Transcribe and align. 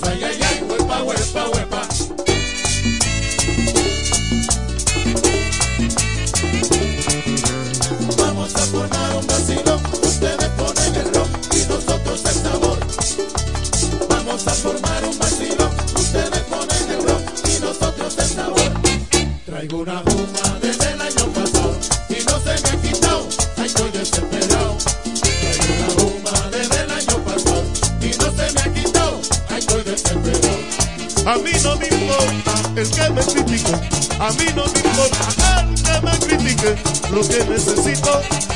Vamos 0.00 0.27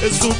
es 0.02 0.20
un 0.22 0.36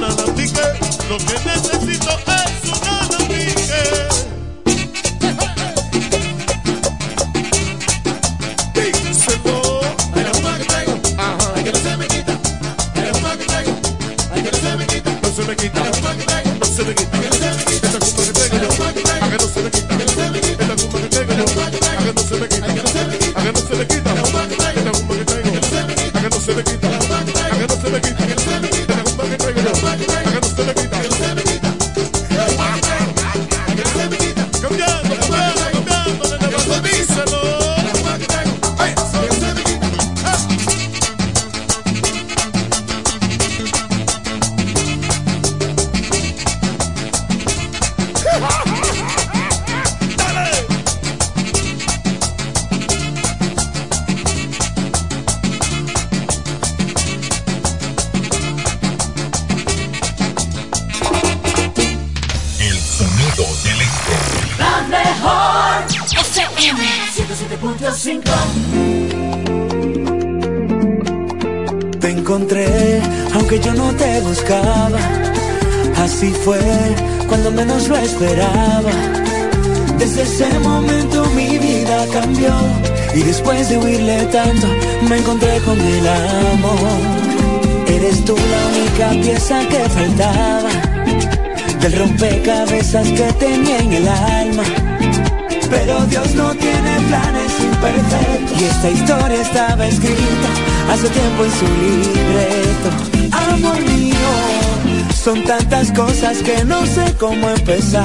esta 98.84 98.90
historia 98.90 99.40
estaba 99.40 99.86
escrita 99.86 100.48
hace 100.90 101.08
tiempo 101.08 101.44
en 101.44 101.50
su 101.52 101.66
libreto. 101.84 103.36
Amor 103.52 103.80
mío, 103.80 105.06
son 105.14 105.44
tantas 105.44 105.92
cosas 105.92 106.38
que 106.38 106.64
no 106.64 106.84
sé 106.84 107.14
cómo 107.16 107.48
empezar. 107.48 108.04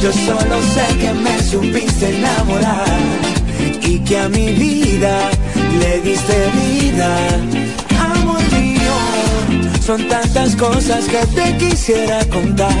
Yo 0.00 0.12
solo 0.12 0.60
sé 0.74 0.98
que 0.98 1.12
me 1.12 1.40
supiste 1.40 2.18
enamorar 2.18 2.98
y 3.82 4.00
que 4.00 4.18
a 4.18 4.28
mi 4.28 4.54
vida 4.54 5.30
le 5.78 6.00
diste 6.00 6.50
vida. 6.50 7.16
Amor 8.12 8.42
mío, 8.52 9.70
son 9.86 10.08
tantas 10.08 10.56
cosas 10.56 11.04
que 11.04 11.24
te 11.26 11.56
quisiera 11.58 12.24
contar 12.24 12.74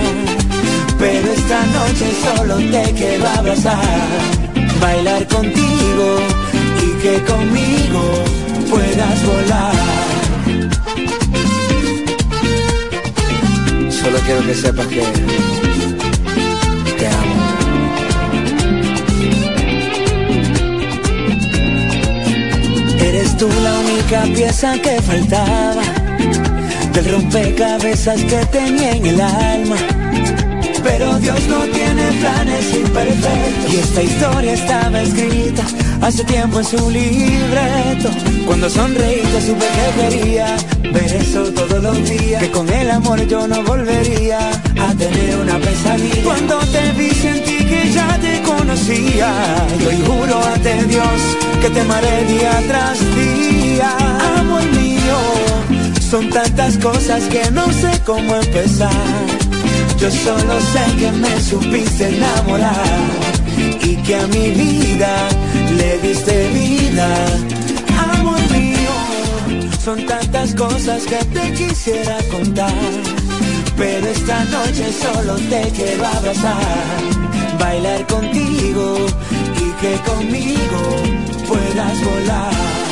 pero 0.98 1.32
esta 1.32 1.64
noche 1.66 2.12
solo 2.22 2.56
te 2.56 2.92
quiero 2.92 3.26
abrazar, 3.26 3.80
bailar 4.82 5.26
contigo 5.28 6.18
que 7.02 7.22
conmigo 7.24 8.24
puedas 8.68 9.26
volar. 9.26 9.74
Solo 13.90 14.18
quiero 14.26 14.46
que 14.46 14.54
sepas 14.54 14.86
que 14.86 15.02
te 16.98 17.06
amo. 17.06 17.36
Eres 23.00 23.36
tú 23.38 23.48
la 23.62 23.78
única 23.78 24.22
pieza 24.34 24.74
que 24.82 25.00
faltaba 25.00 25.82
del 26.92 27.12
rompecabezas 27.12 28.20
que 28.24 28.44
tenía 28.46 28.92
en 28.92 29.06
el 29.06 29.20
alma 29.20 29.76
pero 30.82 31.18
Dios 31.18 31.46
no 31.46 31.60
tiene 31.64 32.10
planes 32.20 32.74
imperfectos. 32.74 33.72
Y 33.72 33.76
esta 33.76 34.02
historia 34.02 34.52
estaba 34.54 35.02
escrita 35.02 35.62
hace 36.02 36.24
tiempo 36.24 36.58
en 36.58 36.64
su 36.64 36.90
libreto. 36.90 38.10
Cuando 38.46 38.68
sonreíste 38.68 39.40
supe 39.40 39.66
que 39.66 40.00
quería 40.00 40.56
ver 40.92 41.12
eso 41.14 41.44
todos 41.52 41.82
los 41.82 42.08
días. 42.08 42.42
Que 42.42 42.50
con 42.50 42.68
el 42.68 42.90
amor 42.90 43.26
yo 43.26 43.46
no 43.46 43.62
volvería 43.62 44.38
a 44.50 44.94
tener 44.94 45.36
una 45.36 45.58
pesadilla. 45.58 46.22
Cuando 46.24 46.58
te 46.58 46.92
vi 46.92 47.10
sentí 47.10 47.58
que 47.64 47.90
ya 47.92 48.18
te 48.18 48.42
conocía. 48.42 49.32
Y 49.80 49.86
hoy 49.86 50.02
juro 50.06 50.44
ante 50.44 50.84
Dios 50.84 51.20
que 51.60 51.70
te 51.70 51.80
amaré 51.80 52.24
día 52.24 52.62
tras 52.68 52.98
día. 53.14 53.90
Amor 54.38 54.64
mío, 54.72 55.18
son 56.10 56.28
tantas 56.30 56.76
cosas 56.78 57.22
que 57.24 57.50
no 57.50 57.66
sé 57.72 57.90
cómo 58.04 58.36
empezar 58.36 58.90
yo 60.00 60.10
solo 60.10 60.58
sé 60.72 60.96
que 60.98 61.12
me 61.12 61.40
supiste 61.42 62.08
enamorar 62.08 63.39
que 64.10 64.16
a 64.16 64.26
mi 64.26 64.50
vida 64.50 65.28
le 65.78 65.98
diste 65.98 66.48
vida. 66.48 67.08
Amor 68.12 68.40
mío, 68.50 68.94
son 69.84 70.04
tantas 70.04 70.52
cosas 70.56 71.04
que 71.04 71.20
te 71.26 71.52
quisiera 71.52 72.18
contar. 72.28 72.90
Pero 73.76 74.06
esta 74.08 74.44
noche 74.46 74.92
solo 75.04 75.36
te 75.52 75.62
quiero 75.76 76.04
abrazar, 76.06 77.00
bailar 77.60 78.04
contigo 78.08 78.96
y 79.64 79.66
que 79.80 79.92
conmigo 80.10 80.82
puedas 81.46 81.96
volar. 82.04 82.89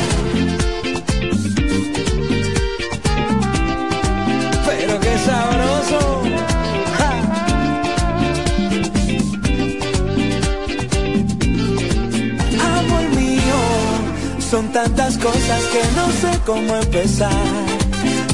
Son 14.59 14.73
tantas 14.73 15.17
cosas 15.17 15.63
que 15.71 15.81
no 15.95 16.05
sé 16.21 16.37
cómo 16.45 16.75
empezar. 16.75 17.31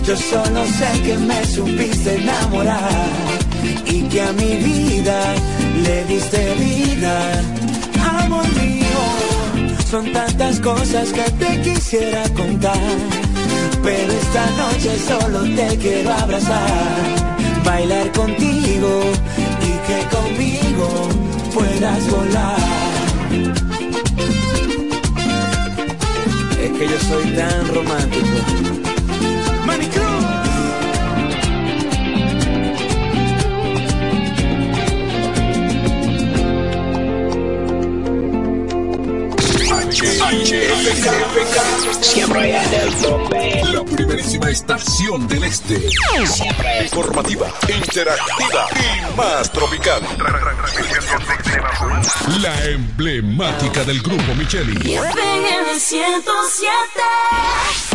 Yo 0.08 0.18
solo 0.18 0.66
sé 0.66 1.02
que 1.04 1.16
me 1.20 1.46
supiste 1.46 2.16
enamorar 2.16 3.10
y 3.86 4.02
que 4.10 4.22
a 4.24 4.32
mi 4.34 4.56
vida 4.56 5.20
le 5.84 6.04
diste 6.06 6.56
vida. 6.56 7.16
Amor 8.24 8.44
mío, 8.60 9.78
son 9.88 10.12
tantas 10.14 10.60
cosas 10.62 11.14
que 11.14 11.30
te 11.30 11.62
quisiera 11.62 12.24
contar. 12.30 12.96
Pero 13.84 14.12
esta 14.12 14.46
noche 14.64 14.98
solo 15.08 15.44
te 15.56 15.78
quiero 15.78 16.12
abrazar, 16.12 17.36
bailar 17.64 18.12
contigo 18.14 19.12
y 19.62 19.72
que 19.88 20.00
conmigo 20.16 20.90
puedas 21.54 22.10
volar. 22.10 23.65
Que 26.78 26.88
yo 26.88 27.00
soy 27.00 27.32
tan 27.32 27.74
romántico. 27.74 28.75
Siempre 42.02 42.58
en 42.58 42.74
el 42.74 42.96
tope. 42.96 43.62
La 43.72 43.84
primerísima 43.84 44.50
estación 44.50 45.28
del 45.28 45.44
este. 45.44 45.80
Siempre 46.26 46.84
Informativa, 46.84 47.48
interactiva 47.68 48.68
y 48.76 49.16
más 49.16 49.52
tropical. 49.52 50.02
La 52.42 52.66
emblemática 52.66 53.84
del 53.84 54.02
grupo 54.02 54.34
Micheli. 54.36 54.96
FM 54.96 55.80
107. 55.80 57.95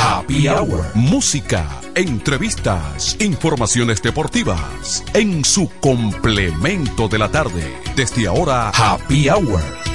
Happy 0.00 0.46
Hour. 0.46 0.84
Música, 0.94 1.80
entrevistas, 1.96 3.16
informaciones 3.18 4.00
deportivas. 4.00 5.04
En 5.12 5.44
su 5.44 5.68
complemento 5.80 7.08
de 7.08 7.18
la 7.18 7.30
tarde. 7.30 7.76
Desde 7.96 8.28
ahora, 8.28 8.70
Happy 8.70 9.28
Hour. 9.28 9.87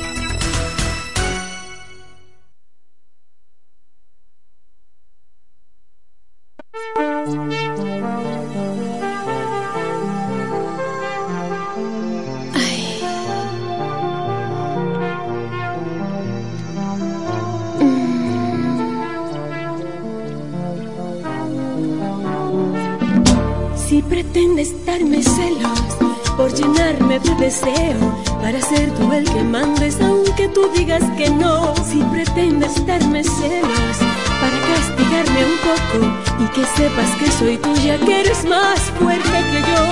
Deseo, 27.43 28.23
para 28.41 28.62
ser 28.62 28.89
tú 28.91 29.12
el 29.12 29.25
que 29.25 29.43
mandes, 29.43 30.00
aunque 30.00 30.47
tú 30.47 30.69
digas 30.73 31.03
que 31.17 31.29
no. 31.29 31.75
Si 31.89 32.01
pretendes 32.03 32.73
darme 32.85 33.21
celos 33.21 33.97
para 34.41 34.57
castigarme 34.69 35.41
un 35.51 35.57
poco 35.69 35.97
y 36.41 36.45
que 36.55 36.65
sepas 36.77 37.12
que 37.19 37.29
soy 37.31 37.57
tuya, 37.57 37.97
que 37.97 38.21
eres 38.21 38.45
más 38.45 38.79
fuerte 38.97 39.38
que 39.51 39.59
yo, 39.69 39.83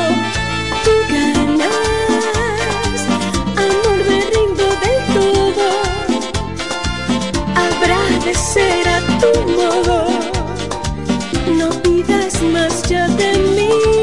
tú 0.85 0.93
ganas. 1.13 2.99
Amor, 3.65 3.99
me 4.09 4.19
rindo 4.33 4.65
del 4.83 5.01
todo. 5.17 5.67
Habrá 7.63 8.01
de 8.25 8.33
ser 8.33 8.87
a 8.87 8.99
tu 9.19 9.31
modo. 9.59 9.97
No 11.59 11.69
pidas 11.83 12.41
más 12.53 12.83
ya 12.83 13.07
de 13.09 13.29
mí. 13.55 14.00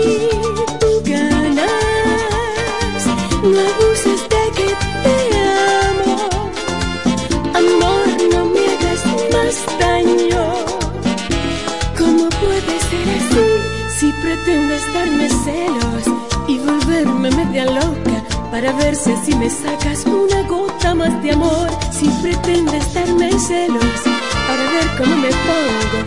Para 18.60 18.72
ver 18.72 18.96
si 18.96 19.36
me 19.36 19.48
sacas 19.48 20.04
una 20.04 20.42
gota 20.48 20.92
más 20.92 21.22
de 21.22 21.30
amor? 21.30 21.68
Si 21.92 22.08
pretendes 22.22 22.92
darme 22.92 23.30
celos 23.38 24.00
para 24.48 24.62
ver 24.72 24.86
cómo 24.98 25.14
me 25.16 25.28
pongo 25.46 25.98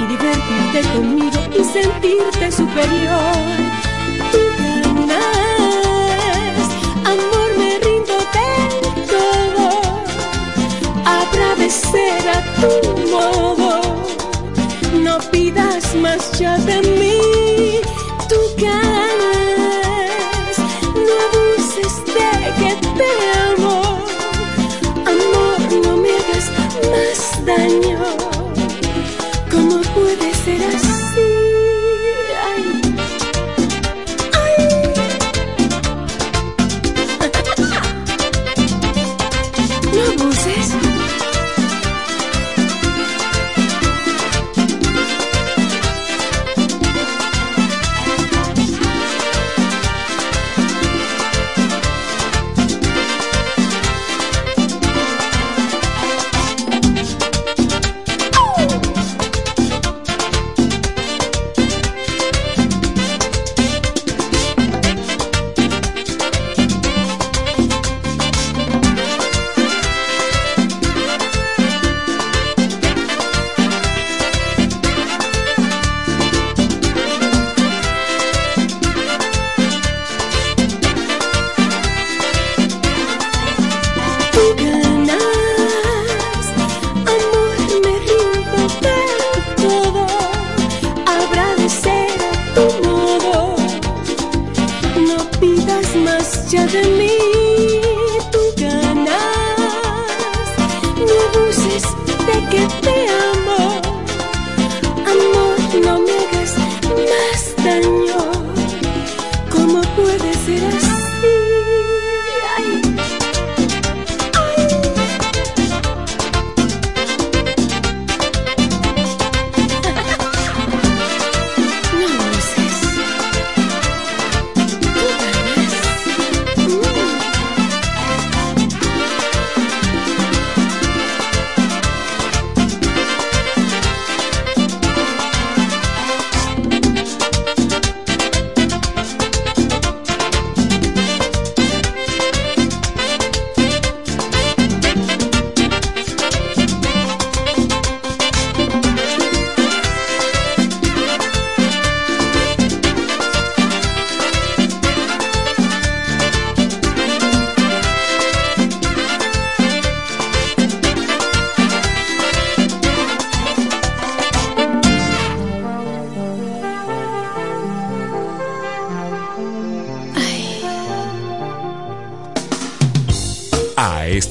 y 0.00 0.06
divertirte 0.08 0.80
conmigo 0.92 1.40
y 1.56 1.62
sentirte 1.62 2.50
superior. 2.50 3.36
Tú 4.32 4.42
ganas, 4.58 5.28
amor, 7.12 7.48
me 7.56 7.78
rindo 7.78 8.16
del 8.36 8.72
todo. 9.14 9.66
Habrá 11.04 11.54
de 11.54 11.70
ser 11.70 12.28
a 12.28 12.38
tu 12.60 12.72
modo. 13.12 13.80
No 15.00 15.18
pidas 15.30 15.94
más 15.94 16.32
ya 16.40 16.58
de 16.58 16.82
mí. 16.82 17.78
Tú 18.28 18.34
ganas. 18.58 18.89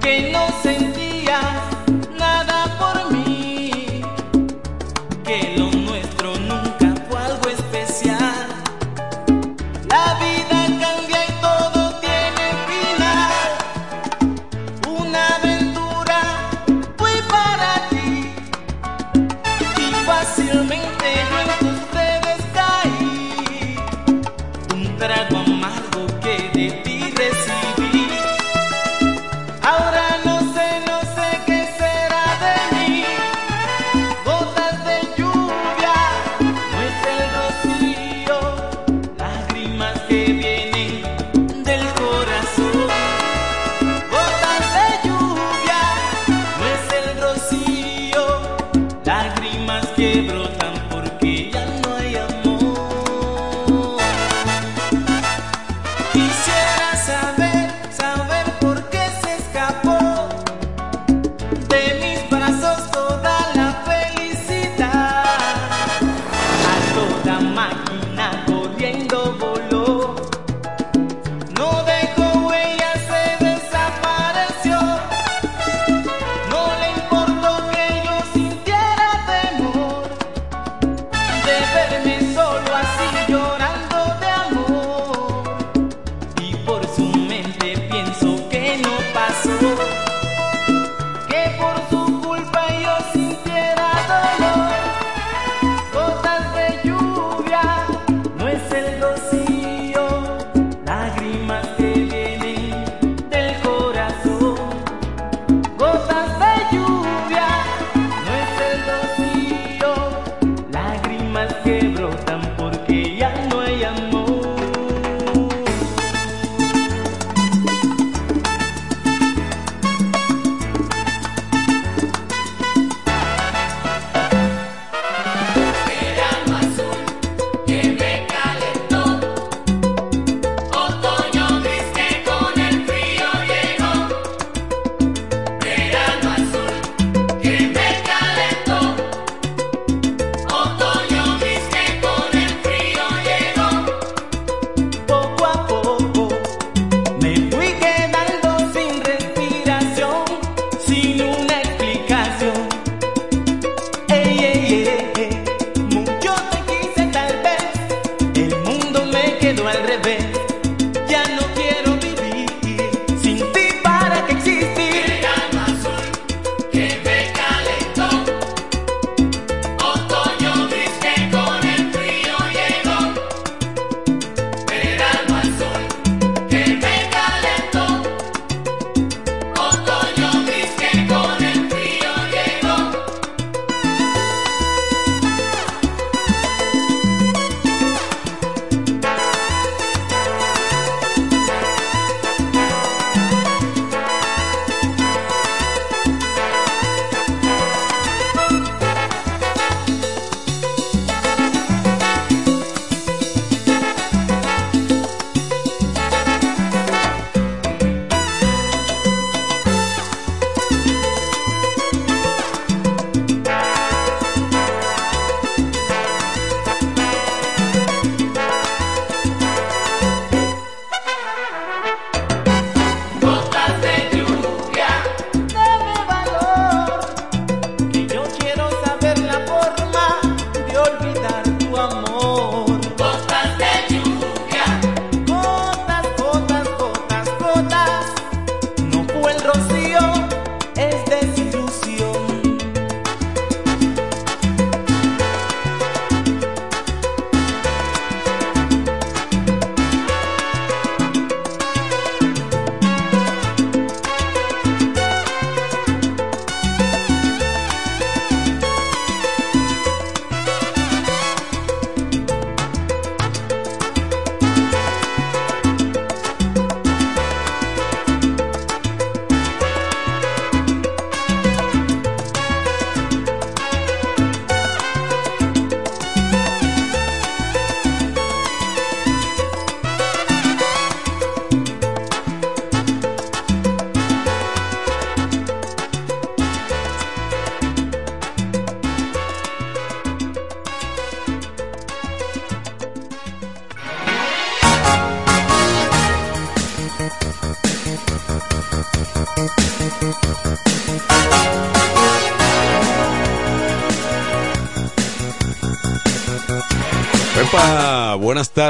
Que 0.00 0.30
no, 0.32 0.38
no 0.38 0.62
sentías 0.62 0.75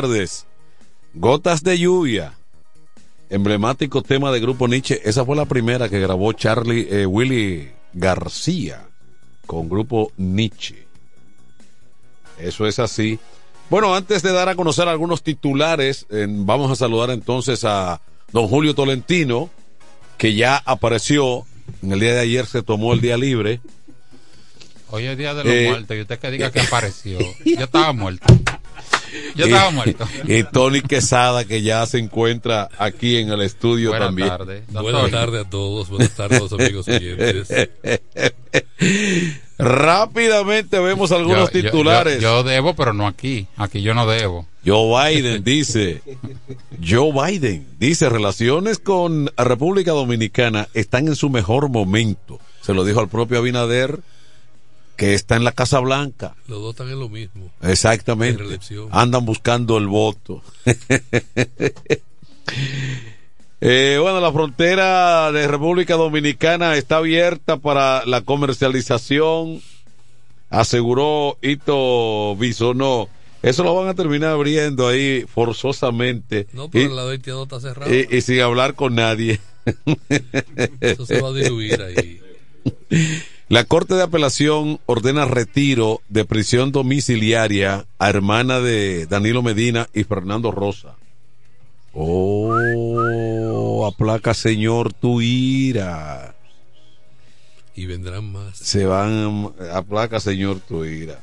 tardes. 0.01 0.47
Gotas 1.15 1.63
de 1.63 1.79
lluvia. 1.79 2.35
Emblemático 3.31 4.03
tema 4.03 4.31
de 4.31 4.41
Grupo 4.41 4.69
Nietzsche. 4.69 5.01
Esa 5.05 5.25
fue 5.25 5.37
la 5.37 5.47
primera 5.47 5.89
que 5.89 5.99
grabó 5.99 6.33
Charlie 6.35 6.87
eh, 6.91 7.07
Willy 7.07 7.71
García 7.95 8.87
con 9.47 9.69
Grupo 9.71 10.13
Nietzsche. 10.19 10.87
Eso 12.39 12.67
es 12.67 12.79
así. 12.79 13.19
Bueno, 13.71 13.95
antes 13.95 14.23
de 14.23 14.33
dar 14.33 14.51
a 14.51 14.55
conocer 14.55 14.87
algunos 14.87 15.23
titulares, 15.23 16.07
eh, 16.11 16.27
vamos 16.29 16.71
a 16.71 16.77
saludar 16.77 17.11
entonces 17.11 17.65
a 17.65 18.01
don 18.33 18.49
Julio 18.49 18.75
Tolentino, 18.75 19.49
que 20.19 20.35
ya 20.35 20.63
apareció. 20.65 21.47
En 21.83 21.91
el 21.93 22.01
día 22.01 22.13
de 22.13 22.21
ayer 22.21 22.45
se 22.47 22.63
tomó 22.63 22.93
el 22.93 23.01
día 23.01 23.17
libre. 23.17 23.61
Hoy 24.91 25.07
es 25.07 25.17
día 25.19 25.35
de 25.35 25.43
los 25.43 25.53
Eh, 25.53 25.69
muertos 25.71 25.97
y 25.97 26.01
usted 26.03 26.19
que 26.19 26.31
diga 26.31 26.53
que 26.53 26.61
apareció. 26.69 27.19
Yo 27.19 27.65
estaba 27.65 27.93
muerto. 27.95 28.27
Yo 29.35 29.47
estaba 29.47 29.71
Y- 29.71 29.75
muerto. 29.75 30.09
Y 30.29 30.43
Tony 30.45 30.81
Quesada, 30.83 31.45
que 31.45 31.63
ya 31.63 31.85
se 31.87 31.99
encuentra 31.99 32.69
aquí 32.79 33.17
en 33.17 33.31
el 33.31 33.43
estudio 33.43 33.91
Buenas 33.91 34.09
también. 34.09 34.29
tardes. 34.29 34.63
Buenas 34.73 35.11
tardes 35.11 35.47
a 35.47 35.51
todos, 35.51 35.89
buenas 35.89 36.11
tardes 36.15 36.39
a 36.39 36.43
los 36.43 36.53
amigos 36.53 36.89
oyentes. 36.89 37.49
Rápidamente 39.59 40.79
vemos 40.81 41.13
algunos 41.13 41.51
Yo- 41.51 41.59
yo- 41.61 41.71
titulares. 41.71 42.15
Yo, 42.21 42.43
yo 42.43 42.43
debo, 42.43 42.75
pero 42.75 42.93
no 42.93 43.07
aquí. 43.07 43.47
Aquí 43.57 43.81
yo 43.83 43.95
no 43.95 44.07
debo. 44.07 44.47
Joe 44.67 45.15
Biden 45.15 45.45
dice, 45.45 46.03
Joe 46.87 47.13
Biden 47.13 47.67
dice, 47.79 48.09
relaciones 48.09 48.79
con 48.79 49.31
República 49.37 49.93
Dominicana 49.93 50.69
están 50.75 51.07
en 51.09 51.17
su 51.17 51.31
mejor 51.31 51.69
momento. 51.69 52.41
Se 52.63 52.75
lo 52.75 52.85
dijo 52.85 53.01
al 53.01 53.09
propio 53.09 53.39
Abinader, 53.39 54.01
que 54.97 55.15
está 55.15 55.37
en 55.37 55.45
la 55.45 55.53
Casa 55.53 55.79
Blanca. 55.81 56.35
Los 56.49 56.61
dos 56.61 56.71
están 56.71 56.89
en 56.89 56.99
lo 56.99 57.09
mismo. 57.09 57.51
Exactamente. 57.63 58.43
Andan 58.91 59.25
buscando 59.25 59.77
el 59.79 59.87
voto. 59.87 60.43
Eh, 63.61 63.99
bueno, 64.01 64.21
la 64.21 64.31
frontera 64.33 65.33
de 65.33 65.49
República 65.49 65.95
Dominicana 65.97 66.77
está 66.77 66.99
abierta 66.99 67.57
para 67.57 68.05
la 68.05 68.21
comercialización, 68.21 69.63
aseguró 70.51 71.39
Ito 71.41 72.37
Bisonó. 72.37 73.09
Eso 73.43 73.65
lo 73.65 73.75
van 73.75 73.89
a 73.89 73.95
terminar 73.95 74.33
abriendo 74.33 74.87
ahí 74.87 75.25
forzosamente. 75.27 76.47
No, 76.53 76.69
pero 76.71 76.93
y, 76.93 76.95
lado 76.95 77.09
haitiano 77.11 77.45
está 77.45 77.59
cerrado. 77.61 77.93
y- 77.93 78.07
y 78.11 78.21
sin 78.21 78.41
hablar 78.41 78.75
con 78.75 78.95
nadie. 78.95 79.41
Eso 80.81 81.07
se 81.07 81.21
va 81.21 81.29
a 81.31 81.33
diluir 81.33 81.81
ahí. 81.83 82.21
La 83.49 83.63
Corte 83.65 83.95
de 83.95 84.03
Apelación 84.03 84.81
ordena 84.87 85.25
retiro 85.25 86.01
de 86.09 86.25
prisión 86.25 86.73
domiciliaria 86.73 87.87
a 87.99 88.09
hermana 88.09 88.59
de 88.61 89.07
Danilo 89.07 89.41
Medina 89.43 89.89
y 89.95 90.03
Fernando 90.05 90.51
Rosa. 90.51 90.97
Oh, 91.95 93.87
aplaca 93.87 94.35
señor 94.35 94.93
tu 94.93 95.21
ira. 95.21 96.35
Y 97.77 97.87
vendrán 97.87 98.33
más. 98.33 98.57
Se 98.59 98.85
van, 98.85 99.53
aplaca 99.73 100.19
señor 100.19 100.59
tu 100.61 100.85
ira. 100.85 101.21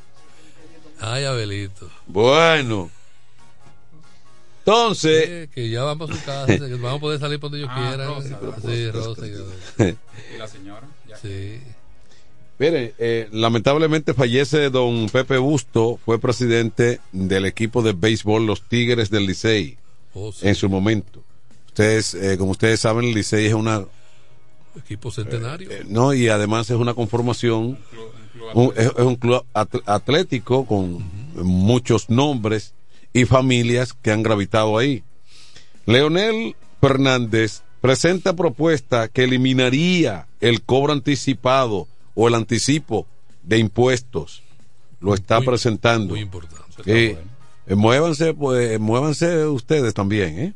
Ay, 1.00 1.24
Abelito. 1.24 1.90
Bueno. 2.06 2.90
Entonces, 4.60 5.28
Eh, 5.28 5.48
que 5.54 5.68
ya 5.68 5.82
vamos 5.82 6.10
a 6.10 6.14
su 6.14 6.24
casa, 6.24 6.46
que 6.56 6.74
vamos 6.76 6.96
a 6.96 7.00
poder 7.00 7.20
salir 7.20 7.38
por 7.38 7.50
donde 7.50 7.64
ellos 7.64 7.70
Ah, 7.76 7.88
quieran. 7.88 8.08
Rosa. 8.08 8.38
Sí, 8.66 8.90
Rosa. 8.90 9.26
¿Y 10.34 10.38
la 10.38 10.48
señora? 10.48 10.88
Ya. 11.06 11.18
Sí. 11.18 11.60
Mire, 12.58 12.94
eh, 12.98 13.28
lamentablemente 13.32 14.14
fallece 14.14 14.70
don 14.70 15.08
Pepe 15.08 15.38
Busto, 15.38 15.98
fue 16.04 16.20
presidente 16.20 17.00
del 17.12 17.46
equipo 17.46 17.82
de 17.82 17.92
béisbol 17.92 18.46
Los 18.46 18.62
Tigres 18.62 19.10
del 19.10 19.26
Licey 19.26 19.76
Oh, 20.14 20.30
sí. 20.32 20.46
en 20.46 20.54
su 20.54 20.68
momento. 20.68 21.22
Ustedes, 21.66 22.14
eh, 22.14 22.38
como 22.38 22.52
ustedes 22.52 22.78
saben, 22.78 23.06
el 23.06 23.14
Licey 23.14 23.46
es 23.46 23.54
una, 23.54 23.84
Equipo 24.76 25.10
centenario. 25.10 25.68
eh, 25.70 25.82
no, 25.88 26.14
y 26.14 26.28
además 26.28 26.70
es 26.70 26.76
una 26.76 26.94
conformación, 26.94 27.76
un- 28.54 28.72
es, 28.76 28.86
es 28.86 28.98
un 29.04 29.16
club 29.16 29.44
at- 29.52 29.82
atlético 29.86 30.64
con 30.66 31.04
muchos 31.34 32.08
nombres 32.10 32.74
y 33.12 33.24
familias 33.24 33.92
que 33.92 34.12
han 34.12 34.22
gravitado 34.22 34.78
ahí. 34.78 35.02
Leonel 35.86 36.54
Fernández 36.80 37.62
presenta 37.80 38.34
propuesta 38.36 39.08
que 39.08 39.24
eliminaría 39.24 40.26
el 40.40 40.62
cobro 40.62 40.92
anticipado 40.92 41.88
o 42.14 42.28
el 42.28 42.34
anticipo 42.34 43.06
de 43.42 43.58
impuestos. 43.58 44.42
Lo 45.00 45.14
está 45.14 45.38
Muy- 45.38 45.46
presentando. 45.46 46.10
Muy 46.14 46.20
importante. 46.20 46.62
Eh, 47.66 47.74
muévanse, 47.74 48.34
pues, 48.34 48.78
muévanse 48.80 49.46
ustedes 49.46 49.94
también, 49.94 50.38
¿eh? 50.38 50.54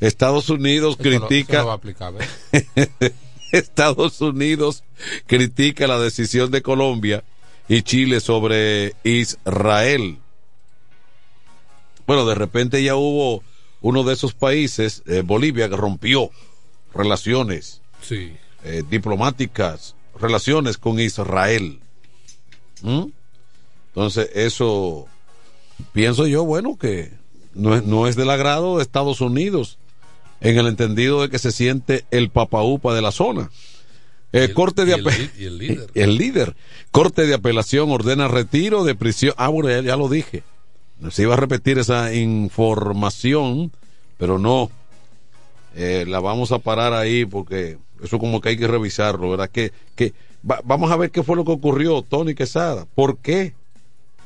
Estados 0.00 0.50
Unidos 0.50 0.96
critica. 0.96 1.60
lo 1.60 1.66
va 1.68 1.72
a 1.72 1.76
aplicar, 1.76 2.12
¿ves? 2.12 2.28
Estados 3.52 4.20
Unidos 4.20 4.82
critica 5.26 5.86
la 5.86 5.98
decisión 5.98 6.50
de 6.50 6.60
Colombia 6.62 7.22
y 7.68 7.82
Chile 7.82 8.20
sobre 8.20 8.94
Israel. 9.04 10.18
Bueno, 12.06 12.26
de 12.26 12.34
repente 12.34 12.82
ya 12.82 12.96
hubo 12.96 13.42
uno 13.80 14.02
de 14.02 14.14
esos 14.14 14.34
países, 14.34 15.02
eh, 15.06 15.22
Bolivia, 15.24 15.68
que 15.68 15.76
rompió 15.76 16.30
relaciones 16.94 17.80
Sí. 18.02 18.32
eh, 18.64 18.82
diplomáticas, 18.88 19.94
relaciones 20.20 20.78
con 20.78 20.98
Israel. 21.00 21.80
¿Mm? 22.82 23.04
Entonces, 23.88 24.30
eso 24.34 25.06
pienso 25.92 26.26
yo, 26.26 26.44
bueno, 26.44 26.76
que 26.78 27.12
no 27.54 27.74
es, 27.74 27.84
no 27.84 28.06
es 28.06 28.16
del 28.16 28.30
agrado 28.30 28.76
de 28.76 28.82
Estados 28.82 29.20
Unidos, 29.20 29.78
en 30.40 30.58
el 30.58 30.66
entendido 30.66 31.22
de 31.22 31.28
que 31.30 31.38
se 31.38 31.52
siente 31.52 32.04
el 32.10 32.28
papaupa 32.30 32.94
de 32.94 33.02
la 33.02 33.12
zona. 33.12 33.50
Eh, 34.32 34.44
el- 34.44 34.54
corte 34.54 34.84
de 34.84 34.94
el 34.94 35.04
líder. 35.58 35.90
el 35.94 36.16
líder. 36.16 36.56
Corte 36.90 37.24
de 37.26 37.34
apelación 37.34 37.90
ordena 37.92 38.26
retiro 38.28 38.82
de 38.84 38.94
prisión. 38.96 39.32
Ah, 39.36 39.48
bueno, 39.48 39.70
ya, 39.70 39.80
ya 39.80 39.96
lo 39.96 40.08
dije. 40.08 40.42
Se 41.10 41.22
iba 41.22 41.34
a 41.34 41.38
repetir 41.38 41.78
esa 41.78 42.12
información, 42.14 43.72
pero 44.18 44.38
no. 44.38 44.70
Eh, 45.76 46.04
la 46.06 46.20
vamos 46.20 46.52
a 46.52 46.58
parar 46.58 46.92
ahí 46.92 47.24
porque 47.24 47.78
eso 48.02 48.18
como 48.18 48.40
que 48.40 48.50
hay 48.50 48.56
que 48.56 48.66
revisarlo, 48.68 49.30
¿verdad? 49.30 49.50
Que, 49.50 49.72
que 49.96 50.12
va- 50.48 50.60
vamos 50.64 50.90
a 50.92 50.96
ver 50.96 51.10
qué 51.10 51.22
fue 51.22 51.36
lo 51.36 51.44
que 51.44 51.52
ocurrió, 51.52 52.02
Tony 52.02 52.34
Quesada. 52.34 52.86
¿Por 52.94 53.18
qué 53.18 53.54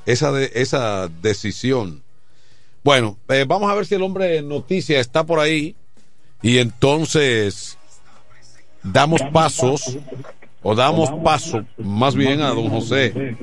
esa, 0.06 0.30
de, 0.32 0.50
esa 0.54 1.08
decisión? 1.22 2.02
Bueno, 2.84 3.16
eh, 3.28 3.44
vamos 3.46 3.70
a 3.70 3.74
ver 3.74 3.86
si 3.86 3.94
el 3.94 4.02
hombre 4.02 4.26
de 4.26 4.42
noticia 4.42 5.00
está 5.00 5.24
por 5.24 5.38
ahí 5.40 5.74
y 6.42 6.58
entonces 6.58 7.76
damos 8.82 9.20
pasos 9.32 9.98
o 10.62 10.74
damos 10.74 11.10
paso 11.22 11.64
más 11.78 12.14
bien 12.14 12.40
a 12.42 12.48
don 12.48 12.68
José. 12.68 13.36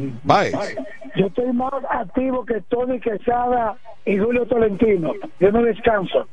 Yo 1.15 1.27
estoy 1.27 1.51
más 1.53 1.73
activo 1.89 2.45
que 2.45 2.61
Tony 2.69 2.99
Quesada 2.99 3.77
y 4.05 4.17
Julio 4.17 4.45
Tolentino. 4.45 5.13
Yo 5.39 5.51
no 5.51 5.63
descanso. 5.63 6.27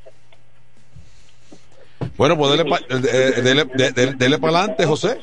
Bueno, 2.16 2.36
pues 2.36 2.50
dele 2.58 4.38
para 4.38 4.58
adelante, 4.58 4.86
José. 4.86 5.18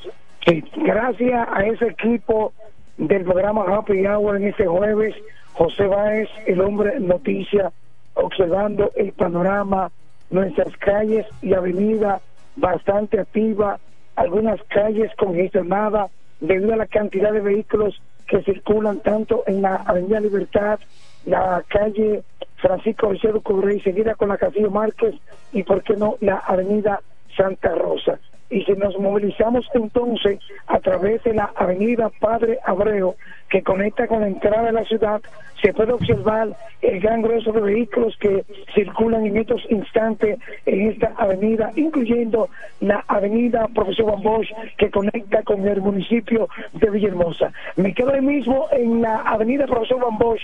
Sí, 0.46 0.64
gracias 0.78 1.48
a 1.52 1.66
ese 1.66 1.88
equipo 1.88 2.54
del 2.98 3.24
programa 3.24 3.64
Happy 3.68 4.06
Hour 4.06 4.38
en 4.38 4.48
este 4.48 4.66
jueves, 4.66 5.16
José 5.54 5.86
Báez, 5.86 6.30
el 6.46 6.62
hombre 6.62 7.00
noticia, 7.00 7.72
observando 8.14 8.92
el 8.96 9.12
panorama, 9.14 9.92
nuestras 10.30 10.76
calles 10.78 11.26
y 11.42 11.54
avenidas 11.54 12.22
bastante 12.56 13.20
activas, 13.20 13.80
algunas 14.16 14.62
calles 14.64 15.12
congestionadas 15.18 16.12
debido 16.40 16.74
a 16.74 16.78
la 16.78 16.88
cantidad 16.88 17.32
de 17.32 17.42
vehículos 17.42 18.02
que 18.28 18.42
circulan 18.44 19.00
tanto 19.00 19.44
en 19.48 19.62
la 19.62 19.76
Avenida 19.76 20.20
Libertad, 20.20 20.80
la 21.26 21.64
calle 21.68 22.24
Francisco 22.62 23.10
Vicente 23.10 23.40
Correy, 23.42 23.80
seguida 23.82 24.16
con 24.16 24.30
la 24.30 24.38
Castillo 24.38 24.72
Márquez 24.72 25.16
y, 25.52 25.64
por 25.64 25.84
qué 25.84 25.96
no, 25.96 26.16
la 26.22 26.38
Avenida 26.38 27.02
Santa 27.36 27.74
Rosa. 27.76 28.20
Y 28.52 28.64
si 28.64 28.72
nos 28.74 28.98
movilizamos 28.98 29.68
entonces 29.76 30.40
a 30.68 30.80
través 30.80 31.24
de 31.24 31.36
la 31.36 31.52
Avenida 31.56 32.10
Padre 32.20 32.58
Abreu, 32.66 33.16
que 33.48 33.62
conecta 33.62 34.08
con 34.08 34.22
la 34.22 34.28
entrada 34.28 34.64
de 34.64 34.72
la 34.72 34.86
ciudad, 34.86 35.22
se 35.62 35.72
puede 35.72 35.94
observar 35.94 36.56
el 36.82 37.00
gran 37.00 37.22
grueso 37.22 37.52
de 37.52 37.62
vehículos 37.62 38.18
que 38.20 38.44
circulan 38.74 39.26
en 39.28 39.38
estos 39.38 39.62
instantes 39.70 40.40
en 40.66 40.90
esta 40.90 41.14
avenida, 41.18 41.72
incluyendo 41.76 42.50
la 42.80 43.04
Avenida 43.08 43.68
Profesor 43.68 44.06
Juan 44.06 44.24
Bosch, 44.24 44.50
que 44.78 44.90
conecta 44.90 45.44
con 45.44 45.68
el 45.68 45.82
municipio 45.82 46.48
de 46.74 46.90
Villahermosa. 46.90 47.52
Me 47.76 47.94
quedo 47.94 48.14
ahí 48.14 48.22
mismo 48.22 48.68
en 48.72 49.02
la 49.02 49.18
Avenida 49.18 49.68
Profesor 49.68 50.00
Juan 50.00 50.18
Bosch, 50.18 50.42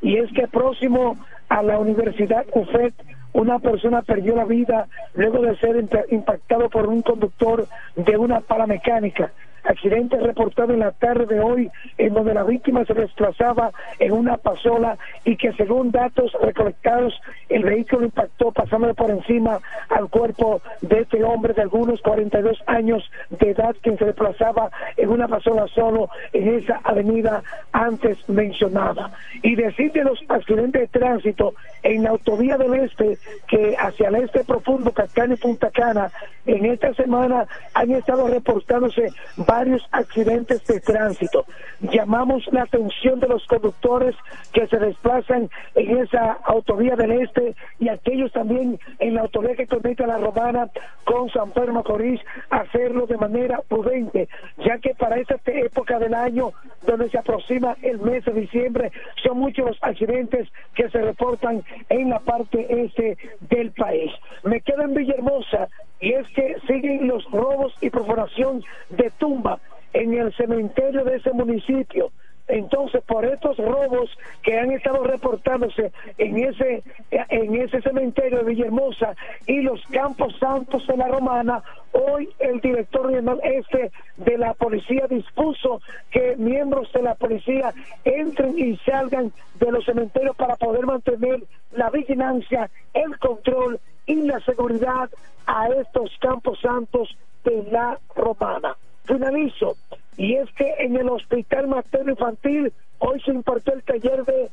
y 0.00 0.16
es 0.18 0.30
que 0.32 0.48
próximo 0.48 1.16
a 1.48 1.62
la 1.62 1.78
Universidad 1.78 2.44
UFET, 2.54 2.94
una 3.32 3.58
persona 3.58 4.02
perdió 4.02 4.36
la 4.36 4.44
vida 4.44 4.86
luego 5.14 5.42
de 5.42 5.56
ser 5.56 5.76
impa- 5.76 6.04
impactado 6.10 6.68
por 6.70 6.86
un 6.88 7.02
conductor 7.02 7.66
de 7.96 8.16
una 8.16 8.40
pala 8.40 8.66
mecánica. 8.66 9.32
Accidente 9.64 10.16
reportado 10.18 10.72
en 10.72 10.80
la 10.80 10.92
tarde 10.92 11.26
de 11.26 11.40
hoy 11.40 11.70
en 11.98 12.14
donde 12.14 12.34
la 12.34 12.44
víctima 12.44 12.84
se 12.84 12.94
desplazaba 12.94 13.70
en 13.98 14.12
una 14.12 14.36
pasola 14.36 14.98
y 15.24 15.36
que 15.36 15.52
según 15.54 15.90
datos 15.90 16.32
recolectados 16.40 17.14
el 17.48 17.64
vehículo 17.64 18.04
impactó 18.04 18.52
pasándole 18.52 18.94
por 18.94 19.10
encima 19.10 19.58
al 19.88 20.08
cuerpo 20.08 20.60
de 20.80 21.00
este 21.00 21.22
hombre 21.24 21.54
de 21.54 21.62
algunos 21.62 22.00
42 22.02 22.58
años 22.66 23.10
de 23.30 23.50
edad 23.50 23.74
quien 23.82 23.98
se 23.98 24.04
desplazaba 24.06 24.70
en 24.96 25.08
una 25.08 25.28
pasola 25.28 25.66
solo 25.68 26.08
en 26.32 26.58
esa 26.58 26.80
avenida 26.84 27.42
antes 27.72 28.28
mencionada. 28.28 29.12
Y 29.42 29.54
decir 29.54 29.92
de 29.92 30.04
los 30.04 30.18
accidentes 30.28 30.82
de 30.82 30.98
tránsito 30.98 31.54
en 31.82 32.02
la 32.02 32.10
autovía 32.10 32.56
del 32.56 32.74
este 32.74 33.18
que 33.46 33.76
hacia 33.78 34.08
el 34.08 34.16
este 34.16 34.44
profundo, 34.44 34.92
Cacana 34.92 35.34
y 35.34 35.36
Punta 35.36 35.70
Cana, 35.70 36.10
en 36.46 36.64
esta 36.66 36.92
semana 36.94 37.46
han 37.74 37.90
estado 37.92 38.28
reportándose 38.28 39.12
accidentes 39.90 40.64
de 40.66 40.80
tránsito. 40.80 41.44
Llamamos 41.80 42.46
la 42.52 42.62
atención 42.62 43.20
de 43.20 43.28
los 43.28 43.46
conductores 43.46 44.14
que 44.52 44.66
se 44.66 44.78
desplazan 44.78 45.48
en 45.74 45.98
esa 45.98 46.38
autovía 46.44 46.96
del 46.96 47.12
este 47.12 47.54
y 47.78 47.88
aquellos 47.88 48.32
también 48.32 48.78
en 48.98 49.14
la 49.14 49.22
autovía 49.22 49.54
que 49.54 49.66
conecta 49.66 50.06
la 50.06 50.18
Romana 50.18 50.68
con 51.04 51.28
San 51.30 51.50
Pedro 51.52 51.74
Macorís, 51.74 52.20
hacerlo 52.50 53.06
de 53.06 53.16
manera 53.16 53.60
prudente, 53.68 54.28
ya 54.64 54.78
que 54.78 54.94
para 54.94 55.18
esta 55.18 55.36
época 55.46 55.98
del 55.98 56.14
año 56.14 56.52
donde 56.86 57.10
se 57.10 57.18
aproxima 57.18 57.76
el 57.82 57.98
mes 57.98 58.24
de 58.24 58.32
diciembre, 58.32 58.92
son 59.22 59.38
muchos 59.38 59.66
los 59.66 59.78
accidentes 59.82 60.48
que 60.74 60.88
se 60.90 61.00
reportan 61.00 61.62
en 61.88 62.10
la 62.10 62.18
parte 62.20 62.66
este 62.84 63.16
del 63.40 63.70
país. 63.72 64.10
Me 64.42 64.60
quedo 64.60 64.82
en 64.82 64.94
Villahermosa 64.94 65.68
y 66.04 66.12
es 66.12 66.28
que 66.28 66.56
siguen 66.66 67.08
los 67.08 67.24
robos 67.30 67.72
y 67.80 67.88
perforación 67.88 68.62
de 68.90 69.10
tumba 69.18 69.58
en 69.94 70.12
el 70.12 70.34
cementerio 70.34 71.02
de 71.02 71.16
ese 71.16 71.32
municipio. 71.32 72.12
Entonces, 72.46 73.02
por 73.04 73.24
estos 73.24 73.56
robos 73.56 74.10
que 74.42 74.58
han 74.58 74.70
estado 74.72 75.02
reportándose 75.02 75.92
en 76.18 76.44
ese 76.44 76.82
en 77.10 77.54
ese 77.54 77.80
cementerio 77.80 78.38
de 78.38 78.44
Villahermosa 78.44 79.14
y 79.46 79.62
los 79.62 79.80
Campos 79.86 80.36
Santos 80.38 80.86
de 80.86 80.96
la 80.96 81.08
Romana, 81.08 81.62
hoy 81.92 82.28
el 82.38 82.60
director 82.60 83.06
regional 83.06 83.40
este 83.42 83.90
de 84.16 84.36
la 84.36 84.52
policía 84.54 85.06
dispuso 85.08 85.80
que 86.10 86.36
miembros 86.36 86.92
de 86.92 87.02
la 87.02 87.14
policía 87.14 87.72
entren 88.04 88.58
y 88.58 88.76
salgan 88.78 89.32
de 89.58 89.72
los 89.72 89.84
cementerios 89.84 90.36
para 90.36 90.56
poder 90.56 90.84
mantener 90.84 91.42
la 91.72 91.88
vigilancia, 91.90 92.70
el 92.92 93.18
control 93.18 93.80
y 94.06 94.16
la 94.16 94.40
seguridad 94.40 95.08
a 95.46 95.68
estos 95.68 96.10
Campos 96.20 96.58
Santos 96.60 97.16
de 97.44 97.62
la 97.70 97.98
Romana. 98.14 98.76
Finalizo 99.04 99.76
y 100.16 100.34
es 100.34 100.50
que 100.52 100.74
en 100.78 100.96
el 100.96 101.08
Hospital 101.08 101.68
Materno 101.68 102.12
Infantil 102.12 102.72
hoy 102.98 103.20
se 103.20 103.32
impartió 103.32 103.74
el 103.74 103.82
taller 103.82 104.24
de, 104.24 104.50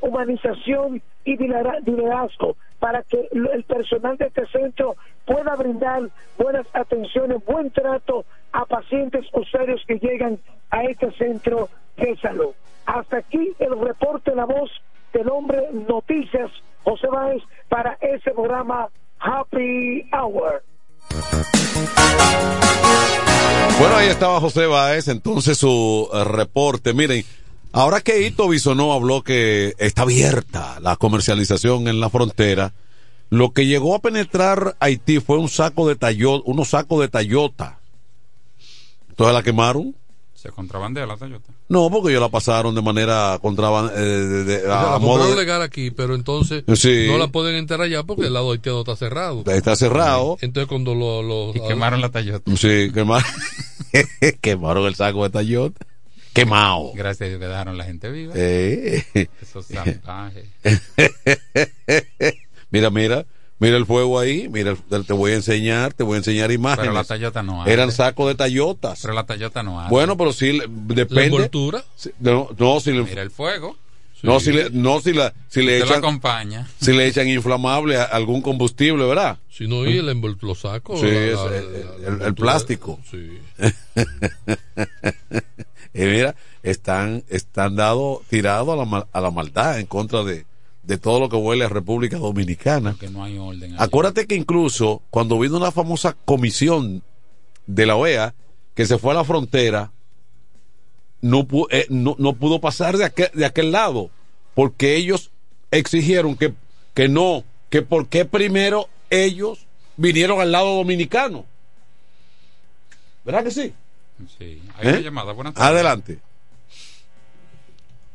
humanización 0.00 1.02
y 1.24 1.36
lidera- 1.36 1.80
liderazgo 1.84 2.56
para 2.78 3.02
que 3.02 3.28
el 3.32 3.62
personal 3.64 4.16
de 4.16 4.26
este 4.26 4.46
centro 4.46 4.96
pueda 5.26 5.54
brindar 5.56 6.08
buenas 6.38 6.66
atenciones, 6.72 7.44
buen 7.44 7.70
trato 7.70 8.24
a 8.52 8.64
pacientes 8.64 9.26
usuarios 9.34 9.82
que 9.86 9.98
llegan 9.98 10.38
a 10.70 10.84
este 10.84 11.10
centro 11.12 11.68
de 11.98 12.16
salud. 12.16 12.54
Hasta 12.86 13.18
aquí 13.18 13.52
el 13.58 13.78
reporte 13.78 14.34
La 14.34 14.46
Voz 14.46 14.70
del 15.12 15.28
Hombre 15.28 15.68
Noticias, 15.72 16.50
José 16.84 17.08
Báez, 17.08 17.42
para 17.68 17.98
ese 18.00 18.30
programa 18.30 18.88
Happy 19.18 20.08
Hour. 20.12 20.62
Bueno, 23.78 23.96
ahí 23.96 24.08
estaba 24.08 24.40
José 24.40 24.64
Báez, 24.66 25.08
entonces 25.08 25.58
su 25.58 26.08
eh, 26.12 26.24
reporte. 26.24 26.94
Miren, 26.94 27.24
ahora 27.72 28.00
que 28.00 28.26
Ito 28.26 28.48
Bisonó 28.48 28.94
habló 28.94 29.22
que 29.22 29.74
está 29.78 30.02
abierta 30.02 30.78
la 30.80 30.96
comercialización 30.96 31.86
en 31.86 32.00
la 32.00 32.08
frontera, 32.08 32.72
lo 33.28 33.52
que 33.52 33.66
llegó 33.66 33.94
a 33.94 33.98
penetrar 33.98 34.76
Haití 34.80 35.20
fue 35.20 35.36
un 35.38 35.50
saco 35.50 35.86
de 35.86 35.96
Toyota, 35.96 36.42
unos 36.46 36.68
sacos 36.68 37.00
de 37.00 37.08
Toyota. 37.08 37.78
Entonces 39.10 39.34
la 39.34 39.42
quemaron. 39.42 39.94
Se 40.36 40.50
contrabandea 40.50 41.06
la 41.06 41.16
Toyota. 41.16 41.50
No, 41.68 41.90
porque 41.90 42.10
ellos 42.10 42.20
la 42.20 42.28
pasaron 42.28 42.74
de 42.74 42.82
manera 42.82 43.38
contraban, 43.42 43.90
eh, 43.96 44.00
de- 44.00 44.44
de- 44.44 44.56
O 44.58 44.66
sea, 44.66 44.88
a 44.88 44.92
la 44.92 44.98
modo 44.98 45.30
de- 45.30 45.36
legal 45.36 45.62
aquí, 45.62 45.90
pero 45.90 46.14
entonces 46.14 46.62
Sí. 46.74 47.06
no 47.08 47.16
la 47.18 47.28
pueden 47.28 47.56
enterrar 47.56 47.86
allá 47.86 48.02
porque 48.04 48.26
el 48.26 48.34
lado 48.34 48.52
haitiano 48.52 48.80
está 48.80 48.94
cerrado. 48.96 49.42
Está 49.46 49.74
cerrado. 49.76 50.36
Entonces 50.42 50.68
cuando 50.68 50.94
lo... 50.94 51.22
lo- 51.22 51.52
Y 51.54 51.60
quemaron 51.66 52.00
la 52.02 52.10
Toyota. 52.10 52.50
Sí, 52.56 52.90
quemaron, 52.92 53.26
quemaron 54.42 54.86
el 54.86 54.94
saco 54.94 55.24
de 55.24 55.30
Toyota. 55.30 55.86
Quemado. 56.34 56.92
Gracias 56.94 57.22
a 57.22 57.28
Dios 57.30 57.40
que 57.40 57.46
dejaron 57.46 57.78
la 57.78 57.84
gente 57.84 58.10
viva. 58.10 58.34
Eh. 58.36 59.02
Esos 59.40 59.64
salvajes. 59.66 60.44
mira, 62.70 62.90
mira, 62.90 63.24
mira 63.58 63.76
el 63.76 63.86
fuego 63.86 64.18
ahí, 64.18 64.48
mira, 64.48 64.76
el- 64.90 65.06
te 65.06 65.12
voy 65.12 65.32
a 65.32 65.36
enseñar, 65.36 65.92
te 65.94 66.02
voy 66.04 66.14
a 66.14 66.18
enseñar 66.18 66.50
imágenes. 66.52 66.84
Pero 66.88 66.94
la 66.94 67.04
Toyota 67.04 67.42
no 67.42 67.62
hay. 67.62 67.72
Eran 67.72 67.92
sacos 67.92 68.28
de 68.28 68.34
Toyotas. 68.34 69.00
Pero 69.02 69.14
la 69.14 69.24
Toyota 69.24 69.62
no 69.62 69.80
hay. 69.80 69.88
Bueno, 69.88 70.16
pero 70.16 70.32
sí, 70.32 70.52
le- 70.52 70.66
depende. 70.68 71.24
envoltura? 71.26 71.84
Sí, 71.96 72.10
No, 72.20 72.48
no, 72.58 72.80
si 72.80 72.92
le, 72.92 73.02
Mira 73.02 73.22
el 73.22 73.30
fuego. 73.30 73.76
no, 74.22 74.40
si 74.40 74.52
le, 74.52 74.70
no, 74.70 75.00
si 75.00 75.12
la, 75.12 75.32
si 75.48 75.62
le 75.62 75.74
Te 75.74 75.78
lo 75.80 75.84
echan, 75.86 75.98
acompaña. 75.98 76.68
si 76.80 76.92
le 76.92 77.06
echan 77.06 77.28
inflamable 77.28 77.96
a 77.96 78.04
algún 78.04 78.42
combustible, 78.42 79.04
¿verdad? 79.06 79.38
Si 79.50 79.66
no, 79.68 79.86
y 79.86 79.98
el 79.98 80.08
envol- 80.08 80.38
los 80.42 80.60
sacos. 80.60 81.00
Sí, 81.00 81.06
la- 81.06 81.24
es, 81.26 81.34
la- 81.34 81.46
eh, 81.46 81.50
la- 81.50 81.56
el, 81.56 81.62
la 81.62 81.68
el 82.08 82.12
envoltura. 82.14 82.34
plástico. 82.34 83.00
Sí. 83.10 83.38
y 85.94 86.00
mira, 86.02 86.34
están, 86.62 87.24
están 87.28 87.76
dados, 87.76 88.20
tirados 88.28 88.68
a 88.68 88.76
la, 88.76 88.84
mal- 88.84 89.06
a 89.12 89.20
la 89.20 89.30
maldad 89.30 89.78
en 89.78 89.86
contra 89.86 90.24
de, 90.24 90.44
de 90.86 90.98
todo 90.98 91.18
lo 91.18 91.28
que 91.28 91.36
huele 91.36 91.64
a 91.64 91.68
República 91.68 92.16
Dominicana. 92.16 92.96
Que 92.98 93.10
no 93.10 93.24
hay 93.24 93.36
orden. 93.38 93.74
Acuérdate 93.78 94.26
que 94.26 94.36
incluso 94.36 95.02
cuando 95.10 95.38
vino 95.38 95.56
una 95.56 95.72
famosa 95.72 96.16
comisión 96.24 97.02
de 97.66 97.86
la 97.86 97.96
OEA 97.96 98.34
que 98.74 98.86
se 98.86 98.96
fue 98.98 99.10
a 99.10 99.16
la 99.16 99.24
frontera, 99.24 99.92
no, 101.20 101.46
eh, 101.70 101.86
no, 101.88 102.14
no 102.18 102.34
pudo 102.34 102.60
pasar 102.60 102.96
de 102.96 103.04
aquel, 103.04 103.30
de 103.34 103.44
aquel 103.44 103.72
lado, 103.72 104.10
porque 104.54 104.94
ellos 104.96 105.32
exigieron 105.72 106.36
que, 106.36 106.54
que 106.94 107.08
no, 107.08 107.42
que 107.68 107.82
por 107.82 108.06
qué 108.06 108.24
primero 108.24 108.88
ellos 109.10 109.66
vinieron 109.96 110.40
al 110.40 110.52
lado 110.52 110.76
dominicano. 110.76 111.46
¿Verdad 113.24 113.42
que 113.42 113.50
sí? 113.50 113.74
Sí. 114.38 114.62
Hay 114.76 114.88
¿Eh? 114.88 114.90
una 114.92 115.00
llamada. 115.00 115.32
Buenas 115.32 115.54
tardes. 115.54 115.68
Adelante. 115.68 116.20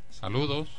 Saludos. 0.09 0.69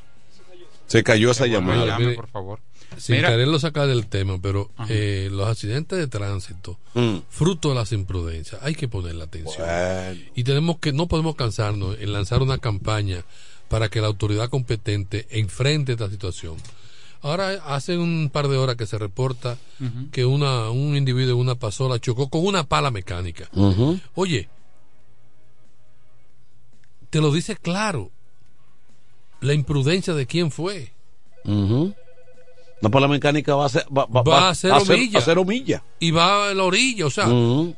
Se 0.92 1.02
cayó 1.02 1.31
esa 1.31 1.46
llamada. 1.46 1.87
llame, 1.87 2.05
mire, 2.05 2.16
por 2.16 2.28
favor. 2.28 2.61
Sin 2.98 3.16
Mira, 3.16 3.31
quererlo 3.31 3.59
sacar 3.59 3.87
del 3.88 4.07
tema, 4.07 4.38
pero 4.42 4.70
eh, 4.90 5.28
los 5.33 5.48
accidentes 5.48 5.98
de 5.98 6.07
tránsito, 6.09 6.78
Mm. 6.94 7.18
fruto 7.31 7.70
de 7.70 7.74
las 7.76 7.90
imprudencias, 7.92 8.62
hay 8.62 8.74
que 8.74 8.87
ponerle 8.88 9.24
atención. 9.24 9.66
Bueno. 9.66 10.20
Y 10.35 10.44
tenemos 10.44 10.78
que, 10.78 10.92
no 10.92 11.09
podemos 11.09 11.35
cansarnos 11.35 11.96
en 11.98 12.12
lanzar 12.12 12.42
una 12.42 12.59
campaña 12.59 13.24
para 13.68 13.88
que 13.88 14.02
la 14.02 14.09
autoridad 14.09 14.50
competente 14.50 15.26
enfrente 15.31 15.92
esta 15.92 16.11
situación. 16.11 16.57
Ahora 17.22 17.52
hace 17.66 17.96
un 17.96 18.28
par 18.31 18.48
de 18.48 18.57
horas 18.59 18.76
que 18.76 18.85
se 18.85 18.98
reporta 18.98 19.57
que 20.11 20.26
una, 20.26 20.68
un 20.70 20.96
individuo 20.96 21.33
en 21.35 21.38
una 21.40 21.55
pasola 21.55 21.98
chocó 22.00 22.28
con 22.28 22.44
una 22.44 22.64
pala 22.64 22.90
mecánica. 22.90 23.48
Oye, 24.14 24.48
te 27.11 27.20
lo 27.20 27.33
dice 27.33 27.57
claro 27.57 28.11
la 29.42 29.52
imprudencia 29.55 30.14
de 30.14 30.26
quién 30.26 30.50
fue. 30.50 30.92
Ujú. 32.83 32.88
La 32.88 32.90
pala 32.90 33.09
mecánica 33.09 33.55
va 33.55 33.66
a 33.66 33.68
ser, 33.68 33.87
va, 33.97 34.07
va- 34.07 34.49
a 34.51 34.55
cero 34.55 34.75
a 34.77 34.81
cero 35.21 35.45
millas. 35.45 35.83
Y 36.01 36.11
va 36.11 36.49
a 36.51 36.55
la 36.55 36.64
orilla, 36.64 37.07
o 37.07 37.11
sea, 37.11 37.29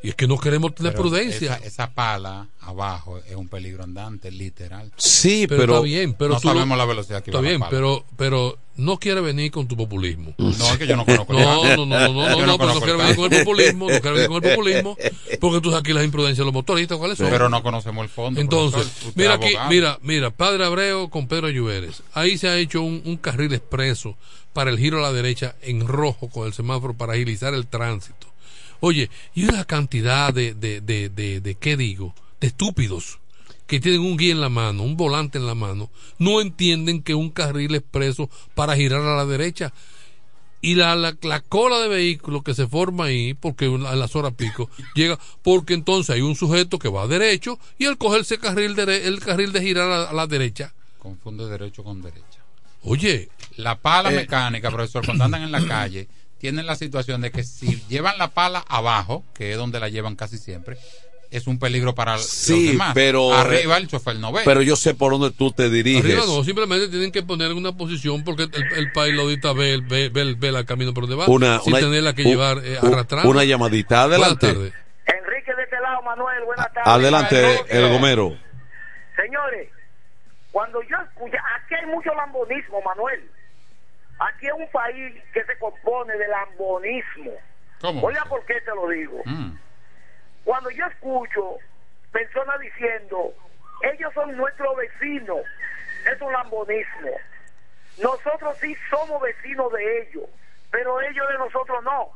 y 0.03 0.09
es 0.09 0.15
que 0.15 0.27
no 0.27 0.39
queremos 0.39 0.75
tener 0.75 0.93
pero 0.93 1.03
prudencia. 1.05 1.57
Esa, 1.57 1.67
esa 1.67 1.91
pala 1.91 2.49
abajo 2.61 3.19
es 3.19 3.35
un 3.37 3.49
peligro 3.49 3.85
andante, 3.85 4.31
literal. 4.31 4.91
Sí, 4.97 5.47
pero, 5.47 5.61
pero, 5.61 5.73
está 5.75 5.85
bien, 5.85 6.15
pero 6.15 6.35
no 6.35 6.41
tú 6.41 6.49
lo- 6.49 6.55
sabemos 6.55 6.79
la 6.79 6.85
velocidad 6.87 7.23
que 7.23 7.31
Está 7.31 7.39
va 7.39 7.43
la 7.43 7.49
bien, 7.49 7.61
pala. 7.61 7.71
pero 7.71 8.05
pero 8.17 8.59
no 8.77 8.99
quiere 8.99 9.21
venir 9.21 9.51
con 9.53 9.69
tu 9.69 9.77
populismo. 9.77 10.35
No, 10.39 10.49
es 10.51 10.79
que 10.79 10.87
yo 10.87 10.97
no 10.97 11.05
conozco. 11.05 11.33
No, 11.35 11.77
no, 11.77 11.87
no, 11.87 11.87
no, 11.87 12.09
no, 12.09 12.29
no, 12.39 12.47
no, 12.47 12.59
pero 12.59 12.75
no 12.75 12.81
quiere 12.81 12.97
venir 12.99 13.17
con 13.17 13.33
el 13.33 13.39
populismo, 13.45 13.91
no 13.91 14.01
quiere 14.01 14.13
venir 14.13 14.29
con 14.29 14.45
el 14.45 14.51
populismo, 14.51 14.97
porque 15.41 15.61
tú 15.61 15.69
sabes 15.71 15.81
aquí 15.85 15.93
las 15.93 16.05
imprudencias 16.05 16.39
de 16.39 16.45
los 16.47 16.55
motoristas, 16.55 16.97
¿cuáles 16.99 17.19
son? 17.19 17.29
Pero 17.29 17.49
no 17.51 17.63
conocemos 17.63 18.03
el 18.03 18.09
fondo. 18.09 18.41
Entonces, 18.41 18.91
mira 19.15 19.35
aquí, 19.35 19.49
abogado. 19.49 19.71
mira, 19.71 19.99
mira, 20.03 20.31
Padre 20.31 20.65
Abreu 20.65 21.11
con 21.11 21.29
Pedro 21.29 21.51
Lluveres. 21.51 22.03
Ahí 22.15 22.39
se 22.39 22.49
ha 22.49 22.57
hecho 22.57 22.81
un, 22.81 23.03
un 23.05 23.17
carril 23.19 23.53
expreso 23.53 24.17
para 24.55 24.71
el 24.71 24.79
giro 24.79 24.99
a 24.99 25.03
la 25.03 25.13
derecha 25.13 25.57
en 25.61 25.87
rojo 25.87 26.31
con 26.31 26.47
el 26.47 26.55
semáforo 26.55 26.95
para 26.95 27.13
agilizar 27.13 27.53
el 27.53 27.67
tránsito. 27.67 28.29
Oye, 28.81 29.11
y 29.35 29.45
una 29.45 29.65
cantidad 29.65 30.33
de, 30.33 30.55
de, 30.55 30.81
de, 30.81 31.11
de, 31.11 31.41
de 31.41 31.55
¿qué 31.57 31.77
digo? 31.77 32.15
De 32.41 32.47
estúpidos 32.47 33.19
que 33.67 33.81
tienen 33.81 34.01
un 34.03 34.17
guía 34.17 34.33
en 34.33 34.41
la 34.41 34.51
mano, 34.51 34.83
un 34.83 34.97
volante 34.97 35.39
en 35.39 35.47
la 35.47 35.55
mano, 35.55 35.91
no 36.19 36.41
entienden 36.41 37.03
que 37.03 37.15
un 37.15 37.31
carril 37.31 37.75
expreso 37.75 38.29
para 38.55 38.77
girar 38.77 39.01
a 39.03 39.17
la 39.17 39.25
derecha 39.25 39.73
y 40.61 40.75
la, 40.77 40.95
la, 40.97 41.17
la 41.23 41.41
cola 41.41 41.79
de 41.81 41.89
vehículos 41.89 42.43
que 42.43 42.55
se 42.55 42.67
forma 42.67 43.05
ahí, 43.05 43.35
porque 43.35 43.67
en 43.67 43.83
las 43.83 44.17
horas 44.17 44.33
pico, 44.35 44.71
llega, 44.95 45.19
porque 45.43 45.75
entonces 45.75 46.15
hay 46.15 46.21
un 46.23 46.37
sujeto 46.37 46.79
que 46.79 46.89
va 46.89 47.07
derecho 47.07 47.59
y 47.79 47.87
al 47.87 47.99
cogerse 47.99 48.39
carril 48.39 48.75
dere- 48.77 49.05
el 49.05 49.21
carril 49.21 49.53
de 49.53 49.63
girar 49.63 49.91
a, 49.91 50.11
a 50.11 50.13
la 50.13 50.27
derecha. 50.27 50.75
Confunde 50.99 51.47
derecho 51.47 51.85
con 51.85 52.01
derecha. 52.01 52.41
Oye, 52.83 53.31
La 53.57 53.77
pala 53.77 54.11
Eh. 54.13 54.17
mecánica, 54.17 54.71
profesor, 54.71 55.05
cuando 55.05 55.25
andan 55.25 55.43
en 55.43 55.53
la 55.53 55.65
calle, 55.69 56.09
tienen 56.39 56.67
la 56.67 56.75
situación 56.77 57.21
de 57.21 57.31
que 57.31 57.43
si 57.45 57.83
llevan 57.89 58.19
la 58.19 58.29
pala 58.29 58.65
abajo, 58.69 59.25
que 59.35 59.53
es 59.53 59.57
donde 59.57 59.81
la 59.81 59.89
llevan 59.89 60.17
casi 60.17 60.37
siempre, 60.39 60.77
es 61.31 61.47
un 61.49 61.59
peligro 61.59 61.95
para 61.95 62.13
los 62.13 62.27
Sí, 62.29 62.69
demás. 62.69 62.93
pero- 62.95 63.33
Arriba 63.35 63.77
el 63.79 63.89
chofer 63.89 64.17
no 64.17 64.31
ve. 64.31 64.43
Pero 64.45 64.63
yo 64.63 64.77
sé 64.77 64.95
por 64.95 65.11
dónde 65.13 65.31
tú 65.33 65.51
te 65.51 65.69
diriges. 65.71 66.05
arriba 66.05 66.23
no, 66.27 66.45
simplemente 66.45 66.89
tienen 66.89 67.11
que 67.11 67.23
poner 67.23 67.51
en 67.51 67.57
una 67.57 67.73
posición 67.77 68.23
porque 68.25 68.45
el, 68.45 68.73
el 68.77 68.93
pailodita 68.93 69.53
ve 69.53 69.81
ve, 69.83 70.11
ve 70.11 70.21
el, 70.21 70.37
ve 70.37 70.49
el 70.49 70.65
camino 70.65 70.95
por 70.95 71.05
donde 71.09 71.17
va, 71.17 71.27
Una, 71.27 71.59
sin 71.61 71.73
una- 71.73 71.81
tenerla 71.81 72.15
que 72.15 72.23
un- 72.23 72.29
llevar 72.29 72.59
eh. 72.63 72.79
Una 73.25 73.43
llamadita. 73.45 74.03
Adelante. 74.03 74.47
Buenas 74.53 74.73
tardes. 74.73 74.85
Enrique 75.07 75.55
de 75.57 75.63
este 75.65 75.81
lado, 75.81 76.03
Manuel, 76.03 76.45
buenas 76.45 76.73
tardes. 76.73 76.87
Adelante, 76.93 77.61
el 77.69 77.89
gomero. 77.89 78.37
Señores, 79.17 79.69
cuando 80.53 80.81
yo 80.83 80.97
escucho, 81.09 81.37
aquí 81.57 81.75
hay 81.75 81.87
mucho 81.91 82.15
lambonismo, 82.15 82.81
Manuel. 82.83 83.29
Aquí 84.29 84.47
es 84.47 84.53
un 84.55 84.69
país 84.71 85.23
que 85.33 85.45
se 85.45 85.59
compone 85.59 86.17
de 86.17 86.29
lambonismo. 86.29 87.33
¿Cómo? 87.81 88.07
Oiga, 88.07 88.25
¿por 88.25 88.45
qué 88.47 88.59
te 88.63 88.75
lo 88.75 88.89
digo? 88.89 89.21
Mm. 89.27 89.57
Cuando 90.45 90.71
yo 90.71 90.87
escucho 90.87 91.59
personas 92.11 92.59
diciendo, 92.61 93.35
ellos 93.83 94.15
son 94.15 94.35
nuestros 94.37 94.77
vecinos, 94.77 95.41
es 96.11 96.21
un 96.23 96.33
lambonismo. 96.33 97.11
Nosotros 98.03 98.57
sí 98.61 98.75
somos 98.89 99.21
vecinos 99.21 99.71
de 99.73 100.03
ellos, 100.03 100.25
pero 100.71 101.01
ellos 101.03 101.29
de 101.29 101.39
nosotros 101.39 101.85
no. 101.85 102.11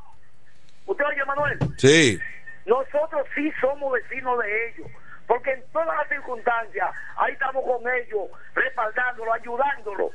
¿Usted 0.87 1.05
oye, 1.05 1.25
Manuel? 1.27 1.59
Sí. 1.77 2.19
Nosotros 2.65 3.27
sí 3.35 3.53
somos 3.61 3.93
vecinos 3.93 4.39
de 4.39 4.69
ellos, 4.69 4.91
porque 5.27 5.53
en 5.53 5.63
todas 5.73 5.95
las 5.95 6.09
circunstancias, 6.09 6.89
ahí 7.17 7.33
estamos 7.35 7.65
con 7.65 7.83
ellos, 7.87 8.31
respaldándolo, 8.55 9.33
ayudándolo. 9.35 10.11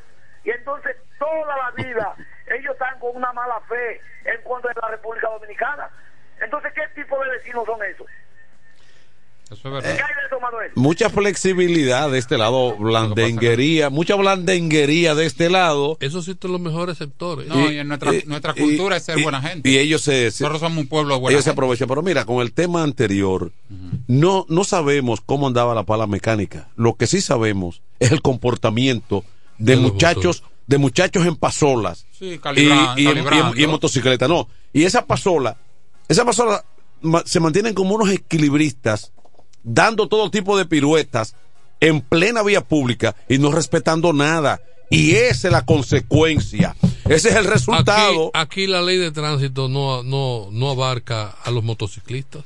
Y 0.45 0.49
entonces 0.51 0.95
toda 1.19 1.55
la 1.57 1.71
vida 1.83 2.15
ellos 2.47 2.73
están 2.73 2.99
con 2.99 3.15
una 3.15 3.31
mala 3.33 3.59
fe 3.69 4.01
en 4.25 4.41
cuanto 4.43 4.67
a 4.69 4.73
la 4.81 4.87
República 4.89 5.29
Dominicana. 5.29 5.89
Entonces, 6.43 6.71
¿qué 6.75 7.01
tipo 7.01 7.17
de 7.23 7.29
vecinos 7.37 7.65
son 7.65 7.79
esos? 7.83 8.07
Eso 9.51 9.77
es 9.77 9.83
¿Qué 9.83 9.89
hay 9.89 9.95
de 9.95 10.25
eso, 10.27 10.39
Manuel? 10.39 10.71
Mucha 10.75 11.09
flexibilidad 11.09 12.09
de 12.09 12.17
este 12.17 12.37
lado, 12.37 12.75
blandenguería, 12.77 13.89
mucha 13.89 14.15
blandenguería 14.15 15.13
de 15.15 15.25
este 15.25 15.49
lado. 15.49 15.97
Esos 15.99 16.25
sí 16.25 16.35
son 16.41 16.53
los 16.53 16.61
mejores 16.61 16.97
sectores. 16.97 17.47
No, 17.47 17.69
y 17.71 17.77
en 17.77 17.87
nuestra, 17.87 18.11
nuestra 18.25 18.53
cultura 18.53 18.97
es 18.97 19.03
ser 19.03 19.19
y- 19.19 19.23
buena 19.23 19.41
gente. 19.41 19.69
Y 19.69 19.77
ellos 19.77 20.01
se, 20.01 20.31
se- 20.31 20.43
Nosotros 20.43 20.61
somos 20.61 20.79
un 20.79 20.87
pueblo 20.87 21.15
de 21.15 21.19
buena 21.21 21.33
ellos 21.35 21.43
se 21.43 21.51
aprovechan. 21.51 21.87
Pero 21.87 22.01
mira, 22.01 22.25
con 22.25 22.41
el 22.41 22.51
tema 22.53 22.83
anterior, 22.83 23.51
no, 24.07 24.45
no 24.49 24.63
sabemos 24.63 25.21
cómo 25.21 25.47
andaba 25.47 25.75
la 25.75 25.83
pala 25.83 26.07
mecánica. 26.07 26.69
Lo 26.75 26.95
que 26.95 27.05
sí 27.05 27.21
sabemos 27.21 27.81
es 27.99 28.11
el 28.11 28.21
comportamiento 28.21 29.23
de 29.65 29.75
muchachos, 29.77 30.43
de 30.67 30.77
muchachos 30.77 31.25
en 31.25 31.35
pasolas 31.35 32.05
Sí, 32.17 32.25
y, 32.25 32.29
y 32.29 32.31
en- 32.33 32.39
y 32.97 33.07
en- 33.07 33.13
calibrando. 33.13 33.55
y 33.59 33.63
en 33.63 33.69
motocicleta. 33.69 34.27
No, 34.27 34.47
y 34.71 34.83
esa 34.83 35.05
pasola, 35.05 35.57
esa 36.07 36.25
pasola 36.25 36.63
ma- 37.01 37.23
se 37.25 37.39
mantienen 37.39 37.73
como 37.73 37.95
unos 37.95 38.09
equilibristas, 38.09 39.11
dando 39.63 40.07
todo 40.07 40.29
tipo 40.31 40.57
de 40.57 40.65
piruetas 40.65 41.35
en 41.79 42.01
plena 42.01 42.43
vía 42.43 42.61
pública 42.61 43.15
y 43.27 43.37
no 43.39 43.51
respetando 43.51 44.13
nada. 44.13 44.61
Y 44.89 45.11
esa 45.15 45.47
es 45.47 45.51
la 45.51 45.65
consecuencia. 45.65 46.75
Ese 47.05 47.29
es 47.29 47.35
el 47.35 47.45
resultado. 47.45 48.31
Aquí, 48.33 48.61
aquí 48.63 48.67
la 48.67 48.81
ley 48.81 48.97
de 48.97 49.11
tránsito 49.11 49.67
no, 49.67 50.03
no, 50.03 50.49
no 50.51 50.69
abarca 50.69 51.29
a 51.43 51.49
los 51.51 51.63
motociclistas. 51.63 52.43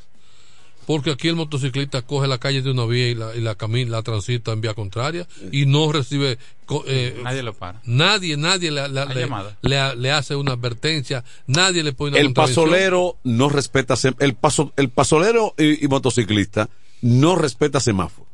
Porque 0.88 1.12
aquí 1.12 1.28
el 1.28 1.36
motociclista 1.36 2.02
coge 2.02 2.28
la 2.28 2.40
calle 2.40 2.64
de 2.64 2.72
una 2.72 2.86
vía 2.86 3.10
y 3.10 3.14
la, 3.14 3.36
y 3.36 3.42
la 3.42 3.54
camina, 3.56 3.92
la 3.92 4.02
transita 4.02 4.54
en 4.54 4.62
vía 4.62 4.74
contraria 4.74 5.28
y 5.52 5.66
no 5.68 5.92
recibe. 5.92 6.40
eh, 6.88 7.20
Nadie 7.24 7.44
lo 7.44 7.54
para. 7.54 7.82
Nadie, 7.86 8.38
nadie 8.38 8.72
le, 8.72 8.88
le- 8.88 9.02
Hay 9.02 9.08
le- 9.14 9.22
llamada. 9.22 9.58
le- 9.62 9.96
le 9.98 10.12
hace 10.12 10.36
una 10.36 10.54
advertencia, 10.54 11.24
nadie 11.46 11.84
le 11.84 11.92
pone 11.94 12.12
una 12.12 12.20
el 12.22 12.34
pasolero 12.34 13.18
no 13.24 13.50
respeta 13.50 13.96
el 14.20 14.34
paso 14.36 14.72
el 14.78 14.90
pasolero 14.90 15.54
y, 15.58 15.84
y 15.86 15.88
motociclista 15.90 16.70
no 17.02 17.36
respeta 17.36 17.80
semáforos 17.80 18.27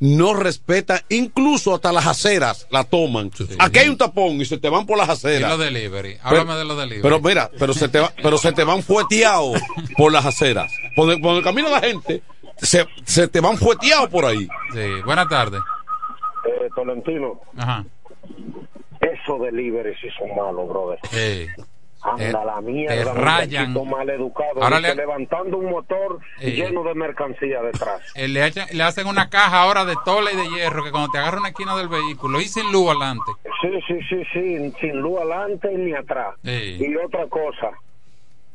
no 0.00 0.34
respeta 0.34 1.02
incluso 1.08 1.74
hasta 1.74 1.90
las 1.92 2.06
aceras 2.06 2.66
la 2.70 2.84
toman 2.84 3.30
aquí 3.58 3.78
hay 3.78 3.88
un 3.88 3.96
tapón 3.96 4.40
y 4.40 4.44
se 4.44 4.58
te 4.58 4.68
van 4.68 4.84
por 4.86 4.98
las 4.98 5.08
Y 5.08 5.12
aceras 5.12 5.50
los 5.50 5.58
delivery. 5.58 6.14
Pero- 6.22 6.40
Háblame 6.40 6.58
de 6.58 6.64
los 6.66 6.76
delivery. 6.76 7.02
pero 7.02 7.20
mira 7.20 7.50
pero 7.58 7.72
se 7.72 7.88
te 7.88 8.00
va- 8.00 8.12
pero 8.22 8.36
se 8.38 8.52
te 8.52 8.64
van 8.64 8.82
fueteados 8.82 9.60
por 9.96 10.12
las 10.12 10.26
aceras 10.26 10.70
por 10.94 11.10
el, 11.10 11.20
por 11.20 11.36
el 11.36 11.42
camino 11.42 11.68
la 11.70 11.80
gente 11.80 12.22
se, 12.58 12.86
se 13.04 13.28
te 13.28 13.40
van 13.40 13.56
fueteados 13.56 14.08
por 14.10 14.24
ahí 14.26 14.46
Sí, 14.72 14.80
buenas 15.04 15.28
tardes. 15.28 15.60
Eh, 16.46 16.68
Tolentino, 16.74 17.40
Ajá. 17.56 17.84
esos 19.00 19.40
delivery 19.40 19.94
sí 20.00 20.08
son 20.18 20.28
malos, 20.36 20.68
brother. 20.68 20.98
Sí. 21.10 21.46
Anda 22.02 22.24
Eh, 22.28 22.44
la 22.46 22.60
mierda, 22.60 23.14
te 23.14 23.20
rayan. 23.20 23.74
mal 23.88 24.08
educado, 24.10 24.62
Ahora 24.62 24.78
le- 24.80 24.94
levantando 24.94 25.56
un 25.58 25.70
motor 25.70 26.18
Eh. 26.40 26.50
lleno 26.52 26.84
de 26.84 26.94
mercancía 26.94 27.62
detrás. 27.62 28.00
Eh, 28.14 28.28
le, 28.28 28.46
echan- 28.46 28.70
le 28.70 28.82
hacen 28.82 29.06
una 29.06 29.28
caja 29.30 29.62
ahora 29.62 29.84
de 29.84 29.94
tola 30.04 30.30
y 30.30 30.36
de 30.36 30.48
hierro 30.50 30.84
que 30.84 30.90
cuando 30.90 31.10
te 31.10 31.18
agarra 31.18 31.38
una 31.40 31.48
esquina 31.48 31.74
del 31.76 31.88
vehículo 31.88 32.40
y 32.40 32.44
sin 32.44 32.70
luz 32.70 32.90
adelante. 32.90 33.32
Sí, 33.62 33.70
sí, 33.88 33.98
sí, 34.08 34.22
sí, 34.32 34.72
sin 34.80 35.00
luz 35.00 35.18
adelante 35.20 35.68
ni 35.76 35.94
atrás. 35.94 36.34
Y 36.44 36.94
otra 36.96 37.26
cosa, 37.28 37.70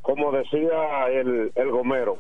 como 0.02 0.32
decía 0.32 1.08
el, 1.12 1.52
el 1.56 1.72
gomero, 1.72 2.18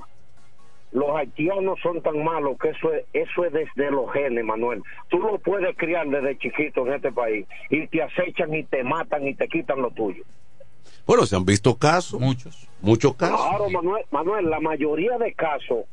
los 0.91 1.15
haitianos 1.15 1.79
son 1.81 2.01
tan 2.01 2.21
malos 2.21 2.57
que 2.59 2.69
eso 2.69 2.91
es, 2.93 3.05
eso 3.13 3.45
es 3.45 3.53
desde 3.53 3.91
los 3.91 4.11
genes, 4.11 4.43
Manuel. 4.43 4.83
Tú 5.07 5.19
lo 5.19 5.37
puedes 5.39 5.77
criar 5.77 6.05
desde 6.07 6.37
chiquito 6.37 6.85
en 6.85 6.93
este 6.95 7.11
país 7.13 7.45
y 7.69 7.87
te 7.87 8.01
acechan 8.03 8.53
y 8.53 8.63
te 8.65 8.83
matan 8.83 9.25
y 9.25 9.35
te 9.35 9.47
quitan 9.47 9.81
lo 9.81 9.91
tuyo. 9.91 10.23
Bueno 11.05 11.25
se 11.25 11.35
han 11.35 11.45
visto 11.45 11.75
casos 11.77 12.19
muchos 12.19 12.67
muchos 12.81 13.15
casos 13.15 13.39
Claro, 13.49 13.69
Manuel, 13.69 14.05
Manuel, 14.11 14.49
la 14.49 14.59
mayoría 14.59 15.17
de 15.17 15.33
casos 15.33 15.85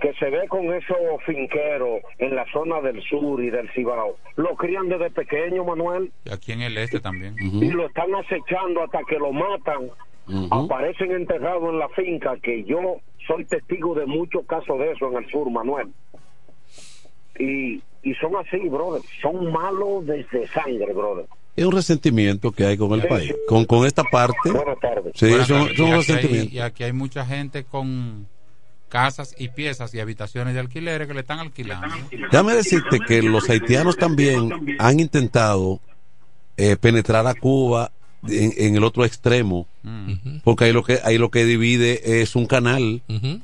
que 0.00 0.12
se 0.14 0.28
ve 0.28 0.46
con 0.48 0.72
esos 0.74 0.96
finqueros 1.24 2.00
en 2.18 2.34
la 2.36 2.44
zona 2.52 2.80
del 2.82 3.02
sur 3.04 3.42
y 3.42 3.48
del 3.48 3.70
Cibao, 3.72 4.16
lo 4.36 4.54
crían 4.56 4.88
desde 4.90 5.10
pequeño, 5.10 5.64
Manuel, 5.64 6.12
Y 6.26 6.30
aquí 6.32 6.52
en 6.52 6.60
el 6.62 6.76
este 6.76 7.00
también. 7.00 7.34
y 7.40 7.70
lo 7.70 7.86
están 7.86 8.14
acechando 8.14 8.82
hasta 8.82 9.00
que 9.08 9.18
lo 9.18 9.32
matan. 9.32 9.90
Aparecen 10.50 11.12
enterrados 11.12 11.70
en 11.70 11.78
la 11.78 11.88
finca, 11.90 12.36
que 12.42 12.64
yo 12.64 12.96
soy 13.26 13.44
testigo 13.46 13.94
de 13.94 14.04
muchos 14.06 14.44
casos 14.44 14.78
de 14.80 14.92
eso 14.92 15.06
en 15.08 15.18
el 15.24 15.30
sur, 15.30 15.48
Manuel. 15.50 15.88
Y, 17.38 17.82
y 18.02 18.14
son 18.20 18.36
así, 18.36 18.58
brother, 18.68 19.02
son 19.22 19.50
malos 19.52 20.04
desde 20.06 20.46
sangre, 20.48 20.92
brother. 20.92 21.26
Es 21.56 21.64
un 21.64 21.72
resentimiento 21.72 22.52
que 22.52 22.66
hay 22.66 22.76
con 22.76 22.92
el 22.92 23.02
Sí, 23.02 23.06
país 23.08 23.28
sí. 23.28 23.34
con, 23.48 23.64
con 23.64 23.86
esta 23.86 24.04
parte 24.04 24.50
Buenas 24.50 24.78
tardes. 24.80 25.12
sí 25.14 25.26
Buenas 25.28 25.50
es 25.50 25.50
un, 25.50 25.66
tardes. 25.66 25.78
y, 25.78 25.82
aquí 25.82 25.92
resentimiento 25.96 26.50
hay, 26.50 26.56
y 26.56 26.60
aquí 26.60 26.84
hay 26.84 26.92
mucha 26.92 27.24
gente 27.26 27.64
con 27.64 28.26
casas 28.88 29.34
y 29.38 29.48
piezas 29.48 29.92
y 29.94 30.00
habitaciones 30.00 30.54
de 30.54 30.60
alquileres 30.60 31.08
que 31.08 31.14
le 31.14 31.20
están 31.20 31.40
alquilando. 31.40 31.88
Déjame 32.30 32.54
decirte 32.54 33.00
que 33.06 33.20
los 33.22 33.48
haitianos 33.50 33.96
también 33.96 34.76
han 34.78 35.00
intentado 35.00 35.80
eh, 36.56 36.76
penetrar 36.76 37.26
a 37.26 37.34
Cuba 37.34 37.90
en, 38.28 38.52
en 38.56 38.76
el 38.76 38.84
otro 38.84 39.04
extremo, 39.04 39.66
Mm. 39.82 40.38
porque 40.42 40.64
ahí 40.64 40.72
lo 40.72 40.82
que 40.82 40.98
ahí 41.04 41.16
lo 41.16 41.30
que 41.30 41.44
divide 41.44 42.20
es 42.20 42.34
un 42.34 42.46
canal 42.46 43.02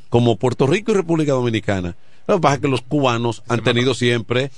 como 0.08 0.34
Puerto 0.36 0.66
Rico 0.66 0.90
y 0.90 0.94
República 0.96 1.32
Dominicana. 1.32 1.94
Lo 2.26 2.34
que 2.36 2.40
pasa 2.40 2.54
es 2.56 2.60
que 2.62 2.68
los 2.68 2.82
cubanos 2.82 3.42
han 3.48 3.62
tenido 3.62 3.94
siempre 3.94 4.50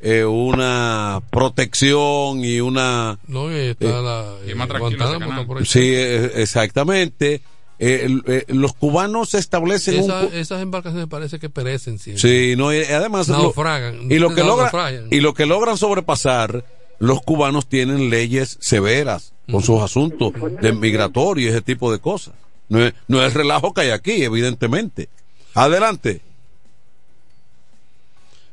eh, 0.00 0.24
una 0.24 1.20
protección 1.30 2.44
y 2.44 2.60
una 2.60 3.18
No, 3.26 3.50
y 3.50 3.56
está 3.70 3.86
Eh, 3.86 4.02
la. 4.02 4.34
y 4.46 4.50
eh, 4.50 4.54
más 4.54 4.68
Guantánamo 4.68 5.46
por 5.46 5.66
sí 5.66 5.80
eh, 5.82 6.32
exactamente. 6.36 7.42
Eh, 7.80 8.08
eh, 8.26 8.44
los 8.48 8.72
cubanos 8.72 9.28
se 9.30 9.38
establecen 9.38 10.00
Esa- 10.00 10.24
esas 10.26 10.62
embarcaciones 10.62 11.06
parece 11.08 11.38
que 11.38 11.48
perecen 11.48 11.98
siempre. 12.00 12.20
Sí, 12.20 12.56
no, 12.56 12.74
y 12.74 12.78
además 12.82 13.28
lo- 13.28 13.38
Naufragan. 13.38 14.10
y 14.10 14.18
lo 14.18 14.34
que 14.34 14.42
logra, 14.42 14.64
Naufragan. 14.64 15.06
y 15.12 15.20
lo 15.20 15.32
que 15.34 15.46
logran 15.46 15.76
sobrepasar, 15.76 16.64
los 16.98 17.20
cubanos 17.22 17.68
tienen 17.68 18.10
leyes 18.10 18.56
severas 18.60 19.32
con 19.50 19.62
sus 19.62 19.80
asuntos 19.80 20.32
de 20.60 20.72
migratorio 20.72 21.46
y 21.46 21.50
ese 21.50 21.62
tipo 21.62 21.92
de 21.92 22.00
cosas. 22.00 22.34
No 22.68 22.84
es, 22.84 22.94
no 23.06 23.20
es 23.20 23.26
el 23.28 23.34
relajo 23.34 23.72
que 23.72 23.82
hay 23.82 23.90
aquí, 23.90 24.24
evidentemente. 24.24 25.08
Adelante. 25.54 26.20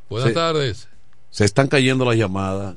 Buenas 0.10 0.30
Sí. 0.30 0.34
tardes. 0.36 0.88
Se 1.30 1.43
están 1.43 1.67
cayendo 1.67 2.05
las 2.05 2.15
llamadas, 2.15 2.76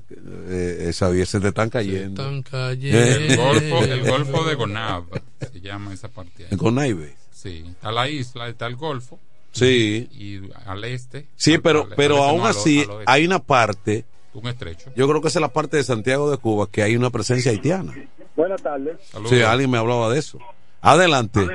eh, 0.48 0.90
Xavier, 0.92 1.26
se 1.26 1.38
te 1.40 1.48
están 1.48 1.70
cayendo. 1.70 2.22
Están 2.22 2.38
Eh, 2.38 2.44
cayendo. 2.50 2.98
El 2.98 3.36
golfo, 3.36 3.84
el 3.84 4.10
golfo 4.10 4.44
de 4.44 4.54
Gonab 4.56 5.04
se 5.52 5.60
llama 5.60 5.94
esa 5.94 6.08
parte. 6.08 6.46
ahí. 6.50 6.70
Naive. 6.72 7.14
Sí, 7.30 7.64
está 7.68 7.92
la 7.92 8.08
isla, 8.08 8.48
está 8.48 8.66
el 8.66 8.74
golfo. 8.74 9.18
Sí. 9.52 10.08
Y 10.12 10.40
al 10.66 10.82
este. 10.84 11.26
Sí, 11.36 11.54
al- 11.54 11.62
pero, 11.62 11.82
al- 11.84 11.94
pero 11.96 12.16
al 12.16 12.20
este, 12.20 12.30
aún 12.30 12.38
no, 12.40 12.46
así 12.46 12.86
hay 13.06 13.26
una 13.26 13.38
parte, 13.38 14.04
Un 14.34 14.46
estrecho. 14.48 14.90
yo 14.96 15.08
creo 15.08 15.22
que 15.22 15.28
esa 15.28 15.38
es 15.38 15.42
la 15.42 15.52
parte 15.52 15.76
de 15.76 15.84
Santiago 15.84 16.28
de 16.30 16.36
Cuba, 16.38 16.66
que 16.70 16.82
hay 16.82 16.96
una 16.96 17.10
presencia 17.10 17.52
haitiana. 17.52 17.94
Buenas 18.36 18.60
tardes. 18.62 18.96
Sí, 19.28 19.40
alguien 19.40 19.70
me 19.70 19.78
hablaba 19.78 20.10
de 20.12 20.18
eso. 20.18 20.38
Adelante. 20.80 21.46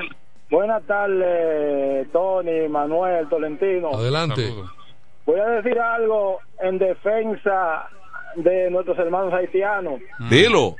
Buenas 0.50 0.82
tardes, 0.86 2.10
Tony, 2.12 2.68
Manuel, 2.68 3.28
Tolentino. 3.28 3.94
Adelante. 3.94 4.54
Voy 5.26 5.40
a 5.40 5.46
decir 5.46 5.78
algo 5.78 6.38
en 6.60 6.78
defensa 6.78 7.88
de 8.36 8.70
nuestros 8.70 8.98
hermanos 8.98 9.32
haitianos. 9.32 10.00
Dilo. 10.30 10.76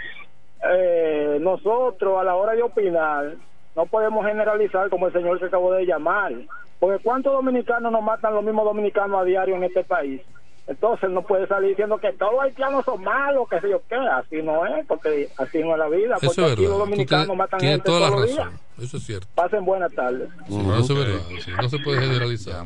Eh, 0.70 1.38
nosotros, 1.40 2.18
a 2.20 2.24
la 2.24 2.34
hora 2.36 2.52
de 2.52 2.62
opinar, 2.62 3.34
no 3.76 3.86
podemos 3.86 4.24
generalizar 4.26 4.88
como 4.90 5.06
el 5.06 5.12
señor 5.12 5.38
que 5.38 5.46
acabó 5.46 5.72
de 5.72 5.86
llamar. 5.86 6.32
Porque 6.80 7.02
¿cuántos 7.02 7.32
dominicanos 7.32 7.90
nos 7.92 8.02
matan 8.02 8.34
los 8.34 8.44
mismos 8.44 8.64
dominicanos 8.64 9.20
a 9.20 9.24
diario 9.24 9.56
en 9.56 9.64
este 9.64 9.84
país? 9.84 10.20
Entonces 10.66 11.10
no 11.10 11.20
puede 11.22 11.46
salir 11.46 11.70
diciendo 11.70 11.98
que 11.98 12.12
todos 12.14 12.32
los 12.32 12.42
haitianos 12.42 12.84
son 12.86 13.02
malos, 13.02 13.46
que 13.50 13.60
sé 13.60 13.68
yo 13.68 13.82
qué. 13.88 13.96
Así 13.96 14.42
no 14.42 14.64
es, 14.66 14.86
porque 14.86 15.28
así 15.36 15.58
no 15.58 15.72
es 15.72 15.78
la 15.78 15.88
vida. 15.88 16.16
Eso 16.16 16.26
Porque 16.26 16.40
es 16.46 16.52
aquí 16.52 16.62
verdad. 16.62 16.68
los 16.70 16.78
dominicanos 16.78 17.36
matan 17.36 17.60
gente 17.60 17.84
toda 17.84 18.00
la 18.00 18.06
todos 18.08 18.20
los 18.20 18.30
días. 18.30 18.44
razón. 18.46 18.60
Eso 18.82 18.96
es 18.96 19.02
cierto. 19.04 19.26
Pasen 19.34 19.64
buenas 19.64 19.92
tardes. 19.92 20.28
Sí, 20.48 20.54
Eso 20.58 20.92
es 20.94 20.98
verdad. 20.98 21.20
sí, 21.44 21.50
no 21.60 21.68
se 21.68 21.78
puede 21.80 22.00
generalizar. 22.00 22.64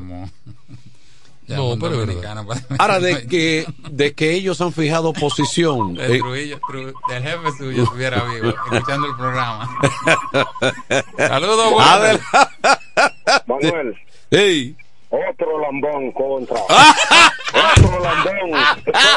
No, 1.48 1.76
pero 1.80 2.02
es 2.02 2.06
verdad. 2.06 2.44
Ahora, 2.78 3.00
de 3.00 3.26
que, 3.26 3.66
de 3.90 4.12
que 4.14 4.32
ellos 4.32 4.60
han 4.60 4.72
fijado 4.72 5.12
posición. 5.12 5.96
El 5.98 6.12
eh, 6.12 6.18
Trujillo, 6.18 6.60
Tru- 6.60 6.94
el 7.10 7.22
jefe 7.22 7.52
suyo 7.56 7.82
estuviera 7.84 8.22
vivo, 8.24 8.48
escuchando 8.50 9.06
el 9.08 9.16
programa. 9.16 9.68
Saludos, 11.16 11.72
Manuel. 13.46 13.96
Ey. 14.30 14.76
Otro 15.10 15.58
lambón 15.60 16.12
contra. 16.12 16.56
Ah. 17.50 17.72
Otro 17.78 17.98
lambón. 18.04 18.60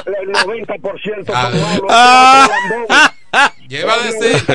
El 0.06 0.32
90% 0.32 1.26
como 1.26 1.38
hablo. 1.68 1.88
Ah. 1.90 2.48
Otro 2.48 2.86
lambón. 2.88 3.12
Lleva 3.68 3.94
a 3.94 4.06
decir. 4.06 4.46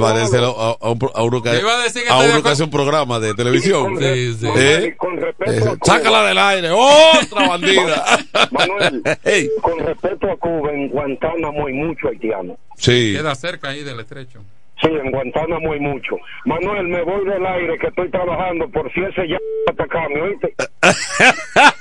Parece 0.00 0.36
a, 0.38 0.42
a- 0.42 0.76
a 0.80 0.90
un, 0.90 0.98
a 1.14 1.22
uno 1.24 1.42
que, 1.42 1.48
a 1.48 1.52
decir 1.82 2.02
uno 2.08 2.42
que 2.42 2.48
hace 2.48 2.62
un 2.62 2.70
programa 2.70 3.18
de 3.18 3.34
televisión. 3.34 3.98
Sí, 3.98 4.34
sí. 4.34 4.46
¿Eh? 4.56 4.94
Con 4.96 5.16
respeto 5.16 5.50
Eh, 5.50 5.58
a 5.58 5.76
Cuba. 5.76 5.78
Sácala 5.84 6.22
del 6.28 6.38
aire. 6.38 6.70
¡Otra 6.70 7.48
bandida! 7.48 8.18
Manuel, 8.52 9.02
con 9.62 9.78
respeto 9.80 10.30
a 10.30 10.36
Cuba, 10.36 10.72
en 10.72 10.88
Guantánamo 10.90 11.66
hay 11.66 11.72
mucho 11.74 12.08
haitiano. 12.08 12.56
Sí. 12.76 13.14
Queda 13.16 13.34
cerca 13.34 13.70
ahí 13.70 13.82
del 13.82 13.98
estrecho. 13.98 14.40
Sí, 14.80 14.86
en 14.86 15.10
Guantánamo 15.10 15.72
hay 15.72 15.80
mucho. 15.80 16.16
Manuel, 16.44 16.86
me 16.86 17.02
voy 17.02 17.24
del 17.26 17.44
aire 17.44 17.76
que 17.80 17.88
estoy 17.88 18.08
trabajando 18.12 18.68
por 18.68 18.92
si 18.92 19.00
ese 19.00 19.26
ya 19.26 19.38
atacame, 19.68 20.20
¿oíste? 20.22 20.54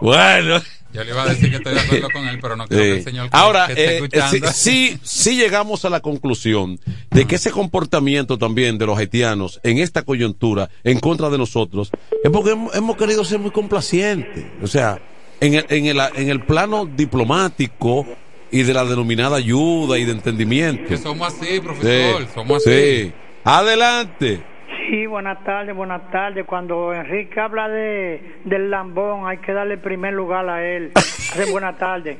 Bueno. 0.00 0.60
Yo 0.92 1.04
le 1.04 1.10
iba 1.10 1.22
a 1.22 1.28
decir 1.28 1.50
que 1.50 1.56
estoy 1.56 1.74
de 1.74 1.80
acuerdo 1.80 2.08
con 2.12 2.26
él, 2.26 2.38
pero 2.40 2.56
no 2.56 2.66
creo 2.66 2.80
que 2.80 2.96
el 2.98 3.04
señor 3.04 3.28
Ahora, 3.30 3.66
que 3.66 3.72
esté 3.72 3.84
eh, 3.84 3.94
escuchando. 3.96 4.52
sí, 4.52 4.90
sí, 4.92 4.98
sí 5.02 5.36
llegamos 5.36 5.84
a 5.84 5.90
la 5.90 6.00
conclusión 6.00 6.80
de 7.10 7.26
que 7.26 7.36
ese 7.36 7.50
comportamiento 7.50 8.38
también 8.38 8.76
de 8.76 8.86
los 8.86 8.98
haitianos 8.98 9.60
en 9.62 9.78
esta 9.78 10.02
coyuntura 10.02 10.68
en 10.82 10.98
contra 10.98 11.30
de 11.30 11.38
nosotros 11.38 11.90
es 12.24 12.30
porque 12.30 12.50
hemos, 12.50 12.74
hemos 12.74 12.96
querido 12.96 13.24
ser 13.24 13.38
muy 13.38 13.52
complacientes. 13.52 14.44
O 14.62 14.66
sea, 14.66 15.00
en 15.40 15.54
el, 15.54 15.66
en, 15.68 15.86
el, 15.86 16.00
en 16.16 16.28
el 16.28 16.44
plano 16.44 16.86
diplomático 16.86 18.06
y 18.50 18.62
de 18.64 18.74
la 18.74 18.84
denominada 18.84 19.36
ayuda 19.36 19.96
y 19.98 20.04
de 20.04 20.12
entendimiento. 20.12 20.88
Que 20.88 20.98
somos 20.98 21.32
así, 21.32 21.60
profesor, 21.60 22.26
somos 22.34 22.64
sí. 22.64 22.70
así. 22.70 23.12
Adelante. 23.44 24.49
Sí, 24.90 25.06
buenas 25.06 25.44
tardes, 25.44 25.72
buenas 25.76 26.10
tardes. 26.10 26.44
Cuando 26.44 26.92
Enrique 26.92 27.38
habla 27.38 27.68
de 27.68 28.40
del 28.44 28.70
lambón, 28.72 29.28
hay 29.28 29.38
que 29.38 29.52
darle 29.52 29.78
primer 29.78 30.12
lugar 30.12 30.48
a 30.48 30.66
él. 30.66 30.90
Hace 30.96 31.48
buenas 31.48 31.78
tardes. 31.78 32.18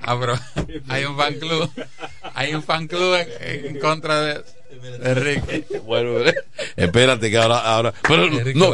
Ah, 0.00 0.16
pero 0.18 0.32
hay 0.88 1.04
un 1.04 1.14
fan 1.14 1.34
club. 1.34 1.70
Hay 2.32 2.54
un 2.54 2.62
fan 2.62 2.86
club 2.86 3.16
en, 3.40 3.66
en 3.66 3.78
contra 3.80 4.18
de, 4.22 4.34
de 4.80 5.10
Enrique. 5.10 5.66
Bueno, 5.84 6.20
espérate 6.74 7.30
que 7.30 7.36
ahora, 7.36 7.58
ahora, 7.58 7.92
pero 8.08 8.28
no, 8.54 8.70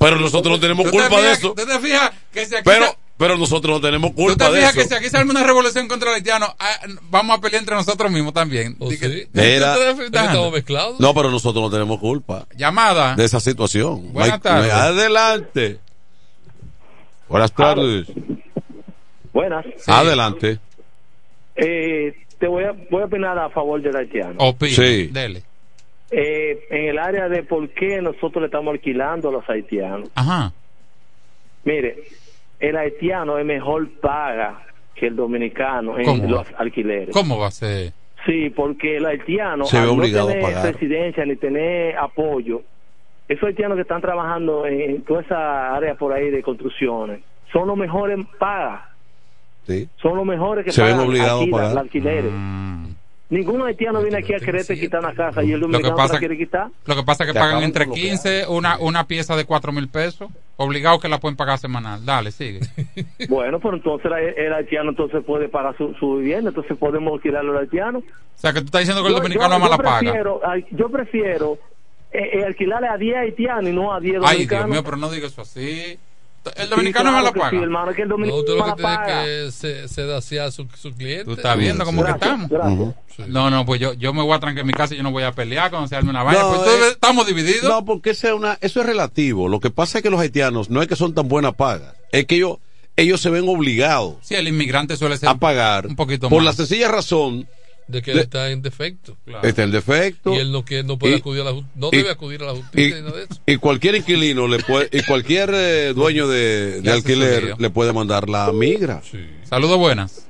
pero 0.00 0.16
nosotros 0.16 0.54
no 0.54 0.60
tenemos 0.60 0.86
¿Tú 0.86 0.92
te 0.92 0.96
culpa 0.98 1.20
de 1.20 1.32
eso. 1.32 1.52
¿Tú 1.52 1.66
te 1.66 1.78
fijas 1.78 2.10
que 2.32 2.40
aquí 2.40 2.54
Pero, 2.64 2.86
se- 2.86 2.96
pero 3.16 3.36
nosotros 3.38 3.74
no 3.76 3.80
tenemos 3.80 4.10
¿Tú 4.10 4.16
te 4.16 4.22
culpa 4.24 4.50
de 4.50 4.56
fijas 4.58 4.76
eso. 4.76 4.80
que 4.82 4.88
si 4.88 4.94
aquí 4.94 5.08
se 5.08 5.16
arma 5.16 5.30
una 5.30 5.44
revolución 5.44 5.86
contra 5.88 6.08
el 6.10 6.16
haitiano, 6.16 6.46
ah, 6.58 6.76
vamos 7.10 7.38
a 7.38 7.40
pelear 7.40 7.60
entre 7.62 7.76
nosotros 7.76 8.10
mismos 8.10 8.32
también? 8.32 8.76
Di 8.80 8.98
que- 8.98 9.28
Mira. 9.32 9.74
¿Tú 9.74 9.80
te 9.80 10.04
fijas? 10.10 10.52
mezclados. 10.52 10.98
No, 11.00 11.14
pero 11.14 11.30
nosotros 11.30 11.62
no 11.62 11.70
tenemos 11.70 11.98
culpa 12.00 12.46
Llamada. 12.56 13.14
de 13.14 13.24
esa 13.24 13.38
situación. 13.40 14.12
Buenas 14.12 14.32
Mike, 14.34 14.42
tardes. 14.48 14.72
Adelante. 14.72 15.78
Buenas 17.28 17.52
tardes. 17.52 18.06
Buenas. 19.32 19.64
Adelante. 19.86 20.58
Eh, 21.56 22.14
te 22.38 22.46
voy 22.46 22.64
a, 22.64 22.72
voy 22.90 23.02
a 23.02 23.06
opinar 23.06 23.38
a 23.38 23.48
favor 23.50 23.80
del 23.80 23.94
haitiano. 23.96 24.34
Opine. 24.38 24.72
Sí. 24.72 25.06
Dele. 25.08 25.42
Eh, 26.10 26.66
en 26.70 26.88
el 26.90 26.98
área 26.98 27.28
de 27.28 27.42
por 27.42 27.68
qué 27.70 28.02
nosotros 28.02 28.42
le 28.42 28.46
estamos 28.46 28.72
alquilando 28.74 29.30
a 29.30 29.32
los 29.32 29.48
haitianos. 29.48 30.10
Ajá. 30.14 30.52
Mire, 31.64 32.02
el 32.62 32.76
haitiano 32.76 33.36
es 33.38 33.44
mejor 33.44 33.88
paga 34.00 34.62
que 34.94 35.08
el 35.08 35.16
dominicano 35.16 35.98
en 35.98 36.04
¿Cómo? 36.04 36.28
los 36.28 36.46
alquileres. 36.56 37.10
¿Cómo 37.12 37.38
va 37.38 37.48
a 37.48 37.50
ser? 37.50 37.92
Sí, 38.24 38.50
porque 38.50 38.96
el 38.98 39.04
haitiano, 39.06 39.64
Se 39.64 39.76
ve 39.78 39.82
al 39.82 39.88
no 39.88 39.94
a 40.28 40.32
tener 40.32 40.42
pagar. 40.54 40.72
residencia 40.72 41.24
ni 41.26 41.36
tener 41.36 41.96
apoyo, 41.98 42.62
esos 43.28 43.44
haitianos 43.44 43.76
que 43.76 43.82
están 43.82 44.00
trabajando 44.00 44.64
en, 44.64 45.02
toda 45.02 45.22
esa 45.22 45.74
área 45.74 45.94
por 45.96 46.12
ahí 46.12 46.30
de 46.30 46.42
construcciones, 46.42 47.20
son 47.52 47.66
los 47.66 47.76
mejores 47.76 48.18
pagas, 48.38 48.82
Sí. 49.66 49.88
son 49.96 50.16
los 50.16 50.24
mejores 50.26 50.64
que 50.64 50.70
Se 50.72 50.82
ven 50.82 50.92
pagan 50.92 51.08
obligados 51.08 51.40
a 51.40 51.42
aquí 51.42 51.50
la- 51.50 51.56
pagar. 51.56 51.74
la 51.74 51.80
alquileres. 51.80 52.32
Ninguno 53.32 53.64
haitiano 53.64 54.02
viene 54.02 54.18
aquí 54.18 54.34
a 54.34 54.38
quererte 54.38 54.78
quitar 54.78 55.00
una 55.00 55.14
casa 55.14 55.42
y 55.42 55.52
el 55.52 55.60
Lo 55.60 55.66
que 55.66 55.72
dominicano 55.72 55.94
te 55.96 56.02
pasa 56.02 56.12
la 56.14 56.18
quiere 56.18 56.36
quitar. 56.36 56.68
Lo 56.84 56.94
que 56.96 57.02
pasa 57.02 57.24
es 57.24 57.32
que 57.32 57.38
pagan 57.38 57.62
entre 57.62 57.86
con 57.86 57.90
lo 57.90 57.94
que 57.94 58.00
15 58.08 58.46
una, 58.48 58.76
una 58.78 59.06
pieza 59.06 59.34
de 59.36 59.44
4 59.46 59.72
mil 59.72 59.88
pesos. 59.88 60.30
Obligado 60.58 61.00
que 61.00 61.08
la 61.08 61.18
pueden 61.18 61.36
pagar 61.36 61.58
semanal. 61.58 62.04
Dale, 62.04 62.30
sigue. 62.30 62.60
Bueno, 63.28 63.58
pero 63.58 63.76
entonces 63.76 64.10
el, 64.12 64.44
el 64.46 64.52
haitiano 64.52 64.90
entonces 64.90 65.24
puede 65.24 65.48
pagar 65.48 65.74
su, 65.78 65.94
su 65.94 66.16
vivienda, 66.16 66.50
entonces 66.50 66.76
podemos 66.76 67.14
alquilarlo 67.14 67.52
al 67.52 67.64
haitiano. 67.64 68.00
O 68.00 68.02
sea, 68.34 68.52
que 68.52 68.60
tú 68.60 68.66
estás 68.66 68.80
diciendo 68.82 69.02
que 69.02 69.08
el 69.08 69.14
Yo- 69.14 69.20
dominicano 69.22 69.54
yo- 69.54 69.60
mala 69.60 69.76
yo 69.78 69.82
paga. 69.82 69.98
prefiero, 70.00 70.40
ay, 70.44 70.66
Yo 70.70 70.88
prefiero 70.90 71.58
eh, 72.12 72.30
eh, 72.40 72.44
alquilarle 72.44 72.88
a 72.88 72.98
10 72.98 73.16
haitianos 73.16 73.70
y 73.70 73.72
no 73.72 73.94
a 73.94 73.98
10 74.00 74.16
Ay, 74.16 74.20
dominicanos. 74.20 74.66
Dios 74.66 74.70
mío, 74.74 74.84
pero 74.84 74.96
no 74.98 75.10
digas 75.10 75.32
eso 75.32 75.40
así. 75.42 75.98
El 76.56 76.64
Sí, 76.64 76.70
dominicano 76.70 77.10
es 77.10 77.12
claro 77.12 77.12
mala 77.12 77.32
que 77.32 77.38
paga. 77.40 77.50
sí, 77.50 77.56
hermano, 77.56 77.90
es 77.90 77.96
que 77.96 78.02
el 78.02 78.08
No, 78.08 78.14
dominicano 78.14 78.40
usted 78.40 78.52
lo 78.52 78.56
que 78.56 78.60
mala 78.62 78.74
tiene 78.76 78.96
paga. 78.96 79.24
que 79.24 79.50
se, 79.52 79.88
se 79.88 80.06
daciar 80.06 80.46
a 80.46 80.50
su, 80.50 80.66
su 80.80 80.92
cliente. 80.92 81.24
Tú 81.24 81.32
estás 81.34 81.56
viendo 81.56 81.84
cómo 81.84 82.04
que 82.04 82.10
estamos. 82.10 82.50
No, 83.28 83.50
no, 83.50 83.64
pues 83.66 83.80
yo, 83.80 83.92
yo 83.92 84.12
me 84.12 84.22
voy 84.22 84.32
a 84.34 84.40
trancar 84.40 84.60
en 84.62 84.66
mi 84.66 84.72
casa 84.72 84.94
y 84.94 84.96
yo 84.96 85.02
no 85.02 85.10
voy 85.12 85.22
a 85.22 85.32
pelear 85.32 85.70
cuando 85.70 85.86
se 85.88 85.94
arme 85.96 86.10
una 86.10 86.22
vaina. 86.22 86.42
No, 86.42 86.48
pues 86.48 86.60
entonces 86.62 86.86
eh, 86.86 86.90
estamos 86.92 87.26
divididos. 87.26 87.64
No, 87.64 87.84
porque 87.84 88.10
esa 88.10 88.28
es 88.28 88.34
una, 88.34 88.58
eso 88.60 88.80
es 88.80 88.86
relativo. 88.86 89.48
Lo 89.48 89.60
que 89.60 89.70
pasa 89.70 89.98
es 89.98 90.02
que 90.02 90.10
los 90.10 90.18
haitianos 90.20 90.70
no 90.70 90.82
es 90.82 90.88
que 90.88 90.96
son 90.96 91.14
tan 91.14 91.28
buenas 91.28 91.54
pagas, 91.54 91.94
es 92.10 92.26
que 92.26 92.36
ellos, 92.36 92.58
ellos 92.96 93.20
se 93.20 93.30
ven 93.30 93.48
obligados 93.48 94.16
Sí, 94.22 94.34
el 94.34 94.48
inmigrante 94.48 94.96
suele 94.96 95.16
ser 95.18 95.28
a 95.28 95.34
pagar 95.36 95.86
un 95.86 95.96
poquito 95.96 96.28
por 96.28 96.38
más. 96.42 96.46
la 96.46 96.52
sencilla 96.54 96.88
razón 96.88 97.46
De 97.88 98.00
que 98.02 98.12
él 98.12 98.18
está 98.20 98.50
en 98.50 98.62
defecto. 98.62 99.16
está 99.42 99.64
el 99.64 99.72
defecto 99.72 100.34
Y 100.34 100.38
él 100.38 100.52
no, 100.52 100.64
que 100.64 100.82
no 100.82 100.98
puede 100.98 101.14
Y- 101.16 101.18
acudir 101.18 101.42
a 101.42 101.44
la 101.44 101.52
no 101.74 101.88
y- 101.92 101.96
debe 101.96 102.10
acudir 102.10 102.42
a 102.42 102.46
la 102.46 102.52
justicia 102.52 102.98
y, 102.98 103.00
ni 103.02 103.06
nada 103.06 103.18
de 103.18 103.24
eso. 103.24 103.40
y 103.46 103.56
cualquier 103.56 103.96
inquilino 103.96 104.46
le 104.48 104.58
puede 104.60 104.88
y 104.92 105.02
cualquier 105.02 105.50
eh, 105.52 105.92
dueño 105.94 106.28
de, 106.28 106.80
de 106.80 106.90
alquiler 106.90 107.54
le 107.58 107.70
puede 107.70 107.92
mandar 107.92 108.28
la 108.28 108.50
migra. 108.52 109.02
Saludos 109.44 109.78
buenas. 109.78 110.26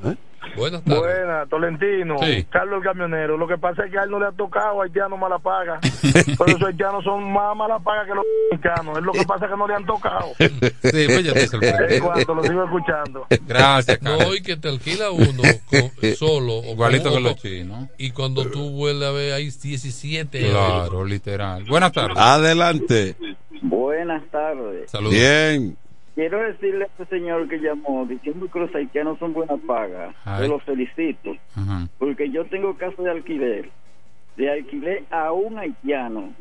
Buenas 0.57 0.83
tardes. 0.85 1.01
Buena, 1.01 1.47
Tolentino, 1.47 2.17
Sí. 2.19 2.45
Carlos 2.51 2.79
el 2.79 2.85
camionero. 2.85 3.37
Lo 3.37 3.47
que 3.49 3.59
pasa 3.59 3.85
es 3.85 3.91
que 3.91 3.99
a 3.99 4.03
él 4.03 4.11
no 4.11 4.19
le 4.21 4.27
ha 4.27 4.33
tocado 4.33 4.83
haitiano 4.83 5.17
mala 5.17 5.39
paga. 5.39 5.81
Por 6.39 6.51
eso 6.51 6.67
haitianos 6.67 7.05
son 7.05 7.33
más 7.33 7.57
mala 7.57 7.79
paga 7.79 8.05
que 8.05 8.15
los 8.15 8.25
dominicanos. 8.51 8.99
Es 8.99 9.05
lo 9.05 9.13
que 9.13 9.25
pasa 9.25 9.49
que 9.49 9.57
no 9.57 9.67
le 9.67 9.75
han 9.75 9.87
tocado. 9.87 10.27
Sí, 10.83 11.07
pues 11.07 11.25
yo 11.25 11.33
te 11.33 11.47
sorprendí. 11.47 11.99
Lo 12.01 12.43
sigo 12.43 12.65
escuchando. 12.65 13.27
Gracias, 13.47 13.99
Carlos. 13.99 14.27
No, 14.29 14.35
y 14.35 14.43
que 14.43 14.57
te 14.57 14.69
alquila 14.69 15.11
uno 15.11 15.43
con- 15.71 16.15
solo. 16.17 16.59
o 16.59 16.73
Igualito 16.73 17.11
con 17.11 17.23
que 17.23 17.29
los 17.29 17.37
chinos. 17.37 17.89
Y 17.99 18.11
cuando 18.11 18.47
tú 18.51 18.71
vuelves 18.73 19.09
a 19.09 19.13
ver, 19.13 19.33
hay 19.35 19.45
17. 19.51 20.51
Claro, 20.51 21.05
literal. 21.05 21.65
Buenas 21.65 21.93
tardes. 21.93 22.17
Adelante. 22.19 23.17
Buenas 23.63 24.23
tardes. 24.31 24.91
Saludos. 24.91 25.15
Bien. 25.15 25.77
Quiero 26.15 26.43
decirle 26.43 26.85
a 26.85 26.87
este 26.89 27.07
señor 27.07 27.49
que 27.49 27.59
llamó 27.59 28.05
diciendo 28.07 28.49
que 28.51 28.59
los 28.59 28.75
haitianos 28.75 29.19
son 29.19 29.33
buena 29.33 29.57
paga. 29.57 30.15
Yo 30.41 30.49
los 30.49 30.63
felicito. 30.63 31.37
Porque 31.99 32.31
yo 32.31 32.45
tengo 32.47 32.77
caso 32.77 33.03
de 33.03 33.11
alquiler. 33.11 33.71
De 34.37 34.51
alquiler 34.51 35.05
a 35.11 35.33
un 35.33 35.59
haitiano. 35.59 36.33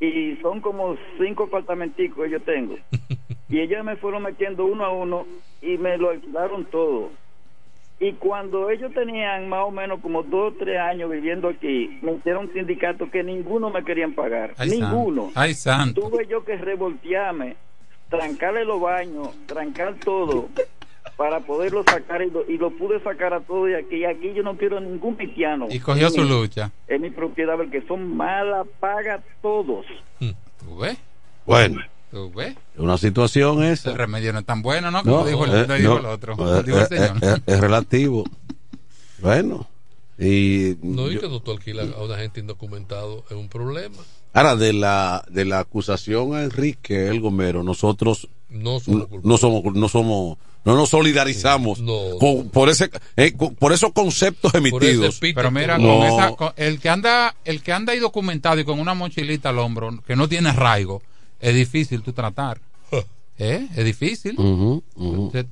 Y 0.00 0.36
son 0.42 0.60
como 0.60 0.96
cinco 1.18 1.44
apartamenticos 1.44 2.24
que 2.24 2.30
yo 2.30 2.40
tengo. 2.40 2.76
y 3.48 3.60
ellos 3.60 3.84
me 3.84 3.96
fueron 3.96 4.22
metiendo 4.22 4.64
uno 4.64 4.84
a 4.84 4.90
uno 4.90 5.26
y 5.60 5.76
me 5.76 5.96
lo 5.98 6.10
alquilaron 6.10 6.64
todo. 6.64 7.10
Y 8.02 8.14
cuando 8.14 8.68
ellos 8.68 8.92
tenían 8.92 9.48
más 9.48 9.64
o 9.64 9.70
menos 9.70 10.00
como 10.00 10.24
dos 10.24 10.54
o 10.54 10.56
tres 10.58 10.76
años 10.80 11.08
viviendo 11.08 11.48
aquí, 11.48 12.00
me 12.02 12.14
hicieron 12.14 12.46
un 12.46 12.52
sindicato 12.52 13.08
que 13.08 13.22
ninguno 13.22 13.70
me 13.70 13.84
querían 13.84 14.12
pagar. 14.12 14.54
Ay, 14.58 14.70
ninguno. 14.70 15.26
santo. 15.26 15.40
Ay, 15.40 15.54
santo. 15.54 16.00
Tuve 16.00 16.26
yo 16.26 16.44
que 16.44 16.56
revoltearme, 16.56 17.54
trancarle 18.16 18.64
los 18.64 18.80
baños, 18.80 19.30
trancar 19.46 19.96
todo, 20.04 20.48
para 21.16 21.40
poderlo 21.40 21.82
sacar 21.82 22.22
y 22.22 22.30
lo, 22.30 22.48
y 22.48 22.58
lo 22.58 22.70
pude 22.70 23.02
sacar 23.02 23.32
a 23.34 23.40
todo 23.40 23.64
de 23.64 23.78
aquí. 23.78 23.96
Y 23.96 24.04
aquí 24.04 24.32
yo 24.34 24.42
no 24.42 24.56
quiero 24.56 24.78
ningún 24.80 25.16
haitiano. 25.18 25.66
Y 25.70 25.80
cogió 25.80 26.06
En 26.08 26.12
su 26.12 26.20
mi- 26.22 26.28
lucha. 26.28 26.70
En 26.86 27.00
mi 27.02 27.10
propiedad, 27.10 27.56
porque 27.56 27.82
son 27.88 28.16
mala 28.16 28.64
paga 28.78 29.22
todos. 29.40 29.86
¿Tú 30.20 30.78
ves? 30.78 30.96
Bueno, 31.46 31.80
¿Tú 32.10 32.30
ves? 32.32 32.54
una 32.76 32.98
situación 32.98 33.64
esa. 33.64 33.90
El 33.90 33.96
remedio 33.98 34.32
no 34.32 34.40
es 34.40 34.44
tan 34.46 34.60
bueno, 34.62 34.90
¿no? 34.90 35.02
Como 35.02 35.18
No, 35.20 35.24
dijo, 35.24 35.44
el, 35.46 35.54
eh, 35.54 35.64
no 35.66 35.74
dijo 35.74 35.94
no, 35.94 35.98
el 36.00 36.06
otro. 36.06 36.32
eh, 36.34 36.62
dijo 36.64 36.76
el 36.78 36.84
eh, 36.84 36.86
señor. 36.86 37.16
eh, 37.22 37.40
es 37.46 37.60
relativo. 37.60 38.24
Bueno, 39.20 39.66
y 40.18 40.76
No, 40.82 41.10
y 41.10 41.14
yo- 41.14 41.20
que 41.20 41.40
tú 41.40 41.50
alquilas 41.50 41.88
a 41.96 42.02
una 42.02 42.16
gente 42.18 42.40
indocumentado 42.40 43.24
es 43.30 43.36
un 43.36 43.48
problema. 43.48 43.96
Ahora 44.32 44.56
de 44.56 44.72
la 44.72 45.24
de 45.30 45.44
la 45.44 45.60
acusación 45.60 46.34
a 46.34 46.42
Enrique 46.42 47.08
el 47.08 47.20
Gomero, 47.20 47.62
nosotros 47.62 48.28
No 48.48 48.80
somos 48.80 49.08
no, 49.10 49.20
no 49.22 49.38
somos 49.38 49.74
no 49.74 49.88
somos 49.88 50.38
no 50.64 50.76
nos 50.76 50.90
solidarizamos 50.90 51.80
con- 52.20 52.48
por 52.50 52.68
ese 52.68 52.88
eh, 53.16 53.32
con- 53.36 53.54
por 53.56 53.72
esos 53.72 53.92
conceptos 53.92 54.54
emitidos. 54.54 55.18
Pero 55.20 55.50
mira, 55.50 55.76
No. 55.78 55.88
con 55.98 56.06
esa, 56.06 56.30
con- 56.36 56.52
el 56.56 56.78
que 56.78 56.88
anda, 56.88 57.34
el 57.44 57.62
que 57.62 57.72
anda 57.72 57.92
ahí 57.92 57.98
documentado 57.98 58.60
y 58.60 58.64
con 58.64 58.78
una 58.78 58.94
mochilita 58.94 59.48
al 59.48 59.58
hombro, 59.58 59.90
que 60.06 60.14
no 60.14 60.28
tiene 60.28 60.50
arraigo, 60.50 61.02
es 61.40 61.54
difícil 61.54 62.02
tú 62.02 62.12
tratar. 62.12 62.60
¿Eh? 63.38 63.66
Es 63.74 63.84
difícil. 63.84 64.38
Ujú. 64.38 64.84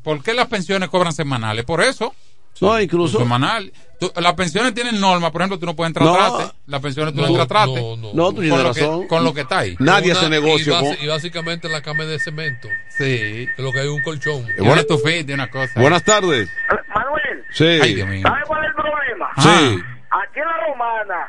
¿Por 0.05 0.23
qué 0.23 0.33
las 0.35 0.47
pensiones 0.47 0.91
cobran 0.91 1.13
semanales? 1.13 1.65
Por 1.65 1.83
eso. 1.83 2.15
No, 2.61 2.81
incluso- 2.81 3.19
Semanal. 3.19 3.73
Tú- 3.99 4.11
las 4.17 4.33
pensiones 4.33 4.73
tienen 4.73 4.99
normas, 4.99 5.31
por 5.31 5.43
ejemplo, 5.43 5.59
tú 5.59 5.67
no 5.67 5.77
puedes 5.77 5.91
entrar 5.91 6.07
No. 6.07 6.15
a 6.15 6.39
trate. 6.39 6.55
Las 6.67 6.81
pensiones 6.81 7.13
tú 7.13 7.21
no, 7.21 7.27
No, 7.27 7.29
entras 7.29 7.45
a 7.45 7.49
trate. 7.49 7.81
no, 7.81 7.97
no. 7.97 8.13
No, 8.15 8.31
tú 8.33 8.41
tienes 8.41 8.51
con 8.59 8.65
lo 8.69 8.73
que- 8.75 8.81
razón. 8.81 9.07
con 9.09 9.25
lo 9.25 9.35
que 9.35 9.41
está 9.43 9.59
ahí. 9.59 9.77
Nadie 9.79 10.11
Una- 10.13 10.21
hace 10.21 10.31
negocio 10.31 10.73
Y, 10.75 10.81
con- 10.83 11.05
y 11.05 11.07
básicamente 11.07 11.69
la 11.69 11.83
cama 11.83 12.05
es 12.05 12.09
de 12.09 12.19
cemento. 12.19 12.69
Sí. 12.97 13.47
Que 13.57 13.63
lo 13.63 13.73
que 13.73 13.81
hay 13.81 13.89
un 13.89 14.01
colchón. 14.03 14.47
Y 14.57 14.63
una 14.63 14.81
estufita 14.81 15.31
y 15.31 15.35
una 15.35 15.51
cosa. 15.51 15.79
Buenas 15.81 16.03
tardes. 16.03 16.49
Manuel, 16.95 17.45
Sí. 17.51 17.65
Ay, 17.83 17.95
Dios 17.95 18.09
mío. 18.09 18.23
¿sabe 18.27 18.41
cuál 18.47 18.63
es 18.65 18.69
el 18.71 18.75
problema? 18.75 19.31
Sí. 19.39 19.83
Aquí 20.11 20.39
en 20.41 20.47
la 20.47 20.67
Romana 20.67 21.29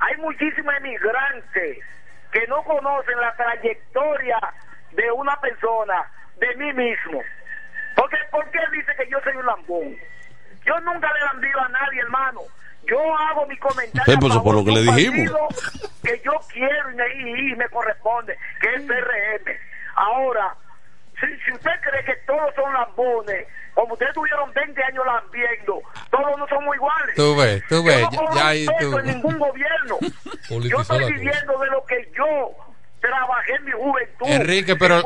hay 0.00 0.16
muchísimos 0.18 0.74
emigrantes 0.78 1.78
que 2.32 2.46
no 2.48 2.62
conocen 2.64 3.20
la 3.20 3.34
trayectoria 3.36 4.38
de 4.92 5.12
una 5.12 5.40
persona, 5.40 6.10
de 6.40 6.56
mí 6.56 6.72
mismo. 6.72 7.22
Porque, 7.96 8.16
¿Por 8.32 8.44
qué 8.50 8.58
dice 8.72 8.92
que 8.98 9.08
yo 9.10 9.18
soy 9.22 9.36
un 9.36 9.46
lambón? 9.46 9.96
Yo 10.70 10.80
nunca 10.82 11.12
le 11.12 11.20
lambío 11.20 11.60
a 11.60 11.68
nadie, 11.68 12.00
hermano. 12.00 12.40
Yo 12.86 12.98
hago 13.16 13.44
mi 13.46 13.56
comentario 13.58 14.12
Sí, 14.14 14.18
pues, 14.20 14.36
por 14.38 14.54
lo 14.54 14.64
que 14.64 14.70
le 14.70 14.82
dijimos. 14.82 15.30
que 16.02 16.20
yo 16.24 16.32
quiero 16.52 16.90
y 16.92 16.94
me, 16.94 17.14
y- 17.50 17.56
me 17.56 17.68
corresponde, 17.70 18.38
que 18.60 18.74
es 18.74 18.82
PRM. 18.82 19.50
Ahora, 19.96 20.54
si, 21.20 21.26
si 21.44 21.52
usted 21.52 21.70
cree 21.82 22.04
que 22.04 22.14
todos 22.26 22.54
son 22.54 22.72
lambones, 22.72 23.46
como 23.74 23.94
ustedes 23.94 24.14
tuvieron 24.14 24.52
20 24.52 24.82
años 24.84 25.04
lambiendo, 25.06 25.82
todos 26.10 26.38
no 26.38 26.46
somos 26.48 26.74
iguales. 26.76 27.14
Tú 27.16 27.36
ves, 27.36 27.62
tú 27.68 27.74
Yo 27.76 27.82
ves, 27.84 28.08
no 28.12 28.34
ya, 28.34 28.54
ya 28.54 28.78
tú. 28.78 28.98
en 28.98 29.06
ningún 29.06 29.38
gobierno. 29.38 29.98
Yo 30.50 30.80
estoy 30.80 31.12
viviendo 31.12 31.58
de 31.58 31.66
lo 31.68 31.84
que 31.84 32.10
yo 32.16 32.50
trabajé 33.00 33.54
en 33.54 33.64
mi 33.64 33.72
juventud. 33.72 34.26
Enrique, 34.26 34.76
pero-. 34.76 35.02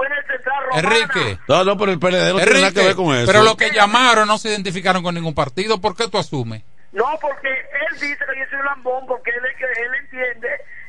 Enrique. 0.74 1.38
No, 1.48 1.64
no, 1.64 1.78
pero 1.78 1.92
el 1.92 1.98
PLD 1.98 2.32
no 2.32 2.38
tiene 2.38 2.60
nada 2.60 2.72
que 2.72 2.82
ver 2.82 2.94
con 2.96 3.14
eso. 3.16 3.26
Pero 3.26 3.42
los 3.42 3.56
que 3.56 3.70
llamaron 3.70 4.26
no 4.28 4.38
se 4.38 4.50
identificaron 4.50 5.02
con 5.02 5.14
ningún 5.14 5.34
partido. 5.34 5.80
¿Por 5.80 5.96
qué 5.96 6.08
tú 6.08 6.18
asumes? 6.18 6.62
No, 6.92 7.06
porque 7.20 7.48
él 7.48 8.00
dice 8.00 8.18
que 8.18 8.38
yo 8.38 8.44
soy 8.50 8.58
un 8.60 8.64
lambón, 8.66 9.06
porque 9.06 9.30
él, 9.30 9.44
es 9.50 9.56
que 9.56 9.64
él 9.64 9.90
entiende 10.00 10.48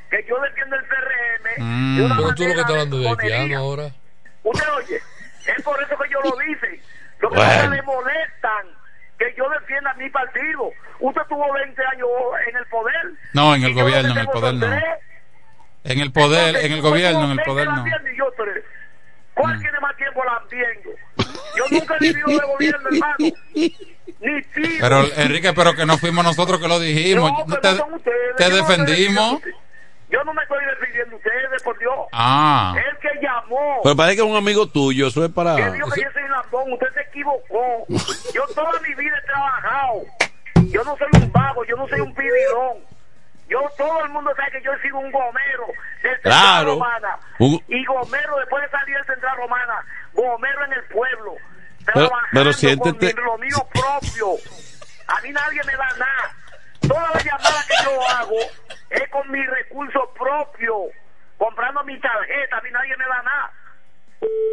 que 0.10 0.26
yo 0.28 0.40
defiendo 0.40 0.76
el 0.76 0.84
PRM. 0.86 1.64
Mm. 1.64 1.98
de 1.98 2.04
Pero 2.04 2.16
tú 2.16 2.24
lo 2.28 2.36
que 2.36 2.60
estás 2.60 2.70
hablando 2.70 3.00
de 3.00 3.10
haitiano 3.10 3.58
ahora. 3.58 3.92
Usted 4.44 4.68
oye, 4.78 5.02
es 5.58 5.64
por 5.64 5.82
eso 5.82 5.96
que 5.98 6.10
yo 6.10 6.22
lo 6.22 6.38
dice. 6.38 6.82
Lo 7.20 7.30
que 7.30 7.38
Bueno. 7.38 7.70
le 7.72 7.82
molestan 7.82 8.68
que 9.18 9.34
yo 9.38 9.50
defienda 9.50 9.94
mi 9.96 10.10
partido. 10.10 10.70
Usted 11.00 11.22
tuvo 11.30 11.52
20 11.54 11.82
años 11.94 12.08
en 12.50 12.56
el 12.58 12.66
poder. 12.66 13.12
No, 13.34 13.56
en 13.56 13.64
el 13.64 13.74
gobierno, 13.74 14.12
en 14.12 14.18
el 14.18 14.28
poder 14.28 14.54
no. 14.56 14.68
tres. 14.68 14.84
En 15.86 16.00
el 16.00 16.12
poder, 16.12 16.56
en 16.58 16.72
el 16.72 16.82
gobierno, 16.82 17.26
en 17.26 17.32
el 17.32 17.38
20 17.38 17.46
poder 17.46 17.68
no. 17.68 17.86
yo 18.18 18.32
tres. 18.36 18.64
¿Cuál 19.36 19.60
tiene 19.60 19.80
más 19.80 19.96
tiempo 19.98 20.24
lambiendo? 20.24 20.90
Yo 21.56 21.64
nunca 21.70 21.96
he 21.96 22.00
vivido 22.00 22.28
de 22.28 22.46
gobierno, 22.46 22.90
hermano. 22.90 23.16
Ni 23.54 24.42
tiro. 24.42 24.70
Pero 24.82 25.04
Enrique, 25.18 25.54
pero 25.54 25.76
que 25.76 25.86
no 25.86 25.98
fuimos 25.98 26.24
nosotros 26.24 26.60
que 26.60 26.68
lo 26.68 26.80
dijimos. 26.80 27.32
No, 27.46 27.58
te, 27.58 27.74
no 27.74 27.96
ustedes. 27.96 28.36
te 28.38 28.50
defendimos. 28.50 29.42
Yo 30.10 30.24
no 30.24 30.34
me 30.34 30.42
estoy 30.44 30.66
defendiendo 30.66 31.12
de 31.12 31.16
ustedes, 31.18 31.64
por 31.64 31.78
Dios. 31.78 31.94
Ah. 32.14 32.76
El 32.76 32.98
que 32.98 33.10
llamó. 33.22 33.82
Pero 33.84 33.96
parece 33.96 34.16
que 34.16 34.22
es 34.24 34.28
un 34.28 34.38
amigo 34.38 34.68
tuyo, 34.68 35.08
eso 35.08 35.24
es 35.26 35.32
para. 35.32 35.56
que 35.56 35.72
dijo 35.72 35.90
que 35.92 36.02
yo 36.02 36.12
soy 36.14 36.24
un 36.24 36.32
lambón, 36.32 36.74
usted 36.74 36.88
se 36.94 37.02
equivocó. 37.02 37.86
Yo 38.34 38.44
toda 38.54 38.80
mi 38.82 38.94
vida 38.96 39.16
he 39.22 39.26
trabajado. 39.26 40.02
Yo 40.70 40.84
no 40.84 40.98
soy 40.98 41.08
un 41.22 41.32
vago, 41.32 41.64
yo 41.66 41.76
no 41.78 41.88
soy 41.88 42.00
un 42.02 42.14
pidilón. 42.14 42.95
Yo, 43.48 43.60
todo 43.78 44.04
el 44.04 44.10
mundo 44.10 44.34
sabe 44.36 44.52
que 44.54 44.62
yo 44.64 44.74
he 44.74 44.82
sido 44.82 44.98
un 44.98 45.12
gomero 45.12 45.68
del 46.02 46.14
Central 46.14 46.34
Claro. 46.34 46.74
Romana. 46.74 47.20
Un- 47.40 47.64
Y 47.68 47.86
gomero 47.86 48.38
después 48.40 48.64
de 48.64 48.70
salir 48.70 48.96
del 48.98 49.06
Central 49.06 49.38
Romana, 49.38 49.86
gomero 50.14 50.66
en 50.66 50.74
el 50.74 50.84
pueblo. 50.86 51.36
Pero, 51.86 52.10
pero 52.32 52.44
con 52.46 52.54
siéntete. 52.54 53.14
mi- 53.14 53.22
lo 53.24 53.38
mío 53.38 53.58
propio. 53.72 54.28
A 55.08 55.22
mí 55.22 55.30
nadie 55.32 55.62
me 55.66 55.74
da 55.74 55.88
nada. 56.00 56.32
Todas 56.88 57.14
las 57.14 57.24
llamadas 57.26 57.66
que 57.68 57.74
yo 57.84 58.10
hago 58.10 58.36
es 58.90 59.10
con 59.10 59.32
mi 59.32 59.46
recurso 59.46 60.12
propio, 60.18 60.76
comprando 61.38 61.84
mi 61.84 62.00
tarjeta. 62.00 62.58
A 62.58 62.62
mí 62.62 62.70
nadie 62.72 62.98
me 62.98 63.06
da 63.06 63.22
nada. 63.22 63.52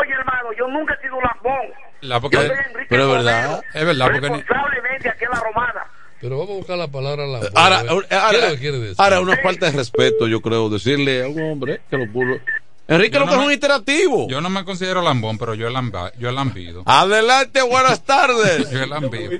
Oye, 0.02 0.12
hermano, 0.12 0.52
yo 0.52 0.66
nunca 0.68 0.92
he 0.94 1.00
sido 1.00 1.16
un 1.16 1.22
lambón. 1.24 1.72
La, 2.02 2.20
porque- 2.20 2.36
Yo 2.36 2.42
soy 2.42 2.56
Enrique 2.66 2.86
Pero 2.90 3.04
es 3.04 3.24
verdad. 3.24 3.62
Es 3.72 3.86
verdad, 3.86 4.06
porque 4.06 4.20
responsablemente 4.20 5.08
aquí 5.08 5.24
en 5.24 5.30
la 5.30 5.40
romana. 5.40 5.84
Pero 6.22 6.38
vamos 6.38 6.52
a 6.54 6.56
buscar 6.58 6.78
la 6.78 6.86
palabra 6.88 7.26
la 7.26 7.40
Ahora, 7.54 7.82
¿Qué 7.82 8.14
ahora, 8.14 8.56
quiere 8.56 8.78
decir? 8.78 8.96
una 9.20 9.36
falta 9.38 9.66
de 9.66 9.72
respeto, 9.72 10.28
yo 10.28 10.40
creo, 10.40 10.68
decirle 10.70 11.24
a 11.24 11.28
un 11.28 11.42
hombre 11.42 11.80
que 11.90 11.98
lo 11.98 12.10
pudo. 12.12 12.38
Enrique, 12.86 13.14
Yo 13.14 13.20
lo 13.20 13.26
no 13.26 13.32
que 13.32 13.38
es 13.38 13.46
un 13.46 13.52
interactivo. 13.52 14.28
Yo 14.28 14.40
no 14.40 14.48
me 14.48 14.64
considero 14.64 15.02
lambón, 15.02 15.36
pero 15.36 15.54
yo 15.54 15.66
he, 15.66 15.70
lamba- 15.70 16.12
yo 16.18 16.28
he 16.28 16.32
lambido. 16.32 16.82
Adelante, 16.86 17.60
buenas 17.62 18.04
tardes. 18.04 18.70
Yo 18.72 18.82
he 18.82 18.86
lambido. 18.86 19.32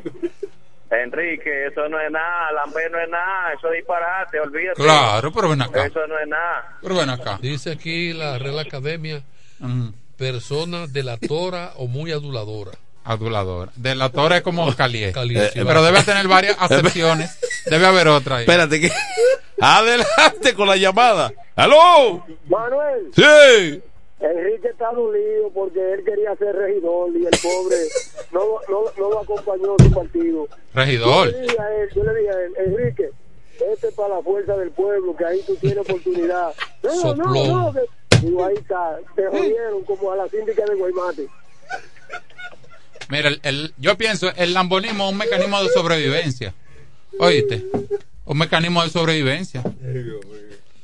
Enrique, 0.90 1.66
eso 1.68 1.88
no 1.88 1.98
es 2.00 2.10
nada, 2.10 2.52
Lambé 2.52 2.90
no 2.90 2.98
es 3.00 3.08
nada, 3.08 3.52
eso 3.56 3.68
es 3.68 3.76
disparate, 3.78 4.38
olvídate. 4.40 4.82
Claro, 4.82 5.32
pero 5.32 5.48
ven 5.48 5.62
acá. 5.62 5.86
Eso 5.86 6.06
no 6.06 6.18
es 6.18 6.28
nada. 6.28 6.78
Pero 6.82 6.94
ven 6.96 7.08
acá. 7.10 7.38
Dice 7.40 7.70
aquí 7.72 8.12
la 8.12 8.38
Real 8.38 8.58
Academia, 8.58 9.22
persona 10.18 10.86
delatora 10.88 11.72
o 11.76 11.86
muy 11.86 12.12
aduladora. 12.12 12.72
Adulador. 13.04 13.70
Delator 13.76 14.32
es 14.34 14.42
como 14.42 14.74
caliente. 14.74 15.18
Sí, 15.52 15.60
pero 15.66 15.82
debe 15.82 16.02
tener 16.02 16.28
varias 16.28 16.56
acepciones. 16.60 17.38
Debe 17.66 17.86
haber 17.86 18.08
otra 18.08 18.36
ahí. 18.36 18.42
Espérate, 18.42 18.80
que. 18.80 18.90
Adelante 19.60 20.54
con 20.54 20.66
la 20.68 20.76
llamada. 20.76 21.32
¡Aló! 21.56 22.24
Manuel, 22.48 23.10
Sí. 23.14 23.82
Enrique 24.20 24.68
está 24.68 24.90
dolido 24.92 25.50
porque 25.52 25.80
él 25.94 26.04
quería 26.04 26.34
ser 26.36 26.54
regidor 26.54 27.10
y 27.16 27.26
el 27.26 27.30
pobre 27.42 27.76
no, 28.30 28.40
no, 28.68 28.84
no 28.96 29.10
lo 29.10 29.20
acompañó 29.20 29.74
a 29.78 29.82
su 29.82 29.90
partido. 29.92 30.46
Regidor. 30.74 31.30
Yo 31.32 31.36
le 31.38 31.42
dije 31.42 31.60
a 31.60 31.74
él, 31.76 31.88
yo 31.94 32.04
le 32.04 32.14
dije 32.20 32.30
a 32.30 32.40
él, 32.40 32.52
Enrique, 32.66 33.10
este 33.72 33.88
es 33.88 33.94
para 33.94 34.16
la 34.16 34.22
fuerza 34.22 34.56
del 34.56 34.70
pueblo, 34.70 35.16
que 35.16 35.24
ahí 35.24 35.40
tú 35.44 35.56
tienes 35.56 35.78
oportunidad. 35.78 36.52
No, 36.84 37.14
no, 37.14 37.24
no. 37.24 37.72
que- 37.72 38.02
Digo, 38.24 38.44
ahí 38.44 38.54
está, 38.54 38.96
te 39.16 39.26
jodieron 39.26 39.82
como 39.82 40.12
a 40.12 40.16
la 40.16 40.28
síndica 40.28 40.64
de 40.66 40.74
Guaymate. 40.76 41.26
Mira, 43.12 43.28
el, 43.28 43.40
el- 43.44 43.74
yo 43.78 43.96
pienso, 43.98 44.32
el 44.34 44.54
lambonismo 44.54 45.04
es 45.06 45.12
un 45.12 45.18
mecanismo 45.18 45.62
de 45.62 45.68
sobrevivencia. 45.70 46.54
¿Oíste? 47.20 47.64
Un 48.24 48.38
mecanismo 48.38 48.82
de 48.82 48.88
sobrevivencia. 48.90 49.62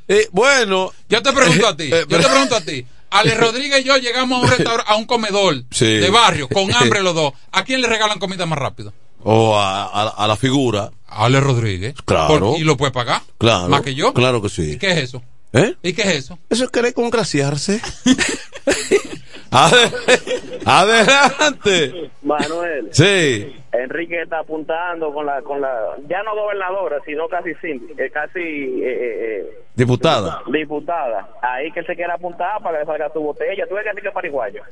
Eh, 0.06 0.28
bueno. 0.32 0.92
Yo 1.08 1.22
te 1.22 1.32
pregunto 1.32 1.66
a 1.68 1.76
ti, 1.78 1.84
Eh, 1.84 2.04
yo 2.08 2.18
te 2.20 2.28
pregunto 2.28 2.56
a 2.56 2.60
ti. 2.60 2.84
Ale 3.10 3.34
Rodríguez 3.34 3.80
y 3.80 3.84
yo 3.84 3.96
llegamos 3.96 4.38
a 4.38 4.44
un 4.44 4.50
restaurante, 4.50 4.92
a 4.92 4.96
un 4.96 5.06
comedor 5.06 5.64
Sí. 5.70 5.86
de 5.86 6.10
barrio, 6.10 6.46
con 6.48 6.70
hambre 6.74 7.02
los 7.02 7.14
dos. 7.14 7.32
¿A 7.52 7.64
quién 7.64 7.80
le 7.80 7.88
regalan 7.88 8.18
comida 8.18 8.44
más 8.44 8.58
rápido? 8.58 8.92
O 9.22 9.56
a, 9.58 9.84
a- 9.86 10.08
a 10.10 10.28
la 10.28 10.36
figura. 10.36 10.90
A 11.06 11.24
Ale 11.24 11.40
Rodríguez. 11.40 11.94
Claro. 12.04 12.38
Por- 12.50 12.60
¿Y 12.60 12.64
lo 12.64 12.76
puede 12.76 12.92
pagar? 12.92 13.22
Claro. 13.38 13.68
¿Más 13.68 13.80
que 13.80 13.94
yo? 13.94 14.12
Claro 14.12 14.42
que 14.42 14.50
sí. 14.50 14.72
¿Y 14.72 14.76
qué 14.78 14.90
es 14.92 14.98
eso? 14.98 15.22
¿Eh? 15.54 15.74
¿Y 15.82 15.94
qué 15.94 16.02
es 16.02 16.08
eso? 16.08 16.38
Eso 16.50 16.64
es 16.64 16.70
querer 16.70 16.92
congraciarse. 16.92 17.80
Ade- 19.50 20.60
Adelante. 20.66 22.10
Manuel. 22.22 22.88
Sí. 22.92 23.54
Enrique 23.72 24.22
está 24.22 24.40
apuntando 24.40 25.12
con 25.12 25.24
la, 25.26 25.40
con 25.42 25.60
la, 25.60 25.96
ya 26.08 26.22
no 26.22 26.34
gobernadora, 26.34 26.98
sino 27.06 27.28
casi 27.28 27.50
eh, 27.50 28.10
casi 28.12 28.38
eh, 28.40 28.82
eh, 28.84 29.46
Diputada. 29.74 30.42
eh, 30.46 30.50
diputada. 30.52 31.28
Ahí 31.42 31.70
que 31.72 31.82
se 31.84 31.94
quiere 31.94 32.12
apuntar 32.12 32.62
para 32.62 32.80
que 32.80 32.86
salga 32.86 33.10
su 33.12 33.20
botella. 33.20 33.66
Tú 33.68 33.74
ves 33.74 33.84
que 33.84 33.90
Enrique 33.90 34.08
es 34.08 34.14
pariguayo. 34.14 34.62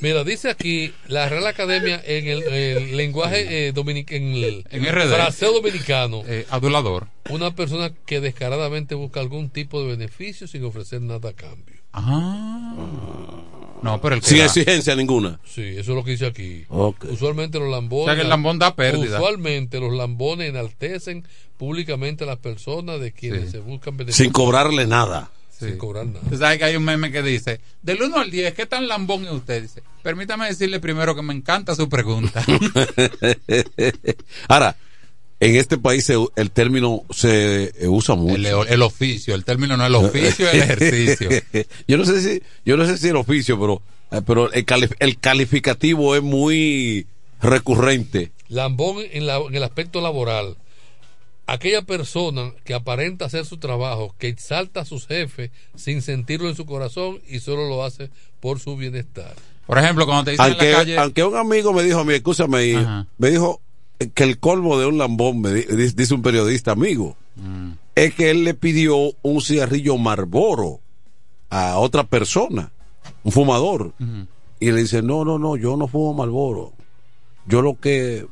Mira, 0.00 0.22
dice 0.22 0.48
aquí 0.48 0.94
la 1.08 1.28
Real 1.28 1.46
Academia 1.48 2.00
en 2.04 2.28
el, 2.28 2.42
el 2.44 2.96
lenguaje 2.96 3.66
eh, 3.68 3.74
dominic- 3.74 4.12
en 4.12 4.32
el 4.34 4.64
En 4.70 4.84
RD. 4.84 5.12
fraseo 5.12 5.52
dominicano. 5.52 6.22
Eh, 6.26 6.46
adulador. 6.50 7.08
Una 7.30 7.50
persona 7.56 7.90
que 8.06 8.20
descaradamente 8.20 8.94
busca 8.94 9.18
algún 9.18 9.50
tipo 9.50 9.82
de 9.82 9.88
beneficio 9.96 10.46
sin 10.46 10.64
ofrecer 10.64 11.00
nada 11.02 11.30
a 11.30 11.32
cambio. 11.32 11.77
Ah. 11.92 12.74
No, 13.82 14.00
pero 14.00 14.16
el 14.16 14.20
que 14.20 14.26
Sin 14.28 14.38
da- 14.38 14.44
exigencia 14.46 14.94
ninguna. 14.96 15.38
Sí, 15.44 15.62
eso 15.62 15.92
es 15.92 15.96
lo 15.96 16.04
que 16.04 16.12
dice 16.12 16.26
aquí. 16.26 16.64
Usualmente 16.68 17.58
los 17.60 17.70
lambones. 17.70 18.04
O 18.04 18.06
sea 18.06 18.16
que 18.16 18.22
el 18.22 18.28
lambón 18.28 18.58
da 18.58 18.74
pérdida. 18.74 19.16
Usualmente 19.18 19.78
los 19.80 19.92
lambones 19.92 20.48
enaltecen 20.50 21.26
públicamente 21.56 22.24
a 22.24 22.26
las 22.26 22.38
personas 22.38 23.00
de 23.00 23.12
quienes 23.12 23.46
Sí. 23.46 23.50
se 23.52 23.58
buscan 23.60 23.96
beneficios. 23.96 24.24
Sin 24.24 24.32
cobrarle 24.32 24.86
nada. 24.86 25.30
Sin 25.50 25.76
cobrar 25.76 26.06
nada. 26.06 26.20
Sabes 26.36 26.58
que 26.58 26.64
hay 26.64 26.76
un 26.76 26.84
meme 26.84 27.10
que 27.10 27.20
dice, 27.22 27.60
del 27.82 28.00
1 28.02 28.16
al 28.18 28.30
10, 28.30 28.54
¿qué 28.54 28.66
tan 28.66 28.86
lambón 28.86 29.24
es 29.24 29.32
usted? 29.32 29.62
Dice, 29.62 29.82
permítame 30.04 30.46
decirle 30.46 30.78
primero 30.78 31.16
que 31.16 31.22
me 31.22 31.34
encanta 31.34 31.74
su 31.74 31.88
pregunta. 31.88 32.44
Ahora, 34.48 34.76
en 35.40 35.54
este 35.56 35.78
país 35.78 36.04
se- 36.04 36.16
el 36.36 36.50
término 36.50 37.02
se 37.10 37.64
eh, 37.84 37.88
usa 37.88 38.14
mucho. 38.16 38.34
el, 38.36 38.46
el 38.46 38.82
oficio, 38.82 39.34
el 39.34 39.44
término 39.44 39.76
no 39.76 39.84
es 39.84 39.88
el 39.88 39.94
oficio, 39.94 40.48
es 40.48 40.54
el 40.54 40.60
ejercicio. 40.62 41.28
yo 41.88 41.96
no 41.96 42.04
sé 42.04 42.20
si, 42.22 42.42
yo 42.64 42.76
no 42.76 42.84
sé 42.86 42.98
si 42.98 43.08
el 43.08 43.16
oficio, 43.16 43.58
pero, 43.60 43.80
eh, 44.10 44.20
pero 44.26 44.52
el, 44.52 44.64
cali- 44.64 44.88
el 44.98 45.18
calificativo 45.18 46.16
es 46.16 46.22
muy 46.22 47.06
recurrente. 47.40 48.32
Lambón 48.48 48.96
en, 49.12 49.26
la- 49.26 49.36
en 49.38 49.54
el 49.54 49.62
aspecto 49.62 50.00
laboral. 50.00 50.56
Aquella 51.46 51.80
persona 51.82 52.52
que 52.64 52.74
aparenta 52.74 53.24
hacer 53.24 53.46
su 53.46 53.56
trabajo, 53.56 54.14
que 54.18 54.28
exalta 54.28 54.80
a 54.80 54.84
sus 54.84 55.06
jefes 55.06 55.50
sin 55.76 56.02
sentirlo 56.02 56.48
en 56.50 56.54
su 56.56 56.66
corazón 56.66 57.20
y 57.26 57.38
solo 57.38 57.66
lo 57.68 57.84
hace 57.84 58.10
por 58.40 58.60
su 58.60 58.76
bienestar. 58.76 59.34
Por 59.66 59.78
ejemplo, 59.78 60.04
cuando 60.04 60.24
te 60.24 60.30
dicen 60.32 60.44
Aunque, 60.46 60.66
en 60.66 60.72
la 60.72 60.78
calle, 60.78 60.98
aunque 60.98 61.24
un 61.24 61.36
amigo 61.36 61.72
me 61.72 61.82
dijo 61.84 62.00
a 62.00 62.04
mí, 62.04 62.12
escúchame, 62.14 62.76
Ajá. 62.76 63.06
me 63.16 63.30
dijo 63.30 63.62
que 64.14 64.24
el 64.24 64.38
colmo 64.38 64.78
de 64.78 64.86
un 64.86 64.98
lambón, 64.98 65.40
me 65.40 65.52
di- 65.52 65.64
di- 65.76 65.90
dice 65.92 66.14
un 66.14 66.22
periodista 66.22 66.72
amigo, 66.72 67.16
Mm. 67.36 67.72
es 67.94 68.14
que 68.14 68.30
él 68.30 68.44
le 68.44 68.54
pidió 68.54 69.12
un 69.22 69.40
cigarrillo 69.40 69.96
Marlboro 69.98 70.80
a 71.50 71.78
otra 71.78 72.04
persona, 72.04 72.72
un 73.24 73.32
fumador, 73.32 73.92
Ujú. 73.98 74.26
y 74.60 74.70
le 74.70 74.82
dice, 74.82 75.02
no, 75.02 75.24
no, 75.24 75.38
no, 75.38 75.56
yo 75.56 75.76
no 75.76 75.88
fumo 75.88 76.14
Marlboro, 76.14 76.72
yo 77.46 77.62
lo 77.62 77.78
que, 77.78 78.26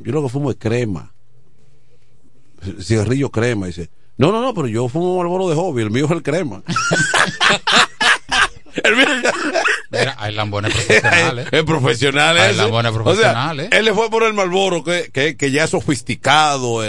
yo 0.00 0.12
lo 0.12 0.22
que 0.22 0.28
fumo 0.28 0.50
es 0.50 0.56
crema, 0.58 1.12
cigarrillo 2.80 3.30
crema, 3.30 3.66
dice, 3.66 3.90
no, 4.18 4.32
no, 4.32 4.40
no, 4.42 4.52
pero 4.54 4.66
yo 4.68 4.88
fumo 4.88 5.16
Marlboro 5.16 5.48
de 5.48 5.54
hobby, 5.56 5.82
el 5.82 5.90
mío 5.90 6.04
es 6.06 6.10
el 6.10 6.22
crema. 6.22 6.62
el 8.84 8.96
mío 8.96 9.06
mira, 9.98 10.16
hay 10.18 10.34
lambones 10.34 10.72
profesionales. 10.74 11.46
es 11.52 11.62
profesional 11.64 12.38
Hay 12.38 12.54
lambones 12.56 12.90
O 12.90 12.94
sea, 12.94 13.02
profesionales. 13.04 13.68
él 13.72 13.84
le 13.84 13.94
fue 13.94 14.10
por 14.10 14.22
el 14.24 14.32
Malboro 14.34 14.84
que, 14.84 15.10
que, 15.12 15.36
que 15.36 15.50
ya 15.50 15.64
es 15.64 15.70
sofisticado, 15.70 16.82
Sí. 16.84 16.88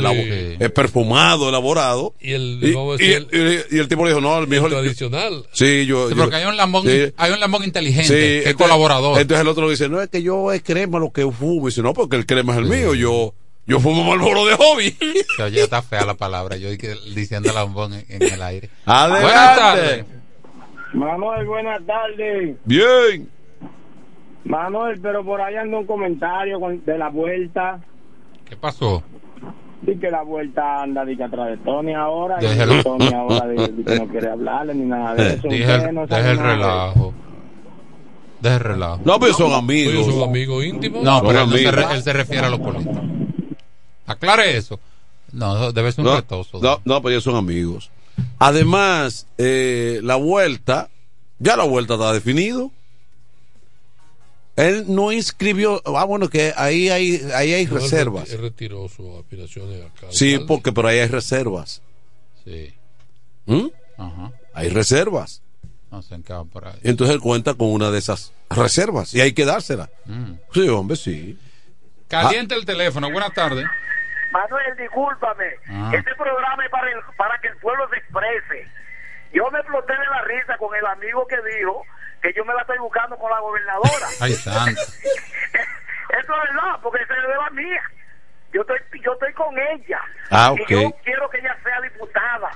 eh, 0.60 0.70
perfumado, 0.74 1.49
elaborado. 1.49 2.14
Y 2.20 2.34
el, 2.34 2.60
Y, 2.62 2.76
a 2.76 2.80
y- 2.80 2.97
decir, 2.97 3.28
y- 3.72 3.76
y 3.76 3.80
el 3.80 3.88
tipo 3.88 4.03
le 4.03 4.12
dijo, 4.12 4.22
no, 4.22 4.38
el 4.39 4.47
mío 4.47 4.60
es 4.60 4.66
el 4.66 4.72
tradicional. 4.72 5.45
Sí, 5.51 5.86
yo. 5.86 6.10
Sí, 6.10 6.16
yo- 6.16 6.22
porque 6.22 6.36
hay 6.38 6.45
un 6.45 6.57
lambón, 6.57 6.86
sí. 6.86 7.14
hay 7.18 7.32
un 7.32 7.39
lambón 7.39 7.64
inteligente, 7.64 8.07
Sí, 8.07 8.43
que 8.43 8.49
es 8.49 8.55
colaborador. 8.55 9.20
Entonces 9.20 9.41
el 9.41 9.47
otro 9.47 9.66
le 9.66 9.72
dice, 9.72 9.89
no, 9.89 10.01
es 10.01 10.10
que 10.10 10.22
yo 10.22 10.51
es 10.51 10.62
crema 10.64 10.99
lo 10.99 11.12
que 11.12 11.22
fumo. 11.32 11.68
Y 11.68 11.72
dice, 11.72 11.82
no, 11.82 11.93
porque 11.93 12.16
el 12.16 12.26
crema 12.26 12.53
es 12.53 12.60
el 12.60 12.66
mío. 12.66 12.93
Yo, 12.95 13.34
yo 13.66 13.80
fumo 13.80 14.03
Malboro 14.03 14.45
de 14.45 14.55
hobby. 14.55 14.97
Oye, 15.43 15.62
está 15.62 15.82
fea 15.82 16.05
la 16.05 16.16
palabra, 16.16 16.57
yo 16.57 16.70
diciendo 17.14 17.51
lambón 17.53 17.93
en, 17.93 18.05
en 18.10 18.24
el 18.34 18.41
aire. 18.41 18.70
Adelante. 18.86 19.24
Buenas 19.26 19.55
tardes. 19.57 20.05
Manuel, 20.94 21.46
buenas 21.46 21.86
tardes. 21.86 22.58
Bien. 22.66 23.30
Manuel, 24.46 25.00
pero 25.02 25.24
por 25.24 25.42
ahí 25.42 25.56
anda 25.56 25.78
un 25.78 25.86
comentario 25.86 26.60
con- 26.60 26.84
de 26.84 26.98
la 26.98 27.10
vuelta. 27.10 27.80
¿Qué 28.46 28.56
pasó? 28.56 29.04
Di 29.82 29.96
que 29.98 30.10
la 30.10 30.24
vuelta 30.24 30.82
anda 30.82 31.06
di 31.06 31.16
que 31.16 31.24
atrás 31.24 31.48
de 31.50 31.58
Tony 31.58 31.94
ahora. 31.94 32.38
Déjelo. 32.38 32.80
Y 32.80 32.84
Tony 32.84 33.14
ahora 33.14 33.48
di, 33.48 33.72
di 33.74 33.84
que 33.84 33.96
no 34.00 34.08
quiere 34.08 34.30
hablarle 34.30 34.74
ni 34.74 34.86
nada 34.86 35.16
de 35.16 35.34
eso. 35.36 35.48
Deje 35.48 35.62
Usted 35.76 35.90
el, 35.90 35.96
no 35.96 36.08
sabe 36.08 36.22
deje 36.24 36.32
el 36.32 36.38
nada 36.38 36.50
de 36.50 36.56
eso. 36.60 36.68
relajo. 36.70 37.14
Deje 38.42 38.56
el 38.56 38.62
relajo. 38.62 39.02
No, 39.06 39.20
pero 39.20 39.34
son 39.34 39.54
amigos. 39.54 39.94
Ellos 39.94 40.06
son 40.08 40.24
amigos 40.30 40.66
íntimos. 40.66 41.04
No, 41.04 41.22
pero 41.22 41.42
él, 41.44 41.50
no 41.50 41.56
se 41.58 41.68
amigos. 41.68 41.76
re- 41.90 41.96
él 41.96 42.02
se 42.04 42.14
refiere 42.14 42.48
a 42.48 42.50
los 42.50 42.60
políticos. 42.60 42.98
Aclare 44.08 44.58
eso. 44.58 44.80
No, 45.32 45.72
debe 45.72 45.92
ser 45.92 46.04
un 46.04 46.12
No, 46.12 46.16
retoso. 46.18 46.60
no, 46.62 46.80
no, 46.84 47.02
pero 47.02 47.10
ellos 47.12 47.24
son 47.24 47.36
amigos. 47.36 47.92
Además, 48.39 49.28
eh, 49.38 49.99
la 50.03 50.15
vuelta, 50.15 50.89
ya 51.39 51.55
la 51.55 51.63
vuelta 51.63 51.95
está 51.95 52.13
definido. 52.13 52.72
Él 54.55 54.86
no 54.88 55.11
inscribió, 55.11 55.82
ah, 55.86 56.03
bueno, 56.03 56.30
que 56.30 56.53
ahí 56.57 56.89
hay, 56.89 57.22
ahí 57.34 57.53
hay 57.53 57.65
No, 57.65 57.76
reservas. 57.76 58.30
Él 58.32 58.41
retiró 58.41 58.89
sus 58.89 59.17
aspiraciones 59.17 59.86
acá. 59.86 60.07
Sí, 60.09 60.38
porque 60.45 60.74
pero 60.74 60.89
ahí 60.89 60.99
hay 60.99 61.07
reservas. 61.07 61.82
Sí. 62.43 62.74
¿Mm? 63.45 63.67
Ajá. 63.97 64.32
Hay 64.53 64.70
reservas. 64.70 65.41
No 65.91 66.03
van 66.28 66.47
por 66.49 66.67
ahí. 66.67 66.80
Entonces 66.84 67.15
él 67.15 67.22
cuenta 67.22 67.53
con 67.55 67.70
una 67.70 67.89
de 67.89 67.99
esas 67.99 68.32
reservas 68.49 69.13
y 69.13 69.22
hay 69.22 69.34
que 69.34 69.45
dársela. 69.45 69.89
Mm. 70.05 70.34
Sí, 70.53 70.67
hombre, 70.70 70.97
sí. 70.97 71.38
Caliente 72.07 72.55
el 72.55 72.65
teléfono. 72.65 73.09
Buenas 73.11 73.34
tardes. 73.34 73.65
Manuel, 74.32 74.76
discúlpame. 74.78 75.56
Ah. 75.70 75.92
Este 75.94 76.14
programa 76.16 76.64
es 76.66 76.70
para, 76.72 76.92
el- 76.92 77.04
para 77.18 77.38
que 77.40 77.48
el 77.48 77.58
pueblo 77.58 77.88
se 77.90 77.98
exprese. 77.98 78.68
Yo 79.34 79.50
me 79.52 79.60
exploté 79.60 79.94
de 79.94 80.06
la 80.06 80.22
risa 80.24 80.58
con 80.58 80.76
el 80.76 80.86
amigo 80.86 81.26
que 81.28 81.38
dijo 81.58 81.84
que 82.22 82.34
yo 82.34 82.44
me 82.46 82.54
la 82.54 82.62
estoy 82.62 82.78
buscando 82.80 83.18
con 83.18 83.30
la 83.32 83.40
gobernadora. 83.40 84.08
Ay, 84.22 84.34
santo. 84.34 84.82
Eso 84.82 86.34
es 86.34 86.54
verdad, 86.54 86.80
porque 86.82 87.04
esa 87.04 87.14
es 87.16 87.22
de 87.22 87.36
la 87.36 87.50
mía. 87.52 87.82
Yo 88.52 88.62
estoy, 88.62 88.78
yo 89.04 89.14
estoy 89.14 89.32
con 89.34 89.56
ella. 89.58 90.00
Ah, 90.32 90.54
Y 90.58 90.62
ok. 90.64 90.70
yo 90.70 90.92
quiero 91.04 91.30
que 91.30 91.38
ella 91.38 91.56
sea 91.64 91.80
diputada. 91.82 92.50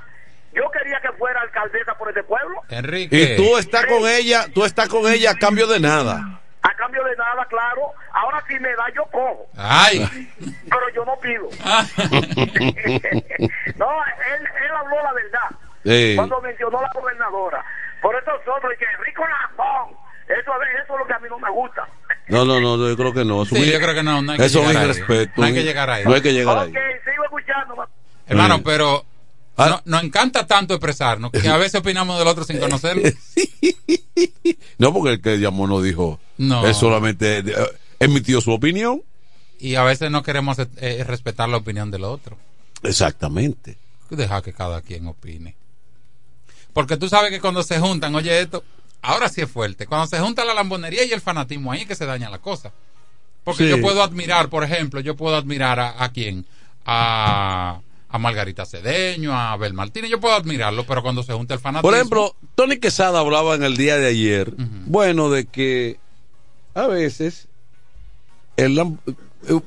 Yo 0.53 0.69
quería 0.71 0.99
que 1.01 1.11
fuera 1.13 1.39
alcaldesa 1.41 1.95
por 1.95 2.09
este 2.09 2.23
pueblo. 2.23 2.61
Enrique. 2.69 3.15
Y 3.15 3.35
tú 3.37 3.57
estás 3.57 3.85
con 3.85 4.07
ella, 4.07 4.45
tú 4.53 4.65
estás 4.65 4.87
con 4.89 5.05
ella 5.11 5.31
a 5.31 5.35
cambio 5.35 5.67
de 5.67 5.79
nada. 5.79 6.41
A 6.63 6.73
cambio 6.75 7.03
de 7.03 7.15
nada, 7.15 7.45
claro. 7.49 7.91
Ahora 8.13 8.41
si 8.47 8.57
me 8.59 8.69
da, 8.75 8.85
yo 8.95 9.03
cojo. 9.11 9.45
Ay. 9.57 10.29
Pero 10.69 10.89
yo 10.95 11.05
no 11.05 11.15
pido. 11.19 11.49
no, 13.77 13.89
él, 14.05 14.41
él 14.41 14.71
habló 14.77 14.95
la 15.03 15.13
verdad. 15.13 15.49
Sí. 15.85 16.13
Cuando 16.15 16.41
mencionó 16.41 16.81
la 16.81 16.89
gobernadora. 16.93 17.63
Por 18.01 18.15
eso 18.15 18.31
nosotros, 18.45 18.71
y 18.75 18.77
que 18.79 18.85
rico 19.05 19.23
lambón. 19.27 19.95
Eso, 20.27 20.51
eso 20.83 20.93
es 20.93 20.99
lo 20.99 21.05
que 21.05 21.13
a 21.13 21.19
mí 21.19 21.27
no 21.29 21.37
me 21.39 21.49
gusta. 21.51 21.87
No, 22.27 22.45
no, 22.45 22.59
no, 22.59 22.77
yo 22.87 22.95
creo 22.95 23.13
que 23.13 23.25
no. 23.25 23.43
Eso 23.43 23.55
Sí, 23.55 23.71
yo 23.71 23.79
creo 23.79 23.93
que 23.93 24.03
no, 24.03 24.21
no 24.21 24.31
hay 24.31 24.37
que 24.37 24.45
Eso 24.45 24.61
es 24.63 24.73
irrespeto. 24.73 25.33
No 25.35 25.43
hay 25.45 25.53
que 25.53 25.63
llegar 25.63 25.89
ahí. 25.89 26.03
No 26.05 26.13
hay 26.13 26.21
que 26.21 26.33
llegar 26.33 26.57
ok, 26.57 26.63
ahí. 26.63 26.73
sigo 27.03 27.23
escuchando. 27.25 27.87
Hermano, 28.27 28.55
Sí. 28.57 28.61
pero 28.65 29.03
Ah. 29.65 29.81
no- 29.85 29.97
nos 29.97 30.03
encanta 30.03 30.45
tanto 30.47 30.73
expresarnos 30.73 31.31
que 31.31 31.47
a 31.47 31.57
veces 31.57 31.79
opinamos 31.81 32.17
del 32.19 32.27
otro 32.27 32.43
sin 32.43 32.59
conocerlo. 32.59 33.03
No, 34.77 34.93
porque 34.93 35.11
el 35.13 35.21
que 35.21 35.37
llamó 35.39 35.67
no 35.67 35.81
dijo. 35.81 36.19
No. 36.37 36.65
Él 36.65 36.73
solamente 36.75 37.39
eh, 37.39 37.53
emitió 37.99 38.41
su 38.41 38.51
opinión. 38.51 39.01
Y 39.59 39.75
a 39.75 39.83
veces 39.83 40.11
no 40.11 40.23
queremos 40.23 40.57
eh, 40.59 41.03
respetar 41.07 41.47
la 41.49 41.57
opinión 41.57 41.89
del 41.91 42.03
otro. 42.03 42.37
Exactamente. 42.81 43.77
Deja 44.09 44.41
que 44.41 44.51
cada 44.53 44.81
quien 44.81 45.07
opine. 45.07 45.55
Porque 46.73 46.97
tú 46.97 47.07
sabes 47.07 47.31
que 47.31 47.39
cuando 47.39 47.63
se 47.63 47.79
juntan, 47.79 48.13
oye 48.15 48.41
esto, 48.41 48.63
ahora 49.01 49.29
sí 49.29 49.41
es 49.41 49.49
fuerte. 49.49 49.87
Cuando 49.87 50.07
se 50.07 50.19
junta 50.19 50.43
la 50.43 50.53
lambonería 50.53 51.05
y 51.05 51.11
el 51.11 51.21
fanatismo, 51.21 51.71
ahí 51.71 51.81
es 51.81 51.87
que 51.87 51.95
se 51.95 52.05
daña 52.05 52.29
la 52.29 52.39
cosa. 52.39 52.71
Porque 53.43 53.63
Sí. 53.63 53.69
yo 53.69 53.79
puedo 53.81 54.03
admirar, 54.03 54.49
por 54.49 54.63
ejemplo, 54.63 54.99
yo 54.99 55.15
puedo 55.15 55.35
admirar 55.35 55.79
a, 55.79 56.03
a 56.03 56.11
quién? 56.11 56.45
A, 56.85 57.79
a 58.13 58.19
Margarita 58.19 58.65
Cedeño, 58.65 59.33
a 59.33 59.53
Abel 59.53 59.73
Martínez, 59.73 60.09
yo 60.11 60.19
puedo 60.19 60.35
admirarlo, 60.35 60.85
pero 60.85 61.01
cuando 61.01 61.23
se 61.23 61.33
junta 61.33 61.55
el 61.55 61.59
fanatismo. 61.59 61.89
Por 61.89 61.95
ejemplo, 61.95 62.35
Tony 62.55 62.77
Quesada 62.77 63.19
hablaba 63.19 63.55
en 63.55 63.63
el 63.63 63.75
día 63.75 63.97
de 63.97 64.07
ayer, 64.07 64.53
bueno, 64.85 65.31
de 65.31 65.45
que 65.45 65.97
a 66.75 66.85
veces 66.87 67.47
el 68.55 68.75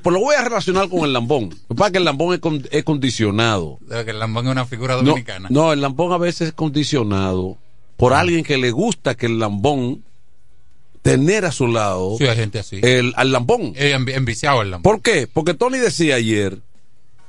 pues 0.01 0.13
lo 0.13 0.19
voy 0.21 0.35
a 0.35 0.43
relacionar 0.45 0.87
con 0.89 1.01
el 1.01 1.11
lambón. 1.13 1.53
Lo 1.69 1.91
que 1.91 1.97
el 1.97 2.05
lambón 2.05 2.33
es, 2.33 2.39
con- 2.39 2.65
es 2.71 2.83
condicionado. 2.85 3.79
que 4.05 4.11
el 4.11 4.17
lambón 4.19 4.45
es 4.47 4.51
una 4.53 4.65
figura 4.65 4.95
dominicana. 4.95 5.49
no, 5.51 5.73
el 5.73 5.81
lambón 5.81 6.13
a 6.13 6.17
veces 6.17 6.47
es 6.47 6.53
condicionado 6.53 7.57
por 7.97 8.13
alguien 8.13 8.43
que 8.45 8.57
le 8.57 8.71
gusta 8.71 9.15
que 9.15 9.25
el 9.25 9.39
lambón 9.39 10.03
tener 11.01 11.45
a 11.45 11.51
su 11.51 11.67
lado 11.67 12.15
Sí, 12.17 12.25
hay 12.27 12.35
gente 12.37 12.59
así. 12.59 12.79
el, 12.81 13.13
al 13.17 13.31
lambón. 13.31 13.73
Envi- 13.75 14.15
enviciado 14.15 14.61
el 14.61 14.71
lambón. 14.71 14.83
¿Por 14.93 15.01
qué? 15.01 15.27
Porque 15.27 15.53
Tony 15.53 15.77
decía 15.79 16.15
ayer 16.15 16.59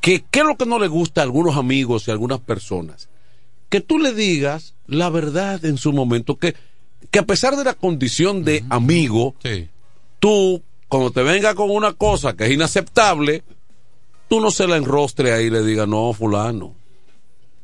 que 0.01 0.25
qué 0.31 0.41
es 0.41 0.45
lo 0.47 0.57
que 0.57 0.67
no 0.67 0.79
le 0.79 0.89
gusta 0.89 1.21
a 1.21 1.25
algunos 1.25 1.57
amigos 1.57 2.07
y 2.07 2.11
a 2.11 2.15
algunas 2.15 2.41
personas. 2.41 3.09
Que 3.69 3.81
tú 3.81 3.99
le 3.99 4.15
digas 4.15 4.75
la 4.87 5.11
verdad 5.11 5.65
en 5.65 5.77
su 5.77 5.93
momento, 5.93 6.37
que, 6.39 6.55
que 7.11 7.19
a 7.19 7.27
pesar 7.27 7.57
de 7.57 7.65
la 7.65 7.75
condición 7.75 8.45
de 8.45 8.65
amigo, 8.71 9.35
Sí. 9.43 9.69
tú, 10.21 10.63
cuando 10.89 11.11
te 11.11 11.23
venga 11.23 11.55
con 11.55 11.71
una 11.71 11.93
cosa 11.93 12.35
que 12.35 12.47
es 12.47 12.53
inaceptable, 12.53 13.43
tú 14.29 14.41
no 14.41 14.51
se 14.51 14.67
la 14.67 14.77
enrostre 14.77 15.33
ahí 15.33 15.47
y 15.47 15.51
le 15.51 15.63
digas, 15.63 15.87
no, 15.89 16.13
fulano, 16.15 16.75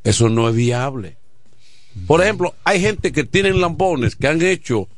eso 0.02 0.28
no 0.28 0.48
es 0.48 0.54
viable. 0.54 1.16
Por 2.06 2.20
ejemplo, 2.22 2.54
hay 2.64 2.80
gente 2.80 3.12
que 3.12 3.24
tienen 3.24 3.60
lambones, 3.60 4.16
que 4.16 4.26
han 4.26 4.42
hecho, 4.42 4.88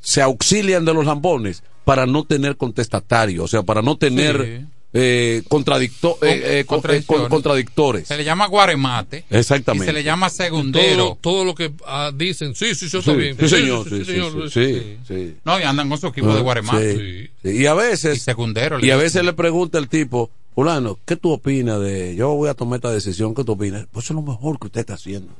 se 0.00 0.20
auxilian 0.22 0.84
de 0.84 0.94
los 0.94 1.06
lambones 1.06 1.62
para 1.84 2.06
no 2.06 2.24
tener 2.24 2.56
contestatario, 2.56 3.44
o 3.44 3.48
sea, 3.48 3.62
para 3.62 3.82
no 3.82 3.96
tener 3.96 4.60
Sí. 4.60 4.66
Eh, 4.98 5.42
contradicto- 5.48 6.16
eh, 6.22 6.60
eh, 6.60 6.64
con- 6.64 6.80
eh, 6.88 7.02
con- 7.04 7.28
contradictores. 7.28 8.08
Se 8.08 8.16
le 8.16 8.24
llama 8.24 8.46
guaremate. 8.46 9.24
Exactamente. 9.28 9.84
Y 9.84 9.86
se 9.88 9.92
le 9.92 10.02
llama 10.02 10.30
segundero. 10.30 10.96
Todo, 10.96 11.18
todo 11.20 11.44
lo 11.44 11.54
que 11.54 11.72
ah, 11.86 12.10
dicen, 12.14 12.54
sí, 12.54 12.74
sí, 12.74 12.86
eso 12.86 13.00
está 13.00 13.12
Sí, 13.12 13.18
bien. 13.18 13.36
sí, 13.38 13.48
señor, 13.48 13.88
sí, 13.88 13.98
sí, 13.98 14.04
señor. 14.06 14.50
sí, 14.50 14.74
sí, 14.74 14.96
sí. 15.06 15.36
No, 15.44 15.60
y 15.60 15.64
andan 15.64 15.88
con 15.90 15.98
su 15.98 16.06
equipo 16.06 16.32
de 16.32 16.38
Ah, 16.38 16.42
guaremate. 16.42 16.96
sí, 16.96 17.30
sí. 17.42 17.50
Y 17.58 17.66
a 17.66 17.74
veces, 17.74 18.16
Y 18.16 18.20
secundero. 18.20 18.78
y 18.80 18.90
a 18.90 18.96
veces 18.96 19.22
le 19.24 19.34
pregunta 19.34 19.78
el 19.78 19.88
tipo, 19.88 20.30
fulano, 20.54 20.98
¿qué 21.04 21.16
tú 21.16 21.30
opinas 21.32 21.78
de, 21.82 22.16
yo 22.16 22.30
voy 22.34 22.48
a 22.48 22.54
tomar 22.54 22.78
esta 22.78 22.90
decisión, 22.90 23.34
¿qué 23.34 23.44
tú 23.44 23.52
opinas? 23.52 23.86
Pues 23.92 24.06
eso 24.06 24.14
es 24.14 24.24
lo 24.24 24.32
mejor 24.32 24.58
que 24.58 24.68
usted 24.68 24.80
está 24.80 24.94
haciendo. 24.94 25.32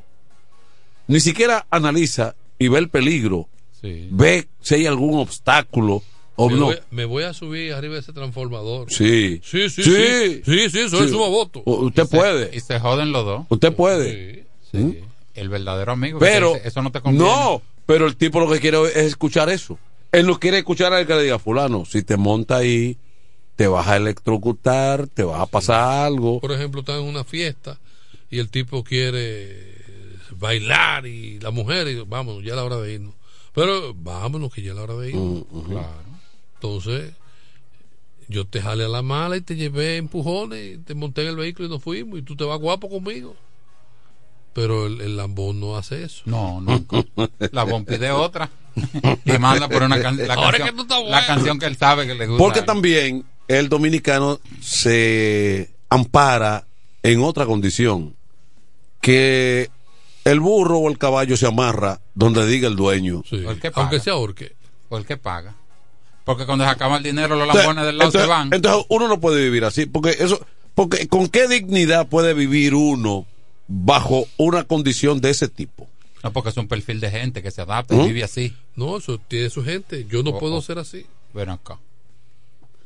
Ni 1.06 1.20
siquiera 1.20 1.66
analiza 1.70 2.34
y 2.58 2.68
ve 2.68 2.78
el 2.80 2.88
peligro, 2.90 3.48
Sí. 3.80 4.08
ve 4.10 4.48
si 4.60 4.74
hay 4.74 4.86
algún 4.86 5.18
obstáculo 5.18 6.02
o 6.36 6.48
me, 6.50 6.56
no. 6.56 6.64
voy, 6.66 6.78
me 6.90 7.04
voy 7.04 7.24
a 7.24 7.32
subir 7.32 7.72
arriba 7.72 7.94
de 7.94 8.00
ese 8.00 8.12
transformador. 8.12 8.90
Sí. 8.92 9.40
Sí, 9.44 9.68
sí, 9.70 9.82
Sí. 9.82 9.90
sí. 9.90 10.42
Sí, 10.44 10.70
sí, 10.70 10.88
soy 10.88 11.06
Sí. 11.08 11.12
suma 11.12 11.28
voto. 11.28 11.62
Usted 11.64 12.06
puede, 12.08 12.54
Y 12.56 12.60
se 12.60 12.78
joden 12.78 13.12
los 13.12 13.24
dos. 13.24 13.46
usted 13.48 13.72
puede. 13.72 14.46
¿Mm? 14.72 14.90
El 15.34 15.48
verdadero 15.48 15.92
amigo. 15.92 16.18
Pero, 16.18 16.54
dice, 16.54 16.68
eso 16.68 16.82
no 16.82 16.92
te 16.92 17.00
conviene. 17.00 17.26
no, 17.28 17.62
pero 17.86 18.06
el 18.06 18.16
tipo 18.16 18.40
lo 18.40 18.50
que 18.50 18.60
quiere 18.60 18.82
es 18.84 18.96
escuchar 19.06 19.48
eso. 19.50 19.78
Él 20.12 20.26
no 20.26 20.38
quiere 20.38 20.58
escuchar 20.58 20.92
a 20.92 21.00
él 21.00 21.06
que 21.06 21.14
le 21.14 21.22
diga, 21.24 21.38
fulano, 21.38 21.84
si 21.84 22.02
te 22.02 22.16
monta 22.16 22.56
ahí, 22.56 22.96
te 23.56 23.66
vas 23.66 23.86
a 23.88 23.96
electrocutar, 23.96 25.06
te 25.08 25.22
vas 25.24 25.40
a 25.40 25.46
pasar 25.46 26.04
algo. 26.06 26.40
Por 26.40 26.52
ejemplo, 26.52 26.80
están 26.80 27.00
en 27.00 27.06
una 27.06 27.24
fiesta 27.24 27.78
y 28.30 28.38
el 28.38 28.48
tipo 28.50 28.82
quiere 28.84 29.74
bailar 30.38 31.06
y 31.06 31.38
la 31.40 31.50
mujer, 31.50 31.88
y 31.88 32.00
vámonos, 32.00 32.42
ya 32.44 32.50
es 32.50 32.56
la 32.56 32.64
hora 32.64 32.76
de 32.76 32.94
irnos. 32.94 33.14
Pero 33.54 33.94
vámonos, 33.94 34.52
que 34.52 34.62
ya 34.62 34.70
es 34.72 34.76
la 34.76 34.82
hora 34.82 34.94
de 34.96 35.08
irnos. 35.10 35.44
Mm, 35.50 35.60
Claro. 35.70 36.05
Entonces, 36.60 37.12
yo 38.28 38.44
te 38.46 38.60
jale 38.60 38.84
a 38.84 38.88
la 38.88 39.02
mala 39.02 39.36
y 39.36 39.40
te 39.40 39.56
llevé 39.56 39.96
empujones, 39.98 40.74
y 40.76 40.78
te 40.78 40.94
monté 40.94 41.22
en 41.22 41.28
el 41.28 41.36
vehículo 41.36 41.68
y 41.68 41.70
nos 41.70 41.82
fuimos, 41.82 42.18
y 42.18 42.22
tú 42.22 42.34
te 42.36 42.44
vas 42.44 42.58
guapo 42.58 42.88
conmigo. 42.88 43.36
Pero 44.52 44.86
el, 44.86 45.00
el 45.02 45.16
lambón 45.18 45.60
no 45.60 45.76
hace 45.76 46.02
eso. 46.04 46.22
No, 46.24 46.60
nunca. 46.62 47.04
La 47.52 47.64
Bon 47.64 47.84
pide 47.84 48.10
otra. 48.10 48.50
y 49.24 49.32
manda 49.38 49.68
por 49.68 49.82
una 49.82 50.00
can- 50.00 50.16
la, 50.26 50.34
Ahora 50.34 50.58
canción, 50.58 50.68
que 50.68 50.72
tú 50.76 50.82
estás 50.82 50.98
la 51.04 51.08
bueno. 51.10 51.26
canción 51.26 51.58
que 51.58 51.66
él 51.66 51.76
sabe 51.76 52.06
que 52.06 52.14
le 52.14 52.26
gusta. 52.26 52.42
Porque 52.42 52.62
también 52.62 53.24
el 53.48 53.68
dominicano 53.68 54.40
se 54.62 55.70
ampara 55.90 56.66
en 57.02 57.22
otra 57.22 57.44
condición, 57.46 58.16
que 59.02 59.70
el 60.24 60.40
burro 60.40 60.78
o 60.78 60.88
el 60.88 60.98
caballo 60.98 61.36
se 61.36 61.46
amarra 61.46 62.00
donde 62.14 62.46
diga 62.46 62.66
el 62.68 62.76
dueño. 62.76 63.22
O 63.30 63.50
el 63.50 63.60
que 63.60 63.70
paga. 63.70 63.82
Aunque 63.82 64.00
sea 64.00 64.14
ahorque. 64.14 64.56
O 64.88 64.96
el 64.98 65.04
que 65.06 65.16
paga. 65.18 65.54
Porque 66.26 66.44
cuando 66.44 66.64
se 66.64 66.70
acaba 66.70 66.98
el 66.98 67.02
dinero, 67.04 67.36
los 67.36 67.46
lambones 67.48 67.86
del 67.86 67.96
lado 67.96 68.08
entonces, 68.10 68.20
se 68.22 68.26
van. 68.26 68.52
entonces 68.52 68.84
uno 68.90 69.06
no 69.08 69.18
puede 69.20 69.42
vivir 69.44 69.64
así, 69.64 69.86
porque 69.86 70.10
eso, 70.18 70.44
porque 70.74 71.06
con 71.08 71.28
qué 71.28 71.46
dignidad 71.48 72.06
puede 72.08 72.34
vivir 72.34 72.74
uno 72.74 73.24
bajo 73.68 74.26
una 74.36 74.64
condición 74.64 75.20
de 75.20 75.30
ese 75.30 75.48
tipo. 75.48 75.88
No, 76.24 76.32
porque 76.32 76.50
es 76.50 76.56
un 76.56 76.66
perfil 76.68 76.98
de 77.00 77.10
gente 77.12 77.42
que 77.42 77.50
se 77.52 77.62
adapta 77.62 77.94
¿Mm? 77.94 78.00
y 78.00 78.06
vive 78.08 78.24
así. 78.24 78.52
No, 78.74 78.96
eso 78.98 79.18
tiene 79.28 79.48
su 79.50 79.62
gente. 79.64 80.04
Yo 80.10 80.22
no 80.24 80.30
Oh, 80.32 80.38
puedo 80.40 80.56
oh. 80.56 80.62
ser 80.62 80.78
así. 80.80 81.06
Ven 81.32 81.48
acá. 81.48 81.78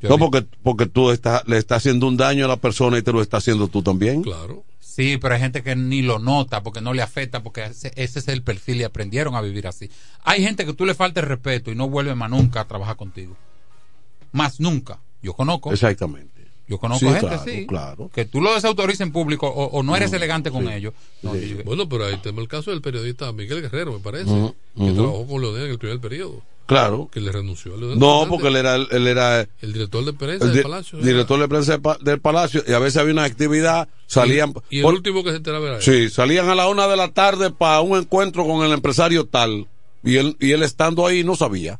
Yo 0.01 0.09
No, 0.09 0.17
vi- 0.17 0.19
porque, 0.21 0.45
porque 0.61 0.85
tú 0.85 1.09
estás, 1.11 1.41
le 1.47 1.57
estás 1.57 1.77
haciendo 1.77 2.07
un 2.07 2.17
daño 2.17 2.45
a 2.45 2.47
la 2.47 2.57
persona 2.57 2.97
y 2.97 3.01
te 3.01 3.11
lo 3.11 3.21
estás 3.23 3.39
haciendo 3.43 3.67
tú 3.67 3.81
también. 3.81 4.21
Claro. 4.21 4.63
Sí, 4.91 5.17
pero 5.17 5.35
hay 5.35 5.39
gente 5.39 5.63
que 5.63 5.73
ni 5.73 6.01
lo 6.01 6.19
nota 6.19 6.63
porque 6.63 6.81
no 6.81 6.93
le 6.93 7.01
afecta, 7.01 7.41
porque 7.41 7.63
ese, 7.63 7.93
ese 7.95 8.19
es 8.19 8.27
el 8.27 8.43
perfil 8.43 8.81
y 8.81 8.83
aprendieron 8.83 9.35
a 9.35 9.41
vivir 9.41 9.65
así. 9.65 9.89
Hay 10.21 10.43
gente 10.43 10.65
que 10.65 10.73
tú 10.73 10.85
le 10.85 10.95
falta 10.95 11.21
el 11.21 11.27
respeto 11.27 11.71
y 11.71 11.75
no 11.75 11.87
vuelve 11.87 12.13
más 12.13 12.29
nunca 12.29 12.59
a 12.59 12.67
trabajar 12.67 12.97
contigo. 12.97 13.37
Más 14.33 14.59
nunca. 14.59 14.99
Yo 15.21 15.33
conozco. 15.33 15.71
Exactamente. 15.71 16.40
Yo 16.71 16.77
conozco 16.77 16.99
Sí, 17.05 17.05
gente 17.13 17.27
claro, 17.27 17.41
así. 17.41 17.67
claro. 17.67 18.09
Que 18.13 18.23
tú 18.25 18.39
lo 18.41 18.53
desautorices 18.53 19.01
en 19.01 19.11
público 19.11 19.45
o, 19.47 19.65
o 19.65 19.83
no 19.83 19.95
eres 19.95 20.11
Mm, 20.11 20.15
elegante 20.15 20.49
con 20.51 20.65
sí. 20.67 20.73
ellos. 20.73 20.93
No, 21.21 21.35
yo- 21.35 21.57
yo- 21.57 21.63
Bueno, 21.65 21.89
pero 21.89 22.05
ahí 22.05 22.15
tenemos 22.23 22.41
el 22.43 22.47
caso 22.47 22.71
del 22.71 22.81
periodista 22.81 23.31
Miguel 23.33 23.61
Guerrero, 23.61 23.91
me 23.93 23.99
parece, 23.99 24.31
Ujú, 24.31 24.55
que 24.77 24.91
trabajó 24.93 25.27
con 25.27 25.41
Leonel 25.41 25.65
en 25.65 25.71
el 25.71 25.77
primer 25.77 25.99
periodo, 25.99 26.41
Claro. 26.65 27.09
que 27.11 27.19
le 27.19 27.31
renunció 27.31 27.73
a 27.73 27.77
Leonel. 27.77 27.99
No, 27.99 28.05
Fernández, 28.21 28.29
porque 28.29 28.47
él 28.47 28.55
era, 28.55 28.75
él 28.77 29.07
era 29.07 29.41
el 29.61 29.73
director 29.73 30.05
de 30.05 30.13
prensa 30.13 30.45
el 30.45 30.53
del 30.53 30.63
Palacio. 30.63 30.99
director 30.99 31.39
de 31.41 31.47
prensa 31.49 31.71
del 31.73 31.81
pa- 31.81 31.97
del 31.99 32.19
Palacio 32.21 32.63
y 32.65 32.71
a 32.71 32.79
veces 32.79 32.97
había 33.01 33.11
una 33.13 33.25
actividad, 33.25 33.89
salían... 34.07 34.53
Y 34.69 34.77
el 34.77 34.83
por- 34.83 34.93
último 34.93 35.23
que 35.23 35.31
se 35.31 35.35
enteraba 35.37 35.67
era 35.67 35.75
él. 35.77 35.81
Sí, 35.83 36.09
salían 36.09 36.47
a 36.47 36.55
la 36.55 36.67
una 36.69 36.87
de 36.87 36.95
la 36.95 37.09
tarde 37.09 37.51
para 37.51 37.81
un 37.81 37.97
encuentro 37.99 38.45
con 38.47 38.65
el 38.65 38.71
empresario 38.71 39.25
tal. 39.25 39.67
Y 40.03 40.15
él, 40.15 40.37
y 40.39 40.51
él 40.53 40.63
estando 40.63 41.05
ahí 41.05 41.23
no 41.25 41.35
sabía. 41.35 41.79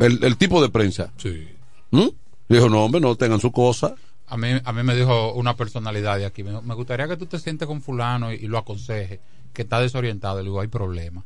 El, 0.00 0.24
el 0.24 0.36
tipo 0.36 0.60
de 0.60 0.68
prensa. 0.70 1.12
Sí. 1.16 1.46
¿Mm? 1.92 2.08
Dijo, 2.48 2.68
no, 2.68 2.84
hombre, 2.84 3.00
no 3.00 3.14
tengan 3.16 3.40
su 3.40 3.50
cosa. 3.52 3.94
A 4.26 4.36
mí, 4.36 4.48
a 4.64 4.72
mí 4.72 4.82
me 4.82 4.94
dijo 4.96 5.32
una 5.34 5.54
personalidad 5.56 6.16
de 6.18 6.26
aquí, 6.26 6.42
me, 6.42 6.50
dijo, 6.50 6.62
me 6.62 6.74
gustaría 6.74 7.06
que 7.08 7.16
tú 7.16 7.26
te 7.26 7.38
sientes 7.38 7.66
con 7.68 7.82
fulano 7.82 8.32
y, 8.32 8.36
y 8.36 8.46
lo 8.46 8.58
aconseje, 8.58 9.20
que 9.52 9.62
está 9.62 9.80
desorientado. 9.80 10.38
Le 10.38 10.44
digo, 10.44 10.60
hay 10.60 10.68
problema. 10.68 11.22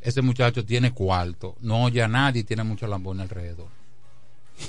Ese 0.00 0.22
muchacho 0.22 0.64
tiene 0.64 0.92
cuarto, 0.92 1.56
no 1.60 1.84
oye 1.84 2.02
a 2.02 2.08
nadie 2.08 2.40
y 2.40 2.44
tiene 2.44 2.64
mucho 2.64 2.86
lambón 2.86 3.20
alrededor. 3.20 3.68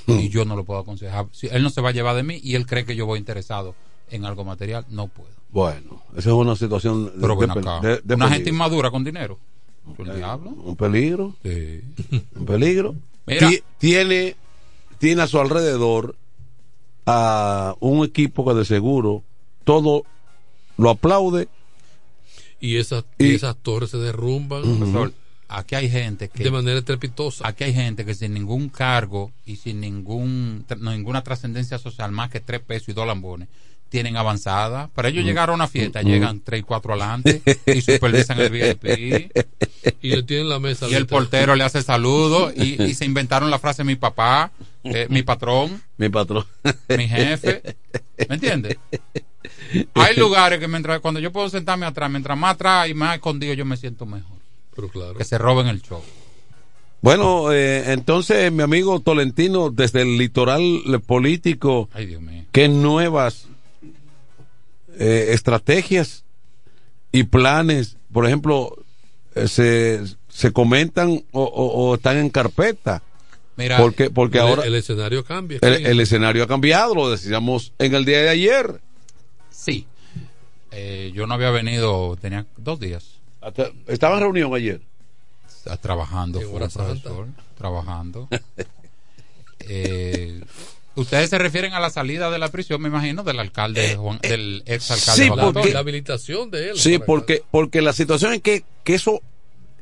y 0.07 0.29
yo 0.29 0.45
no 0.45 0.55
lo 0.55 0.63
puedo 0.63 0.79
aconsejar. 0.81 1.27
Si 1.31 1.47
él 1.47 1.63
no 1.63 1.69
se 1.69 1.81
va 1.81 1.89
a 1.89 1.93
llevar 1.93 2.15
de 2.15 2.23
mí 2.23 2.39
y 2.43 2.55
él 2.55 2.65
cree 2.65 2.85
que 2.85 2.95
yo 2.95 3.05
voy 3.05 3.19
interesado 3.19 3.75
en 4.09 4.25
algo 4.25 4.43
material, 4.43 4.85
no 4.89 5.07
puedo. 5.07 5.29
Bueno, 5.49 6.01
esa 6.11 6.29
es 6.29 6.35
una 6.35 6.55
situación 6.55 7.05
de, 7.05 7.11
Pero 7.21 7.35
ven 7.37 7.53
de- 7.53 7.59
acá, 7.59 7.79
de- 7.81 7.87
de 8.03 8.15
una 8.15 8.25
peligro. 8.25 8.29
gente 8.29 8.49
inmadura 8.49 8.91
con 8.91 9.03
dinero. 9.03 9.37
¿El 9.97 10.15
diablo? 10.15 10.49
Un 10.51 10.75
peligro. 10.75 11.35
Sí. 11.43 11.81
Un 12.35 12.45
peligro. 12.45 12.95
Mira. 13.25 13.49
Ti- 13.49 13.63
Tiene, 13.77 14.35
tiene 15.01 15.23
a 15.23 15.27
su 15.27 15.39
alrededor 15.39 16.15
a 17.07 17.75
un 17.79 18.05
equipo 18.05 18.45
que 18.45 18.53
de 18.53 18.63
seguro 18.65 19.23
todo 19.63 20.03
lo 20.77 20.91
aplaude. 20.91 21.49
Y 22.59 22.77
esas, 22.77 23.05
Y- 23.17 23.25
y 23.31 23.35
esas 23.35 23.57
torres 23.57 23.89
se 23.89 23.97
derrumban 23.97 24.61
Profesor, 24.61 25.11
aquí 25.47 25.73
hay 25.75 25.89
gente 25.89 26.29
que 26.29 26.43
de 26.43 26.51
manera 26.51 26.77
estrepitosa. 26.79 27.47
Aquí 27.47 27.63
hay 27.63 27.73
gente 27.73 28.05
que 28.05 28.13
sin 28.13 28.33
ningún 28.35 28.69
cargo 28.69 29.31
y 29.45 29.55
sin 29.55 29.81
ningún 29.81 30.65
ninguna 30.79 31.23
trascendencia 31.23 31.79
social, 31.79 32.11
más 32.11 32.29
que 32.29 32.39
tres 32.39 32.61
pesos 32.61 32.89
y 32.89 32.93
dos 32.93 33.07
lambones, 33.07 33.49
tienen 33.91 34.15
avanzada. 34.17 34.87
Para 34.95 35.09
ellos 35.09 35.23
Mm. 35.23 35.27
llegar 35.27 35.49
a 35.49 35.53
una 35.53 35.67
fiesta, 35.67 36.01
Mm. 36.01 36.05
llegan 36.07 36.39
tres 36.39 36.61
y 36.61 36.63
cuatro 36.63 36.93
adelante 36.93 37.41
y 37.67 37.81
supervisan 37.81 38.39
el 38.39 38.49
VIP. 38.49 39.29
Y 40.03 40.09
le 40.15 40.23
tienen 40.23 40.47
la 40.49 40.59
mesa 40.59 40.87
Y 40.87 40.93
el 40.93 41.07
portero 41.07 41.55
le 41.55 41.63
hace 41.63 41.81
saludo 41.83 42.51
y, 42.55 42.81
y 42.83 42.93
se 42.95 43.03
inventaron 43.05 43.49
la 43.51 43.59
frase 43.59 43.83
mi 43.83 43.95
papá, 43.95 44.51
eh, 44.83 45.07
mi 45.09 45.21
patrón, 45.23 45.81
Mi 45.97 46.09
patrón. 46.09 46.45
mi 46.97 47.07
jefe. 47.07 47.61
¿Me 48.29 48.35
entiendes? 48.35 48.77
Hay 49.95 50.15
lugares 50.17 50.59
que 50.59 50.67
mientras 50.67 50.99
cuando 51.01 51.19
yo 51.19 51.31
puedo 51.31 51.49
sentarme 51.49 51.85
atrás, 51.85 52.09
mientras 52.09 52.37
más 52.37 52.55
atrás 52.55 52.87
y 52.89 52.93
más 52.93 53.15
escondido, 53.15 53.53
yo 53.53 53.65
me 53.65 53.75
siento 53.77 54.05
mejor. 54.05 54.37
Pero 54.75 54.87
claro. 54.89 55.15
Que 55.15 55.23
se 55.25 55.37
roben 55.37 55.67
el 55.67 55.81
show. 55.81 56.01
Bueno, 57.01 57.51
eh, 57.51 57.91
entonces, 57.93 58.51
mi 58.51 58.61
amigo 58.63 58.99
Tolentino, 58.99 59.71
desde 59.71 60.03
el 60.03 60.17
litoral 60.17 60.81
político, 61.05 61.89
Ay, 61.93 62.05
Dios 62.05 62.21
mío. 62.21 62.43
¿qué 62.51 62.67
nuevas 62.69 63.47
eh, 64.99 65.27
estrategias 65.31 66.23
y 67.11 67.23
planes, 67.23 67.97
por 68.11 68.25
ejemplo, 68.25 68.77
eh, 69.35 69.47
se, 69.47 70.01
se 70.29 70.51
comentan 70.51 71.23
o, 71.31 71.41
o- 71.43 71.89
o 71.89 71.95
están 71.95 72.17
en 72.17 72.29
carpeta? 72.29 73.01
Mira, 73.57 73.77
porque 73.77 74.09
porque 74.09 74.37
el, 74.37 74.43
ahora 74.45 74.65
el 74.65 74.75
escenario 74.75 75.23
cambia. 75.25 75.59
el, 75.61 75.99
escenario 75.99 76.43
ha 76.43 76.47
cambiado, 76.47 76.95
lo 76.95 77.09
decíamos 77.11 77.73
en 77.79 77.93
el 77.95 78.05
día 78.05 78.21
de 78.21 78.29
ayer. 78.29 78.81
Sí. 79.49 79.85
Eh, 80.71 81.11
yo 81.13 81.27
no 81.27 81.33
había 81.33 81.51
venido, 81.51 82.17
tenía 82.21 82.45
dos 82.55 82.79
días 82.79 83.19
Hasta- 83.41 83.71
estaba 83.87 84.15
en 84.15 84.21
reunión 84.21 84.53
ayer. 84.55 84.81
trabajando, 85.81 86.39
profesor, 86.39 87.27
trabajando. 87.57 88.27
Eh, 89.59 90.41
Ustedes 90.95 91.29
se 91.29 91.37
refieren 91.37 91.73
a 91.73 91.79
la 91.79 91.89
salida 91.89 92.29
de 92.29 92.37
la 92.37 92.49
prisión, 92.49 92.81
me 92.81 92.89
imagino, 92.89 93.23
del 93.23 93.39
alcalde, 93.39 93.95
Juan, 93.95 94.19
del 94.21 94.61
ex 94.65 94.91
alcalde 94.91 95.23
sí, 95.23 95.29
Juan 95.29 95.53
porque-. 95.53 95.71
La 95.73 95.79
habilitación 95.79 96.51
de 96.51 96.71
él. 96.71 96.77
Sí, 96.77 96.99
porque, 96.99 97.43
porque 97.49 97.81
la 97.81 97.93
situación 97.93 98.33
es 98.33 98.41
que, 98.41 98.63
que 98.83 98.95
eso 98.95 99.21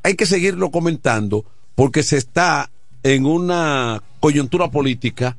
hay 0.02 0.14
que 0.14 0.26
seguirlo 0.26 0.70
comentando 0.70 1.44
porque 1.74 2.02
se 2.02 2.16
está 2.16 2.70
en 3.02 3.26
una 3.26 4.02
coyuntura 4.20 4.70
política 4.70 5.36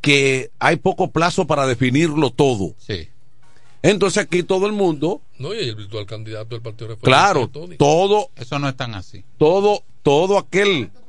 que 0.00 0.50
hay 0.58 0.76
poco 0.76 1.10
plazo 1.10 1.46
para 1.46 1.66
definirlo 1.66 2.30
todo. 2.30 2.74
Sí. 2.78 3.08
Entonces 3.82 4.22
aquí 4.22 4.42
todo 4.44 4.66
el 4.66 4.72
mundo, 4.72 5.20
No, 5.38 5.52
y 5.52 5.58
el 5.58 5.74
virtual 5.74 6.06
candidato 6.06 6.54
del 6.54 6.62
Partido 6.62 6.88
Reformista. 6.88 7.06
claro, 7.06 7.48
Tony. 7.48 7.76
todo, 7.76 8.30
Eso 8.36 8.58
no 8.58 8.68
es 8.68 8.76
tan 8.76 8.94
así. 8.94 9.24
todo, 9.38 9.82
todo 10.02 10.38
aquel. 10.38 10.90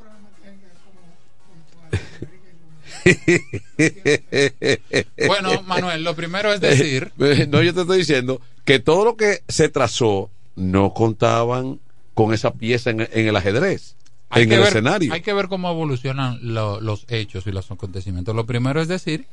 Bueno, 5.28 5.62
Manuel, 5.64 6.04
lo 6.04 6.16
primero 6.16 6.52
es 6.54 6.62
decir, 6.62 7.12
no, 7.50 7.62
yo 7.62 7.74
te 7.74 7.82
estoy 7.82 8.00
diciendo 8.00 8.42
que 8.66 8.80
todo 8.80 9.06
lo 9.06 9.16
que 9.18 9.44
se 9.48 9.70
trazó 9.70 10.30
no 10.56 10.94
contaban 10.94 11.80
con 12.14 12.34
esa 12.34 12.54
pieza 12.54 12.90
en, 12.92 13.02
en 13.02 13.28
el 13.28 13.36
ajedrez, 13.36 13.96
hay 14.30 14.44
en 14.44 14.52
el 14.54 14.60
ver, 14.60 14.68
escenario. 14.70 15.14
hay 15.14 15.22
que 15.22 15.34
ver 15.34 15.48
cómo 15.48 15.70
evolucionan 15.70 16.40
lo- 16.42 16.80
los 16.82 17.06
hechos 17.10 17.48
y 17.48 17.52
los 17.52 17.70
acontecimientos. 17.72 18.36
Lo 18.36 18.46
primero 18.46 18.82
es 18.82 18.88
decir 18.88 19.26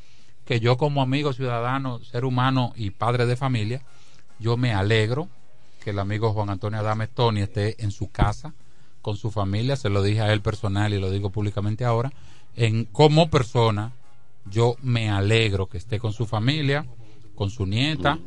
que 0.47 0.61
yo 0.61 0.77
como 0.77 1.03
amigo 1.03 1.33
ciudadano, 1.33 2.01
ser 2.05 2.25
humano 2.25 2.73
y 2.77 2.91
padre 2.91 3.27
de 3.27 3.37
familia, 3.37 3.83
yo 4.39 4.57
me 4.57 4.73
alegro 4.73 5.29
que 5.85 5.91
el 5.91 5.99
amigo 5.99 6.33
Juan 6.33 6.51
Antonio 6.51 6.81
Adames 6.81 7.11
Tony 7.15 7.43
esté 7.43 7.83
en 7.83 7.91
su 7.91 8.11
casa 8.11 8.53
con 9.03 9.17
su 9.17 9.31
familia, 9.31 9.77
se 9.77 9.89
lo 9.89 10.03
dije 10.03 10.21
a 10.21 10.33
él 10.33 10.41
personal 10.43 10.93
y 10.93 11.01
lo 11.01 11.11
digo 11.11 11.31
públicamente 11.31 11.85
ahora, 11.85 12.13
en 12.57 12.85
como 12.87 13.31
persona 13.31 13.93
yo 14.47 14.77
me 14.83 15.11
alegro 15.11 15.67
que 15.67 15.79
esté 15.79 15.99
con 15.99 16.13
su 16.13 16.27
familia, 16.27 16.87
con 17.35 17.51
su 17.51 17.67
nieta 17.67 18.19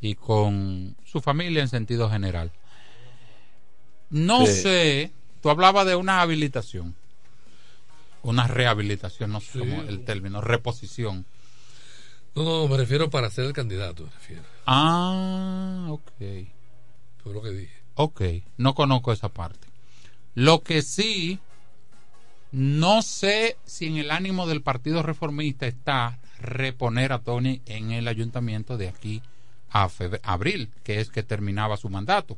y 0.00 0.14
con 0.14 0.96
su 1.04 1.20
familia 1.20 1.62
en 1.62 1.68
sentido 1.68 2.10
general. 2.10 2.52
No 4.10 4.46
Sí. 4.46 4.52
sé, 4.62 5.12
tú 5.40 5.50
hablabas 5.50 5.86
de 5.86 5.96
una 5.96 6.20
habilitación, 6.20 6.94
una 8.22 8.46
rehabilitación, 8.46 9.32
no 9.32 9.40
sé 9.40 9.52
Sí. 9.52 9.58
cómo 9.58 9.82
el 9.82 10.04
término, 10.04 10.40
reposición. 10.40 11.24
No, 12.34 12.42
no, 12.44 12.68
me 12.68 12.76
refiero 12.76 13.10
para 13.10 13.30
ser 13.30 13.44
el 13.46 13.52
candidato, 13.52 14.04
me 14.04 14.10
refiero. 14.10 14.42
Ah, 14.66 15.86
ok. 15.90 16.10
Fue 17.22 17.32
lo 17.32 17.40
que 17.42 17.50
dije. 17.50 17.74
Ok, 17.94 18.22
no 18.56 18.74
conozco 18.74 19.12
esa 19.12 19.28
parte. 19.28 19.68
Lo 20.34 20.62
que 20.62 20.82
sí, 20.82 21.38
no 22.54 23.02
sé 23.02 23.56
si 23.64 23.86
en 23.86 23.96
el 23.96 24.12
ánimo 24.12 24.46
del 24.46 24.62
Partido 24.62 25.02
Reformista 25.02 25.66
está 25.66 26.20
reponer 26.38 27.12
a 27.12 27.18
Tony 27.18 27.60
en 27.66 27.90
el 27.90 28.06
ayuntamiento 28.06 28.76
de 28.76 28.86
aquí 28.88 29.22
a 29.72 29.90
abril, 30.22 30.70
que 30.84 31.00
es 31.00 31.10
que 31.10 31.24
terminaba 31.24 31.76
su 31.76 31.90
mandato. 31.90 32.36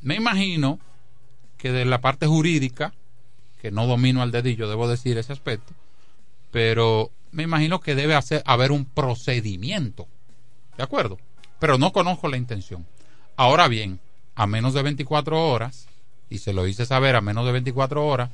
Me 0.00 0.14
imagino 0.14 0.78
que 1.58 1.72
de 1.72 1.84
la 1.84 2.00
parte 2.00 2.26
jurídica, 2.26 2.94
que 3.60 3.70
no 3.70 3.86
domino 3.86 4.22
al 4.22 4.32
dedillo, 4.32 4.66
debo 4.66 4.88
decir 4.88 5.18
ese 5.18 5.34
aspecto, 5.34 5.74
pero 6.50 7.10
me 7.32 7.42
imagino 7.42 7.80
que 7.80 7.94
debe 7.94 8.18
haber 8.46 8.72
un 8.72 8.86
procedimiento. 8.86 10.08
¿De 10.78 10.84
acuerdo? 10.84 11.18
Pero 11.58 11.76
no 11.76 11.92
conozco 11.92 12.28
la 12.28 12.38
intención. 12.38 12.86
Ahora 13.36 13.68
bien, 13.68 14.00
a 14.36 14.46
menos 14.46 14.72
de 14.72 14.82
24 14.82 15.50
horas, 15.50 15.86
y 16.30 16.38
se 16.38 16.54
lo 16.54 16.66
hice 16.66 16.86
saber 16.86 17.14
a 17.14 17.20
menos 17.20 17.44
de 17.44 17.52
24 17.52 18.06
horas, 18.06 18.30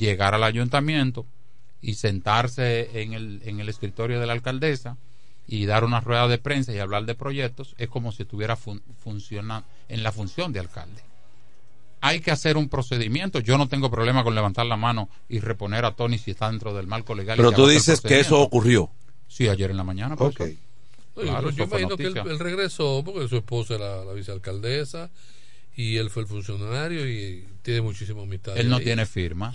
llegar 0.00 0.34
al 0.34 0.42
ayuntamiento 0.42 1.24
y 1.82 1.94
sentarse 1.94 3.02
en 3.02 3.12
el, 3.12 3.40
en 3.44 3.60
el 3.60 3.68
escritorio 3.68 4.18
de 4.20 4.26
la 4.26 4.32
alcaldesa 4.32 4.96
y 5.46 5.66
dar 5.66 5.84
una 5.84 6.00
rueda 6.00 6.26
de 6.28 6.38
prensa 6.38 6.72
y 6.72 6.78
hablar 6.78 7.04
de 7.04 7.14
proyectos 7.14 7.74
es 7.78 7.88
como 7.88 8.12
si 8.12 8.22
estuviera 8.22 8.56
fun- 8.56 8.82
funciona- 9.02 9.64
en 9.88 10.02
la 10.02 10.12
función 10.12 10.52
de 10.52 10.60
alcalde. 10.60 11.02
Hay 12.02 12.20
que 12.20 12.30
hacer 12.30 12.56
un 12.56 12.68
procedimiento. 12.68 13.40
Yo 13.40 13.58
no 13.58 13.68
tengo 13.68 13.90
problema 13.90 14.24
con 14.24 14.34
levantar 14.34 14.64
la 14.66 14.76
mano 14.76 15.10
y 15.28 15.38
reponer 15.40 15.84
a 15.84 15.92
Tony 15.92 16.18
si 16.18 16.30
está 16.30 16.48
dentro 16.50 16.72
del 16.74 16.86
marco 16.86 17.14
legal. 17.14 17.36
y 17.36 17.38
Pero 17.38 17.52
tú 17.52 17.66
dices 17.66 18.00
que 18.00 18.20
eso 18.20 18.40
ocurrió. 18.40 18.90
Sí, 19.28 19.48
ayer 19.48 19.70
en 19.70 19.76
la 19.76 19.84
mañana. 19.84 20.14
Ok. 20.14 20.18
profesor. 20.36 20.56
Oye, 21.16 21.26
Claro, 21.28 21.48
pero 21.48 21.56
yo 21.56 21.64
imagino 21.64 21.96
que 21.96 22.04
él, 22.04 22.16
él 22.16 22.38
regresó 22.38 23.02
porque 23.04 23.28
su 23.28 23.36
esposa 23.36 23.74
era 23.74 24.04
la 24.04 24.12
vicealcaldesa 24.14 25.10
y 25.76 25.96
él 25.96 26.08
fue 26.08 26.22
el 26.22 26.28
funcionario 26.28 27.06
y 27.08 27.44
tiene 27.62 27.82
muchísima 27.82 28.22
amistad. 28.22 28.56
Él 28.56 28.70
no 28.70 28.76
ahí. 28.76 28.84
tiene 28.84 29.04
firma. 29.04 29.54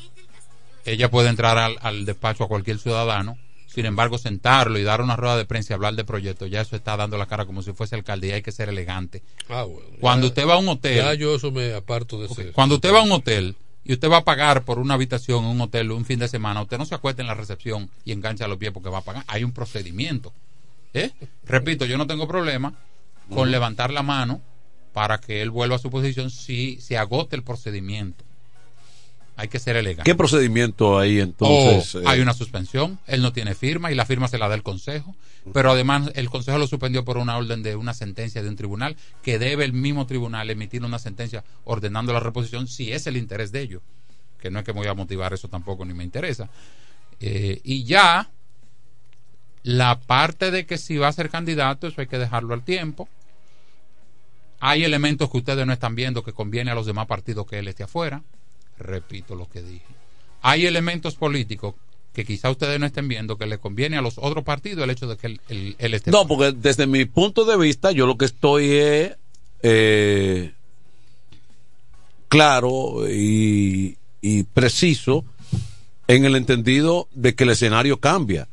Ella 0.85 1.09
puede 1.09 1.29
entrar 1.29 1.57
al, 1.57 1.77
al 1.81 2.05
despacho 2.05 2.43
a 2.43 2.47
cualquier 2.47 2.79
ciudadano. 2.79 3.37
Sin 3.67 3.85
embargo, 3.85 4.17
sentarlo 4.17 4.79
y 4.79 4.83
dar 4.83 5.01
una 5.01 5.17
rueda 5.17 5.35
de 5.35 5.43
prensa 5.43 5.73
y 5.73 5.75
hablar 5.75 5.95
de 5.95 6.05
proyectos, 6.05 6.49
ya 6.49 6.61
eso 6.61 6.77
está 6.77 6.95
dando 6.95 7.17
la 7.17 7.25
cara 7.25 7.45
como 7.45 7.61
si 7.61 7.73
fuese 7.73 7.95
alcalde 7.95 8.27
y 8.27 8.31
hay 8.31 8.41
que 8.41 8.53
ser 8.53 8.69
elegante. 8.69 9.21
Ah, 9.49 9.63
bueno. 9.63 9.89
Cuando 9.99 10.27
usted 10.27 10.47
va 10.47 10.53
a 10.53 10.57
un 10.57 10.69
hotel, 10.69 10.95
Ya 11.03 11.13
yo 11.13 11.35
eso 11.35 11.51
me 11.51 11.73
aparto 11.73 12.19
de 12.21 12.27
ese. 12.27 12.51
cuando 12.53 12.75
usted 12.75 12.93
va 12.93 12.99
a 12.99 13.03
un 13.03 13.11
hotel 13.11 13.55
y 13.83 13.91
usted 13.91 14.09
va 14.09 14.17
a 14.17 14.23
pagar 14.23 14.63
por 14.63 14.79
una 14.79 14.93
habitación 14.93 15.43
en 15.43 15.49
un 15.51 15.59
hotel 15.61 15.91
un 15.91 16.05
fin 16.05 16.19
de 16.19 16.29
semana, 16.29 16.61
usted 16.61 16.77
no 16.77 16.85
se 16.85 16.95
acuesta 16.95 17.21
en 17.21 17.27
la 17.27 17.33
recepción 17.33 17.89
y 18.05 18.13
engancha 18.13 18.47
los 18.47 18.57
pies 18.57 18.71
porque 18.71 18.89
va 18.89 18.99
a 18.99 19.01
pagar. 19.01 19.25
Hay 19.27 19.43
un 19.43 19.51
procedimiento. 19.51 20.31
¿eh? 20.93 21.11
Repito, 21.45 21.83
yo 21.85 21.97
no 21.97 22.07
tengo 22.07 22.29
problema 22.29 22.73
con 23.29 23.51
levantar 23.51 23.91
la 23.91 24.03
mano 24.03 24.39
para 24.93 25.17
que 25.19 25.41
él 25.41 25.49
vuelva 25.49 25.75
a 25.75 25.79
su 25.79 25.89
posición 25.89 26.29
si 26.29 26.79
se 26.79 26.97
agote 26.97 27.35
el 27.35 27.43
procedimiento. 27.43 28.23
Hay 29.37 29.49
que 29.49 29.59
ser 29.59 29.75
elegante. 29.75 30.09
¿Qué 30.09 30.15
procedimiento 30.15 30.97
hay 30.97 31.19
entonces? 31.19 31.95
O 31.95 31.99
eh, 31.99 32.03
hay 32.07 32.21
una 32.21 32.33
suspensión, 32.33 32.99
él 33.05 33.21
no 33.21 33.33
tiene 33.33 33.53
firma 33.53 33.91
y 33.91 33.95
la 33.95 34.05
firma 34.05 34.29
se 34.29 34.37
la 34.37 34.47
da 34.47 34.55
el 34.55 34.63
Consejo, 34.63 35.13
pero 35.51 35.71
además 35.71 36.09
el 36.15 36.29
Consejo 36.29 36.57
lo 36.57 36.67
suspendió 36.67 37.03
por 37.03 37.17
una 37.17 37.37
orden 37.37 37.61
de 37.61 37.75
una 37.75 37.93
sentencia 37.93 38.41
de 38.41 38.47
un 38.47 38.55
tribunal 38.55 38.95
que 39.23 39.37
debe 39.37 39.65
el 39.65 39.73
mismo 39.73 40.05
tribunal 40.05 40.49
emitir 40.49 40.83
una 40.83 40.99
sentencia 40.99 41.43
ordenando 41.65 42.13
la 42.13 42.21
reposición 42.21 42.67
si 42.67 42.93
es 42.93 43.07
el 43.07 43.17
interés 43.17 43.51
de 43.51 43.61
ellos, 43.61 43.81
que 44.39 44.49
no 44.49 44.59
es 44.59 44.65
que 44.65 44.71
me 44.71 44.79
voy 44.79 44.87
a 44.87 44.93
motivar 44.93 45.33
eso 45.33 45.49
tampoco 45.49 45.83
ni 45.83 45.93
me 45.93 46.05
interesa. 46.05 46.49
Eh, 47.19 47.59
y 47.63 47.83
ya 47.83 48.29
la 49.63 49.99
parte 49.99 50.51
de 50.51 50.65
que 50.65 50.77
si 50.77 50.97
va 50.97 51.07
a 51.07 51.11
ser 51.11 51.29
candidato, 51.29 51.87
eso 51.87 51.99
hay 51.99 52.07
que 52.07 52.19
dejarlo 52.19 52.53
al 52.53 52.63
tiempo. 52.63 53.09
Hay 54.59 54.83
elementos 54.83 55.29
que 55.29 55.37
ustedes 55.37 55.65
no 55.65 55.73
están 55.73 55.95
viendo 55.95 56.23
que 56.23 56.33
conviene 56.33 56.71
a 56.71 56.75
los 56.75 56.85
demás 56.85 57.07
partidos 57.07 57.47
que 57.47 57.59
él 57.59 57.67
esté 57.67 57.83
afuera. 57.83 58.21
Repito 58.77 59.35
lo 59.35 59.47
que 59.49 59.61
dije. 59.61 59.85
Hay 60.41 60.65
elementos 60.65 61.15
políticos 61.15 61.75
que 62.13 62.23
quizá 62.25 62.49
ustedes 62.49 62.79
no 62.79 62.85
estén 62.85 63.07
viendo 63.07 63.37
que 63.37 63.45
le 63.45 63.57
conviene 63.57 63.97
a 63.97 64.01
los 64.01 64.17
otros 64.17 64.43
partidos 64.43 64.83
el 64.83 64.89
hecho 64.89 65.07
de 65.07 65.17
que 65.17 65.27
él, 65.27 65.41
él- 65.49 65.75
él 65.79 65.93
esté 65.93 66.11
No, 66.11 66.25
porque 66.27 66.51
desde 66.53 66.87
mi 66.87 67.05
punto 67.05 67.43
de 67.45 67.57
vista, 67.57 67.91
yo 67.91 68.05
lo 68.07 68.17
que 68.17 68.25
estoy 68.25 68.69
es 68.71 69.11
eh, 69.63 70.53
claro 72.27 73.09
y, 73.09 73.97
y 74.21 74.43
preciso 74.43 75.25
en 76.07 76.25
el 76.25 76.35
entendido 76.35 77.07
de 77.13 77.35
que 77.35 77.43
el 77.43 77.49
escenario 77.51 77.99
cambia. 77.99 78.47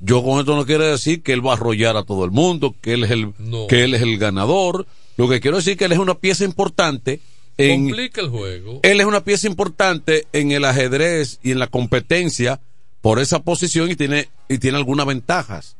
Yo 0.00 0.22
con 0.22 0.38
esto 0.38 0.54
no 0.54 0.64
quiero 0.66 0.84
decir 0.84 1.22
que 1.22 1.32
él 1.32 1.44
va 1.44 1.52
a 1.52 1.56
arrollar 1.56 1.96
a 1.96 2.04
todo 2.04 2.24
el 2.24 2.30
mundo, 2.30 2.74
que 2.80 2.92
él 2.94 3.04
es 3.04 3.10
el, 3.10 3.32
No. 3.38 3.66
que 3.66 3.82
él 3.84 3.94
es 3.94 4.02
el 4.02 4.16
ganador. 4.18 4.86
Lo 5.16 5.28
que 5.28 5.40
quiero 5.40 5.56
decir 5.56 5.76
que 5.76 5.86
él 5.86 5.92
es 5.92 5.98
una 5.98 6.14
pieza 6.14 6.44
importante 6.44 7.20
en, 7.58 7.86
Complica 7.88 8.20
el 8.20 8.28
juego. 8.28 8.80
él 8.82 9.00
es 9.00 9.06
una 9.06 9.24
pieza 9.24 9.46
importante 9.48 10.26
en 10.32 10.52
el 10.52 10.64
ajedrez 10.64 11.38
y 11.42 11.50
en 11.50 11.58
la 11.58 11.66
competencia 11.66 12.60
por 13.00 13.18
esa 13.20 13.40
posición 13.40 13.90
y 13.90 13.96
tiene, 13.96 14.28
y 14.48 14.58
tiene 14.58 14.78
algunas 14.78 15.06
ventajas. 15.06 15.76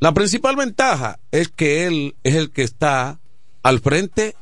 La 0.00 0.12
principal 0.12 0.54
ventaja 0.56 1.18
es 1.32 1.48
que 1.48 1.86
él 1.86 2.14
es 2.22 2.34
el 2.36 2.50
que 2.50 2.62
está 2.62 3.18
al 3.62 3.80
frente 3.80 4.36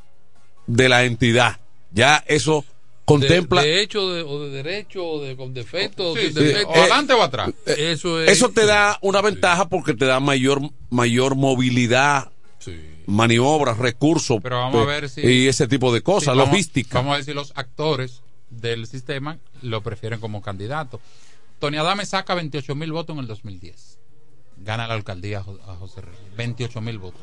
de 0.66 0.88
la 0.88 1.04
entidad. 1.04 1.58
Ya 1.92 2.22
eso 2.26 2.64
contempla. 3.04 3.62
De, 3.62 3.68
de 3.68 3.82
hecho 3.82 4.10
de- 4.12 4.22
o 4.22 4.42
de 4.44 4.50
derecho 4.50 5.06
o 5.06 5.22
de 5.22 5.36
con 5.36 5.54
defecto 5.54 6.10
o 6.10 6.16
Sí, 6.16 6.22
sin 6.26 6.34
sí, 6.34 6.40
defecto. 6.44 6.68
o 6.70 6.74
adelante 6.74 7.12
o 7.14 7.22
atrás. 7.22 7.50
Eso 7.64 8.20
es. 8.20 8.30
Eso 8.32 8.50
te 8.50 8.66
da 8.66 8.98
una 9.02 9.22
ventaja 9.22 9.68
porque 9.68 9.94
te 9.94 10.04
da 10.04 10.20
mayor, 10.20 10.60
mayor 10.90 11.36
movilidad, 11.36 12.30
maniobras, 13.06 13.78
recursos 13.78 14.38
Pero 14.42 14.58
vamos 14.58 14.82
a 14.82 14.86
pe- 14.86 14.86
ver 14.86 15.08
si- 15.08 15.20
y 15.22 15.48
ese 15.48 15.66
tipo 15.68 15.92
de 15.92 16.02
cosas, 16.02 16.36
logística. 16.36 16.98
Vamos 16.98 17.12
a 17.12 17.16
ver 17.16 17.24
si 17.24 17.32
los 17.34 17.52
actores 17.56 18.22
del 18.50 18.86
sistema 18.86 19.38
lo 19.62 19.82
prefieren 19.82 20.20
como 20.20 20.42
candidato. 20.42 21.00
Tony 21.58 21.76
Adame 21.78 22.04
saca 22.06 22.34
28 22.34 22.74
mil 22.74 22.92
votos 22.92 23.14
en 23.14 23.20
el 23.20 23.26
2010. 23.26 23.98
Gana 24.58 24.86
la 24.86 24.94
alcaldía 24.94 25.38
a 25.40 25.74
José 25.76 26.00
Reyes. 26.02 26.20
28 26.36 26.80
mil 26.80 26.98
votos. 26.98 27.20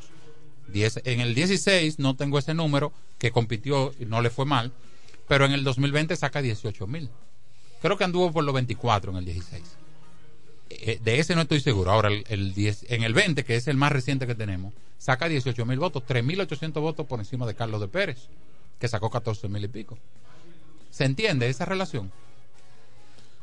10 0.68 1.02
en 1.06 1.20
el 1.20 1.36
16 1.36 2.00
no 2.00 2.16
tengo 2.16 2.40
ese 2.40 2.54
número, 2.54 2.92
que 3.20 3.32
compitió 3.32 3.94
y 4.00 4.06
no 4.06 4.22
le 4.22 4.30
fue 4.30 4.46
mal, 4.46 4.72
pero 5.28 5.46
en 5.46 5.52
el 5.52 5.64
2020 5.64 6.16
saca 6.16 6.42
18 6.42 6.88
mil. 6.88 7.10
Creo 7.82 7.98
que 7.98 8.04
anduvo 8.06 8.32
por 8.32 8.44
los 8.44 8.54
24 8.54 9.12
en 9.12 9.18
el 9.18 9.26
16. 9.26 9.62
Eh, 10.82 11.00
de 11.04 11.20
ese 11.20 11.36
no 11.36 11.42
estoy 11.42 11.60
seguro. 11.60 11.92
Ahora, 11.92 12.10
el, 12.10 12.24
el 12.30 12.54
10, 12.54 12.86
en 12.90 13.04
el 13.04 13.14
20, 13.14 13.44
que 13.44 13.56
es 13.56 13.68
el 13.68 13.78
más 13.78 13.92
reciente 13.92 14.28
que 14.28 14.36
tenemos, 14.36 14.74
saca 14.98 15.28
18 15.28 15.66
mil 15.66 15.80
votos, 15.80 16.04
3.800 16.08 16.74
votos 16.82 17.06
por 17.06 17.20
encima 17.20 17.46
de 17.46 17.56
Carlos 17.56 17.82
de 17.82 17.88
Pérez, 17.88 18.28
que 18.80 18.88
sacó 18.88 19.10
14 19.10 19.48
mil 19.50 19.64
y 19.64 19.68
pico. 19.68 19.98
¿Se 20.92 21.06
entiende 21.06 21.50
esa 21.50 21.66
relación? 21.66 22.12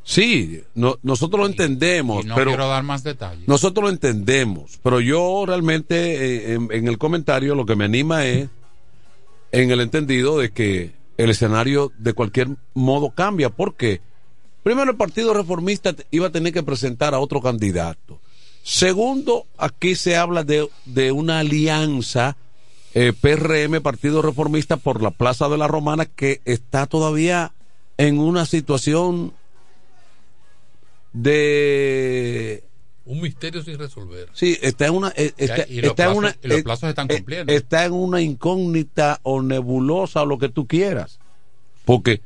Sí, 0.02 0.62
no- 0.74 0.98
nosotros 1.02 1.40
lo 1.40 1.46
entendemos, 1.46 2.24
Y 2.24 2.28
no 2.28 2.34
pero 2.34 2.50
quiero 2.52 2.68
dar 2.68 2.82
más 2.82 3.04
detalles. 3.04 3.46
nosotros 3.46 3.84
lo 3.84 3.90
entendemos, 3.90 4.78
pero 4.82 5.00
yo 5.00 5.44
realmente 5.46 6.50
eh, 6.50 6.54
en, 6.54 6.68
en 6.72 6.88
el 6.88 6.98
comentario 6.98 7.54
lo 7.54 7.66
que 7.66 7.76
me 7.76 7.84
anima 7.84 8.24
es 8.24 8.48
en 9.52 9.70
el 9.70 9.80
entendido 9.80 10.38
de 10.38 10.50
que 10.50 10.92
el 11.18 11.30
escenario 11.30 11.92
de 11.98 12.14
cualquier 12.14 12.48
modo 12.72 13.10
cambia, 13.10 13.50
porque 13.50 14.00
primero 14.62 14.90
el 14.90 14.96
Partido 14.96 15.34
Reformista 15.34 15.94
iba 16.10 16.28
a 16.28 16.32
tener 16.32 16.52
que 16.52 16.62
presentar 16.62 17.14
a 17.14 17.20
otro 17.20 17.40
candidato. 17.40 18.20
Segundo, 18.62 19.46
aquí 19.56 19.94
se 19.94 20.16
habla 20.16 20.44
de, 20.44 20.68
de 20.84 21.12
una 21.12 21.38
alianza 21.40 22.36
eh, 22.94 23.12
PRM, 23.18 23.80
Partido 23.82 24.20
Reformista, 24.20 24.76
por 24.76 25.02
la 25.02 25.10
Plaza 25.10 25.48
de 25.48 25.56
la 25.56 25.68
Romana, 25.68 26.06
que 26.06 26.40
está 26.44 26.86
todavía 26.86 27.52
en 27.96 28.18
una 28.18 28.46
situación 28.46 29.32
de 31.12 32.64
Un 33.04 33.20
misterio 33.20 33.62
sin 33.62 33.78
resolver. 33.78 34.28
Sí, 34.32 34.58
está 34.60 34.86
en 34.86 34.94
una 34.94 35.12
eh, 35.16 35.32
está, 35.36 35.66
y 35.68 35.80
los 35.80 35.90
está 35.90 36.10
en 36.10 36.16
una 36.16 36.36
y 36.42 36.48
los 36.48 36.58
eh, 36.58 36.62
plazos 36.62 36.88
están 36.88 37.08
cumpliendo. 37.08 37.52
está 37.52 37.84
en 37.84 37.92
una 37.92 38.20
incógnita 38.20 39.20
o 39.22 39.40
nebulosa 39.40 40.22
o 40.22 40.26
lo 40.26 40.38
que 40.38 40.48
tú 40.48 40.66
quieras. 40.66 41.18
Porque 41.84 42.20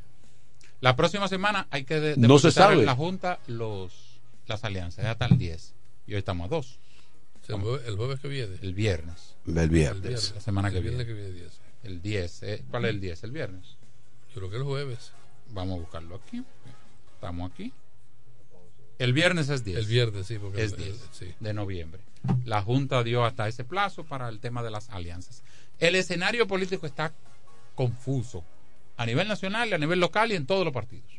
La 0.85 0.97
próxima 0.97 1.28
semana 1.28 1.66
hay 1.70 1.85
que 1.85 1.99
de- 1.99 2.16
No 2.18 2.39
se 2.39 2.49
depositar 2.49 2.72
en 2.72 2.74
sabe. 2.76 2.85
la 2.85 2.95
Junta 2.95 3.39
los, 3.47 4.20
las 4.47 4.64
alianzas, 4.64 5.03
ya 5.03 5.12
hasta 5.12 5.24
el 5.24 5.39
10. 5.39 5.72
Y 6.07 6.12
hoy 6.12 6.18
estamos 6.18 6.45
a 6.45 6.49
2. 6.49 6.78
El 7.49 7.55
jueves, 7.61 7.89
el 7.89 7.97
jueves 7.97 8.20
que 8.20 8.28
viene. 8.28 8.57
El 8.61 8.74
viernes. 8.74 9.35
El 9.47 9.70
viernes. 9.70 10.32
La 10.35 10.41
semana 10.43 10.70
que 10.70 10.76
El 10.76 10.82
viene. 10.82 11.05
viernes 11.05 11.07
que 11.16 11.22
viene, 11.30 11.41
10. 11.41 11.61
El 11.85 12.03
10. 12.03 12.43
eh, 12.43 12.64
¿Cuál 12.70 12.85
es 12.85 12.91
el 12.91 13.01
10? 13.01 13.24
El 13.24 13.30
viernes. 13.32 13.64
Yo 14.35 14.41
creo 14.41 14.51
que 14.51 14.57
el 14.59 14.62
jueves. 14.64 15.12
Vamos 15.55 15.76
a 15.78 15.80
buscarlo 15.80 16.16
aquí. 16.16 16.45
Estamos 17.14 17.51
aquí. 17.51 17.72
El 18.99 19.14
viernes 19.14 19.49
es 19.49 19.64
10. 19.64 19.78
El 19.78 19.87
viernes, 19.87 20.26
sí, 20.26 20.39
porque 20.39 20.64
es 20.64 20.72
el- 20.72 20.78
10 20.78 20.91
el- 21.03 21.09
sí. 21.12 21.35
de 21.41 21.55
noviembre. 21.55 22.03
La 22.45 22.61
Junta 22.62 23.03
dio 23.03 23.24
hasta 23.24 23.49
ese 23.49 23.64
plazo 23.64 24.05
para 24.05 24.28
el 24.28 24.39
tema 24.39 24.62
de 24.62 24.70
las 24.70 24.91
alianzas. 24.91 25.43
El 25.78 25.95
escenario 25.95 26.47
político 26.47 26.85
está 26.87 27.14
confuso 27.74 28.45
a 28.97 29.07
nivel 29.07 29.28
nacional, 29.28 29.72
a 29.72 29.78
nivel 29.78 30.01
local 30.01 30.32
y 30.32 30.36
en 30.36 30.47
todos 30.47 30.64
los 30.64 30.72
partidos. 30.72 31.11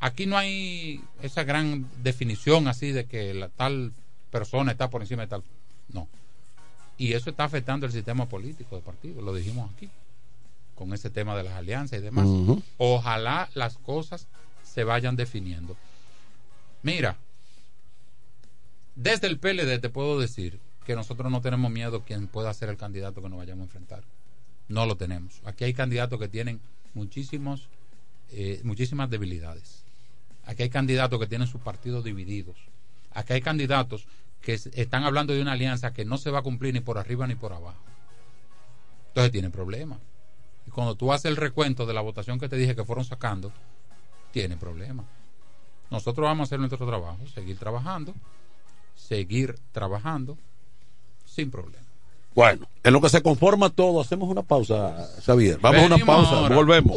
Aquí 0.00 0.26
no 0.26 0.36
hay 0.36 1.00
esa 1.22 1.44
gran 1.44 1.88
definición 2.02 2.66
así 2.66 2.90
de 2.90 3.04
que 3.04 3.34
la 3.34 3.48
tal 3.48 3.92
persona 4.30 4.72
está 4.72 4.90
por 4.90 5.02
encima 5.02 5.22
de 5.22 5.28
tal. 5.28 5.44
No. 5.92 6.08
Y 6.98 7.12
eso 7.12 7.30
está 7.30 7.44
afectando 7.44 7.86
el 7.86 7.92
sistema 7.92 8.28
político 8.28 8.76
de 8.76 8.82
partidos, 8.82 9.22
lo 9.22 9.34
dijimos 9.34 9.70
aquí, 9.74 9.88
con 10.74 10.92
ese 10.92 11.10
tema 11.10 11.36
de 11.36 11.44
las 11.44 11.54
alianzas 11.54 12.00
y 12.00 12.02
demás. 12.02 12.26
Ojalá 12.78 13.48
las 13.54 13.78
cosas 13.78 14.26
se 14.64 14.84
vayan 14.84 15.16
definiendo. 15.16 15.76
Mira, 16.82 17.16
desde 18.96 19.28
el 19.28 19.38
PLD 19.38 19.80
te 19.80 19.88
puedo 19.88 20.18
decir 20.18 20.58
que 20.84 20.96
nosotros 20.96 21.30
no 21.30 21.40
tenemos 21.40 21.70
miedo 21.70 22.02
quien 22.02 22.26
pueda 22.26 22.52
ser 22.54 22.68
el 22.68 22.76
candidato 22.76 23.22
que 23.22 23.28
nos 23.28 23.38
vayamos 23.38 23.62
a 23.62 23.64
enfrentar. 23.64 24.02
No 24.72 24.86
lo 24.86 24.96
tenemos. 24.96 25.42
Aquí 25.44 25.64
hay 25.64 25.74
candidatos 25.74 26.18
que 26.18 26.28
tienen 26.28 26.58
muchísimos, 26.94 27.68
eh, 28.30 28.62
muchísimas 28.64 29.10
debilidades. 29.10 29.84
Aquí 30.46 30.62
hay 30.62 30.70
candidatos 30.70 31.20
que 31.20 31.26
tienen 31.26 31.46
sus 31.46 31.60
partidos 31.60 32.02
divididos. 32.04 32.56
Aquí 33.10 33.34
hay 33.34 33.42
candidatos 33.42 34.06
que 34.40 34.54
están 34.54 35.04
hablando 35.04 35.34
de 35.34 35.42
una 35.42 35.52
alianza 35.52 35.92
que 35.92 36.06
no 36.06 36.16
se 36.16 36.30
va 36.30 36.38
a 36.38 36.42
cumplir 36.42 36.72
ni 36.72 36.80
por 36.80 36.96
arriba 36.96 37.26
ni 37.26 37.34
por 37.34 37.52
abajo. 37.52 37.82
Entonces 39.08 39.30
tienen 39.30 39.52
problemas. 39.52 39.98
Y 40.66 40.70
cuando 40.70 40.94
tú 40.94 41.12
haces 41.12 41.26
el 41.26 41.36
recuento 41.36 41.84
de 41.84 41.92
la 41.92 42.00
votación 42.00 42.40
que 42.40 42.48
te 42.48 42.56
dije 42.56 42.74
que 42.74 42.86
fueron 42.86 43.04
sacando, 43.04 43.52
tiene 44.32 44.56
problemas. 44.56 45.04
Nosotros 45.90 46.24
vamos 46.24 46.46
a 46.46 46.48
hacer 46.48 46.58
nuestro 46.60 46.86
trabajo, 46.86 47.26
seguir 47.26 47.58
trabajando, 47.58 48.14
seguir 48.94 49.54
trabajando 49.72 50.38
sin 51.26 51.50
problema. 51.50 51.91
Bueno, 52.34 52.66
en 52.82 52.92
lo 52.92 53.00
que 53.00 53.08
se 53.08 53.22
conforma 53.22 53.70
todo, 53.70 54.00
hacemos 54.00 54.28
una 54.28 54.42
pausa, 54.42 55.08
Xavier. 55.24 55.58
Vamos 55.60 55.82
a 55.82 55.86
una 55.86 55.98
pausa, 55.98 56.30
ahora. 56.32 56.56
volvemos. 56.56 56.96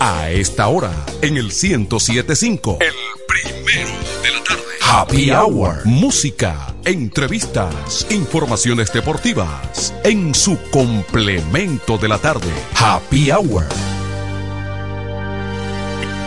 A 0.00 0.30
esta 0.30 0.68
hora, 0.68 0.92
en 1.22 1.36
el 1.36 1.46
1075. 1.46 2.78
El 2.80 2.92
primero 3.26 3.90
de 4.22 4.30
la 4.30 4.44
tarde. 4.44 4.62
Happy 4.82 5.30
Hour. 5.30 5.86
Música, 5.86 6.74
entrevistas, 6.84 8.06
informaciones 8.10 8.92
deportivas. 8.92 9.94
En 10.02 10.34
su 10.34 10.58
complemento 10.70 11.96
de 11.96 12.08
la 12.08 12.18
tarde. 12.18 12.50
Happy 12.74 13.30
Hour. 13.30 13.66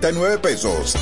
12,339 0.00 0.38
pesos. 0.38 0.96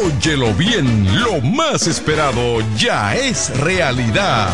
Óyelo 0.03 0.55
bien, 0.55 1.21
lo 1.21 1.43
más 1.43 1.87
esperado 1.87 2.61
ya 2.77 3.15
es 3.17 3.51
realidad. 3.61 4.49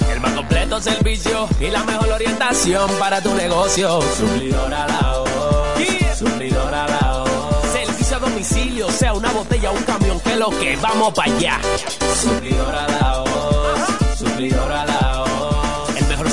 Más 0.21 0.33
completo 0.33 0.79
servicio 0.79 1.47
y 1.59 1.67
la 1.67 1.83
mejor 1.83 2.09
orientación 2.09 2.89
para 2.99 3.21
tu 3.21 3.33
negocio. 3.33 4.01
Suplidora 4.01 4.87
la 4.87 5.17
voz. 5.17 6.17
Suplidora 6.17 6.87
la 6.87 7.23
voz. 7.23 7.71
Servicio 7.71 8.17
a 8.17 8.19
domicilio, 8.19 8.89
sea 8.91 9.13
una 9.13 9.31
botella 9.31 9.71
o 9.71 9.73
un 9.73 9.83
camión, 9.83 10.19
que 10.19 10.35
lo 10.35 10.49
que 10.49 10.75
vamos 10.77 11.13
para 11.13 11.33
allá. 11.33 11.59
Suplidora 12.21 12.87
la 12.87 13.17
voz. 13.19 14.17
Suplidora 14.19 14.85
la 14.85 14.99
voz. 14.99 15.10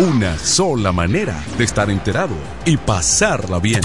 Una 0.00 0.38
sola 0.38 0.92
manera 0.92 1.44
de 1.58 1.64
estar 1.64 1.90
enterado 1.90 2.34
y 2.64 2.78
pasarla 2.78 3.58
bien. 3.58 3.82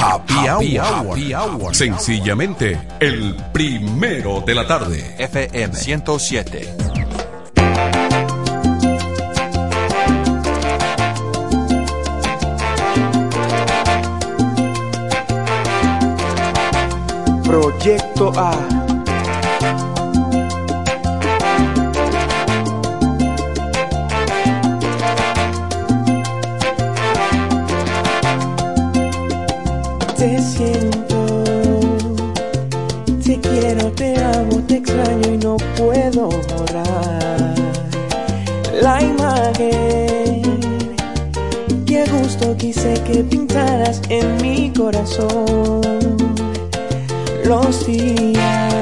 Happy, 0.00 0.78
hour. 0.78 1.74
Sencillamente, 1.74 2.80
el 3.00 3.34
primero 3.52 4.44
de 4.46 4.54
la 4.54 4.64
tarde. 4.68 5.16
FM 5.18 5.74
107. 5.74 6.76
Proyecto 17.42 18.32
A. 18.36 18.83
Quise 42.58 42.94
que 43.04 43.22
pintaras 43.24 44.00
en 44.08 44.36
mi 44.40 44.72
corazón 44.72 45.80
los 47.44 47.86
días 47.86 48.72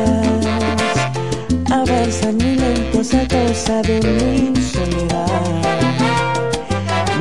avanzan 1.71 2.37
muy 2.37 2.55
lentos 2.57 3.13
a 3.15 3.27
causa 3.27 3.83
de 3.83 4.01
mi 4.01 4.61
soledad. 4.61 5.27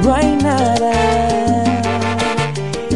No 0.03 0.13
hay 0.13 0.35
nada 0.35 0.91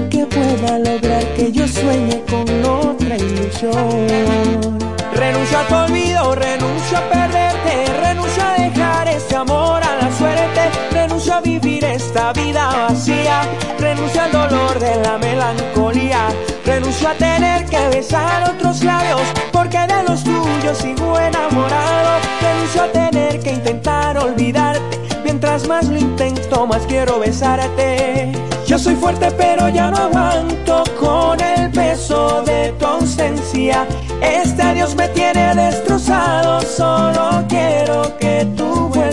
que 0.09 0.25
pueda 0.25 0.79
lograr 0.79 1.23
que 1.35 1.51
yo 1.51 1.67
sueñe 1.67 2.21
con 2.29 2.45
otra 2.65 3.17
ilusión. 3.17 4.77
Renuncio 5.13 5.57
a 5.57 5.67
tu 5.67 5.75
olvido, 5.75 6.35
renuncio 6.35 6.97
a 6.97 7.09
perderte, 7.09 7.73
renuncio 8.01 8.43
a 8.43 8.61
dejar 8.61 9.07
este 9.07 9.35
amor 9.35 9.81
a 9.83 9.95
la 9.95 10.11
suerte, 10.17 10.61
renuncio 10.91 11.33
a 11.33 11.41
vivir 11.41 11.74
esta 12.15 12.31
vida 12.31 12.87
vacía, 12.87 13.41
renuncio 13.77 14.21
al 14.21 14.31
dolor 14.31 14.79
de 14.79 14.95
la 15.03 15.17
melancolía, 15.17 16.29
renuncio 16.63 17.09
a 17.09 17.13
tener 17.13 17.65
que 17.65 17.89
besar 17.89 18.51
otros 18.51 18.81
labios, 18.85 19.19
porque 19.51 19.79
de 19.79 20.01
los 20.07 20.23
tuyos 20.23 20.77
sigo 20.77 21.19
enamorado, 21.19 22.21
renuncio 22.41 22.83
a 22.83 22.87
tener 22.87 23.41
que 23.41 23.51
intentar 23.51 24.17
olvidarte, 24.17 24.97
mientras 25.25 25.67
más 25.67 25.89
lo 25.89 25.97
intento 25.97 26.65
más 26.65 26.83
quiero 26.87 27.19
besarte. 27.19 28.31
Yo 28.65 28.79
soy 28.79 28.95
fuerte 28.95 29.29
pero 29.31 29.67
ya 29.67 29.91
no 29.91 29.97
aguanto 29.97 30.85
con 30.97 31.41
el 31.41 31.69
peso 31.69 32.41
de 32.43 32.73
tu 32.79 32.85
ausencia. 32.85 33.85
Este 34.21 34.61
adiós 34.61 34.95
me 34.95 35.09
tiene 35.09 35.53
destrozado, 35.53 36.61
solo 36.61 37.43
quiero 37.49 38.17
que 38.17 38.47
tú 38.55 38.87
vuelvas. 38.87 39.04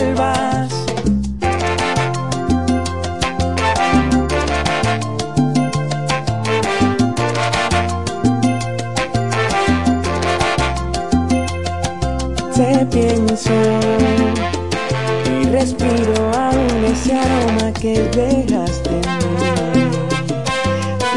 Y 15.31 15.45
respiro 15.49 16.31
aún 16.35 16.85
ese 16.87 17.13
aroma 17.13 17.71
que 17.73 18.01
dejaste. 18.17 18.91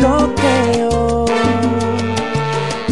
No 0.01 0.33
creo 0.35 1.25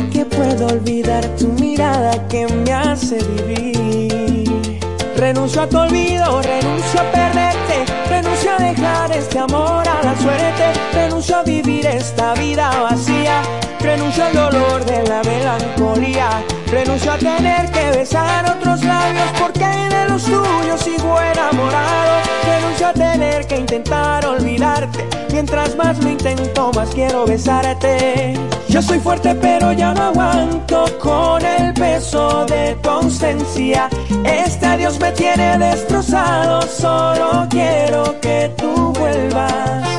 que 0.09 0.25
puedo 0.25 0.67
olvidar 0.67 1.25
tu 1.38 1.49
mirada 1.59 2.27
que 2.30 2.47
me 2.47 2.71
hace 2.71 3.17
vivir. 3.17 4.80
Renuncio 5.17 5.63
a 5.63 5.67
tu 5.67 5.80
olvido, 5.80 6.41
renuncio 6.41 7.01
a 7.01 7.11
perderte, 7.11 7.85
renuncio 8.09 8.51
a 8.51 8.63
dejar 8.63 9.11
este 9.11 9.39
amor 9.39 9.85
a 9.85 10.01
la 10.01 10.15
suerte, 10.17 10.80
renuncio 10.93 11.38
a 11.38 11.43
vivir 11.43 11.85
esta 11.85 12.34
vida 12.35 12.69
vacía, 12.84 13.41
renuncio 13.81 14.23
al 14.23 14.34
dolor 14.34 14.85
de 14.85 15.03
la 15.03 15.21
melancolía, 15.23 16.41
renuncio 16.73 17.11
a 17.11 17.17
tener 17.17 17.69
que 17.71 17.97
besar 17.97 18.49
otros 18.49 18.83
labios 18.83 19.27
porque 19.39 19.65
de 19.65 20.09
los 20.09 20.23
tuyos 20.23 20.81
sigo 20.81 21.19
enamorado, 21.21 22.21
renuncio 22.45 22.87
a 22.87 22.93
tener 22.93 23.45
que 23.45 23.57
intentar 23.57 24.25
olvidarte, 24.25 25.07
mientras 25.31 25.75
más 25.75 26.03
lo 26.03 26.09
intento 26.09 26.71
más 26.73 26.89
quiero 26.89 27.25
besarte. 27.25 28.33
Yo 28.69 28.81
soy 28.81 28.99
fuerte 28.99 29.35
pero 29.35 29.71
ya 29.71 29.93
no 29.93 30.03
aguanto 30.05 30.85
con 30.99 31.45
el 31.45 31.73
peso 31.75 32.45
de 32.45 32.75
tu 32.81 32.89
ausencia, 32.89 33.87
este 34.25 34.65
adiós 34.65 34.99
me 34.99 35.11
tiene 35.11 35.57
destrozado, 35.59 36.63
solo 36.63 37.45
quiero 37.49 38.19
que 38.19 38.51
tú 38.57 38.93
vuelvas. 38.93 39.93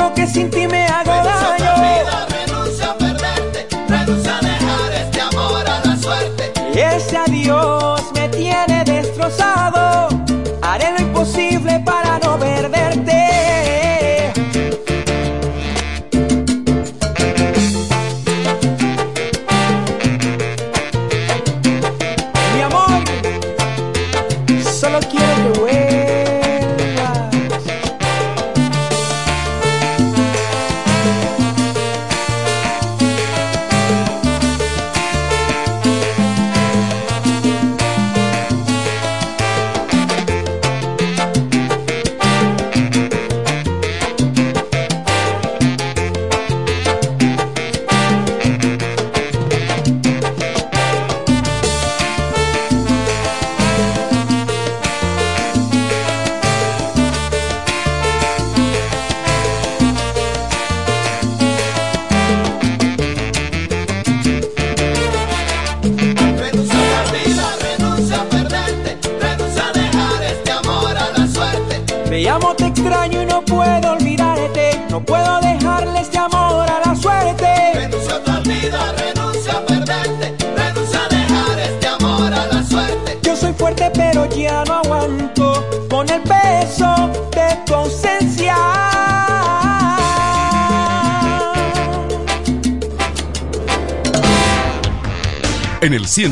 Juro 0.00 0.14
que 0.14 0.26
sin 0.26 0.50
ti 0.50 0.66
me 0.66 0.86
hago 0.86 1.10
daño. 1.10 1.39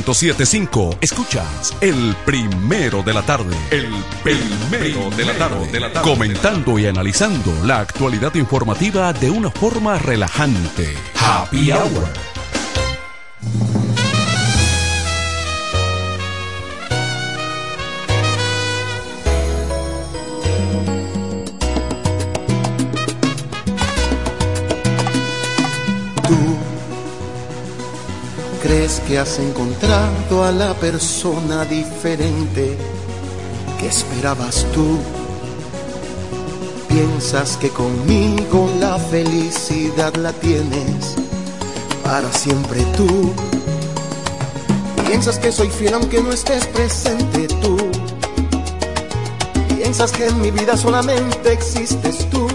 1075 0.09 0.98
escuchas 1.02 1.76
el 1.82 2.16
primero 2.24 3.02
de 3.02 3.12
la 3.12 3.20
tarde. 3.20 3.55
El 3.70 3.93
primero 4.22 5.10
de 5.10 5.24
la 5.26 5.35
tarde. 5.36 5.70
De 5.70 5.80
la 5.80 5.93
tarde. 5.93 6.10
Comentando 6.10 6.78
y 6.78 6.86
analizando 6.86 7.52
la 7.64 7.80
actualidad 7.80 8.35
informativa 8.35 9.12
de 9.12 9.30
una 9.30 9.51
forma 9.51 9.98
relajante. 9.98 10.94
Happy 11.14 11.70
Hour. 11.72 12.27
Que 29.09 29.18
has 29.18 29.39
encontrado 29.39 30.44
a 30.44 30.52
la 30.52 30.74
persona 30.74 31.64
diferente 31.64 32.76
que 33.80 33.86
esperabas 33.86 34.66
tú? 34.74 34.98
Piensas 36.89 37.56
que 37.56 37.70
conmigo 37.70 38.70
la 38.78 38.98
felicidad 38.98 40.14
la 40.16 40.32
tienes 40.35 41.14
para 42.05 42.30
siempre 42.30 42.82
tú. 42.97 43.32
Piensas 45.06 45.39
que 45.39 45.52
soy 45.52 45.70
fiel 45.70 45.94
aunque 45.94 46.22
no 46.22 46.30
estés 46.30 46.66
presente 46.66 47.48
tú. 47.62 47.78
Piensas 49.74 50.12
que 50.12 50.26
en 50.26 50.39
mi 50.43 50.51
vida 50.51 50.76
solamente 50.76 51.51
existes 51.51 52.28
tú. 52.28 52.47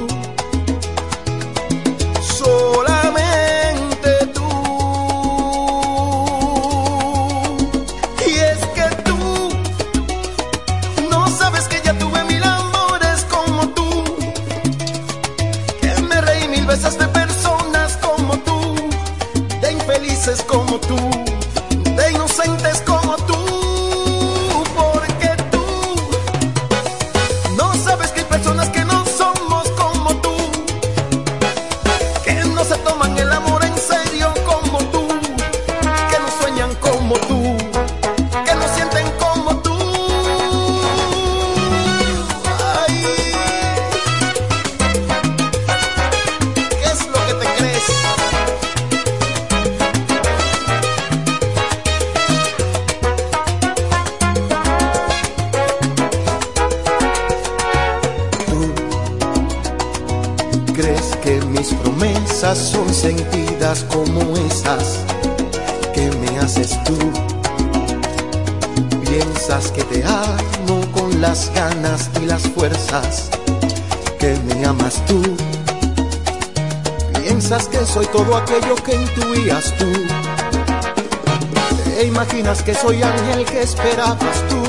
Soy 82.84 83.02
ángel 83.02 83.46
que 83.46 83.62
esperabas 83.62 84.38
tú. 84.50 84.62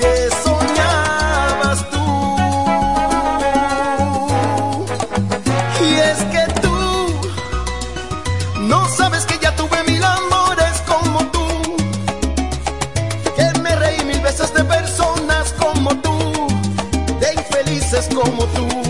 Que 0.00 0.12
soñabas 0.42 1.88
tú. 1.92 2.06
Y 5.86 5.94
es 6.10 6.18
que 6.32 6.44
tú 6.60 6.76
no 8.62 8.88
sabes 8.88 9.24
que 9.26 9.38
ya 9.38 9.54
tuve 9.54 9.84
mil 9.84 10.02
amores 10.02 10.82
como 10.88 11.20
tú. 11.34 11.46
Que 13.36 13.46
me 13.60 13.76
reí 13.76 14.04
mil 14.04 14.20
veces 14.20 14.52
de 14.52 14.64
personas 14.64 15.52
como 15.52 15.90
tú. 16.04 16.48
De 17.20 17.32
infelices 17.34 18.08
como 18.12 18.44
tú. 18.56 18.89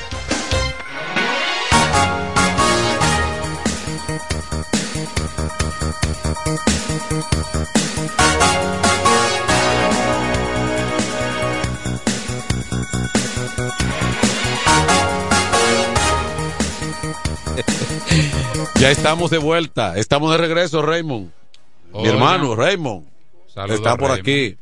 Ya 18.81 18.89
estamos 18.89 19.29
de 19.29 19.37
vuelta, 19.37 19.95
estamos 19.95 20.31
de 20.31 20.39
regreso, 20.39 20.81
Raymond. 20.81 21.29
Mi 21.93 22.07
hermano, 22.07 22.55
Raymond. 22.55 23.05
Saludos, 23.45 23.75
está 23.75 23.95
por 23.95 24.09
Raymond. 24.09 24.21
aquí. 24.21 24.57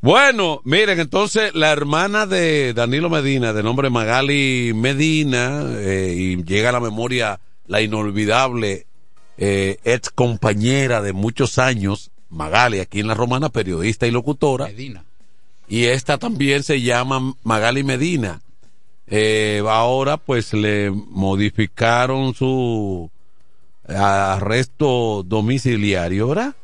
Bueno, 0.00 0.60
miren, 0.64 0.98
entonces 0.98 1.54
la 1.54 1.70
hermana 1.70 2.26
de 2.26 2.74
Danilo 2.74 3.08
Medina, 3.08 3.52
de 3.52 3.62
nombre 3.62 3.88
Magali 3.88 4.72
Medina, 4.74 5.64
eh, 5.76 6.12
y 6.18 6.42
llega 6.42 6.70
a 6.70 6.72
la 6.72 6.80
memoria 6.80 7.38
la 7.68 7.80
inolvidable 7.80 8.88
eh, 9.38 9.78
ex 9.84 10.10
compañera 10.10 11.00
de 11.00 11.12
muchos 11.12 11.58
años, 11.58 12.10
Magali, 12.30 12.80
aquí 12.80 12.98
en 12.98 13.06
la 13.06 13.14
Romana, 13.14 13.50
periodista 13.50 14.08
y 14.08 14.10
locutora. 14.10 14.66
Medina. 14.66 15.04
Y 15.68 15.84
esta 15.84 16.18
también 16.18 16.64
se 16.64 16.80
llama 16.80 17.36
Magali 17.44 17.84
Medina. 17.84 18.40
Eh, 19.06 19.62
ahora 19.68 20.16
pues 20.16 20.52
le 20.52 20.90
modificaron 20.90 22.34
su 22.34 23.08
arresto 23.88 25.22
domiciliario, 25.24 26.28
¿verdad? 26.28 26.54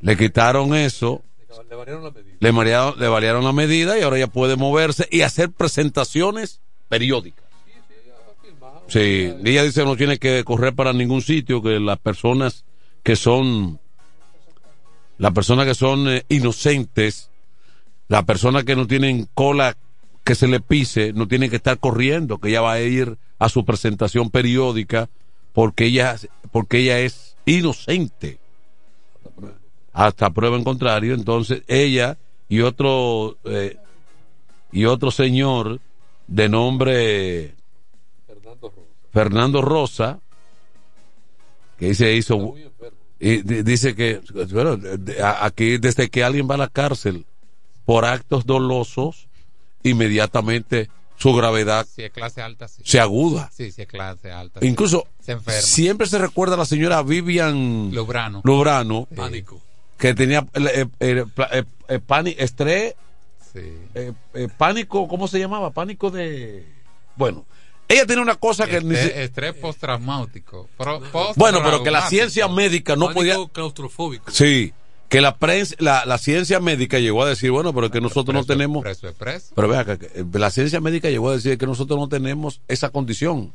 Le 0.00 0.16
quitaron 0.16 0.74
eso, 0.74 1.22
le 2.40 2.50
variaron, 2.50 2.98
le 2.98 3.08
variaron 3.08 3.44
la 3.44 3.52
medida 3.52 3.98
y 3.98 4.02
ahora 4.02 4.18
ya 4.18 4.26
puede 4.26 4.56
moverse 4.56 5.08
y 5.10 5.22
hacer 5.22 5.50
presentaciones 5.50 6.60
periódicas. 6.88 7.44
Sí, 8.88 9.34
ella 9.44 9.64
dice 9.64 9.84
no 9.84 9.96
tiene 9.96 10.18
que 10.18 10.44
correr 10.44 10.74
para 10.74 10.92
ningún 10.92 11.22
sitio, 11.22 11.62
que 11.62 11.80
las 11.80 11.98
personas 11.98 12.64
que 13.02 13.16
son, 13.16 13.80
las 15.18 15.32
personas 15.32 15.66
que 15.66 15.74
son 15.74 16.08
eh, 16.08 16.24
inocentes, 16.28 17.30
las 18.08 18.24
personas 18.24 18.64
que 18.64 18.76
no 18.76 18.86
tienen 18.86 19.28
cola 19.34 19.76
que 20.22 20.34
se 20.34 20.46
le 20.46 20.60
pise, 20.60 21.12
no 21.12 21.26
tienen 21.26 21.50
que 21.50 21.56
estar 21.56 21.78
corriendo, 21.78 22.38
que 22.38 22.48
ella 22.50 22.60
va 22.60 22.72
a 22.72 22.80
ir 22.80 23.16
a 23.38 23.48
su 23.48 23.64
presentación 23.64 24.30
periódica 24.30 25.08
porque 25.56 25.86
ella, 25.86 26.16
porque 26.52 26.80
ella 26.80 26.98
es 27.00 27.34
inocente. 27.46 28.38
Hasta 29.94 30.28
prueba 30.28 30.58
en 30.58 30.64
contrario, 30.64 31.14
entonces 31.14 31.62
ella 31.66 32.18
y 32.46 32.60
otro 32.60 33.38
eh, 33.44 33.78
y 34.70 34.84
otro 34.84 35.10
señor 35.10 35.80
de 36.26 36.48
nombre 36.50 37.54
Fernando 39.10 39.62
Rosa, 39.62 40.18
que 41.78 41.94
se 41.94 42.12
hizo 42.14 42.54
y 43.18 43.38
di- 43.38 43.62
dice 43.62 43.94
que 43.94 44.20
bueno, 44.52 44.78
aquí 45.40 45.78
desde 45.78 46.10
que 46.10 46.22
alguien 46.22 46.46
va 46.50 46.56
a 46.56 46.58
la 46.58 46.68
cárcel 46.68 47.24
por 47.86 48.04
actos 48.04 48.44
dolosos 48.44 49.26
inmediatamente 49.82 50.90
su 51.18 51.34
gravedad 51.34 51.86
Si 51.92 52.02
es 52.02 52.10
clase 52.12 52.42
alta, 52.42 52.68
sí. 52.68 52.82
se 52.84 53.00
aguda 53.00 53.50
Sí, 53.54 53.72
si 53.72 53.82
es 53.82 53.88
clase 53.88 54.30
alta. 54.30 54.60
sí. 54.60 54.66
incluso 54.66 55.06
Se 55.20 55.32
enferma. 55.32 55.60
siempre 55.60 56.06
se 56.06 56.18
recuerda 56.18 56.54
a 56.54 56.58
la 56.58 56.66
señora 56.66 57.02
Vivian 57.02 57.90
Lubrano. 57.94 58.40
Lubrano, 58.44 59.06
Pánico. 59.16 59.60
que 59.98 60.14
tenía 60.14 60.46
eh, 60.54 60.86
eh, 61.00 61.24
eh, 61.88 61.98
pani- 62.06 62.34
estrés 62.38 62.94
Sí. 63.52 63.62
pánico 64.58 65.08
¿cómo 65.08 65.26
se 65.28 65.38
llamaba? 65.38 65.70
pánico 65.70 66.10
de 66.10 66.66
bueno 67.16 67.46
ella 67.88 68.04
tiene 68.04 68.20
una 68.20 68.34
cosa 68.34 68.66
que 68.66 68.80
ni 68.80 68.96
Estrés, 68.96 69.54
postraumático. 69.54 70.68
Pro- 70.76 71.00
bueno 71.36 71.60
pero 71.62 71.82
que 71.84 71.90
la 71.90 72.00
postraumático. 72.00 72.08
ciencia 72.10 72.48
médica 72.48 72.96
no 72.96 73.06
Pánico 73.06 73.14
podía 73.20 73.36
claustrofóbico. 73.52 74.30
Sí, 74.32 74.72
que 75.08 75.20
la 75.20 75.36
prensa, 75.36 75.74
la, 75.78 76.04
la 76.04 76.18
ciencia 76.18 76.60
médica 76.60 76.98
llegó 76.98 77.22
a 77.22 77.28
decir, 77.28 77.50
bueno, 77.50 77.72
pero 77.72 77.90
que 77.90 78.00
nosotros 78.00 78.34
no 78.34 78.44
tenemos. 78.44 78.82
preso 78.82 79.08
es 79.08 79.14
preso. 79.14 79.52
Pero 79.54 79.68
vea, 79.68 79.84
que, 79.84 79.98
que, 79.98 80.26
la 80.38 80.50
ciencia 80.50 80.80
médica 80.80 81.10
llegó 81.10 81.30
a 81.30 81.34
decir 81.34 81.58
que 81.58 81.66
nosotros 81.66 81.98
no 81.98 82.08
tenemos 82.08 82.60
esa 82.68 82.90
condición. 82.90 83.52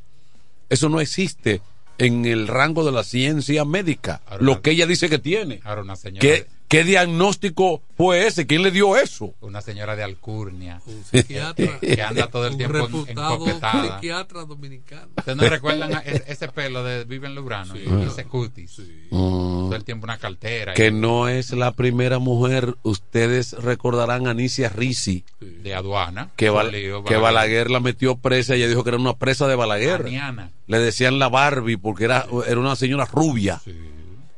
Eso 0.69 0.87
no 0.89 1.01
existe 1.01 1.61
en 1.97 2.25
el 2.25 2.47
rango 2.47 2.85
de 2.85 2.91
la 2.91 3.03
ciencia 3.03 3.65
médica. 3.65 4.21
Ahora, 4.25 4.43
lo 4.43 4.61
que 4.61 4.71
ella 4.71 4.87
dice 4.87 5.09
que 5.09 5.19
tiene. 5.19 5.59
Ahora 5.63 5.81
una 5.81 5.95
señora, 5.95 6.21
¿Qué, 6.21 6.47
¿Qué 6.71 6.83
diagnóstico 6.85 7.81
fue 7.97 8.25
ese? 8.27 8.47
¿Quién 8.47 8.63
le 8.63 8.71
dio 8.71 8.95
eso? 8.95 9.33
una 9.41 9.61
señora 9.61 9.95
de 9.97 10.03
alcurnia 10.03 10.81
Un 10.85 11.03
psiquiatra. 11.03 11.79
que 11.81 12.01
anda 12.01 12.27
todo 12.27 12.45
el 12.47 12.53
un 12.53 12.57
tiempo 12.57 12.77
en- 12.77 12.83
reputado 12.85 13.33
encopetada. 13.35 13.95
psiquiatra 13.99 14.45
dominicano. 14.45 15.07
¿Ustedes 15.17 15.37
no 15.37 15.49
recuerdan 15.49 15.93
a 15.95 15.99
ese 15.99 16.47
pelo 16.47 16.83
de 16.83 17.03
Vivian 17.03 17.35
Lubrano 17.35 17.73
y 17.75 18.05
ese 18.07 18.23
cutis? 18.23 18.81
Todo 19.09 19.75
el 19.75 19.83
tiempo 19.83 20.05
una 20.05 20.17
cartera. 20.17 20.73
Que 20.73 20.87
y- 20.87 20.91
no 20.91 21.27
es 21.27 21.51
la 21.51 21.73
primera 21.73 22.19
mujer. 22.19 22.75
Ustedes 22.83 23.51
recordarán 23.53 24.27
a 24.27 24.31
Anicia 24.31 24.69
Risi, 24.69 25.25
de 25.41 25.75
aduana. 25.75 26.29
que, 26.37 26.47
Con 26.47 26.55
Bal- 26.55 26.71
lío, 26.71 27.03
que 27.03 27.17
Balaguer 27.17 27.69
la 27.69 27.81
metió 27.81 28.15
presa. 28.15 28.55
Ella 28.55 28.69
dijo 28.69 28.83
que 28.85 28.91
era 28.91 28.97
una 28.97 29.15
presa 29.17 29.45
de 29.47 29.55
Balaguer. 29.55 30.03
Aniana. 30.05 30.51
le 30.67 30.79
decían 30.79 31.19
la 31.19 31.27
Barbie 31.27 31.75
porque 31.75 32.05
era, 32.05 32.25
era 32.47 32.57
una 32.59 32.77
señora 32.77 33.03
rubia, 33.03 33.61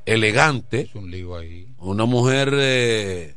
elegante, 0.05 0.81
Es 0.81 0.95
un 0.95 1.09
lío 1.11 1.37
ahí. 1.37 1.67
Una 1.83 2.05
mujer 2.05 2.49
eh, 2.53 3.35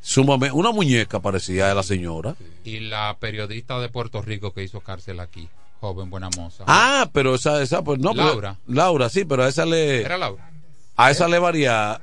sumamente, 0.00 0.54
una 0.56 0.70
muñeca 0.72 1.20
parecía 1.20 1.68
de 1.68 1.74
la 1.74 1.82
señora. 1.82 2.34
Y 2.64 2.80
la 2.80 3.16
periodista 3.18 3.78
de 3.80 3.88
Puerto 3.88 4.22
Rico 4.22 4.52
que 4.52 4.62
hizo 4.62 4.80
cárcel 4.80 5.20
aquí, 5.20 5.48
joven 5.80 6.10
buena 6.10 6.28
moza. 6.36 6.64
Ah, 6.66 7.08
pero 7.12 7.34
esa, 7.34 7.62
esa, 7.62 7.82
pues 7.82 7.98
no. 8.00 8.12
pero- 8.12 8.24
Laura. 8.26 8.56
Laura, 8.66 9.08
sí, 9.08 9.24
pero 9.24 9.44
a 9.44 9.48
esa 9.48 9.64
le, 9.66 10.00
Era 10.02 10.16
Laura. 10.18 10.50
a 10.96 11.10
esa 11.10 11.28
le 11.28 11.38
varía 11.38 12.00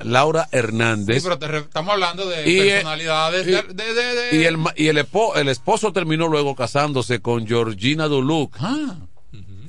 Laura 0.00 0.44
Sí, 0.44 0.56
Hernández. 0.58 1.22
pero 1.22 1.38
te 1.38 1.48
re- 1.48 1.58
estamos 1.58 1.92
hablando 1.94 2.28
de 2.28 2.48
Y, 2.48 2.58
eh, 2.60 2.70
personalidades 2.74 3.46
y- 3.46 3.50
de, 3.50 3.62
de- 3.62 3.94
de- 3.94 4.14
de- 4.14 4.36
Y 4.36 4.44
el, 4.44 4.58
y 4.76 4.86
el, 4.88 4.98
espo- 4.98 5.36
el 5.36 5.48
esposo 5.48 5.92
terminó 5.92 6.28
luego 6.28 6.54
casándose 6.54 7.20
con 7.20 7.46
Georgina 7.46 8.06
Duluc. 8.06 8.54
Ah, 8.60 8.96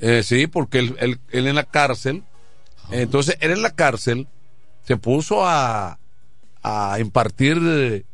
Eh, 0.01 0.21
sí, 0.23 0.47
porque 0.47 0.79
él, 0.79 0.95
él- 0.99 1.19
él 1.31 1.47
en 1.47 1.55
la 1.55 1.63
cárcel, 1.65 2.23
entonces 2.91 3.35
él 3.41 3.51
en 3.51 3.61
la 3.61 3.71
cárcel 3.75 4.27
se 4.89 4.97
puso 4.97 5.45
a, 5.45 5.99
a 6.63 6.97
impartir 6.99 7.59
eh, 7.63 8.05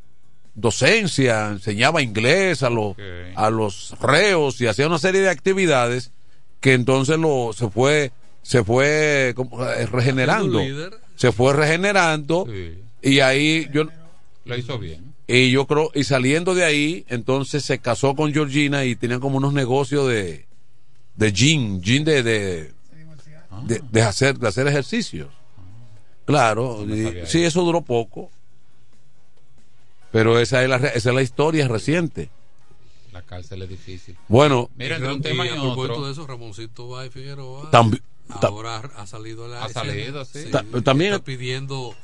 docencia, 0.55 1.47
enseñaba 1.47 2.01
inglés 2.01 2.63
a 2.63 2.69
los, 2.69 2.97
a 3.33 3.49
los 3.49 3.97
reos 4.01 4.59
y 4.59 4.67
hacía 4.67 4.85
una 4.85 4.99
serie 4.99 5.21
de 5.21 5.29
actividades 5.29 6.11
que 6.59 6.73
entonces 6.73 7.17
lo, 7.17 7.53
se 7.53 7.69
fue, 7.69 8.11
se 8.41 8.65
fue 8.65 9.31
como, 9.37 9.65
eh, 9.65 9.85
regenerando, 9.85 10.59
se 11.15 11.31
fue 11.31 11.53
regenerando 11.53 12.45
sí, 12.45 12.77
y 13.01 13.21
ahí 13.21 13.69
yo, 13.71 13.85
lo 14.43 14.57
hizo 14.57 14.77
bien. 14.77 15.13
y 15.27 15.51
yo 15.51 15.67
creo, 15.67 15.91
y 15.95 16.03
saliendo 16.03 16.55
de 16.55 16.65
ahí, 16.65 17.05
entonces 17.07 17.63
se 17.63 17.79
casó 17.79 18.17
con 18.17 18.33
Georgina 18.33 18.83
y 18.83 18.97
tenían 18.97 19.21
como 19.21 19.37
unos 19.37 19.53
negocios 19.53 20.09
de, 20.09 20.45
de 21.15 21.31
gym, 21.31 21.79
gym 21.79 22.03
de, 22.03 22.21
de, 22.21 22.71
de, 23.63 23.81
de 23.89 24.01
hacer, 24.01 24.37
de 24.37 24.49
hacer 24.49 24.67
ejercicios. 24.67 25.29
Claro, 26.25 26.83
No 26.85 26.95
y- 26.95 27.25
sí, 27.27 27.43
eso 27.43 27.61
duró 27.63 27.81
poco. 27.81 28.29
Pero 30.11 30.39
esa 30.39 30.63
es 30.63 30.69
la, 30.69 30.77
re- 30.77 30.91
esa 30.95 31.09
es 31.09 31.15
la 31.15 31.21
historia 31.21 31.67
reciente. 31.67 32.29
La 33.11 33.21
cárcel 33.21 33.61
es 33.61 33.69
difícil. 33.69 34.17
Bueno, 34.27 34.69
Mira, 34.75 34.95
entre 34.97 35.13
un 35.13 35.21
tema 35.21 35.45
y 35.45 35.49
a 35.49 35.53
propósito 35.53 35.93
otro. 35.93 36.05
de 36.05 36.11
eso, 36.11 36.27
Ramoncito 36.27 36.87
Báez 36.89 37.11
Figueroa 37.13 37.69
tambi- 37.71 38.01
ta- 38.41 38.47
ahora 38.47 38.77
ha 38.95 39.07
salido 39.07 39.45
a 39.45 39.47
la 39.49 39.63
Ha 39.63 39.67
escena. 39.67 39.85
salido, 39.85 40.25
sí. 40.25 40.45
Ta- 40.51 40.65
también- 40.83 41.13
está 41.13 41.23
pidiendo 41.25 41.95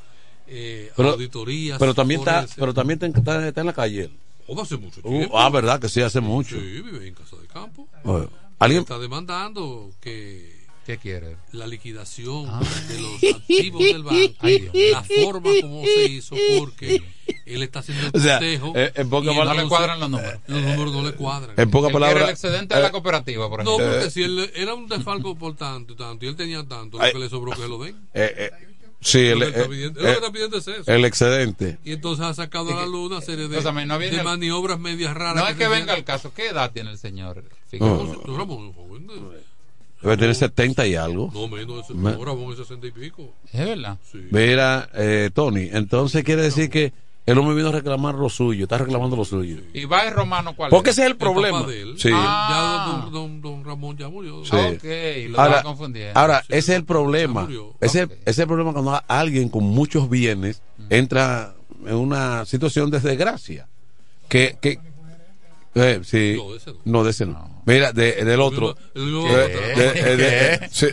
eh, 0.46 0.90
pero, 0.96 1.10
auditorías. 1.10 1.78
pero 1.78 1.94
también 1.94 2.20
está, 2.20 2.40
el- 2.40 2.48
pero 2.56 2.74
también 2.74 2.98
está, 3.02 3.18
está- 3.18 3.48
está 3.48 3.60
en 3.60 3.66
la 3.66 3.72
calle. 3.72 4.02
él. 4.04 4.12
Oh, 4.46 4.60
hace 4.60 4.76
mucho 4.76 5.00
Uh, 5.04 5.08
tiempo. 5.08 5.38
ah, 5.38 5.48
verdad 5.50 5.80
que 5.80 5.88
sí, 5.88 6.00
hace 6.02 6.20
mucho. 6.20 6.56
Sí, 6.56 6.82
vive 6.82 7.06
en 7.08 7.14
casa 7.14 7.36
de 7.36 7.46
campo. 7.46 7.88
Bueno, 8.04 8.28
¿Alguien? 8.58 8.82
Está 8.82 8.98
demandando 8.98 9.90
que 10.00 10.51
¿Qué 10.86 10.98
quiere? 10.98 11.36
la 11.52 11.66
liquidación 11.68 12.46
Ah. 12.48 12.60
de 12.88 13.00
los 13.00 13.34
activos 13.36 13.82
del 13.84 14.02
banco, 14.02 14.34
Ay, 14.40 14.70
la 14.90 15.02
forma 15.04 15.50
como 15.60 15.84
se 15.84 16.04
hizo, 16.06 16.34
porque 16.58 17.00
él 17.46 17.62
está 17.62 17.78
haciendo 17.80 18.06
el 18.08 18.12
O 18.14 18.18
sea, 18.20 18.38
cotejo. 18.38 18.72
eh, 18.74 18.92
en 18.96 19.08
pocas 19.08 19.32
y 19.32 19.36
palabras- 19.38 19.56
No 19.56 19.62
le 19.62 19.68
cuadran 19.68 20.00
los 20.00 20.10
números. 20.10 20.40
Los 20.48 20.62
números 20.62 20.92
no 20.92 21.02
le 21.04 21.12
cuadran. 21.12 21.54
En 21.56 21.70
pocas 21.70 21.92
palabras. 21.92 22.24
el 22.24 22.30
excedente 22.30 22.74
de 22.74 22.82
la 22.82 22.90
cooperativa, 22.90 23.48
por 23.48 23.62
No, 23.64 23.74
ejemplo. 23.76 23.92
porque 23.94 24.10
si 24.10 24.22
él 24.24 24.50
era 24.56 24.74
un 24.74 24.88
desfalco 24.88 25.36
por 25.36 25.54
tanto 25.56 25.92
y 25.92 25.96
tanto, 25.96 26.24
y 26.24 26.28
él 26.28 26.36
tenía 26.36 26.64
tanto, 26.66 26.98
lo 26.98 27.12
que 27.12 27.18
le 27.18 27.28
sobró 27.28 27.52
que 27.52 27.62
se 27.62 27.68
lo 27.68 27.78
den. 27.78 27.94
eh, 28.14 28.34
eh, 28.36 28.50
sí, 29.00 29.28
Lo 29.30 29.32
el, 29.34 29.38
que 29.40 29.46
está 29.50 29.60
eh, 29.62 29.68
pidiendo- 29.68 30.00
lo 30.00 30.06
que 30.06 30.10
eh, 30.10 30.14
está 30.14 30.32
pidiendo 30.32 30.56
es 30.58 30.66
eso. 30.68 30.92
el 30.92 31.04
excedente. 31.04 31.78
Y 31.84 31.92
entonces 31.92 32.24
ha 32.26 32.34
sacado 32.34 32.72
a 32.76 32.80
la 32.80 32.86
luz 32.86 33.10
una 33.12 33.20
serie 33.20 33.46
de, 33.46 33.62
no 33.62 33.98
el- 34.00 34.24
maniobras 34.24 34.80
medias 34.80 35.14
raras. 35.14 35.36
No 35.44 35.48
es 35.48 35.56
que 35.56 35.68
venga 35.68 35.94
el 35.94 36.02
caso. 36.04 36.32
¿Qué 36.34 36.48
edad 36.48 36.72
tiene 36.72 36.90
el 36.90 36.98
señor? 36.98 37.44
No. 37.78 37.86
No, 38.26 38.44
un 38.44 38.72
joven 38.72 39.06
Debe 40.02 40.16
tener 40.16 40.34
70 40.34 40.86
y 40.86 40.94
algo. 40.96 41.30
No, 41.32 41.48
menos 41.48 41.86
de 41.88 41.94
Me- 41.94 42.12
no, 42.12 42.24
Ramón 42.24 42.52
es 42.52 42.58
60 42.58 42.86
y 42.86 42.90
pico. 42.90 43.32
Es 43.52 43.64
verdad. 43.64 43.98
Sí. 44.10 44.18
Mira, 44.30 44.88
eh, 44.94 45.30
Tony, 45.32 45.68
entonces 45.72 46.24
quiere 46.24 46.42
decir 46.42 46.68
que 46.70 46.92
el 47.24 47.38
hombre 47.38 47.54
vino 47.54 47.68
a 47.68 47.72
reclamar 47.72 48.16
lo 48.16 48.28
suyo, 48.28 48.64
está 48.64 48.78
reclamando 48.78 49.14
lo 49.14 49.24
suyo. 49.24 49.58
¿Y 49.72 49.84
va 49.84 50.00
el 50.08 50.12
romano 50.12 50.56
cuál 50.56 50.70
Porque 50.70 50.90
es? 50.90 50.96
ese 50.98 51.02
es 51.02 51.06
el 51.06 51.12
El 51.12 51.18
problema. 51.18 51.64
él. 51.72 51.94
Sí. 51.96 52.10
Ah. 52.12 52.48
Ya 52.50 52.92
don, 52.92 53.12
don, 53.12 53.40
don 53.40 53.64
Ramón 53.64 53.96
ya 53.96 54.08
murió. 54.08 54.44
Sí. 54.44 54.50
Ah, 54.54 54.70
ok, 54.74 54.84
lo 55.30 55.38
Ahora, 55.40 55.56
estaba 55.56 55.62
confundiendo. 55.62 56.18
ahora 56.18 56.40
Sí, 56.40 56.46
ese 56.48 56.72
es 56.72 56.78
el 56.78 56.84
problema. 56.84 57.48
Ese, 57.80 58.02
Ok. 58.04 58.10
ese 58.12 58.30
es 58.30 58.38
el 58.40 58.46
problema 58.48 58.72
cuando 58.72 59.00
alguien 59.06 59.48
con 59.50 59.62
muchos 59.62 60.10
bienes 60.10 60.62
entra 60.90 61.54
en 61.86 61.94
una 61.94 62.44
situación 62.44 62.90
de 62.90 62.98
desgracia. 62.98 63.68
Que, 64.28 64.56
que, 64.60 64.78
Eh, 65.74 66.00
sí. 66.04 66.36
No, 66.84 67.02
de 67.04 67.10
ese 67.12 67.24
no. 67.26 67.50
Mira, 67.64 67.92
de, 67.92 68.24
del 68.24 68.40
otro. 68.40 68.76
Eh, 68.94 69.00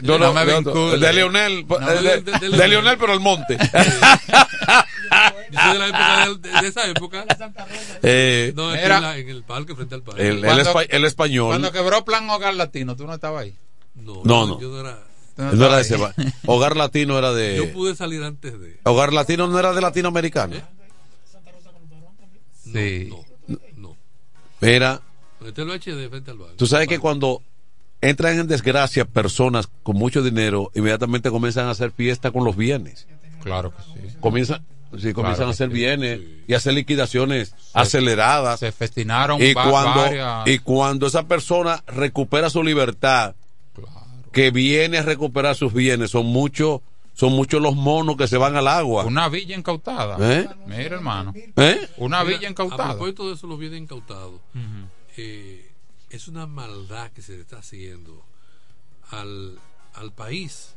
de, 0.01 0.51
otro. 0.53 0.97
Leonel. 0.97 1.65
No, 1.67 1.77
eh, 1.91 1.95
de, 2.01 2.21
de- 2.21 2.31
de- 2.31 2.49
de- 2.49 2.57
de 2.57 2.67
Leonel, 2.67 2.97
pero 2.97 3.11
al 3.13 3.19
monte. 3.19 3.57
Yo 5.51 5.59
soy 5.59 5.73
de 5.73 5.79
la 5.79 5.87
época 5.87 6.27
de, 6.29 6.61
de- 6.61 6.67
esa 6.67 6.87
época. 6.87 7.25
Eh, 8.03 8.53
no, 8.55 8.73
es 8.73 8.81
Mira. 8.83 8.95
en, 8.97 9.01
la- 9.01 9.17
en 9.17 9.29
el 9.29 9.43
parque 9.43 9.75
frente 9.75 9.95
al 9.95 10.03
parque. 10.03 10.27
el, 10.27 10.45
el, 10.45 10.59
espa- 10.59 10.85
el 10.89 11.05
español. 11.05 11.47
Cuando 11.49 11.71
quebró 11.71 12.05
Plan 12.05 12.29
Hogar 12.29 12.53
Latino, 12.53 12.95
tú 12.95 13.05
no 13.07 13.13
estabas 13.15 13.43
ahí. 13.43 13.55
No, 13.95 14.21
No, 14.23 14.45
no. 14.47 14.61
Yo 14.61 14.69
no 14.69 14.79
era. 14.81 14.99
No 15.37 15.65
era 15.65 15.75
de 15.77 15.81
ese. 15.81 15.97
Hogar 16.45 16.77
Latino 16.77 17.17
era 17.17 17.33
de. 17.33 17.57
Yo 17.57 17.73
pude 17.73 17.95
salir 17.95 18.23
antes 18.23 18.59
de. 18.59 18.79
Hogar 18.83 19.11
Latino 19.11 19.47
no 19.47 19.57
era 19.59 19.73
de 19.73 19.81
latinoamericano. 19.81 20.55
Sí. 22.71 23.09
Mira, 24.61 25.01
Este 25.45 25.61
es 25.61 25.67
el 25.67 25.79
HD 25.79 26.09
frente 26.09 26.31
al 26.31 26.37
tú 26.57 26.67
sabes 26.67 26.87
que 26.87 26.99
cuando 26.99 27.41
entran 28.01 28.39
en 28.39 28.47
desgracia 28.47 29.05
personas 29.05 29.69
con 29.83 29.97
mucho 29.97 30.21
dinero, 30.21 30.71
inmediatamente 30.75 31.29
comienzan 31.29 31.67
a 31.67 31.71
hacer 31.71 31.91
fiesta 31.91 32.31
con 32.31 32.43
los 32.43 32.55
bienes. 32.55 33.07
Claro 33.43 33.73
que 33.75 33.81
sí. 33.83 34.15
Comienzan, 34.19 34.65
sí, 34.97 35.13
comienzan 35.13 35.35
Claro 35.35 35.47
a 35.47 35.51
hacer 35.51 35.69
bienes 35.69 36.21
y 36.47 36.53
a 36.53 36.57
hacer 36.57 36.73
liquidaciones 36.73 37.55
aceleradas. 37.73 38.59
Se 38.59 38.71
festinaron 38.71 39.41
y 39.41 39.53
cuando 39.53 40.01
varias. 40.01 40.47
y 40.47 40.59
cuando 40.59 41.07
esa 41.07 41.27
persona 41.27 41.83
recupera 41.87 42.49
su 42.49 42.63
libertad 42.63 43.35
que 44.31 44.51
viene 44.51 44.99
a 44.99 45.01
recuperar 45.01 45.55
sus 45.55 45.73
bienes 45.73 46.11
son 46.11 46.27
muchos 46.27 46.81
son 47.19 47.33
muchos 47.33 47.61
los 47.61 47.75
monos 47.75 48.15
que 48.15 48.27
se 48.29 48.37
van 48.37 48.55
al 48.55 48.67
agua 48.69 49.03
Una 49.03 49.27
villa 49.27 49.55
incautada. 49.57 50.15
¿Eh? 50.21 50.47
Mira, 50.67 50.95
hermano. 50.95 51.33
¿Eh? 51.35 51.89
Una 51.97 52.23
Mira, 52.23 52.37
villa 52.37 52.47
A 52.47 52.51
incautada. 52.51 52.89
propósito 52.91 53.27
de 53.27 53.33
eso, 53.33 53.45
los 53.47 53.59
bienes 53.59 53.81
incautados. 53.81 54.39
eh, 55.17 55.69
es 56.09 56.27
una 56.29 56.47
maldad 56.47 57.11
que 57.11 57.21
se 57.21 57.33
le 57.33 57.41
está 57.41 57.57
haciendo 57.59 58.23
al, 59.11 59.59
al 59.95 60.11
país. 60.13 60.75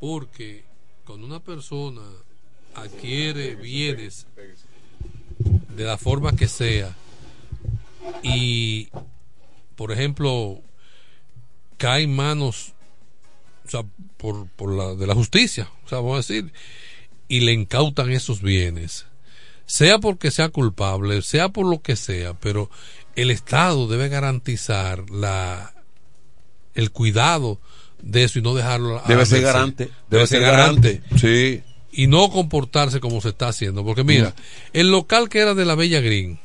Porque 0.00 0.64
cuando 1.06 1.24
una 1.26 1.38
persona 1.40 2.02
adquiere 2.74 3.54
bienes 3.54 4.26
de 5.76 5.84
la 5.84 5.96
forma 5.96 6.34
que 6.34 6.48
sea 6.48 6.94
y, 8.22 8.88
por 9.76 9.92
ejemplo, 9.92 10.60
cae 11.78 12.02
en 12.02 12.16
manos 12.16 12.72
o 13.66 13.70
sea, 13.70 13.82
por, 14.16 14.46
por 14.48 14.72
la, 14.72 14.94
de 14.94 15.06
la 15.06 15.14
justicia, 15.14 15.70
o 15.84 15.88
sea, 15.88 15.98
vamos 15.98 16.14
a 16.14 16.16
decir, 16.18 16.52
y 17.28 17.40
le 17.40 17.52
incautan 17.52 18.10
esos 18.10 18.42
bienes, 18.42 19.06
sea 19.66 19.98
porque 19.98 20.30
sea 20.30 20.50
culpable, 20.50 21.22
sea 21.22 21.48
por 21.48 21.66
lo 21.66 21.80
que 21.80 21.96
sea, 21.96 22.34
pero 22.34 22.70
el 23.16 23.30
Estado 23.30 23.86
debe 23.88 24.08
garantizar 24.08 25.08
la 25.10 25.72
el 26.74 26.90
cuidado 26.90 27.60
de 28.02 28.24
eso 28.24 28.40
y 28.40 28.42
no 28.42 28.54
dejarlo 28.54 28.98
a 28.98 29.06
debe 29.06 29.24
ser 29.24 29.42
garante 29.42 29.88
debe 30.10 30.26
ser 30.26 30.40
garante 30.42 31.00
sí. 31.16 31.62
Y 31.92 32.08
no 32.08 32.28
comportarse 32.28 32.98
como 32.98 33.20
se 33.20 33.28
está 33.28 33.46
haciendo 33.48 33.84
porque 33.84 34.02
mira 34.02 34.34
el 34.72 34.90
local 34.90 35.28
que 35.28 35.38
era 35.38 35.54
de 35.54 35.64
la 35.64 35.76
Bella 35.76 36.00
Green 36.00 36.40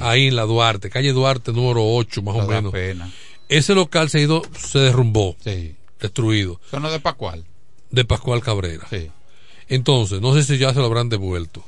ahí 0.00 0.28
en 0.28 0.36
la 0.36 0.44
Duarte 0.44 0.88
calle 0.90 1.12
Duarte 1.12 1.52
número 1.52 1.84
8 1.84 2.22
más 2.22 2.36
o 2.36 2.42
No 2.42 2.46
menos 2.46 2.72
pena. 2.72 3.10
ese 3.48 3.74
local 3.74 4.08
se 4.08 4.18
ha 4.18 4.22
ido 4.22 4.42
se 4.56 4.78
derrumbó. 4.78 5.36
Sí. 5.42 5.74
Destruido 6.00 6.60
Eso 6.68 6.80
no 6.80 6.88
es 6.88 6.92
de 6.94 7.00
Pascual. 7.00 7.44
de 7.90 8.04
Pascual 8.04 8.42
Cabrera 8.42 8.86
Sí. 8.90 9.10
entonces 9.68 10.20
no 10.20 10.34
sé 10.34 10.42
si 10.42 10.58
ya 10.58 10.72
se 10.72 10.78
lo 10.80 10.86
habrán 10.86 11.08
devuelto 11.08 11.64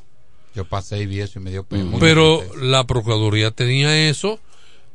Yo 0.55 0.65
pasé 0.65 1.01
y 1.01 1.07
vi 1.07 1.21
eso 1.21 1.39
y 1.39 1.43
me 1.43 1.51
dio 1.51 1.65
pena. 1.65 1.97
pero 2.01 2.43
la 2.61 2.85
Procuraduría 2.87 3.51
tenía 3.51 4.09
eso 4.09 4.41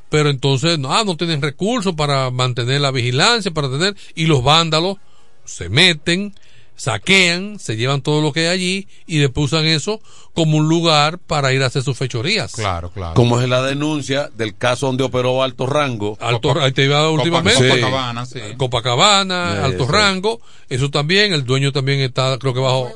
pero 0.09 0.29
entonces 0.29 0.77
no, 0.77 0.91
ah, 0.93 1.03
no 1.05 1.15
tienen 1.15 1.41
recursos 1.41 1.93
para 1.95 2.29
mantener 2.31 2.81
la 2.81 2.91
vigilancia 2.91 3.51
para 3.51 3.69
tener 3.71 3.95
y 4.15 4.25
los 4.25 4.43
vándalos 4.43 4.97
se 5.45 5.69
meten 5.69 6.35
saquean 6.81 7.59
se 7.59 7.77
llevan 7.77 8.01
todo 8.01 8.21
lo 8.23 8.33
que 8.33 8.41
hay 8.41 8.47
allí 8.47 8.87
y 9.05 9.19
después 9.19 9.53
usan 9.53 9.65
eso 9.65 10.01
como 10.33 10.57
un 10.57 10.67
lugar 10.67 11.19
para 11.19 11.53
ir 11.53 11.61
a 11.61 11.67
hacer 11.67 11.83
sus 11.83 11.95
fechorías 11.95 12.53
claro 12.53 12.89
claro 12.89 13.13
como 13.13 13.39
es 13.39 13.47
la 13.47 13.61
denuncia 13.61 14.31
del 14.35 14.57
caso 14.57 14.87
donde 14.87 15.03
operó 15.03 15.43
alto 15.43 15.67
rango 15.67 16.17
Alto, 16.19 16.59
ahí 16.59 16.71
te 16.71 16.85
iba 16.85 17.07
últimamente 17.11 17.67
Copacabana, 17.69 18.25
sí. 18.25 18.39
Copacabana, 18.57 19.51
Sí, 19.53 19.57
alto 19.65 19.85
sí. 19.85 19.91
rango, 19.91 20.41
eso 20.69 20.89
también, 20.89 21.33
el 21.33 21.45
dueño 21.45 21.71
también 21.71 21.99
está, 21.99 22.37
creo 22.39 22.53
que 22.53 22.59
bajo. 22.59 22.91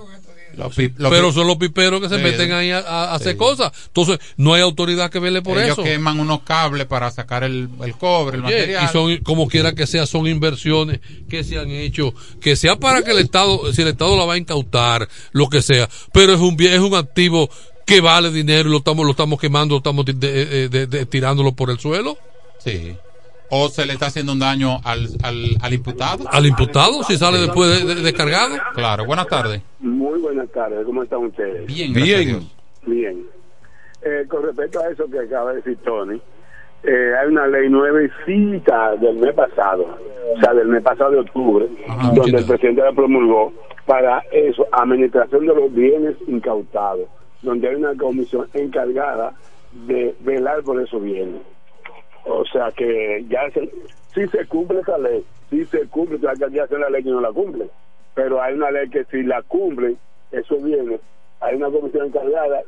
Los 0.58 0.74
pi- 0.76 0.92
los 0.98 1.12
pero 1.12 1.32
son 1.32 1.48
los 1.48 1.58
piperos 1.58 2.02
que 2.02 2.10
se 2.10 2.18
meten 2.18 2.52
ahí 2.54 2.72
a, 2.72 2.80
a 2.80 3.14
hacer 3.16 3.34
Sí. 3.34 3.38
cosas. 3.38 3.72
Entonces, 3.88 4.20
no 4.38 4.54
hay 4.54 4.62
autoridad 4.62 5.10
que 5.10 5.20
vele 5.20 5.42
por 5.42 5.58
Ellos 5.58 5.74
eso. 5.74 5.84
queman 5.84 6.20
unos 6.20 6.42
cables 6.44 6.86
para 6.88 7.12
sacar 7.12 7.44
el, 7.44 7.70
el 7.84 7.96
cobre, 7.98 8.38
el 8.38 8.44
material. 8.44 8.86
y 8.86 8.88
son, 8.92 9.18
como 9.18 9.48
quiera 9.48 9.74
que 9.74 9.86
sea, 9.88 10.06
son 10.06 10.28
inversiones 10.28 11.00
que 11.30 11.44
se 11.44 11.58
han 11.60 11.70
hecho, 11.72 12.14
que 12.42 12.56
sea 12.56 12.76
para 12.78 13.02
que 13.04 13.12
el 13.12 13.20
Estado, 13.20 13.74
si 13.74 13.82
el 13.82 13.90
Estado 13.90 14.16
la 14.18 14.26
va 14.26 14.34
a 14.34 14.38
incautar, 14.38 15.08
lo 15.32 15.50
que 15.50 15.62
sea, 15.62 15.90
pero 16.14 16.34
es 16.34 16.40
un 16.40 16.56
bien, 16.56 16.74
es 16.74 16.80
un 16.80 16.96
activo 16.96 17.50
que 17.86 18.02
vale 18.02 18.32
dinero 18.32 18.68
y 18.70 18.72
lo 18.72 18.78
estamos, 18.80 19.06
lo 19.06 19.12
estamos 19.12 19.40
quemando, 19.40 19.76
lo 19.76 19.78
estamos 19.80 20.06
de- 20.06 20.14
de- 20.70 20.88
de- 20.88 21.06
tirándolo 21.06 21.52
por 21.54 21.70
el 21.70 21.80
suelo. 21.80 22.18
Sí. 22.64 22.96
O 23.50 23.70
se 23.70 23.86
le 23.86 23.94
está 23.94 24.08
haciendo 24.08 24.32
un 24.34 24.40
daño 24.40 24.80
al, 24.84 25.08
al, 25.24 25.36
al 25.62 25.74
imputado. 25.74 26.26
Al 26.32 26.46
imputado, 26.46 27.04
si 27.04 27.16
sale 27.18 27.38
después 27.40 27.86
de, 27.86 27.96
de- 27.96 28.02
descargado. 28.02 28.56
Claro, 28.74 29.06
buenas 29.06 29.28
tardes. 29.28 29.62
Muy 29.80 30.20
buenas 30.20 30.50
tardes, 30.52 30.84
¿cómo 30.86 31.04
están 31.04 31.20
ustedes? 31.26 31.66
Bien, 31.68 31.94
Dios. 31.94 32.44
Bien. 32.86 33.24
Eh, 34.02 34.26
con 34.28 34.44
respecto 34.44 34.80
a 34.80 34.90
eso 34.90 35.06
que 35.10 35.20
acaba 35.20 35.52
de 35.52 35.58
decir 35.58 35.78
Tony, 35.84 36.20
eh, 36.84 37.14
hay 37.20 37.28
una 37.28 37.48
ley 37.48 37.70
nuevecita 37.70 38.96
del 38.98 39.16
mes 39.18 39.34
pasado, 39.34 39.98
o 40.36 40.40
sea, 40.40 40.54
del 40.54 40.68
mes 40.68 40.84
pasado 40.84 41.12
de 41.12 41.20
octubre, 41.22 41.68
donde 42.14 42.38
el 42.38 42.46
presidente 42.46 42.82
la 42.82 42.92
promulgó 42.94 43.52
para 43.88 44.20
eso, 44.32 44.68
administración 44.72 45.48
de 45.48 45.56
los 45.56 45.74
bienes 45.74 46.16
incautados, 46.28 47.08
donde 47.42 47.70
hay 47.70 47.76
una 47.76 47.96
comisión 47.96 48.48
encargada 48.54 49.34
de 49.88 50.16
velar 50.22 50.62
por 50.64 50.80
esos 50.82 51.02
bienes. 51.02 51.42
O 52.26 52.44
sea 52.46 52.72
que 52.72 53.24
ya 53.30 53.50
se, 53.52 53.70
si 54.14 54.28
se 54.28 54.46
cumple 54.48 54.80
esa 54.80 54.98
ley, 54.98 55.24
si 55.50 55.66
se 55.66 55.88
cumple, 55.88 56.20
ya 56.20 56.34
que 56.34 56.56
ya 56.56 56.64
hace 56.64 56.78
la 56.78 56.90
ley 56.90 57.04
que 57.04 57.10
no 57.10 57.22
la 57.22 57.32
cumple, 57.32 57.68
pero 58.14 58.42
hay 58.42 58.56
una 58.56 58.72
ley 58.72 58.90
que 58.90 59.06
si 59.06 59.24
la 59.24 59.42
cumplen, 59.44 59.98
eso 60.32 60.58
viene, 60.58 61.00
hay 61.42 61.56
una 61.56 61.70
comisión 61.70 62.08
encargada 62.08 62.62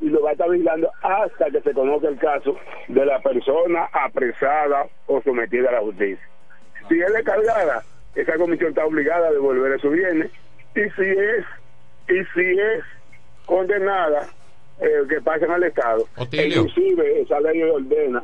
y 0.00 0.08
lo 0.08 0.22
va 0.22 0.30
a 0.30 0.32
estar 0.32 0.50
vigilando 0.50 0.90
hasta 1.02 1.50
que 1.50 1.60
se 1.60 1.72
conozca 1.72 2.08
el 2.08 2.18
caso 2.18 2.56
de 2.88 3.06
la 3.06 3.20
persona 3.20 3.88
apresada 3.92 4.86
o 5.06 5.22
sometida 5.22 5.68
a 5.70 5.72
la 5.72 5.80
justicia. 5.80 6.28
Si 6.88 7.00
es 7.00 7.24
cargada, 7.24 7.82
esa 8.14 8.36
comisión 8.36 8.70
está 8.70 8.84
obligada 8.84 9.28
a 9.28 9.32
devolver 9.32 9.72
esos 9.72 9.92
bienes 9.92 10.30
y 10.74 10.80
si 10.80 11.08
es 11.08 11.44
y 12.08 12.24
si 12.34 12.58
es 12.58 12.84
condenada 13.46 14.28
eh, 14.80 15.02
que 15.08 15.20
pasen 15.20 15.50
al 15.50 15.62
Estado. 15.62 16.06
Otilio. 16.16 16.62
Inclusive 16.62 17.20
esa 17.20 17.40
ley 17.40 17.62
ordena 17.62 18.22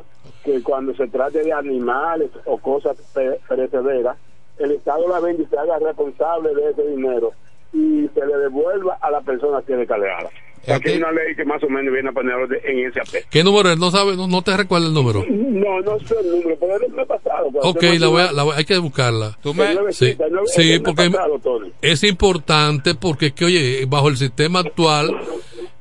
que 0.51 0.63
cuando 0.63 0.93
se 0.95 1.07
trate 1.07 1.43
de 1.43 1.51
animales 1.51 2.29
o 2.45 2.57
cosas 2.57 2.95
pe- 3.13 3.39
perecederas, 3.49 4.17
el 4.59 4.71
Estado 4.71 5.07
la 5.09 5.19
vende 5.19 5.43
y 5.43 5.45
se 5.47 5.57
haga 5.57 5.77
responsable 5.79 6.55
de 6.55 6.71
ese 6.71 6.87
dinero 6.87 7.31
y 7.73 8.07
se 8.13 8.25
le 8.25 8.37
devuelva 8.37 8.97
a 9.01 9.11
la 9.11 9.21
persona 9.21 9.61
que 9.67 9.79
es 9.81 9.87
cargada. 9.87 10.29
Aquí 10.69 10.89
hay 10.89 10.97
una 10.97 11.11
ley 11.11 11.33
que 11.35 11.45
más 11.45 11.63
o 11.63 11.69
menos 11.69 11.93
viene 11.93 12.09
a 12.09 12.11
poner 12.11 12.33
orden 12.35 12.59
en 12.65 12.87
ese 12.87 12.99
aspecto. 12.99 13.27
¿Qué 13.31 13.43
número 13.43 13.69
es? 13.69 13.77
No 13.77 13.89
sabe, 13.91 14.17
no, 14.17 14.27
no 14.27 14.41
te 14.41 14.55
recuerda 14.57 14.87
el 14.87 14.93
número. 14.93 15.23
No, 15.29 15.79
no 15.81 15.99
sé 15.99 16.15
el 16.19 16.29
número, 16.31 16.57
pero 16.59 16.75
el 16.85 16.91
mes 16.93 17.07
pasado. 17.07 17.49
Ok, 17.61 17.83
la 17.99 18.07
voy 18.07 18.21
a, 18.23 18.31
la 18.33 18.43
voy- 18.43 18.55
hay 18.57 18.65
que 18.65 18.77
buscarla. 18.77 19.37
Nueve- 19.43 19.93
Sí, 19.93 20.17
sí, 20.47 20.79
porque 20.83 21.09
pasado, 21.09 21.39
es 21.81 22.03
importante 22.03 22.95
porque 22.95 23.27
es 23.27 23.33
que, 23.33 23.45
oye, 23.45 23.85
bajo 23.87 24.09
el 24.09 24.17
sistema 24.17 24.59
actual 24.59 25.15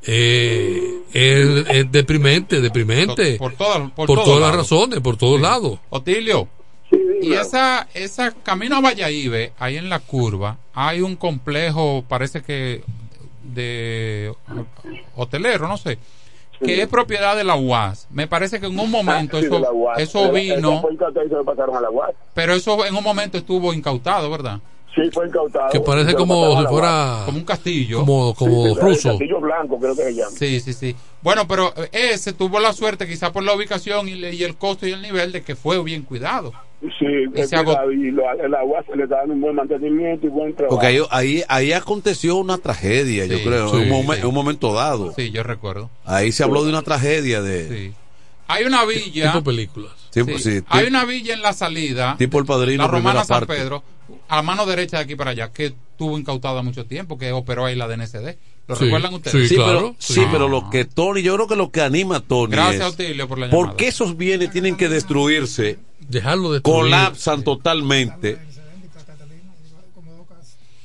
eh, 0.06 1.02
es, 1.12 1.66
es 1.68 1.92
deprimente, 1.92 2.60
deprimente. 2.60 3.36
Por, 3.36 3.54
todas, 3.54 3.90
por, 3.90 4.06
todas 4.06 4.40
las 4.40 4.54
razones, 4.54 5.00
por 5.00 5.16
todos 5.16 5.40
lados. 5.40 5.78
Otilio. 5.90 6.48
Y 7.20 7.32
esa, 7.32 7.88
esa 7.94 8.30
camino 8.30 8.76
a 8.76 8.80
Valladolid, 8.80 9.50
ahí 9.58 9.76
en 9.76 9.88
la 9.88 9.98
curva, 9.98 10.58
hay 10.72 11.00
un 11.00 11.16
complejo, 11.16 12.04
parece 12.06 12.42
que 12.42 12.84
de 13.42 14.32
hotelero, 15.16 15.66
no 15.66 15.76
sé, 15.76 15.98
que 16.62 16.82
es 16.82 16.88
propiedad 16.88 17.36
de 17.36 17.44
la 17.44 17.56
UAS. 17.56 18.06
Me 18.10 18.26
parece 18.26 18.60
que 18.60 18.66
en 18.66 18.78
un 18.78 18.90
momento 18.90 19.38
Ah, 19.38 19.94
eso, 19.98 20.30
vino, 20.30 20.82
pero 22.34 22.54
eso 22.54 22.84
en 22.84 22.94
un 22.94 23.02
momento 23.02 23.38
estuvo 23.38 23.72
incautado, 23.72 24.30
¿verdad? 24.30 24.60
Sí, 24.96 25.02
fue 25.12 25.26
incautado. 25.28 25.68
Que 25.70 25.78
parece 25.80 26.14
como 26.14 26.58
si 26.60 26.66
fuera. 26.66 27.22
Como 27.26 27.38
un 27.38 27.44
castillo. 27.44 28.00
como, 28.00 28.34
como 28.34 28.64
Sí, 28.64 28.74
sí, 28.74 28.80
ruso. 28.80 29.10
El 29.10 29.18
castillo 29.18 29.40
blanco, 29.40 29.78
creo 29.78 29.94
que 29.94 30.02
se 30.04 30.14
llama. 30.14 30.30
Sí, 30.36 30.58
sí, 30.60 30.72
sí. 30.72 30.96
Bueno, 31.22 31.46
pero 31.46 31.72
ese 31.92 32.32
tuvo 32.32 32.58
la 32.60 32.72
suerte, 32.72 33.06
quizá 33.06 33.30
por 33.32 33.42
la 33.44 33.54
ubicación 33.54 34.08
y, 34.08 34.14
le- 34.14 34.32
y 34.34 34.42
el 34.42 34.56
costo 34.56 34.86
y 34.86 34.92
el 34.92 35.02
nivel, 35.02 35.32
de 35.32 35.42
que 35.42 35.54
fue 35.54 35.82
bien 35.84 36.02
cuidado. 36.02 36.52
Sí, 36.98 37.06
Y 37.34 37.42
se 37.46 37.56
agotó. 37.56 37.90
y 37.92 38.10
lo- 38.10 38.30
el 38.32 38.54
agua 38.54 38.82
se 38.88 38.96
le 38.96 39.04
está 39.04 39.16
dando 39.18 39.34
un 39.34 39.40
buen 39.42 39.54
mantenimiento 39.56 40.26
y 40.26 40.30
buen 40.30 40.54
trabajo. 40.54 40.76
Porque 40.76 40.86
ahí, 40.86 40.98
ahí, 41.10 41.42
ahí 41.48 41.72
aconteció 41.72 42.36
una 42.36 42.58
tragedia, 42.58 43.26
yo 43.26 43.42
creo, 43.42 43.68
sí, 43.70 43.76
en, 43.82 43.92
un 43.92 44.06
momen- 44.06 44.24
un 44.24 44.34
momento 44.34 44.72
dado. 44.72 45.12
Sí, 45.14 45.30
yo 45.30 45.42
recuerdo. 45.42 45.90
Ahí 46.04 46.32
se 46.32 46.42
habló 46.42 46.64
de 46.64 46.70
una 46.70 46.82
tragedia 46.82 47.42
de... 47.42 47.68
Sí. 47.68 47.94
Hay 48.48 48.64
una 48.64 48.84
villa. 48.84 49.32
Tipo 49.32 49.44
películas. 49.44 49.92
Sí, 50.10 50.22
Sí. 50.24 50.38
sí, 50.38 50.60
Hay 50.68 50.86
una 50.86 51.04
villa 51.04 51.34
en 51.34 51.42
la 51.42 51.52
salida. 51.52 52.14
Tipo 52.16 52.38
el 52.38 52.46
padrino, 52.46 52.84
La 52.84 52.88
romana 52.88 53.24
San 53.24 53.40
parte. 53.40 53.54
Pedro, 53.56 53.82
a 54.28 54.42
mano 54.42 54.66
derecha 54.66 54.98
de 54.98 55.04
aquí 55.04 55.16
para 55.16 55.32
allá, 55.32 55.52
que 55.52 55.74
tuvo 55.96 56.18
incautada 56.18 56.62
mucho 56.62 56.86
tiempo, 56.86 57.18
que 57.18 57.32
operó 57.32 57.64
ahí 57.66 57.74
la 57.74 57.88
DNCD. 57.88 58.36
¿Lo 58.68 58.74
Sí, 58.74 58.84
recuerdan 58.86 59.14
ustedes? 59.14 59.48
Sí, 59.48 59.54
pero, 59.56 59.94
sí, 59.98 60.22
pero 60.30 60.48
lo 60.48 60.70
que 60.70 60.84
Tony, 60.84 61.22
yo 61.22 61.34
creo 61.34 61.46
que 61.46 61.54
lo 61.56 61.70
que 61.70 61.82
anima 61.82 62.16
a 62.16 62.20
Tony 62.20 62.50
Gracias, 62.52 62.86
es 62.88 62.94
Otilio, 62.94 63.28
por 63.28 63.38
la 63.38 63.46
llamada. 63.46 63.64
¿Por 63.68 63.76
qué 63.76 63.88
esos 63.88 64.16
bienes 64.16 64.50
tienen 64.50 64.76
que 64.76 64.88
destruirse? 64.88 65.78
Dejarlo 66.00 66.52
de 66.52 66.62
Colapsan 66.62 67.44
totalmente. 67.44 68.38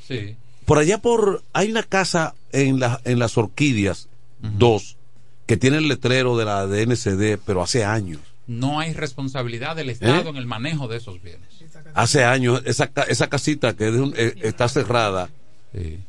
Sí. 0.08 0.36
Por 0.66 0.78
allá 0.78 1.00
por 1.00 1.44
hay 1.54 1.72
una 1.72 1.84
casa 1.84 2.36
en 2.52 2.80
la, 2.80 3.02
en 3.06 3.20
las 3.20 3.38
Orquídeas 3.38 4.10
dos 4.40 4.98
que 5.46 5.58
tiene 5.58 5.78
el 5.78 5.88
letrero 5.88 6.38
de 6.38 6.46
la 6.46 6.66
DNCD, 6.66 7.40
pero 7.46 7.62
hace 7.62 7.84
años. 7.84 8.20
No 8.48 8.80
hay 8.80 8.94
responsabilidad 8.94 9.76
del 9.76 9.90
Estado 9.90 10.22
¿Eh? 10.28 10.30
en 10.30 10.36
el 10.38 10.46
manejo 10.46 10.88
de 10.88 10.98
esos 10.98 11.22
bienes. 11.22 11.48
Hace 11.94 12.24
años 12.24 12.62
esa 12.66 12.88
ca- 12.88 13.04
esa 13.04 13.28
casita 13.30 13.76
que 13.76 13.88
es 13.88 13.94
de 13.94 14.02
un- 14.02 14.14
eh, 14.18 14.34
está 14.42 14.68
cerrada 14.68 15.30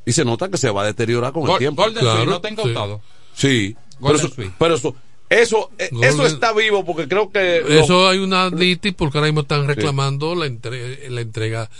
y 0.04 0.12
se 0.12 0.24
nota 0.24 0.48
que 0.48 0.56
se 0.58 0.70
va 0.70 0.82
a 0.82 0.86
deteriorar 0.86 1.32
con 1.32 1.42
el 1.42 1.48
Gol- 1.48 1.58
tiempo. 1.58 1.82
Golden 1.82 2.02
Suite, 2.04 2.26
¿no 2.26 2.40
te 2.40 2.48
ha 2.48 2.50
incautado? 2.50 3.00
Sí. 3.34 3.76
Pero 4.00 4.16
eso, 4.16 4.30
pero 4.58 4.74
eso 4.74 4.96
eso 5.28 5.70
eh, 5.78 5.88
Golden- 5.92 6.10
eso 6.10 6.26
está 6.26 6.52
vivo 6.52 6.84
porque 6.84 7.06
creo 7.08 7.30
que 7.30 7.62
Eso 7.78 8.08
hay 8.08 8.18
una 8.18 8.48
litis 8.50 8.92
porque 8.94 9.18
ahora 9.18 9.28
mismo 9.28 9.42
están 9.42 9.66
reclamando 9.66 10.34
la, 10.34 10.46
entre- 10.46 11.08
la 11.10 11.20
entrega 11.20 11.70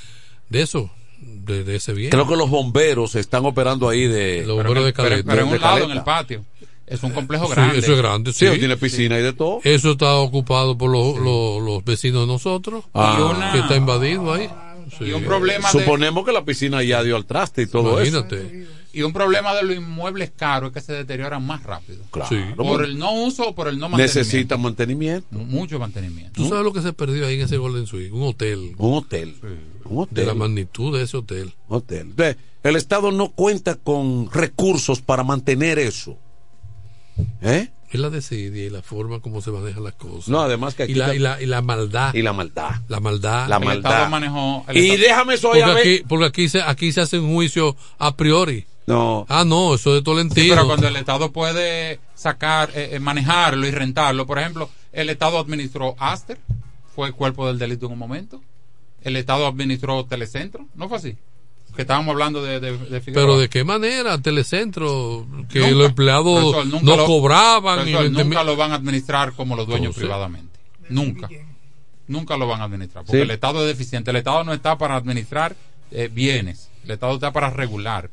de 0.48 0.62
eso, 0.62 0.90
de, 1.20 1.64
de 1.64 1.76
ese 1.76 1.92
bien. 1.92 2.10
Creo 2.10 2.28
que 2.28 2.36
los 2.36 2.48
bomberos 2.50 3.14
están 3.16 3.44
operando 3.44 3.88
ahí 3.88 4.06
de. 4.06 4.44
Los 4.46 4.56
bomberos 4.58 4.84
de 4.84 4.92
Caleta. 4.92 5.30
pero 5.32 5.46
en 5.46 5.52
un 5.54 5.60
lado, 5.60 5.84
en 5.84 5.90
el 5.90 6.02
patio. 6.04 6.44
Es 6.86 7.02
un 7.02 7.10
complejo 7.12 7.46
Sí, 7.46 7.52
grande. 7.52 7.78
eso 7.78 7.92
es 7.92 7.98
grande, 7.98 8.32
Sí, 8.32 8.46
sí. 8.46 8.58
tiene 8.58 8.76
piscina 8.76 9.18
y 9.18 9.22
de 9.22 9.32
todo. 9.32 9.60
Eso 9.64 9.92
está 9.92 10.14
ocupado 10.16 10.76
por 10.76 10.90
los, 10.90 11.16
los, 11.18 11.62
los 11.62 11.84
vecinos 11.84 12.22
de 12.22 12.26
nosotros, 12.26 12.84
Ah. 12.92 13.32
Una- 13.34 13.52
que 13.52 13.60
está 13.60 13.76
invadido 13.76 14.32
ahí. 14.32 14.48
Sí. 14.98 15.04
Y 15.06 15.12
un 15.12 15.24
problema 15.24 15.72
de- 15.72 15.78
Suponemos 15.80 16.24
que 16.26 16.32
la 16.32 16.44
piscina 16.44 16.82
ya 16.82 17.02
dio 17.02 17.16
al 17.16 17.24
traste 17.24 17.62
y 17.62 17.66
todo 17.66 17.92
Imagínate. 17.92 18.66
Y 18.92 19.00
un 19.02 19.12
problema 19.14 19.54
de 19.54 19.62
los 19.62 19.76
inmuebles 19.76 20.32
caros 20.36 20.68
es 20.68 20.74
que 20.74 20.80
se 20.82 20.92
deterioran 20.92 21.46
más 21.46 21.62
rápido. 21.62 22.04
Claro. 22.10 22.28
Sí. 22.28 22.36
Por 22.56 22.84
el 22.84 22.98
no 22.98 23.12
uso 23.12 23.48
o 23.48 23.54
por 23.54 23.68
el 23.68 23.78
no 23.78 23.88
mantenimiento. 23.88 24.18
Necesita 24.18 24.56
mantenimiento. 24.58 25.28
Mucho 25.30 25.78
mantenimiento. 25.78 26.32
¿Tú 26.34 26.46
sabes 26.46 26.62
lo 26.62 26.74
que 26.74 26.82
se 26.82 26.92
perdió 26.92 27.26
ahí 27.26 27.36
en 27.36 27.42
ese 27.42 27.56
Golden 27.56 27.86
Suite? 27.86 28.12
Un 28.12 28.22
hotel. 28.24 28.74
Un 28.76 28.94
hotel. 28.98 29.34
Un 29.86 29.98
hotel. 30.02 30.14
De 30.14 30.26
la 30.26 30.34
magnitud 30.34 30.94
de 30.94 31.04
ese 31.04 31.16
hotel. 31.16 31.54
Hotel. 31.68 32.08
Entonces, 32.10 32.36
el 32.64 32.76
Estado 32.76 33.10
no 33.12 33.30
cuenta 33.30 33.76
con 33.76 34.30
recursos 34.30 35.00
para 35.00 35.24
mantener 35.24 35.78
eso. 35.78 36.18
¿Eh? 37.42 37.70
Es 37.90 38.00
la 38.00 38.08
desidia 38.08 38.64
y 38.64 38.70
la 38.70 38.80
forma 38.80 39.20
como 39.20 39.42
se 39.42 39.50
manejan 39.50 39.84
las 39.84 39.92
cosas. 39.94 40.28
No, 40.28 40.40
además 40.40 40.74
que 40.74 40.84
aquí 40.84 40.92
y, 40.92 40.94
la, 40.94 41.14
y, 41.14 41.18
la, 41.18 41.42
y 41.42 41.46
la 41.46 41.60
maldad. 41.60 42.14
Y 42.14 42.22
la 42.22 42.32
maldad. 42.32 42.76
La 42.88 43.00
maldad. 43.00 43.48
La 43.48 43.56
El 43.56 43.64
maldad. 43.64 43.90
Estado 43.92 44.10
manejó. 44.10 44.64
el 44.68 44.76
Y 44.78 44.96
déjame 44.96 45.34
eso 45.34 45.52
ahí 45.52 45.62
Porque 45.62 45.80
aquí, 45.80 46.04
porque 46.08 46.24
aquí 46.24 46.48
se, 46.48 46.62
aquí 46.62 46.90
se 46.92 47.02
hace 47.02 47.18
un 47.18 47.34
juicio 47.34 47.76
a 47.98 48.16
priori. 48.16 48.64
No. 48.86 49.26
Ah, 49.28 49.44
no, 49.44 49.74
eso 49.74 49.92
de 49.92 49.98
Sí, 49.98 50.04
Tolentino. 50.04 50.54
pero 50.54 50.66
cuando 50.66 50.88
el 50.88 50.96
Estado 50.96 51.30
puede 51.32 52.00
sacar, 52.14 52.70
eh, 52.74 52.90
eh, 52.92 52.98
manejarlo 52.98 53.66
y 53.66 53.70
rentarlo, 53.70 54.26
por 54.26 54.38
ejemplo, 54.38 54.70
el 54.92 55.10
Estado 55.10 55.38
administró 55.38 55.94
Aster, 55.98 56.38
fue 56.94 57.06
el 57.08 57.14
cuerpo 57.14 57.46
del 57.46 57.58
delito 57.58 57.86
en 57.86 57.92
un 57.92 57.98
momento. 57.98 58.40
El 59.02 59.16
Estado 59.16 59.46
administró 59.46 60.04
Telecentro, 60.06 60.66
¿no 60.74 60.88
fue 60.88 60.96
así? 60.98 61.16
Que 61.74 61.82
estábamos 61.82 62.12
hablando 62.12 62.42
de, 62.42 62.60
de. 62.60 63.00
Pero 63.12 63.38
de 63.38 63.48
qué 63.48 63.64
manera, 63.64 64.18
Telecentro, 64.20 65.26
que 65.50 65.60
Nunca. 65.60 65.70
los 65.74 65.88
empleados 65.88 66.40
Profesor, 66.52 66.66
nunca 66.66 66.84
no 66.86 66.96
lo- 66.96 67.06
cobraban. 67.06 67.74
y 67.88 67.92
profesor, 67.92 68.02
20 68.02 68.24
nunca 68.24 68.38
mil- 68.40 68.46
lo 68.46 68.56
van 68.56 68.72
a 68.72 68.74
administrar 68.74 69.32
como 69.32 69.56
los 69.56 69.66
dueños 69.66 69.86
Entonces. 69.96 70.02
privadamente. 70.02 70.58
Nunca. 70.90 71.28
Nunca 72.08 72.36
lo 72.36 72.46
van 72.46 72.60
a 72.60 72.64
administrar. 72.64 73.04
Porque 73.04 73.18
Sí. 73.18 73.22
el 73.22 73.30
Estado 73.30 73.60
es 73.62 73.68
deficiente. 73.68 74.10
El 74.10 74.16
Estado 74.18 74.44
no 74.44 74.52
está 74.52 74.76
para 74.76 74.96
administrar 74.96 75.56
eh, 75.90 76.10
bienes. 76.12 76.68
El 76.84 76.90
Estado 76.92 77.14
está 77.14 77.32
para 77.32 77.48
regular 77.50 78.10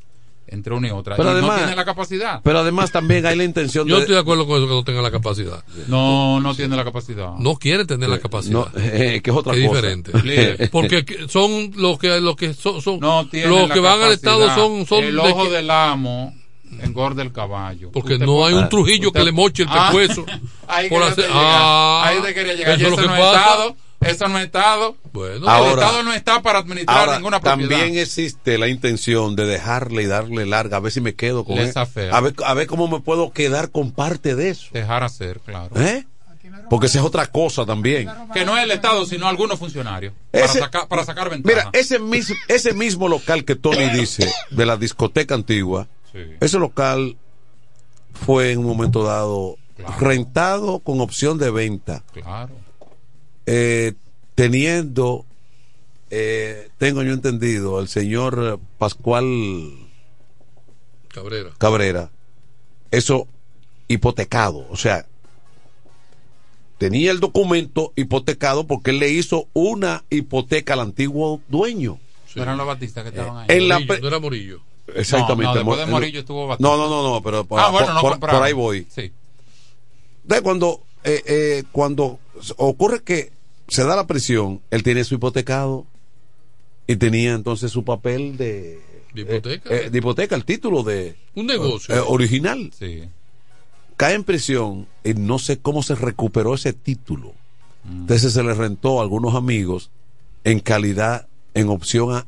entre 0.52 0.74
una 0.74 0.88
y 0.88 0.92
otra. 0.92 1.16
Pero 1.16 1.30
y 1.30 1.32
además- 1.34 1.52
no 1.52 1.58
tiene 1.58 1.76
la 1.76 1.86
capacidad. 1.86 2.42
Pero 2.44 2.60
además 2.60 2.92
también 2.92 3.26
hay 3.26 3.36
la 3.36 3.44
intención 3.44 3.88
Yo 3.88 3.96
de. 3.96 4.02
estoy 4.02 4.16
de 4.16 4.22
acuerdo 4.22 4.46
con 4.48 4.58
eso 4.58 4.68
que 4.68 4.74
no 4.74 4.84
tenga 4.84 5.02
la 5.02 5.12
capacidad. 5.12 5.64
No, 5.88 6.40
no 6.40 6.56
tiene 6.56 6.76
la 6.76 6.84
capacidad. 6.84 7.34
No 7.38 7.56
quiere 7.56 7.86
tener 7.86 8.10
la 8.10 8.20
capacidad. 8.20 8.54
No, 8.54 8.68
eh, 8.78 9.22
que 9.24 9.30
es 9.32 9.36
otra 9.36 9.54
cosa. 9.54 9.62
diferente. 9.62 10.12
Porque 10.72 11.06
que- 11.06 11.28
son 11.28 11.72
los 11.76 11.98
que 12.00 12.20
los 12.22 12.36
que 12.36 12.54
son, 12.54 12.82
son- 12.82 13.00
No 13.00 13.28
tiene 13.28 13.48
los 13.48 13.70
que 13.72 13.80
van 13.80 14.02
al 14.02 14.12
estado 14.14 14.54
son 14.56 14.86
son 14.86 15.04
el 15.04 15.16
de 15.16 15.22
ojo 15.22 15.44
que- 15.46 15.50
del 15.52 15.70
amo 15.72 16.34
engorda 16.82 17.24
el 17.24 17.32
caballo. 17.32 17.92
porque 17.92 18.14
Usted 18.14 18.26
no 18.28 18.46
hay 18.46 18.54
un. 18.54 18.70
Trujillo 18.70 19.12
que 19.12 19.24
le 19.24 19.32
moche 19.32 19.64
el 19.64 19.70
Ah, 19.72 19.90
pescuezo. 19.92 20.24
ahí 20.68 20.88
por 20.90 21.02
hacer-. 21.02 21.26
Ah, 21.32 22.04
ahí 22.06 22.22
te 22.22 22.34
quería 22.34 22.54
llegar. 22.54 22.74
eso 22.80 22.82
Y 22.82 22.86
es 22.86 22.88
eso 22.88 22.96
lo 22.96 23.02
que 23.02 23.08
no 23.08 23.16
es 23.16 23.22
pasa. 23.22 23.40
Estado. 23.52 23.76
Eso 24.02 24.28
no 24.30 24.38
es 24.40 24.46
Estado. 24.46 24.96
Bueno, 25.12 25.36
el 25.36 25.48
Ahora- 25.50 25.72
Estado 25.84 26.04
no 26.04 26.14
está 26.14 26.42
para 26.42 26.60
administrar 26.60 27.00
Ahora, 27.00 27.16
ninguna 27.18 27.40
propiedad. 27.42 27.70
también 27.78 27.98
existe 28.00 28.58
la 28.58 28.68
intención 28.70 29.36
de 29.36 29.46
dejarle 29.46 30.04
y 30.04 30.06
darle 30.06 30.46
larga, 30.46 30.78
a 30.78 30.80
ver 30.80 30.92
si 30.92 31.02
me 31.02 31.16
quedo 31.16 31.44
con 31.44 31.58
él. 31.58 31.74
A 32.12 32.22
ver, 32.22 32.34
a 32.46 32.54
ver 32.54 32.68
cómo 32.68 32.88
me 32.88 33.02
puedo 33.02 33.32
quedar 33.32 33.72
con 33.72 33.92
parte 33.92 34.36
de 34.36 34.50
eso. 34.50 34.70
Dejar 34.72 35.04
hacer, 35.04 35.40
claro. 35.42 35.70
¿Eh? 35.80 36.06
Porque 36.70 36.86
esa 36.86 37.00
es 37.00 37.06
otra 37.06 37.26
cosa 37.28 37.66
también. 37.66 38.10
Que 38.34 38.46
no 38.46 38.56
es 38.58 38.64
el 38.64 38.72
Estado, 38.72 39.06
sino 39.06 39.28
algunos 39.28 39.58
funcionarios. 39.60 40.14
Para, 40.32 40.46
Ese- 40.46 40.60
sacar, 40.60 40.88
para 40.88 41.04
sacar 41.04 41.30
ventaja. 41.30 41.56
Mira, 41.56 41.70
ese 41.74 42.00
mismo, 42.00 42.36
ese 42.48 42.74
mismo 42.74 43.08
local 43.08 43.44
que 43.44 43.56
Tony 43.56 43.90
dice 43.90 44.32
de 44.52 44.66
la 44.66 44.78
discoteca 44.78 45.36
antigua, 45.36 45.88
ese 46.40 46.58
local 46.60 47.18
fue 48.26 48.52
en 48.52 48.60
un 48.60 48.66
momento 48.66 49.04
dado 49.04 49.58
rentado 50.00 50.80
con 50.80 51.00
opción 51.02 51.38
de 51.38 51.50
venta, 51.52 52.04
Claro. 52.14 52.50
Eh, 53.52 53.94
teniendo, 54.36 55.26
eh, 56.12 56.70
tengo 56.78 57.02
yo 57.02 57.14
entendido, 57.14 57.80
el 57.80 57.88
señor 57.88 58.60
Pascual 58.78 59.26
Cabrera. 61.08 61.50
Cabrera, 61.58 62.12
eso 62.92 63.28
hipotecado, 63.88 64.68
o 64.70 64.78
sea, 64.78 65.08
tenía 66.78 67.10
el 67.12 67.20
documento 67.20 67.92
hipotecado 67.96 68.68
porque 68.68 68.92
él 68.92 69.00
le 69.00 69.10
hizo 69.10 69.48
una 69.54 70.04
hipoteca 70.12 70.74
al 70.74 70.82
antiguo 70.82 71.42
dueño. 71.48 72.00
No 72.36 72.44
eran 72.44 72.58
los 72.58 72.68
batistas 72.68 73.04
que 73.04 73.10
estaban 73.10 73.38
ahí. 73.38 73.46
En 73.58 73.68
Morillo, 73.68 74.00
no 74.02 74.08
era 74.08 74.20
Morillo. 74.20 74.62
Exactamente. 74.96 75.44
No, 75.44 75.50
no, 75.54 75.56
después 75.56 75.80
de 75.80 75.86
Morillo 75.88 76.20
estuvo 76.20 76.48
Batista. 76.48 76.70
No, 76.70 76.78
no, 76.78 76.88
no, 76.88 77.04
no, 77.16 77.22
pero 77.24 77.44
por, 77.46 77.60
Ah, 77.60 77.70
bueno, 77.70 77.94
no 77.94 78.02
por- 78.02 78.20
por 78.20 78.30
ahí 78.44 78.54
voy. 78.54 78.86
Sí. 78.94 79.12
Entonces, 80.22 80.42
cuando, 80.44 80.84
eh, 81.04 81.24
eh, 81.26 81.64
cuando 81.72 82.20
ocurre 82.58 83.02
que 83.04 83.32
se 83.70 83.84
da 83.86 83.96
la 83.96 84.08
prisión, 84.08 84.62
él 84.72 84.84
tiene 84.84 85.04
su 85.04 85.16
hipotecado 85.16 85.86
y 86.88 86.96
tenía 86.96 87.34
entonces 87.34 87.72
su 87.72 87.84
papel 87.84 88.38
de, 88.38 88.80
¿De 89.14 89.22
hipoteca? 89.22 89.74
eh, 89.76 89.90
de 89.90 89.98
hipoteca, 89.98 90.36
el 90.36 90.46
título 90.46 90.84
de 90.84 91.16
Un 91.36 91.46
negocio. 91.48 91.96
eh, 91.96 92.00
original. 92.08 92.72
Sí. 92.78 93.04
Cae 93.98 94.16
en 94.16 94.24
prisión 94.24 94.88
y 95.04 95.14
no 95.14 95.40
sé 95.40 95.60
cómo 95.60 95.84
se 95.84 95.96
recuperó 95.96 96.54
ese 96.56 96.74
título. 96.74 97.34
Mm. 97.84 98.02
Entonces 98.02 98.34
se 98.34 98.44
le 98.44 98.54
rentó 98.54 99.00
a 99.00 99.04
algunos 99.04 99.36
amigos 99.36 99.92
en 100.44 100.60
calidad, 100.60 101.28
en 101.54 101.70
opción 101.70 102.14
a, 102.16 102.26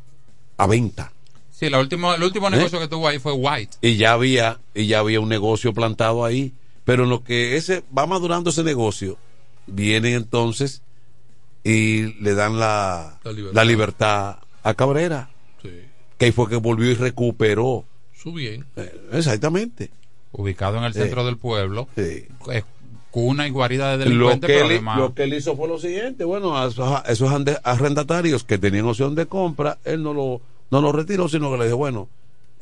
a 0.58 0.68
venta. 0.68 1.12
Sí, 1.52 1.70
la 1.70 1.80
último, 1.80 2.14
el 2.14 2.24
último 2.24 2.48
¿Eh? 2.48 2.52
negocio 2.52 2.80
que 2.80 2.88
tuvo 2.88 3.08
ahí 3.08 3.20
fue 3.20 3.34
White. 3.34 3.78
y 3.82 3.96
ya 3.96 4.14
había 4.14 4.60
y 4.74 4.88
ya 4.88 5.00
había 5.00 5.20
un 5.20 5.30
negocio 5.30 5.74
plantado 5.74 6.26
ahí 6.26 6.54
pero 6.84 7.04
en 7.04 7.12
lo 7.12 7.24
que 7.24 7.56
ese 7.56 7.84
va 7.96 8.08
madurando 8.08 8.50
ese 8.50 8.64
negocio 8.64 9.18
vienen 9.68 10.16
entonces 10.16 10.82
y 11.64 12.14
le 12.22 12.34
dan 12.34 12.60
la, 12.60 13.20
La 13.24 13.32
libertad. 13.32 13.56
la 13.56 13.66
libertad 13.66 14.36
a 14.64 14.74
Cabrera 14.74 15.30
Sí. 15.62 15.70
que 16.18 16.26
ahí 16.26 16.32
fue 16.32 16.50
que 16.50 16.56
volvió 16.56 16.90
y 16.90 16.96
recuperó 16.96 17.86
Su 18.14 18.34
bien. 18.34 18.66
Eh, 18.76 18.92
exactamente 19.14 19.92
Ubicado 20.32 20.78
en 20.78 20.86
el 20.86 20.94
Sí. 20.94 21.00
centro 21.00 21.26
del 21.26 21.38
pueblo. 21.38 21.88
Sí. 21.96 22.26
Es 22.52 22.64
cuna 23.12 23.46
y 23.46 23.50
guarida 23.52 23.98
de 23.98 24.06
lo 24.06 24.30
delincuentes, 24.30 24.48
que, 24.48 24.54
pero 24.54 24.66
él, 24.68 24.72
además... 24.72 24.98
lo 25.00 25.14
que 25.14 25.24
él 25.24 25.34
hizo 25.34 25.56
fue 25.58 25.68
lo 25.68 25.78
siguiente 25.78 26.24
bueno 26.24 26.58
a 26.58 26.68
esos, 26.68 26.88
a 26.90 27.00
esos 27.12 27.30
arrendatarios 27.64 28.44
que 28.46 28.58
tenían 28.58 28.86
opción 28.86 29.16
de 29.16 29.26
compra 29.26 29.78
él 29.84 30.02
no 30.02 30.14
lo 30.14 30.42
no 30.72 30.80
lo 30.82 30.94
retiró 30.94 31.28
sino 31.28 31.52
que 31.52 31.58
le 31.58 31.66
dijo 31.66 31.76
bueno 31.78 32.08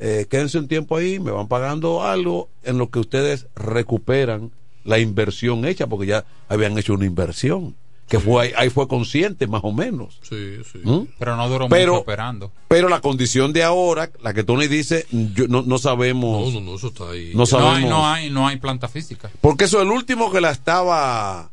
eh, 0.00 0.26
quédense 0.28 0.58
un 0.58 0.66
tiempo 0.66 0.96
ahí 0.96 1.20
me 1.20 1.30
van 1.30 1.46
pagando 1.46 2.02
algo 2.02 2.48
en 2.64 2.78
lo 2.78 2.90
que 2.90 2.98
ustedes 2.98 3.46
recuperan 3.54 4.50
la 4.82 4.98
inversión 4.98 5.64
hecha 5.66 5.86
porque 5.86 6.06
ya 6.06 6.24
habían 6.48 6.76
hecho 6.78 6.94
una 6.94 7.04
inversión 7.06 7.76
que 8.10 8.18
fue 8.20 8.42
ahí, 8.42 8.52
ahí 8.56 8.68
fue 8.70 8.86
consciente 8.88 9.46
más 9.46 9.62
o 9.64 9.72
menos 9.72 10.18
Sí, 10.28 10.58
sí. 10.70 10.80
¿Mm? 10.82 11.06
Pero 11.18 11.36
no 11.36 11.48
duró 11.48 11.68
Pero- 11.68 11.92
mucho 11.92 12.02
operando. 12.02 12.52
pero 12.68 12.88
la 12.88 13.00
condición 13.00 13.52
de 13.52 13.62
ahora 13.62 14.10
la 14.22 14.34
que 14.34 14.42
Tony 14.44 14.66
dice 14.66 15.06
yo, 15.10 15.46
no, 15.48 15.62
no 15.62 15.78
sabemos 15.78 16.52
No, 16.52 16.60
no, 16.60 16.66
no, 16.72 16.76
eso 16.76 16.88
está 16.88 17.08
ahí. 17.10 17.30
no 17.32 17.38
No 17.40 17.46
sabemos 17.46 17.74
hay, 17.78 17.84
no 17.88 18.06
hay, 18.06 18.30
no 18.30 18.46
hay 18.48 18.56
planta 18.58 18.88
física. 18.88 19.30
porque 19.40 19.64
eso 19.64 19.80
el 19.80 19.88
último 19.88 20.30
que 20.32 20.40
la 20.40 20.50
estaba 20.50 21.50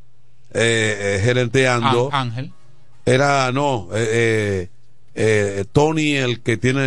eh, 0.53 1.17
eh, 1.19 1.21
gerenteando 1.23 2.09
Ángel. 2.11 2.51
era 3.05 3.51
no 3.51 3.87
eh, 3.93 4.07
eh, 4.11 4.69
eh, 5.59 5.65
Tony 5.71 6.15
el 6.15 6.41
que 6.41 6.57
tiene 6.57 6.81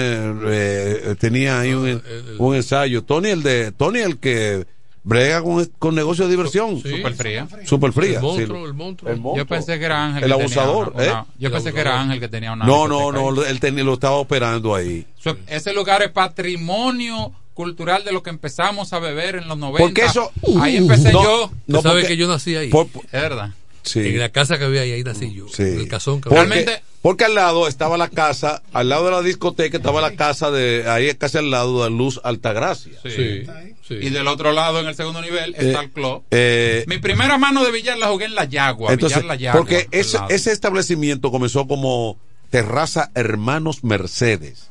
eh, 0.47 1.15
tenía 1.19 1.61
ahí 1.61 1.75
un, 1.75 1.87
Ah, 1.87 1.91
el- 1.91 2.03
el- 2.31 2.37
un 2.39 2.55
ensayo 2.57 3.05
Tony 3.05 3.29
el 3.31 3.43
de 3.43 3.73
Tony 3.73 4.01
el 4.01 4.19
que 4.19 4.67
brega 5.03 5.43
con, 5.43 5.65
con 5.79 5.95
negocio 5.95 6.25
de 6.27 6.31
diversión. 6.31 6.81
Súper 6.81 7.15
fría. 7.15 7.49
Súper 7.65 7.93
fría. 7.93 8.17
El 8.19 8.23
monstruo, 8.23 8.59
sí. 8.59 8.65
el 8.69 8.75
monstruo. 8.75 9.11
El 9.13 9.17
monstruo. 9.21 9.37
Yo 9.37 9.47
pensé 9.47 9.79
que 9.79 9.85
era 9.85 10.05
Ángel. 10.05 10.25
El 10.25 10.31
que 10.31 10.37
tenía 10.37 10.43
abusador, 10.63 10.93
una- 10.95 11.05
¿eh? 11.05 11.11
una- 11.11 11.27
yo 11.39 11.47
El 11.49 11.53
pensé 11.55 11.73
que 11.73 11.81
era 11.81 12.01
Ángel 12.01 12.21
que 12.21 12.29
tenía 12.29 12.53
una. 12.53 12.65
No, 12.67 12.87
no, 12.89 13.11
no, 13.13 13.43
él 13.45 13.61
tenía- 13.61 13.85
lo 13.85 13.95
estaba 13.95 14.17
operando 14.17 14.75
ahí. 14.75 15.07
Ese 15.47 15.73
lugar 15.73 16.03
es 16.03 16.11
patrimonio 16.11 17.33
cultural 17.55 18.05
de 18.05 18.13
lo 18.13 18.23
que 18.23 18.31
empezamos 18.31 18.93
a 18.93 18.99
beber 18.99 19.37
en 19.37 19.49
los 19.49 19.59
90. 19.59 19.83
Porque 19.85 20.05
eso- 20.05 20.31
Ahí 20.61 20.77
empecé 20.77 21.13
No, 21.13 21.23
yo. 21.23 21.53
no, 21.67 21.83
¿Sabe 21.83 22.01
porque- 22.01 22.09
que 22.09 22.17
yo 22.17 22.29
nací 22.29 22.57
ahí? 22.57 22.69
Por- 22.71 22.87
Es 22.87 23.13
verdad. 23.13 23.51
Sí. 23.83 24.01
En 24.01 24.19
la 24.19 24.29
casa 24.29 24.59
que 24.59 24.65
había 24.65 24.83
ahí, 24.83 24.93
ahí 24.93 25.03
nací 25.03 25.33
yo. 25.33 25.47
Sí. 25.49 25.63
El 25.63 25.89
casón 25.89 26.21
que 26.21 26.29
Porque, 26.29 26.43
había. 26.53 26.83
Porque 27.03 27.25
al 27.25 27.35
lado 27.35 27.67
estaba 27.69 27.97
la 27.97 28.09
casa, 28.09 28.63
al 28.73 28.89
lado 28.91 29.07
de 29.07 29.11
la 29.13 29.23
discoteca 29.23 29.77
estaba 29.79 30.01
la 30.01 30.13
casa 30.17 30.51
de, 30.51 30.85
ahí 30.89 31.15
casi 31.15 31.39
al 31.39 31.51
lado 31.51 31.85
de 31.85 31.91
Luz 31.91 32.21
Altagracia. 32.25 32.93
Sí. 33.03 33.45
Y 33.93 34.11
del 34.11 34.29
otro 34.29 34.53
lado, 34.53 34.79
en 34.81 34.87
el 34.87 34.95
segundo 34.95 35.21
nivel, 35.21 35.55
Eh, 35.55 35.69
está 35.69 35.81
el 35.81 35.91
club. 35.91 36.23
eh, 36.31 36.85
Mi 36.87 36.99
primera 36.99 37.39
mano 37.39 37.65
de 37.65 37.73
billar 37.73 37.99
la 37.99 38.07
jugué 38.09 38.27
en 38.27 38.35
la 38.37 38.45
Yagua. 38.45 38.93
Entonces, 38.93 39.25
la 39.25 39.35
Yagua. 39.35 39.59
porque 39.61 39.89
ese, 39.91 40.19
ese 40.29 40.53
establecimiento 40.53 41.31
comenzó 41.33 41.67
como 41.67 42.19
Terraza 42.51 43.11
Hermanos 43.15 43.83
Mercedes. 43.83 44.71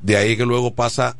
De 0.00 0.16
ahí 0.16 0.36
que 0.36 0.44
luego 0.46 0.74
pasa. 0.74 1.16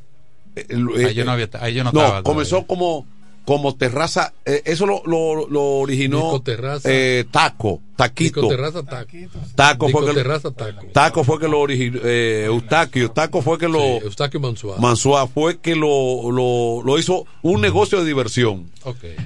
eh, 0.57 0.67
eh, 0.69 1.07
Ahí 1.07 1.15
yo 1.15 1.25
no 1.25 1.33
había- 1.33 1.49
ahí 1.61 1.75
yo 1.75 1.85
no 1.85 1.93
no 1.93 2.01
estaba 2.01 2.23
comenzó 2.23 2.67
como 2.67 3.07
como 3.45 3.75
terraza. 3.75 4.33
eh, 4.45 4.63
eso 4.65 4.87
lo, 4.87 5.03
lo, 5.05 5.49
lo 5.49 5.63
originó 5.63 6.43
eh, 6.85 7.25
Taco, 7.31 7.81
Taquito. 7.97 8.41
Discoterraza 8.43 8.83
Taco. 8.85 9.17
Taco 9.55 9.89
fue 9.89 10.01
que, 10.01 10.07
Discoterraza 10.07 10.51
Taco. 10.53 10.87
Taco 10.93 11.25
fue 11.25 11.39
que 11.41 11.49
lo 11.49 11.61
originó. 11.61 12.01
Eh, 12.05 12.45
Eustaquio. 12.47 13.11
Taco 13.11 13.43
fue 13.43 13.59
que 13.59 13.69
lo. 13.69 13.81
Sí, 13.81 13.99
Eustaquio 14.05 14.41
Mansuá. 14.41 14.77
Mansuá 14.79 15.27
fue 15.27 15.59
que 15.59 15.75
lo, 15.75 16.31
lo, 16.31 16.83
lo 16.85 16.99
hizo 16.99 17.27
un 17.43 17.61
negocio 17.61 17.99
de 18.01 18.07
diversión. 18.07 18.71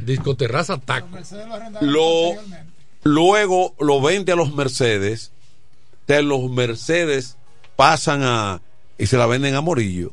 Discoterraza 0.05 0.79
Taco. 0.79 1.09
Lo, 1.81 2.33
luego 3.03 3.75
lo 3.79 4.01
vende 4.01 4.33
a 4.33 4.37
los 4.37 4.55
Mercedes. 4.55 5.33
De 6.07 6.23
los 6.23 6.49
Mercedes 6.51 7.37
pasan 7.75 8.23
a. 8.23 8.61
y 8.97 9.07
se 9.07 9.17
la 9.19 9.27
venden 9.27 9.55
a 9.57 9.61
Morillo. 9.61 10.13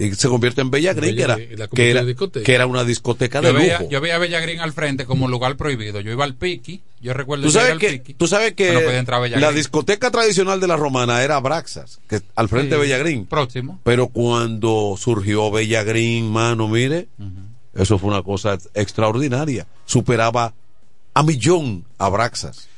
Y 0.00 0.14
se 0.14 0.28
convierte 0.28 0.60
en 0.60 0.70
Bella 0.70 0.92
Green, 0.94 1.16
que 1.16 1.22
era, 1.22 1.36
que 1.36 1.90
era, 1.90 2.04
que 2.44 2.64
una 2.64 2.84
discoteca 2.84 3.40
de 3.40 3.48
Yo 3.48 3.54
veía, 3.54 3.78
lujo. 3.80 3.90
yo 3.90 4.00
veía 4.00 4.14
a 4.14 4.18
Bella 4.18 4.38
Green 4.38 4.60
al 4.60 4.72
frente 4.72 5.04
como 5.06 5.26
lugar 5.26 5.56
prohibido. 5.56 6.00
Yo 6.00 6.12
iba 6.12 6.24
al 6.24 6.34
Piqui. 6.36 6.82
Yo 7.00 7.14
recuerdo 7.14 7.44
Tú 7.44 7.50
sabes 7.50 7.78
que, 7.78 7.90
Piqui. 7.94 8.14
tú 8.14 8.28
sabes 8.28 8.54
que 8.54 8.72
no 8.72 9.38
la 9.40 9.50
discoteca 9.52 10.10
tradicional 10.12 10.60
de 10.60 10.68
la 10.68 10.76
romana 10.76 11.22
era 11.24 11.40
Braxas, 11.40 11.98
que 12.08 12.20
al 12.36 12.48
frente 12.48 12.68
Sí, 12.68 12.74
de 12.74 12.78
Bella 12.78 12.98
Green. 12.98 13.26
Próximo. 13.26 13.80
Pero 13.82 14.06
cuando 14.08 14.94
surgió 14.96 15.50
Bella 15.50 15.82
Green, 15.82 16.30
mano, 16.30 16.68
mire, 16.68 17.08
eso 17.74 17.98
fue 17.98 18.10
una 18.10 18.22
cosa 18.22 18.56
extraordinaria. 18.74 19.66
Superaba 19.84 20.54
a 21.14 21.22
millón 21.24 21.84
a 21.98 22.08
Braxas. 22.08 22.68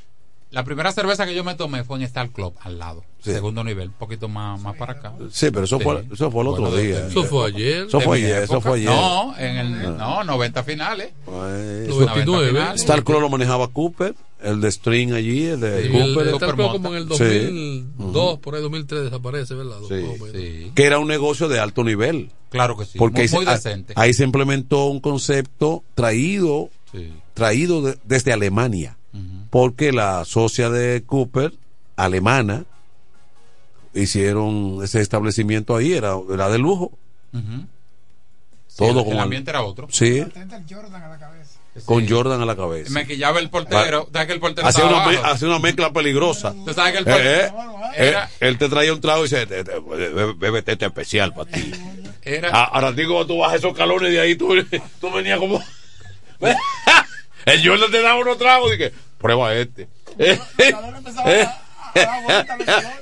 La 0.51 0.65
primera 0.65 0.91
cerveza 0.91 1.27
que 1.27 1.35
yo 1.35 1.45
me 1.45 1.55
tomé 1.55 1.85
fue 1.85 1.97
en 1.99 2.03
Star 2.03 2.31
Club, 2.31 2.55
al 2.61 2.79
lado. 2.79 3.05
Sí. 3.23 3.31
Segundo 3.33 3.63
nivel, 3.63 3.89
un 3.89 3.95
poquito 3.95 4.29
más, 4.29 4.61
más 4.61 4.77
para 4.77 4.95
acá. 4.95 5.13
Sí, 5.31 5.51
pero 5.53 5.65
eso, 5.65 5.79
Sí. 5.79 5.85
fue, 5.85 6.05
eso 6.13 6.31
fue 6.31 6.43
el 6.43 6.49
otro 6.49 6.63
Bueno, 6.63 6.77
día. 6.77 7.07
Eso 7.07 7.23
fue 7.25 7.47
ayer. 7.49 7.87
Eso 7.87 8.01
fue 8.01 8.17
ayer, 8.17 8.43
eso 8.43 8.61
fue 8.61 8.79
ayer. 8.79 8.89
No, 8.91 9.37
en 9.39 9.57
el, 9.59 9.97
no, 9.97 10.25
90 10.25 10.65
finales. 10.65 11.13
Pues, 11.25 11.89
99. 11.89 12.25
90 12.25 12.49
finales. 12.51 12.81
Star 12.81 13.05
Club 13.05 13.21
lo 13.21 13.29
manejaba 13.29 13.69
Cooper, 13.69 14.15
el 14.43 14.61
de 14.61 14.73
String 14.73 15.13
allí, 15.13 15.47
el 15.47 15.61
de 15.61 15.83
Sí, 15.85 15.89
Cooper. 15.91 16.27
el 16.29 16.35
Star 16.35 16.55
Club 16.57 16.71
como 16.73 16.89
en 16.89 16.95
el 16.97 17.03
Sí. 17.05 17.09
2002, 17.11 18.39
por 18.41 18.55
ahí 18.57 18.63
2003 18.63 19.05
desaparece, 19.05 19.55
¿verdad? 19.55 19.79
Sí. 19.89 20.73
Que 20.75 20.85
era 20.85 20.99
un 20.99 21.07
negocio 21.07 21.47
de 21.49 21.61
alto 21.61 21.85
nivel. 21.85 22.33
Claro 22.49 22.77
que 22.77 22.85
sí, 22.87 22.99
Porque 22.99 23.15
muy- 23.19 23.23
ahí, 23.23 23.29
se- 23.29 23.37
muy 23.37 23.45
decente. 23.47 23.93
ahí 23.97 24.13
se 24.15 24.25
implementó 24.25 24.87
un 24.87 24.99
concepto 24.99 25.85
traído, 25.95 26.71
traído 27.35 27.83
de- 27.83 27.99
desde 28.05 28.33
Alemania. 28.33 28.97
Porque 29.51 29.93
la 29.93 30.25
socia 30.25 30.71
de 30.71 31.03
Cooper, 31.05 31.53
alemana, 31.97 32.65
hicieron 33.95 34.81
ese 34.85 35.01
establecimiento 35.01 35.75
ahí, 35.77 35.93
era, 35.93 36.15
era 36.33 36.49
de 36.49 36.59
lujo. 36.59 36.93
Todo 38.77 38.89
el- 39.01 39.05
con 39.05 39.09
el 39.09 39.19
al- 39.19 39.25
ambiente 39.25 39.51
era 39.51 39.63
otro. 39.63 39.89
Sí, 39.91 40.25
con 41.85 42.09
Jordan 42.09 42.41
a 42.41 42.45
la 42.47 42.57
cabeza. 42.57 42.91
Me 42.93 43.07
quillaba 43.07 43.39
el 43.41 43.51
portero. 43.51 44.09
¿Sabes 44.13 44.27
que 44.29 44.33
el 44.35 44.41
portero 44.41 44.67
Hacía 44.67 44.85
una, 44.87 45.07
me- 45.07 45.17
hacía 45.17 45.49
una 45.49 45.59
mezcla 45.59 45.93
peligrosa. 45.93 46.53
Tú 46.65 46.73
sabes 46.73 46.93
que 46.93 46.99
el 46.99 47.05
Eh, 47.09 47.11
portero 47.11 47.83
eh, 47.97 48.09
era- 48.09 48.25
eh, 48.27 48.29
él 48.41 48.59
te 48.59 48.69
traía 48.69 48.93
un 48.93 49.01
trago 49.01 49.21
y 49.21 49.23
dice, 49.25 49.47
"Te- 49.47 49.65
te- 49.65 49.79
bebe- 49.81 50.35
bébete 50.35 50.73
este 50.73 50.87
especial 50.87 51.35
para 51.35 51.51
ti. 51.51 51.71
Era- 52.23 52.51
Ah, 52.53 52.65
Ahora 52.73 52.93
digo, 52.93 53.15
cuando 53.15 53.35
tú 53.35 53.41
bajas 53.41 53.59
esos 53.59 53.77
calones 53.77 54.11
de 54.13 54.21
ahí, 54.21 54.35
tú, 54.37 54.49
tú 55.01 55.11
venías 55.13 55.39
como... 55.39 55.61
el 57.47 57.67
Jordan 57.69 57.91
te 57.91 58.03
daba 58.03 58.21
unos 58.21 58.39
tragos 58.39 58.75
y 58.75 58.79
que, 58.79 58.93
prueba 59.19 59.55
este. 59.55 59.89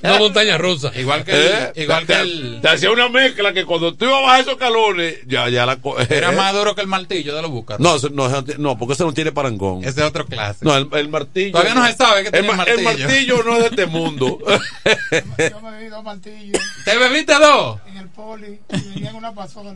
Una 0.02 0.18
montaña 0.18 0.56
rusa. 0.58 0.90
Igual 0.94 1.24
que 1.24 1.32
el, 1.32 1.38
Eh, 1.46 1.72
igual 1.76 2.06
te, 2.06 2.14
que 2.14 2.20
el, 2.20 2.58
te 2.62 2.68
hacía 2.68 2.90
una 2.90 3.08
mezcla 3.08 3.52
que 3.52 3.64
cuando 3.64 3.94
tú 3.94 4.06
ibas 4.06 4.18
a 4.18 4.20
bajar 4.22 4.40
esos 4.40 4.56
calones, 4.56 5.18
ya, 5.26 5.48
ya 5.48 5.66
la... 5.66 5.78
era 6.08 6.32
eh. 6.32 6.36
más 6.36 6.54
duro 6.54 6.74
que 6.74 6.80
el 6.80 6.86
martillo 6.86 7.34
de 7.34 7.42
los 7.42 7.50
búcaros. 7.50 7.80
No, 7.80 7.98
no, 8.10 8.44
no, 8.58 8.78
porque 8.78 8.94
ese 8.94 9.04
no 9.04 9.12
tiene 9.12 9.32
parangón. 9.32 9.80
Ese 9.84 10.00
es 10.00 10.06
otro 10.06 10.24
clase. 10.26 10.64
No, 10.64 10.76
el, 10.76 10.88
el 10.92 11.08
martillo. 11.08 11.52
Todavía 11.52 11.74
no 11.74 11.86
se 11.86 11.94
sabe 11.96 12.22
que 12.22 12.28
el, 12.28 12.32
tiene 12.32 12.48
ma- 12.48 12.56
martillo. 12.56 12.78
el 12.78 12.84
martillo 12.84 13.42
no 13.42 13.52
es 13.56 13.60
de 13.60 13.66
este 13.68 13.86
mundo. 13.86 14.38
Yo 15.50 15.60
me 15.60 15.70
bebí 15.72 15.88
dos 15.88 16.04
martillos 16.04 16.62
¿Te 16.84 16.96
bebiste 16.96 17.34
dos? 17.34 17.78
En 18.18 18.52
el 18.52 18.58
poli 18.58 18.60
y 18.70 18.94
venía 18.94 19.10
en 19.10 19.16
una 19.16 19.32
pasola. 19.34 19.74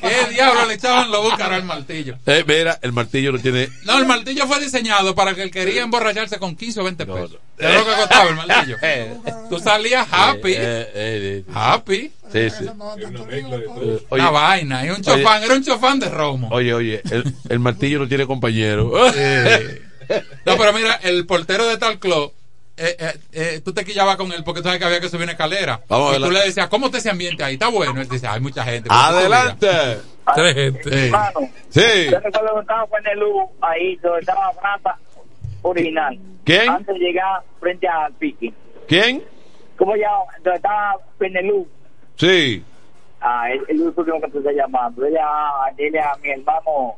¿qué 0.00 0.30
diablo 0.32 0.66
le 0.66 0.74
echaban 0.74 1.10
los 1.10 1.22
búcaros 1.22 1.52
al 1.52 1.64
martillo? 1.64 2.16
Eh, 2.26 2.44
mira, 2.46 2.78
el 2.82 2.92
martillo 2.92 3.32
no 3.32 3.38
tiene. 3.38 3.68
No, 3.84 3.98
el 3.98 4.06
martillo 4.06 4.46
fue 4.46 4.60
diseñado 4.60 5.14
para 5.14 5.34
que 5.34 5.42
él 5.42 5.50
quería 5.50 5.82
emborracharse 5.82 6.38
con 6.38 6.56
15 6.56 6.80
o 6.80 6.84
20 6.84 7.06
pesos. 7.06 7.38
¿Sabes 7.58 7.78
lo 7.78 7.84
que 7.84 7.92
costaba 7.96 8.30
el 8.30 8.36
martillo? 8.36 8.76
Tú 9.48 9.58
salías 9.58 10.06
happy. 10.10 10.52
Eh, 10.52 10.90
eh, 10.94 11.44
Happy. 11.52 12.12
Sí, 12.32 12.50
sí. 12.50 12.64
Una 14.10 14.30
vaina. 14.30 14.84
Y 14.86 14.90
un 14.90 15.02
chofán. 15.02 15.42
Era 15.42 15.54
un 15.54 15.64
chofán 15.64 16.00
de 16.00 16.08
romo. 16.08 16.48
Oye, 16.50 16.74
oye, 16.74 17.02
el, 17.10 17.32
el 17.48 17.58
martillo 17.60 18.00
no 18.00 18.08
tiene 18.08 18.26
compañero. 18.26 18.92
No, 20.44 20.58
pero 20.58 20.74
mira, 20.74 21.00
el 21.02 21.24
portero 21.24 21.66
de 21.66 21.78
tal 21.78 21.98
club. 21.98 22.30
Eh, 22.76 22.96
eh, 22.98 23.12
eh, 23.32 23.60
tú 23.64 23.72
te 23.72 23.84
quillabas 23.84 24.16
con 24.16 24.32
él 24.32 24.42
porque 24.44 24.60
tú 24.60 24.64
sabes 24.64 24.80
que 24.80 24.84
había 24.86 25.00
que 25.00 25.08
subir 25.08 25.22
una 25.24 25.32
escalera. 25.32 25.80
Vamos 25.88 26.18
y 26.18 26.22
tú 26.22 26.30
le 26.30 26.40
decías, 26.40 26.68
¿cómo 26.68 26.90
te 26.90 26.98
ese 26.98 27.10
ambiente 27.10 27.44
ahí? 27.44 27.54
Está 27.54 27.68
bueno. 27.68 28.00
Él 28.00 28.08
dice, 28.08 28.26
hay 28.26 28.40
mucha 28.40 28.64
gente. 28.64 28.88
Adelante. 28.90 29.68
Tres 30.34 30.54
gente. 30.54 30.82
Sí. 30.82 31.04
Hermano, 31.06 31.40
Sí. 31.68 31.80
yo 32.10 32.18
recuerdo 32.20 32.54
que 32.54 32.60
estaba 32.60 32.86
en 32.98 33.06
el 33.06 33.24
ahí, 33.60 33.96
donde 33.96 34.20
estaba 34.20 34.52
Brata 34.52 34.98
original. 35.62 36.18
¿Quién? 36.44 36.68
Antes 36.68 36.94
de 36.94 37.00
llegar 37.00 37.42
frente 37.60 37.86
al 37.86 38.12
Piqui. 38.14 38.52
¿Quién? 38.88 39.22
¿Cómo 39.76 39.96
ya? 39.96 40.10
Donde 40.42 40.56
estaba 40.56 40.94
Penelú. 41.18 41.68
Sí. 42.16 42.62
Ah, 43.20 43.50
el, 43.50 43.60
el 43.68 43.80
último 43.80 44.20
que 44.20 44.28
te 44.28 44.38
está 44.38 44.52
llamando. 44.52 45.06
Ella, 45.06 45.26
dile 45.76 46.00
a 46.00 46.14
mi 46.22 46.30
hermano. 46.30 46.94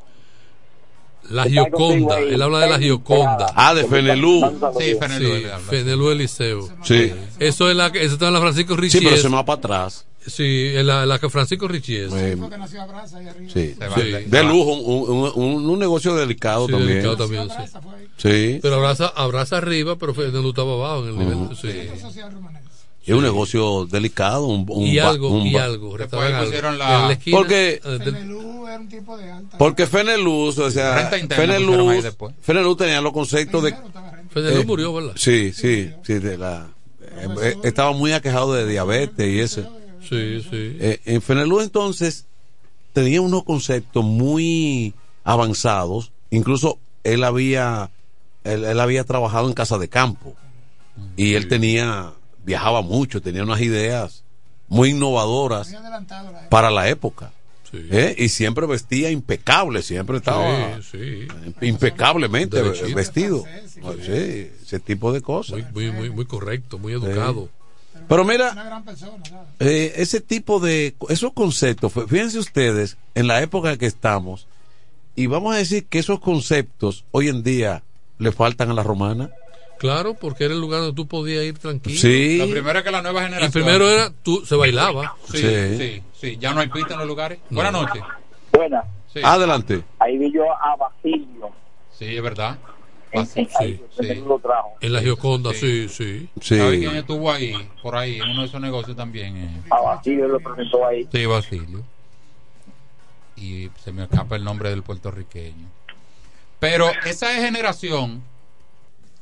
La 1.31 1.45
Gioconda. 1.45 2.19
Él 2.21 2.41
habla 2.41 2.61
de 2.61 2.69
la 2.71 2.79
Gioconda. 2.79 3.53
Ah, 3.55 3.75
de 3.75 3.85
Fenelú. 3.85 4.41
Sí, 4.79 4.95
Fenelú. 5.01 6.07
Sí, 6.09 6.13
Eliseo. 6.13 6.69
Sí. 6.83 7.13
Eso 7.39 7.71
es 7.71 7.77
la 7.77 7.91
que, 7.93 8.03
eso 8.05 8.15
está 8.15 8.29
en 8.29 8.35
la 8.35 8.41
Francisco 8.41 8.75
Sí, 8.75 8.81
Richie. 8.81 9.01
pero 9.03 9.17
se 9.17 9.29
me 9.29 9.35
va 9.37 9.45
para 9.45 9.59
atrás. 9.59 10.07
Sí, 10.27 10.73
en 10.75 10.89
la, 10.89 11.07
la 11.07 11.21
que 11.21 11.31
Francisco 11.31 11.69
Richie 11.69 12.07
es. 12.07 12.37
Porque 12.37 12.59
nació 12.59 12.83
Abraza 12.83 13.19
ahí 13.19 13.29
arriba. 13.29 13.49
sí. 13.53 13.75
Sí. 13.95 14.11
De 14.27 14.43
lujo, 14.43 14.73
un, 14.75 15.09
un- 15.09 15.33
un- 15.37 15.71
un 15.71 15.79
negocio 15.79 16.17
delicado 16.17 16.67
Sí, 16.67 16.73
también. 16.73 16.91
delicado 16.95 17.17
también, 17.17 17.49
sí. 17.49 17.73
Sí. 18.17 18.59
Pero 18.61 18.75
abraza, 18.75 19.07
abraza 19.15 19.59
arriba, 19.59 19.95
pero 19.97 20.15
Fenelú 20.15 20.49
estaba 20.49 20.73
abajo 20.73 21.05
en 21.07 21.09
el 21.11 21.19
nivel. 21.19 21.57
Sí. 21.57 21.69
Es 23.07 23.15
un 23.15 23.23
negocio 23.23 23.87
delicado. 23.87 24.47
Un, 24.47 24.67
un 24.69 24.83
Y 24.87 24.99
algo, 24.99 25.29
un 25.31 25.47
y 25.47 25.57
algo. 25.57 25.91
Pusieron 25.97 26.73
algo. 26.73 26.79
la- 26.79 27.07
la 27.07 27.13
esquina, 27.13 27.37
Porque- 27.37 27.81
eh, 27.85 27.99
Fenelú 28.03 28.67
era 28.67 28.79
un 28.81 28.89
tipo 28.89 29.17
de 29.17 29.31
alta. 29.31 29.59
Porque 29.59 29.87
Feneluz, 29.87 30.59
o 30.59 30.71
sea, 30.71 31.09
Feneluz, 31.29 32.03
después. 32.03 32.35
Feneluz 32.43 32.77
tenía 32.77 33.01
los 33.01 33.13
conceptos 33.13 33.63
de. 33.63 33.75
Fenelú 34.31 34.61
Eh, 34.61 34.65
murió, 34.67 34.93
¿verdad? 34.93 35.13
Sí, 35.17 35.53
sí, 35.53 35.91
sí, 36.03 36.15
de 36.15 36.37
la. 36.37 36.69
eh, 37.43 37.57
estaba 37.65 37.93
muy 37.93 38.13
aquejado 38.13 38.53
de 38.55 38.67
diabetes 38.67 39.27
y 39.29 39.39
eso. 39.41 39.63
Sí, 40.03 40.41
sí. 40.43 40.77
Eh, 40.81 41.01
en 41.05 41.23
Fenelú 41.23 41.61
entonces 41.61 42.27
tenía 42.93 43.21
unos 43.21 43.45
conceptos 43.45 44.05
muy 44.05 44.95
avanzados. 45.25 46.13
Incluso 46.31 46.79
él 47.05 47.25
había, 47.25 47.91
él, 48.45 48.65
él 48.65 48.81
había 48.81 49.05
trabajado 49.05 49.49
en 49.49 49.55
casa 49.55 49.79
de 49.79 49.89
campo 49.89 50.35
y 51.17 51.35
él 51.35 51.47
tenía, 51.49 52.13
viajaba 52.47 52.81
mucho, 52.81 53.21
tenía 53.21 53.43
unas 53.43 53.61
ideas 53.61 54.23
muy 54.69 54.91
innovadoras 54.91 55.69
Muy 55.69 55.77
adelantado 55.77 56.25
la 56.33 56.39
época. 56.39 56.49
para 56.49 56.71
la 56.71 56.89
época. 56.89 57.33
Sí. 57.71 57.79
¿eh? 57.91 58.15
Y 58.17 58.29
siempre 58.29 58.65
vestía 58.67 59.11
impecable, 59.11 59.83
siempre 59.83 60.19
estaba 60.19 60.81
Sí, 60.81 61.27
sí. 61.29 61.29
impecablemente 61.67 62.63
Derechito. 62.63 62.95
vestido. 62.95 63.43
Francés, 63.43 63.73
sí. 63.75 63.81
Sí, 64.07 64.51
ese 64.65 64.81
tipo 64.81 65.13
de 65.13 65.21
cosas. 65.21 65.53
Muy, 65.53 65.65
muy, 65.73 65.91
muy, 65.91 66.11
muy 66.11 66.25
correcto, 66.27 66.79
muy 66.79 66.93
educado. 66.95 67.49
Pero 68.09 68.25
mira, 68.25 68.53
Una 68.53 68.65
gran 68.65 68.85
persona, 68.85 69.25
¿sabes? 69.25 69.49
eh, 69.59 69.93
ese 69.97 70.21
tipo 70.21 70.61
de 70.61 70.95
esos 71.09 71.33
conceptos, 71.33 71.93
fí- 71.93 72.07
fíjense 72.07 72.39
ustedes 72.39 72.97
en 73.17 73.27
la 73.27 73.43
época 73.43 73.73
en 73.73 73.79
que 73.79 73.87
estamos 73.87 74.47
y 75.17 75.27
vamos 75.27 75.55
a 75.55 75.59
decir 75.59 75.87
que 75.87 75.99
esos 75.99 76.21
conceptos 76.21 77.05
hoy 77.11 77.29
en 77.29 77.43
día 77.43 77.83
le 78.19 78.31
faltan 78.33 78.71
a 78.71 78.75
la 78.75 78.83
romana. 78.85 79.31
Claro, 79.79 80.15
porque 80.15 80.45
era 80.45 80.55
el 80.55 80.61
lugar 80.61 80.81
donde 80.81 80.95
tú 80.97 81.07
podías 81.07 81.45
ir 81.45 81.59
tranquilo. 81.59 81.99
Sí. 82.01 82.39
Lo 82.39 82.51
primero 82.51 82.79
es 82.79 82.85
que 82.85 82.91
la 82.91 83.03
nueva 83.03 83.21
Y 83.21 83.25
generación. 83.25 83.53
primero 83.53 83.89
era, 83.91 84.11
tú, 84.23 84.45
se 84.47 84.55
bailaba. 84.57 85.15
Sí, 85.31 85.39
Sí. 85.39 85.77
sí, 85.79 86.03
sí, 86.15 86.37
Ya 86.41 86.53
no 86.55 86.61
hay 86.61 86.69
pista 86.69 86.95
en 86.95 87.01
los 87.01 87.09
lugares. 87.09 87.39
No. 87.51 87.57
Buenas 87.57 87.73
noches. 87.73 88.03
Buena. 88.53 88.83
Sí. 89.13 89.21
Adelante. 89.23 89.83
Ahí 89.99 90.19
vi 90.19 90.33
yo 90.33 90.45
a 90.53 90.77
Basilio. 90.77 91.51
Sí, 91.93 92.17
es 92.17 92.23
verdad. 92.23 92.59
Sí, 93.33 93.49
Sí, 93.59 93.81
sí. 93.99 94.15
lo 94.27 94.39
trajo. 94.39 94.73
En 94.81 94.93
la 94.93 95.01
Gioconda, 95.01 95.55
sí, 95.55 95.89
sí. 95.89 96.29
Sí. 96.41 96.59
¿Sabe 96.59 96.79
quién 96.79 96.97
estuvo 96.97 97.31
ahí? 97.33 97.55
Por 97.83 97.97
ahí, 97.97 98.17
en 98.17 98.29
uno 98.31 98.43
de 98.43 98.49
esos 98.49 98.61
negocios 98.61 98.95
también. 98.97 99.37
eh? 99.37 99.63
A 99.71 99.81
Basilio 99.81 100.29
lo 100.29 100.39
presentó 100.41 100.87
ahí. 100.87 101.09
Sí, 101.11 101.25
Basilio. 101.25 101.83
Y 103.37 103.71
se 103.83 103.93
me 103.93 104.05
escapa 104.05 104.37
el 104.37 104.45
nombre 104.45 104.71
del 104.71 104.83
puertorriqueño. 104.83 105.67
Pero 106.59 106.91
esa 107.05 107.29
generación, 107.35 108.23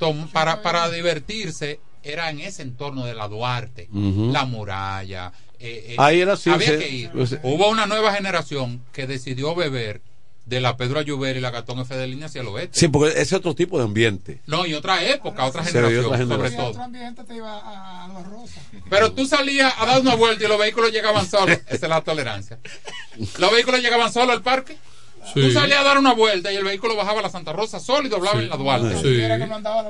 tom- 0.07 0.29
para, 0.29 0.61
para 0.63 0.91
divertirse, 0.91 1.81
era 2.03 2.29
en 2.31 2.41
ese 2.41 2.63
entorno 2.63 3.05
de 3.07 3.15
la 3.15 3.29
Duarte, 3.29 3.89
la 3.93 4.45
muralla. 4.45 5.33
eh, 5.59 5.87
eh, 5.91 5.97
Ahí 5.99 6.21
era 6.21 6.35
así, 6.35 6.51
Había 6.51 6.69
se- 6.69 6.79
que 6.79 6.89
ir. 6.89 7.11
pues, 7.11 7.39
Hubo 7.43 7.69
una 7.71 7.87
nueva 7.87 8.13
generación 8.13 8.83
que 8.93 9.07
decidió 9.07 9.55
beber 9.55 10.03
de 10.45 10.61
la 10.61 10.77
Pedro 10.77 10.99
Ayuber 11.01 11.35
y 11.39 11.41
la 11.41 11.51
Gastón 11.51 11.79
F. 11.81 11.97
de 11.97 12.07
Línea 12.07 12.27
hacia 12.27 12.43
el 12.43 12.49
oeste. 12.49 12.79
Sí, 12.79 12.89
porque 12.89 13.13
ese 13.13 13.23
es 13.23 13.33
otro 13.33 13.55
tipo 13.55 13.79
de 13.79 13.85
ambiente. 13.85 14.41
No, 14.47 14.67
y 14.67 14.75
otra 14.75 15.03
época, 15.03 15.47
otra 15.47 15.63
Sí, 15.65 15.69
generación, 15.73 16.05
otra 16.05 16.19
sobre 16.27 16.51
todo. 16.51 16.67
Otro 16.67 16.83
ambiente 16.83 17.25
te 17.25 17.37
iba 17.37 17.51
a, 17.59 18.05
a 18.05 18.09
los 18.09 18.27
rosas. 18.27 18.63
Pero 18.91 19.13
tú 19.13 19.25
salías 19.27 19.73
a 19.79 19.87
dar 19.87 20.01
una 20.03 20.15
vuelta 20.17 20.45
y 20.45 20.49
los 20.49 20.59
vehículos 20.59 20.93
llegaban 20.93 21.27
solos. 21.27 21.59
Esa 21.67 21.87
es 21.87 21.89
la 21.89 22.03
tolerancia. 22.03 22.59
Los 23.39 23.51
vehículos 23.53 23.81
llegaban 23.81 24.13
solos 24.13 24.37
al 24.37 24.43
parque. 24.43 24.77
Sí. 25.33 25.41
Tú 25.41 25.51
salías 25.53 25.81
a 25.81 25.85
dar 25.85 25.99
una 25.99 26.13
vuelta 26.13 26.53
y 26.53 26.57
el 26.57 26.65
vehículo 26.65 26.97
bajaba 26.97 27.21
a 27.21 27.23
la 27.23 27.31
Santa 27.31 27.53
Rosa 27.53 27.81
solo 27.81 28.07
y 28.07 28.11
doblaba 28.11 28.41
en 28.41 28.49
la 28.49 28.57
Duarte. 28.57 28.97
Sí. 29.01 29.21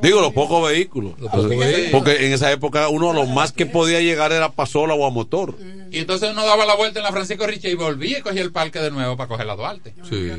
Digo, 0.02 0.20
los 0.20 0.32
pocos 0.32 0.68
vehículos. 0.68 1.14
pocos 1.14 1.48
vehículos. 1.48 1.88
Porque 1.90 2.26
en 2.26 2.32
esa 2.32 2.52
época 2.52 2.88
uno 2.88 3.12
lo 3.12 3.26
más 3.26 3.52
que 3.52 3.66
podía 3.66 4.00
llegar 4.00 4.32
era 4.32 4.52
pasola 4.52 4.94
o 4.94 5.06
a 5.06 5.10
motor. 5.10 5.56
Y 5.90 5.98
entonces 5.98 6.30
uno 6.30 6.44
daba 6.44 6.66
la 6.66 6.74
vuelta 6.74 6.98
en 7.00 7.04
la 7.04 7.12
Francisco 7.12 7.46
Riche 7.46 7.70
y 7.70 7.74
volvía 7.74 8.18
y 8.18 8.22
cogía 8.22 8.42
el 8.42 8.52
parque 8.52 8.80
de 8.80 8.90
nuevo 8.90 9.16
para 9.16 9.28
coger 9.28 9.46
la 9.46 9.56
Duarte. 9.56 9.94
Sí. 10.08 10.30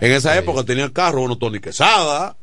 En 0.00 0.12
esa 0.12 0.36
época 0.36 0.64
tenían 0.64 0.90
carro 0.90 1.22
uno 1.22 1.36
Tony 1.36 1.60
Quesada. 1.60 2.36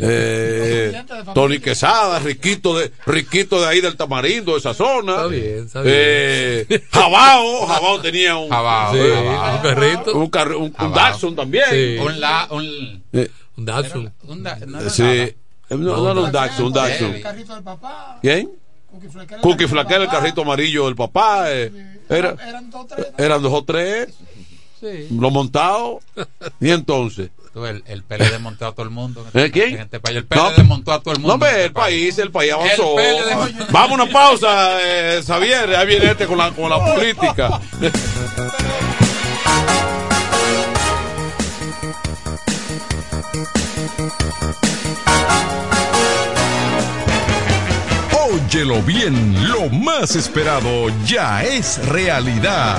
Eh, 0.00 1.04
Tony 1.34 1.58
Quesada, 1.58 2.18
riquito 2.18 2.76
de 2.78 2.90
riquito 3.06 3.60
de 3.60 3.66
ahí 3.68 3.80
del 3.80 3.96
Tamarindo, 3.96 4.52
de 4.52 4.58
esa 4.58 4.74
zona. 4.74 5.12
Está 5.14 5.26
bien, 5.26 5.64
está 5.64 5.82
bien. 5.82 5.94
Eh, 5.96 6.82
Jabao, 6.90 7.66
Jabao 7.66 8.00
tenía 8.00 8.36
un, 8.36 8.48
Jabao, 8.50 8.94
Sí, 8.94 9.00
Jabao. 9.14 9.56
un 9.56 10.30
carrito. 10.30 10.58
un. 10.86 10.92
Datsun 10.94 11.36
también. 11.36 11.64
Sí. 11.70 11.96
Un 12.00 12.20
la, 12.20 12.48
un, 12.50 13.02
Eh, 13.12 13.30
Un 13.56 13.64
Datsun. 13.64 14.12
un 14.26 14.42
da- 14.42 14.58
no 14.66 14.80
era 14.80 14.90
sí. 14.90 15.02
Eh, 15.04 15.36
No, 15.70 16.02
un 16.12 16.32
Datsun, 16.32 16.66
un 16.66 16.72
Datsun. 16.72 17.14
El 17.14 17.22
carrito 17.22 17.54
del 17.54 17.62
papá. 17.64 18.18
¿Quién? 18.20 18.50
Cookie 19.42 19.66
Flaquera, 19.66 20.02
el 20.02 20.06
papá. 20.06 20.18
carrito 20.20 20.42
amarillo 20.42 20.86
del 20.86 20.94
papá. 20.96 21.44
eh, 21.52 21.72
era, 22.08 22.36
Eran 22.46 22.70
dos, 22.70 22.86
tres. 22.86 23.06
eran 23.18 23.42
dos 23.42 23.52
o 23.52 23.64
tres. 23.64 24.08
Sí. 24.80 25.08
Lo 25.18 25.30
montado. 25.30 26.00
Y 26.60 26.70
entonces. 26.70 27.30
Tú, 27.54 27.64
el, 27.66 27.84
el 27.86 28.02
PLD 28.02 28.40
montó 28.40 28.66
a 28.66 28.72
todo 28.72 28.82
el 28.82 28.90
mundo. 28.90 29.24
¿Eh, 29.32 29.48
quién? 29.52 29.78
Este 29.78 30.00
país. 30.00 30.16
El 30.16 30.26
No, 30.28 30.50
PLD 30.50 30.64
montó 30.64 30.92
a 30.92 31.00
todo 31.00 31.14
el 31.14 31.20
mundo. 31.20 31.38
No, 31.38 31.46
el 31.46 31.70
país, 31.72 32.18
el 32.18 32.32
país 32.32 32.52
avanzó. 32.52 32.98
El 32.98 33.14
PLD. 33.16 33.70
Vamos 33.70 33.92
a 33.92 34.02
una 34.02 34.12
pausa, 34.12 34.78
eh, 34.82 35.22
Xavier. 35.24 35.76
Ahí 35.76 35.86
viene 35.86 36.10
este 36.10 36.26
con 36.26 36.36
la, 36.36 36.50
con 36.50 36.68
la 36.68 36.84
política. 36.84 37.60
Óyelo 48.28 48.82
bien, 48.82 49.48
lo 49.48 49.68
más 49.68 50.16
esperado 50.16 50.88
ya 51.04 51.44
es 51.44 51.86
realidad. 51.86 52.78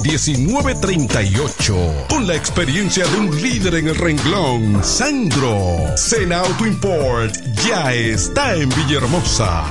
1938. 0.00 2.06
Con 2.08 2.26
la 2.26 2.34
experiencia 2.34 3.04
de 3.06 3.18
un 3.18 3.42
líder 3.42 3.76
en 3.76 3.88
el 3.88 3.96
renglón, 3.96 4.82
Sandro. 4.82 5.96
Sena 5.96 6.40
Auto 6.40 6.66
Import 6.66 7.34
ya 7.66 7.92
está 7.94 8.54
en 8.54 8.68
Villahermosa. 8.68 9.64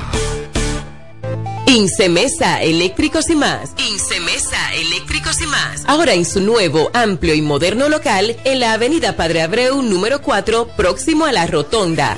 Incemesa 1.67 2.61
Eléctricos 2.61 3.29
y 3.29 3.35
más. 3.35 3.71
Incemesa 3.77 4.73
Eléctricos 4.73 5.39
y 5.41 5.47
más. 5.47 5.83
Ahora 5.87 6.13
en 6.13 6.25
su 6.25 6.41
nuevo, 6.41 6.91
amplio 6.93 7.33
y 7.33 7.41
moderno 7.41 7.87
local 7.87 8.35
en 8.43 8.59
la 8.59 8.73
Avenida 8.73 9.15
Padre 9.15 9.41
Abreu 9.41 9.81
número 9.81 10.21
4, 10.21 10.67
próximo 10.75 11.25
a 11.25 11.31
la 11.31 11.47
Rotonda. 11.47 12.17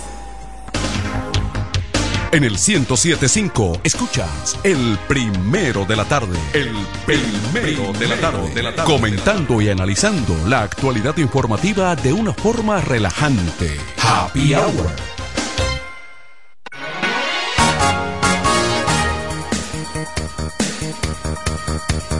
En 2.33 2.45
el 2.45 2.51
1075 2.51 3.81
escuchas 3.83 4.57
el 4.63 4.97
primero 5.05 5.83
de 5.83 5.97
la 5.97 6.05
tarde. 6.05 6.39
El 6.53 6.71
primero 7.05 7.91
de 7.91 8.07
la 8.07 8.21
tarde. 8.21 8.85
Comentando 8.85 9.59
y 9.59 9.67
analizando 9.67 10.37
la 10.47 10.61
actualidad 10.61 11.17
informativa 11.17 11.93
de 11.97 12.13
una 12.13 12.31
forma 12.31 12.79
relajante. 12.79 13.77
Happy 14.01 14.53
Hour. 14.53 14.89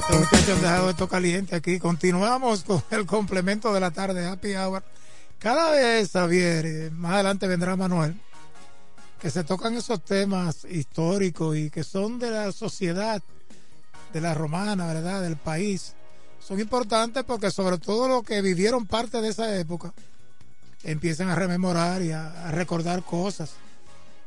Muchachos 0.09 0.49
han 0.49 0.61
dejado 0.61 0.89
esto 0.89 1.07
caliente 1.07 1.55
aquí. 1.55 1.79
Continuamos 1.79 2.65
con 2.65 2.83
el 2.91 3.05
complemento 3.05 3.73
de 3.73 3.79
la 3.79 3.91
tarde, 3.91 4.27
Happy 4.27 4.55
Hour. 4.55 4.83
Cada 5.39 5.71
vez, 5.71 6.11
Javier, 6.11 6.91
más 6.91 7.13
adelante 7.13 7.47
vendrá 7.47 7.77
Manuel, 7.77 8.19
que 9.21 9.29
se 9.29 9.43
tocan 9.43 9.75
esos 9.75 10.03
temas 10.03 10.65
históricos 10.65 11.55
y 11.55 11.69
que 11.69 11.83
son 11.83 12.17
de 12.17 12.31
la 12.31 12.51
sociedad, 12.51 13.21
de 14.11 14.19
la 14.19 14.33
romana, 14.33 14.87
¿verdad? 14.87 15.21
Del 15.21 15.37
país. 15.37 15.93
Son 16.39 16.59
importantes 16.59 17.23
porque 17.23 17.51
sobre 17.51 17.77
todo 17.77 18.07
los 18.07 18.23
que 18.23 18.41
vivieron 18.41 18.87
parte 18.87 19.21
de 19.21 19.29
esa 19.29 19.55
época 19.59 19.93
empiezan 20.83 21.29
a 21.29 21.35
rememorar 21.35 22.01
y 22.01 22.11
a, 22.11 22.49
recordar 22.49 23.03
cosas. 23.03 23.51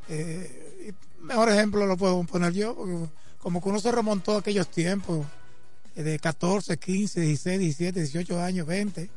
Eh, 0.08 0.92
mejor 1.20 1.48
ejemplo 1.48 1.86
lo 1.86 1.96
puedo 1.96 2.22
poner 2.22 2.52
yo, 2.52 2.76
porque 2.76 2.94
como 3.38 3.60
que 3.60 3.68
uno 3.68 3.80
se 3.80 3.90
remontó 3.90 4.36
a 4.36 4.38
aquellos 4.38 4.68
tiempos 4.68 5.26
eh, 5.96 6.04
de 6.04 6.20
14, 6.20 6.76
15, 6.76 7.20
16, 7.20 7.58
17, 7.58 8.00
18 8.00 8.40
años, 8.40 8.64
20, 8.68 9.10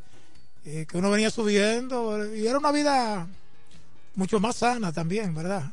eh, 0.65 0.85
que 0.89 0.97
uno 0.97 1.11
venía 1.11 1.29
subiendo 1.29 2.33
y 2.33 2.47
era 2.47 2.57
una 2.57 2.71
vida 2.71 3.27
mucho 4.17 4.39
más 4.39 4.57
sana 4.57 4.91
también, 4.91 5.33
¿verdad? 5.33 5.71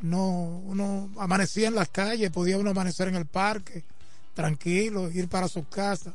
No, 0.00 0.62
uno 0.64 1.10
amanecía 1.18 1.68
en 1.68 1.74
las 1.74 1.90
calles, 1.90 2.30
podía 2.30 2.56
uno 2.56 2.70
amanecer 2.70 3.08
en 3.08 3.16
el 3.16 3.26
parque, 3.26 3.84
tranquilo, 4.34 5.10
ir 5.10 5.28
para 5.28 5.46
su 5.46 5.68
casa. 5.68 6.14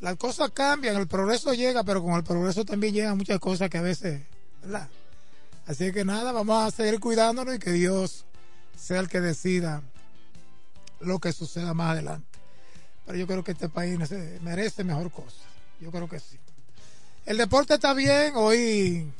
Las 0.00 0.16
cosas 0.16 0.50
cambian, 0.50 0.96
el 0.96 1.08
progreso 1.08 1.54
llega, 1.54 1.82
pero 1.84 2.02
con 2.02 2.12
el 2.12 2.22
progreso 2.22 2.64
también 2.66 2.92
llegan 2.92 3.16
muchas 3.16 3.40
cosas 3.40 3.70
que 3.70 3.78
a 3.78 3.82
veces, 3.82 4.20
¿verdad? 4.62 4.88
Así 5.66 5.90
que 5.90 6.04
nada, 6.04 6.32
vamos 6.32 6.62
a 6.62 6.76
seguir 6.76 7.00
cuidándonos 7.00 7.56
y 7.56 7.58
que 7.58 7.72
Dios 7.72 8.26
sea 8.76 9.00
el 9.00 9.08
que 9.08 9.20
decida 9.20 9.82
lo 11.00 11.18
que 11.18 11.32
suceda 11.32 11.72
más 11.72 11.92
adelante. 11.92 12.28
Pero 13.06 13.18
yo 13.18 13.26
creo 13.26 13.42
que 13.42 13.52
este 13.52 13.70
país 13.70 13.98
merece 14.42 14.84
mejor 14.84 15.10
cosa. 15.10 15.42
Yo 15.80 15.90
creo 15.90 16.08
que 16.08 16.20
sí. 16.20 16.38
El 17.24 17.38
deporte 17.38 17.74
está 17.74 17.94
bien. 17.94 18.34
Hoy 18.36 19.10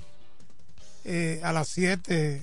eh, 1.11 1.41
a 1.43 1.55
las 1.55 1.69
7, 1.69 2.43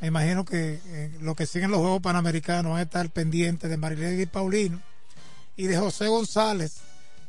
me 0.00 0.06
imagino 0.06 0.44
que 0.44 0.78
eh, 0.86 1.10
los 1.20 1.34
que 1.34 1.46
siguen 1.46 1.72
los 1.72 1.80
Juegos 1.80 2.00
Panamericanos 2.00 2.70
van 2.70 2.78
a 2.78 2.82
estar 2.82 3.10
pendientes 3.10 3.68
de 3.68 3.76
Marilegui 3.76 4.26
Paulino 4.26 4.80
y 5.56 5.66
de 5.66 5.76
José 5.76 6.06
González, 6.06 6.76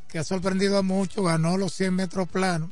que 0.08 0.20
ha 0.20 0.24
sorprendido 0.24 0.78
a 0.78 0.84
muchos, 0.84 1.26
ganó 1.26 1.58
los 1.58 1.74
100 1.74 1.96
metros 1.96 2.28
planos 2.28 2.70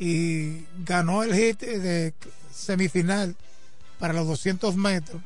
y 0.00 0.66
ganó 0.84 1.22
el 1.22 1.32
hit 1.32 1.60
de 1.60 2.14
semifinal 2.52 3.36
para 4.00 4.12
los 4.12 4.26
200 4.26 4.74
metros 4.74 5.22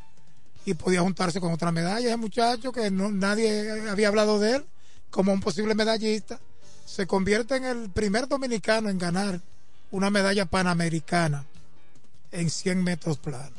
y 0.66 0.74
podía 0.74 1.00
juntarse 1.00 1.40
con 1.40 1.54
otra 1.54 1.72
medalla. 1.72 2.06
Ese 2.06 2.18
muchacho 2.18 2.70
que 2.70 2.90
no, 2.90 3.10
nadie 3.10 3.88
había 3.88 4.08
hablado 4.08 4.38
de 4.38 4.56
él 4.56 4.66
como 5.08 5.32
un 5.32 5.40
posible 5.40 5.74
medallista, 5.74 6.38
se 6.84 7.06
convierte 7.06 7.56
en 7.56 7.64
el 7.64 7.88
primer 7.88 8.28
dominicano 8.28 8.90
en 8.90 8.98
ganar 8.98 9.40
una 9.90 10.10
medalla 10.10 10.46
panamericana 10.46 11.44
en 12.32 12.50
100 12.50 12.82
metros 12.82 13.18
planos. 13.18 13.52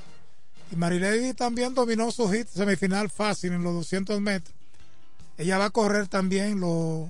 Y 0.72 0.76
Marilady 0.76 1.34
también 1.34 1.74
dominó 1.74 2.12
su 2.12 2.30
hit 2.30 2.48
semifinal 2.48 3.10
fácil 3.10 3.54
en 3.54 3.64
los 3.64 3.74
200 3.74 4.20
metros. 4.20 4.54
Ella 5.38 5.58
va 5.58 5.66
a 5.66 5.70
correr 5.70 6.08
también 6.08 6.60
los 6.60 7.08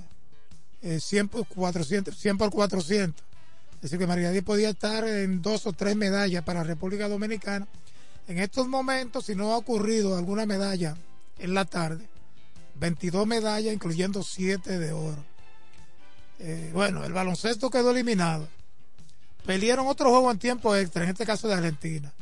eh, 0.81 0.99
100 0.99 1.30
por 1.30 1.48
400, 1.48 2.15
100 2.15 2.38
por 2.38 2.52
400. 2.52 3.26
Es 3.76 3.81
decir, 3.81 3.99
que 3.99 4.07
Marilady 4.07 4.41
podía 4.41 4.69
estar 4.69 5.07
en 5.07 5.41
dos 5.41 5.65
o 5.68 5.73
tres 5.73 5.95
medallas 5.95 6.44
para 6.44 6.64
República 6.64 7.07
Dominicana. 7.07 7.68
En 8.27 8.39
estos 8.39 8.68
momentos, 8.68 9.26
si 9.26 9.35
no 9.35 9.53
ha 9.53 9.57
ocurrido 9.57 10.18
alguna 10.18 10.45
medalla 10.45 10.98
en 11.39 11.53
la 11.53 11.65
tarde, 11.65 12.07
22 12.76 13.26
medallas, 13.26 13.73
incluyendo 13.73 14.23
7 14.23 14.77
de 14.80 14.91
oro. 14.91 15.23
Eh, 16.39 16.72
bueno, 16.73 17.03
el 17.06 17.14
baloncesto 17.14 17.69
quedó 17.69 17.91
eliminado. 17.91 18.48
Pelearon 19.48 19.88
otro 19.88 20.10
juego 20.11 20.30
en 20.30 20.38
tiempo 20.38 20.76
extra, 20.76 21.03
en 21.06 21.10
este 21.10 21.26
caso 21.26 21.48
de 21.48 21.56
Argentina. 21.56 22.14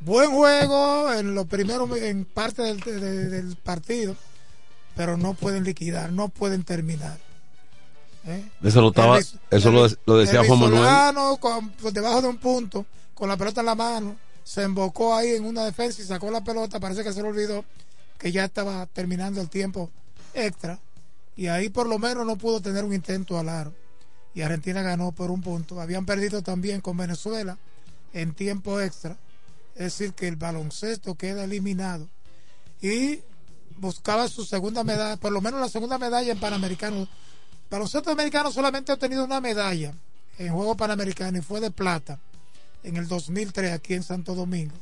Buen 0.00 0.30
juego 0.30 1.12
en 1.12 1.34
los 1.34 1.46
primeros, 1.46 1.90
en 1.98 2.24
parte 2.24 2.62
del, 2.62 2.80
de- 2.80 3.28
del 3.28 3.56
partido, 3.56 4.16
pero 4.96 5.16
no 5.16 5.34
pueden 5.34 5.64
liquidar, 5.64 6.12
no 6.12 6.28
pueden 6.28 6.62
terminar. 6.64 7.18
¿Eh? 8.26 8.48
Eso 8.62 8.80
lo, 8.80 8.88
estaba, 8.88 9.18
El 9.18 9.24
eso 9.50 9.68
el 9.68 9.98
lo, 10.06 10.16
decía 10.16 10.40
el 10.40 10.46
Juan 10.46 10.60
Manuel. 10.60 11.38
Con- 11.40 11.70
por 11.70 11.92
debajo 11.92 12.22
de 12.22 12.28
un 12.28 12.38
punto, 12.38 12.86
con 13.14 13.28
la 13.28 13.36
pelota 13.36 13.60
en 13.60 13.66
la 13.66 13.74
mano, 13.74 14.16
se 14.44 14.62
embocó 14.62 15.14
ahí 15.14 15.30
en 15.30 15.44
una 15.44 15.64
defensa 15.64 16.00
y 16.00 16.04
sacó 16.06 16.30
la 16.30 16.42
pelota. 16.44 16.78
Parece 16.80 17.02
que 17.02 17.12
se 17.12 17.20
le 17.22 17.28
olvidó 17.28 17.64
que 18.18 18.30
ya 18.30 18.44
estaba 18.44 18.86
terminando 18.86 19.40
el 19.40 19.48
tiempo 19.50 19.90
extra. 20.34 20.78
Y 21.36 21.48
ahí 21.48 21.68
por 21.68 21.88
lo 21.88 21.98
menos 21.98 22.24
no 22.24 22.36
pudo 22.36 22.60
tener 22.60 22.84
un 22.84 22.94
intento 22.94 23.38
al 23.38 23.48
aro. 23.48 23.74
Y 24.34 24.42
Argentina 24.42 24.82
ganó 24.82 25.12
por 25.12 25.30
un 25.30 25.40
punto. 25.40 25.80
Habían 25.80 26.06
perdido 26.06 26.42
también 26.42 26.80
con 26.80 26.96
Venezuela 26.96 27.56
en 28.12 28.34
tiempo 28.34 28.80
extra. 28.80 29.16
Es 29.74 29.98
decir, 29.98 30.12
que 30.12 30.28
el 30.28 30.36
baloncesto 30.36 31.14
queda 31.14 31.44
eliminado. 31.44 32.08
Y 32.80 33.20
buscaba 33.76 34.28
su 34.28 34.44
segunda 34.44 34.84
medalla, 34.84 35.16
por 35.16 35.32
lo 35.32 35.40
menos 35.40 35.60
la 35.60 35.68
segunda 35.68 35.98
medalla 35.98 36.32
en 36.32 36.40
Panamericanos. 36.40 37.08
Baloncesto 37.70 38.10
americano 38.10 38.52
solamente 38.52 38.92
ha 38.92 38.94
obtenido 38.94 39.24
una 39.24 39.40
medalla 39.40 39.94
en 40.38 40.52
Juegos 40.52 40.76
Panamericanos 40.76 41.40
y 41.40 41.44
fue 41.44 41.60
de 41.60 41.70
plata 41.70 42.18
en 42.82 42.96
el 42.96 43.08
2003 43.08 43.72
aquí 43.72 43.94
en 43.94 44.02
Santo 44.02 44.34
Domingo. 44.34 44.74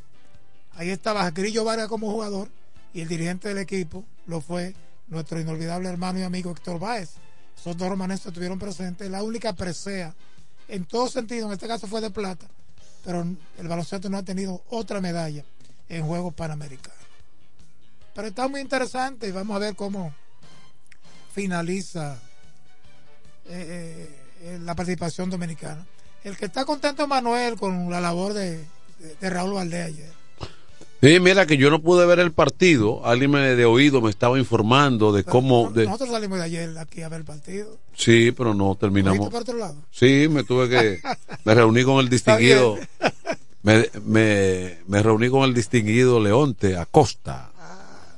Ahí 0.75 0.91
estaba 0.91 1.31
Grillo 1.31 1.65
Vargas 1.65 1.89
como 1.89 2.11
jugador 2.11 2.49
y 2.93 3.01
el 3.01 3.09
dirigente 3.09 3.49
del 3.49 3.59
equipo 3.59 4.05
lo 4.27 4.41
fue 4.41 4.75
nuestro 5.09 5.41
inolvidable 5.41 5.89
hermano 5.89 6.19
y 6.19 6.23
amigo 6.23 6.51
Héctor 6.51 6.79
Báez. 6.79 7.11
Esos 7.59 7.77
dos 7.77 7.89
romanes 7.89 8.25
estuvieron 8.27 8.59
presentes. 8.59 9.11
La 9.11 9.23
única 9.23 9.53
presea 9.53 10.15
en 10.69 10.85
todo 10.85 11.09
sentido, 11.09 11.47
en 11.47 11.53
este 11.53 11.69
caso 11.69 11.87
fue 11.87 12.01
de 12.01 12.11
plata, 12.11 12.47
pero 13.05 13.21
el 13.59 13.69
baloncesto 13.69 14.09
no 14.09 14.19
ha 14.19 14.23
tenido 14.23 14.63
otra 14.71 15.01
medalla 15.01 15.45
en 15.89 16.07
Juegos 16.07 16.35
Panamericanos. 16.35 16.99
Pero 18.15 18.29
está 18.29 18.49
muy 18.49 18.61
interesante 18.61 19.29
y 19.29 19.31
vamos 19.33 19.55
a 19.57 19.59
ver 19.59 19.75
cómo 19.77 20.15
finaliza 21.35 22.19
eh, 23.47 24.09
eh, 24.41 24.59
la 24.63 24.75
participación 24.75 25.31
dominicana. 25.31 25.87
El 26.25 26.37
que 26.37 26.45
está 26.47 26.65
contento 26.65 27.07
Manuel 27.09 27.57
con 27.57 27.91
la 27.91 28.01
labor 28.01 28.33
de, 28.35 28.59
de- 28.99 29.15
de 29.21 29.31
Raúl 29.31 29.55
Valdés 29.55 29.87
ayer. 29.87 30.13
Sí, 31.03 31.19
mira 31.19 31.47
que 31.47 31.57
yo 31.57 31.69
no 31.69 31.83
pude 31.83 32.07
ver 32.07 32.21
el 32.21 32.31
partido. 32.31 33.05
Alguien 33.05 33.33
me 33.33 33.41
de 33.41 33.65
oído 33.65 34.01
me 34.01 34.09
estaba 34.09 34.39
informando 34.39 35.13
de 35.13 35.25
cómo. 35.25 35.71
De, 35.73 35.85
Nosotros 35.87 36.11
salimos 36.11 36.39
de 36.39 36.45
ayer 36.45 36.79
aquí 36.79 37.03
a 37.03 37.09
ver 37.09 37.21
el 37.21 37.25
partido. 37.27 37.77
sí, 37.97 38.31
pero 38.31 38.55
no 38.55 38.77
terminamos. 38.77 39.19
¿Fuiste 39.19 39.33
por 39.33 39.43
otro 39.43 39.59
lado? 39.59 39.75
Sí, 39.91 40.29
me 40.31 40.45
tuve 40.45 40.69
que. 40.69 41.01
Me 41.45 41.55
reuní 41.55 41.83
con 41.83 41.99
el 41.99 42.09
distinguido. 42.09 42.79
Me, 43.65 43.89
me, 44.05 44.79
me 44.87 45.03
reuní 45.03 45.29
con 45.29 45.43
el 45.43 45.55
distinguido 45.55 46.21
Leonte 46.21 46.77
Acosta, 46.77 47.51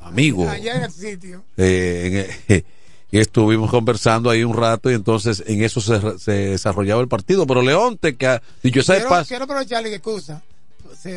amigo. 0.02 0.48
Allá 0.48 0.77
en 0.77 0.82
el 0.85 0.90
sitio. 0.90 1.43
Eh, 1.56 2.36
en- 2.48 2.65
y 3.11 3.19
estuvimos 3.19 3.70
conversando 3.70 4.28
ahí 4.28 4.43
un 4.44 4.56
rato 4.56 4.90
y 4.90 4.94
entonces 4.94 5.43
en 5.47 5.62
eso 5.62 5.81
se, 5.81 6.19
se 6.19 6.32
desarrollaba 6.32 7.01
el 7.01 7.09
partido. 7.09 7.47
Pero 7.47 7.62
Leonte, 7.62 8.16
que 8.16 8.27
ha 8.27 8.43
dicho 8.62 8.81
esa 8.81 8.97
Quiero, 8.97 9.24
quiero 9.27 9.44
aprovecharle 9.44 9.89
que 9.89 9.97
excusa. 9.97 10.43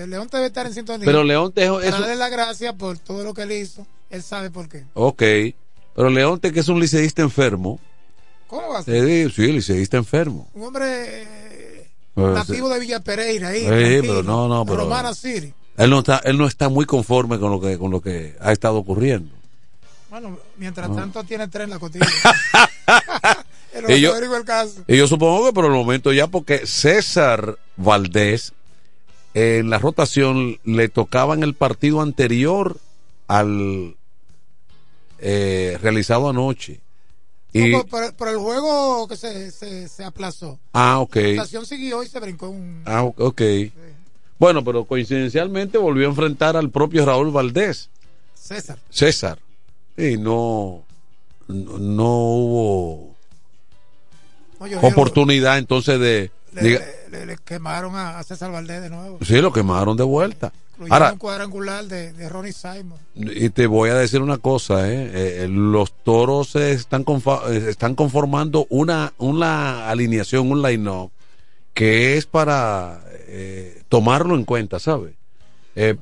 León 0.08 0.28
debe 0.32 0.48
estar 0.48 0.66
en 0.66 0.74
sintonía. 0.74 1.06
Pero 1.06 1.24
es- 1.82 1.86
Para 1.86 1.98
eso- 1.98 2.02
darle 2.02 2.16
las 2.18 2.32
gracias 2.32 2.74
por 2.76 2.98
todo 3.00 3.24
lo 3.24 3.34
que 3.34 3.44
él 3.44 3.52
hizo. 3.52 3.86
Él 4.10 4.24
sabe 4.24 4.50
por 4.50 4.68
qué. 4.70 4.84
Ok. 4.94 5.22
Pero 5.96 6.10
Leonte, 6.10 6.52
que 6.54 6.60
es 6.62 6.68
un 6.68 6.80
liceísta 6.80 7.22
enfermo. 7.22 7.80
¿Cómo 8.48 8.70
va 8.70 8.80
a 8.80 8.84
ser? 8.84 8.96
sí, 9.32 9.52
liceísta 9.52 9.98
enfermo. 9.98 10.48
Un 10.54 10.64
hombre 10.64 11.24
eh, 11.24 11.88
Pues, 12.14 12.34
nativo 12.34 12.70
de 12.70 12.80
Villa 12.80 13.00
Pereira 13.02 13.50
ahí. 13.50 13.62
Sí, 13.62 13.68
pero 14.02 14.24
no, 14.24 14.48
no, 14.48 14.66
pero- 14.66 14.78
Romana 14.84 15.14
City. 15.14 15.54
Él 15.78 15.90
no 15.90 16.00
está, 16.00 16.22
él 16.24 16.38
no 16.38 16.48
está 16.48 16.70
muy 16.70 16.86
conforme 16.86 17.38
con 17.40 17.52
lo 17.52 17.60
que, 17.62 17.78
con 17.78 17.92
lo 17.92 18.02
que 18.02 18.36
ha 18.40 18.52
estado 18.52 18.78
ocurriendo. 18.78 19.36
Bueno, 20.10 20.40
mientras 20.58 20.90
No. 20.90 20.96
tanto 20.96 21.24
tiene 21.26 21.48
tren 21.50 21.70
la 21.70 21.78
cotilla. 21.80 22.06
Y 23.90 24.00
yo- 24.02 24.16
el 24.18 24.44
caso. 24.46 24.84
Y 24.88 24.98
yo 24.98 25.08
supongo 25.08 25.46
que 25.46 25.54
por 25.54 25.66
el 25.66 25.72
momento 25.72 26.12
ya, 26.12 26.28
porque 26.28 26.66
César 26.66 27.58
Valdés 27.76 28.54
en 29.34 29.70
la 29.70 29.80
rotación 29.80 30.60
le 30.64 30.90
tocaba 30.90 31.34
en 31.34 31.44
el 31.44 31.54
partido 31.54 32.02
anterior 32.02 32.78
al 33.28 33.96
eh, 35.20 35.78
realizado 35.82 36.30
anoche. 36.30 36.80
Y, 37.54 37.72
No, 37.72 37.86
por, 37.86 38.28
el 38.28 38.38
juego 38.38 39.08
que 39.08 39.16
se, 39.16 39.52
se, 39.52 39.88
se 39.88 40.04
aplazó. 40.04 40.60
ah, 40.74 41.00
ok. 41.00 41.16
La 41.16 41.30
estación 41.30 41.66
siguió 41.66 42.04
y 42.04 42.08
se 42.08 42.20
brincó 42.20 42.50
un. 42.50 42.82
Ah, 42.86 43.04
ok. 43.04 43.42
Bueno, 44.40 44.64
pero 44.64 44.86
coincidencialmente 44.86 45.78
volvió 45.78 46.06
a 46.06 46.10
enfrentar 46.10 46.56
al 46.58 46.70
propio 46.70 47.06
Raúl 47.06 47.32
Valdés. 47.32 47.90
César. 48.36 48.78
César. 48.90 49.40
Y 49.98 50.18
no, 50.18 50.84
no, 51.48 51.80
no 51.80 52.14
hubo 52.14 53.16
No, 54.60 54.68
yo 54.68 54.80
vi 54.80 54.88
oportunidad 54.88 55.58
entonces 55.58 56.00
de... 56.00 56.32
Le, 56.62 56.70
diga- 56.70 56.86
le- 57.12 57.20
le- 57.20 57.26
le 57.26 57.38
quemaron 57.44 57.96
a, 57.96 58.22
César 58.24 58.52
Valdés 58.52 58.82
de 58.82 58.90
nuevo. 58.90 59.20
sí, 59.26 59.40
lo 59.42 59.52
quemaron 59.54 59.96
de 59.98 60.04
vuelta. 60.04 60.52
Ahora, 60.90 61.12
un 61.14 61.18
cuadrangular 61.18 61.86
de, 61.86 62.14
de 62.14 62.30
Ronnie 62.30 62.54
Simon. 62.54 63.00
y 63.16 63.50
te 63.50 63.66
voy 63.66 63.90
a 63.90 63.96
decir 63.96 64.22
una 64.22 64.38
cosa, 64.38 64.88
¿eh? 64.92 65.10
Eh, 65.44 65.48
los 65.50 65.92
toros 66.04 66.56
están, 66.56 67.04
eh, 67.50 67.66
están 67.68 67.96
conformando 67.96 68.68
una, 68.70 69.12
una 69.18 69.90
alineación, 69.90 70.52
un 70.52 70.62
line-up, 70.62 71.10
que 71.74 72.16
es 72.18 72.28
para 72.28 73.02
eh, 73.28 73.82
tomarlo 73.90 74.36
en 74.36 74.46
cuenta, 74.46 74.80
¿sabes? 74.80 75.14
Eh, 75.76 75.96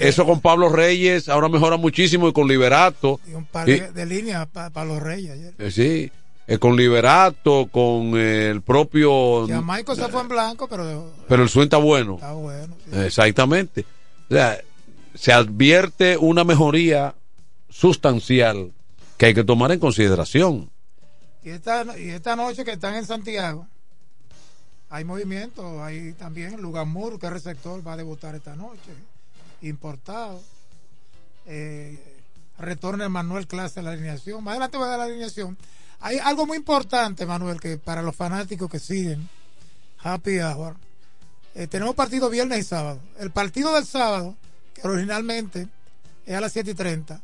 eso 0.00 0.24
con 0.24 0.40
Pablo 0.40 0.68
Reyes 0.70 1.28
ahora 1.28 1.48
mejora 1.48 1.76
muchísimo 1.76 2.26
y 2.28 2.32
con 2.32 2.48
Liberato. 2.48 3.20
Y 3.28 3.34
un 3.34 3.44
par 3.44 3.68
Y- 3.68 3.78
de, 3.80 3.92
de 3.92 4.06
líneas 4.06 4.46
para 4.48 4.84
los 4.84 5.00
Reyes 5.02 5.32
ayer. 5.32 5.72
sí, 5.72 6.10
eh, 6.46 6.58
con 6.58 6.76
Liberato, 6.76 7.68
con 7.70 8.16
eh, 8.16 8.50
el 8.50 8.62
propio... 8.62 9.46
Michael 9.48 9.98
se 9.98 10.08
fue 10.08 10.20
en 10.20 10.28
blanco, 10.28 10.68
pero 10.68 11.12
Pero 11.28 11.42
el 11.42 11.48
swing 11.48 11.64
está 11.64 11.78
bueno. 11.78 12.14
está 12.14 12.32
bueno. 12.32 12.74
sí. 12.84 12.98
Exactamente. 12.98 13.84
O 14.28 14.34
sea, 14.34 14.60
se 15.14 15.32
advierte 15.32 16.16
una 16.16 16.44
mejoría 16.44 17.14
sustancial 17.68 18.72
que 19.16 19.26
hay 19.26 19.34
que 19.34 19.44
tomar 19.44 19.72
en 19.72 19.80
consideración. 19.80 20.70
Y 21.42 21.50
esta, 21.50 21.98
y 21.98 22.10
esta 22.10 22.36
noche 22.36 22.64
que 22.64 22.72
están 22.72 22.94
en 22.96 23.06
Santiago, 23.06 23.66
hay 24.88 25.04
movimiento. 25.04 25.82
Hay 25.82 26.12
también 26.14 26.60
Lugamur, 26.60 27.18
que 27.18 27.26
es 27.26 27.32
receptor, 27.32 27.86
va 27.86 27.94
a 27.94 27.96
debutar 27.96 28.34
esta 28.34 28.56
noche. 28.56 28.92
Importado. 29.62 30.40
Eh, 31.46 31.98
retorna 32.58 33.08
Manuel 33.08 33.46
Clase 33.46 33.80
a 33.80 33.82
la 33.82 33.92
alineación. 33.92 34.42
Más 34.42 34.52
adelante 34.52 34.76
voy 34.76 34.86
a 34.86 34.90
dar 34.90 34.98
la 34.98 35.04
alineación. 35.04 35.56
Hay 36.00 36.18
algo 36.18 36.46
muy 36.46 36.56
importante, 36.58 37.26
Manuel, 37.26 37.60
que 37.60 37.78
para 37.78 38.02
los 38.02 38.14
fanáticos 38.14 38.70
que 38.70 38.78
siguen 38.78 39.28
Happy 40.02 40.38
Hour. 40.40 40.76
eh, 41.54 41.66
tenemos 41.66 41.94
partido 41.94 42.28
viernes 42.28 42.58
y 42.58 42.62
sábado. 42.64 43.00
El 43.18 43.30
partido 43.30 43.74
del 43.74 43.86
sábado, 43.86 44.36
que 44.74 44.86
originalmente 44.86 45.68
es 46.26 46.34
a 46.36 46.40
las 46.40 46.52
7 46.52 46.72
y 46.72 46.74
30, 46.74 47.20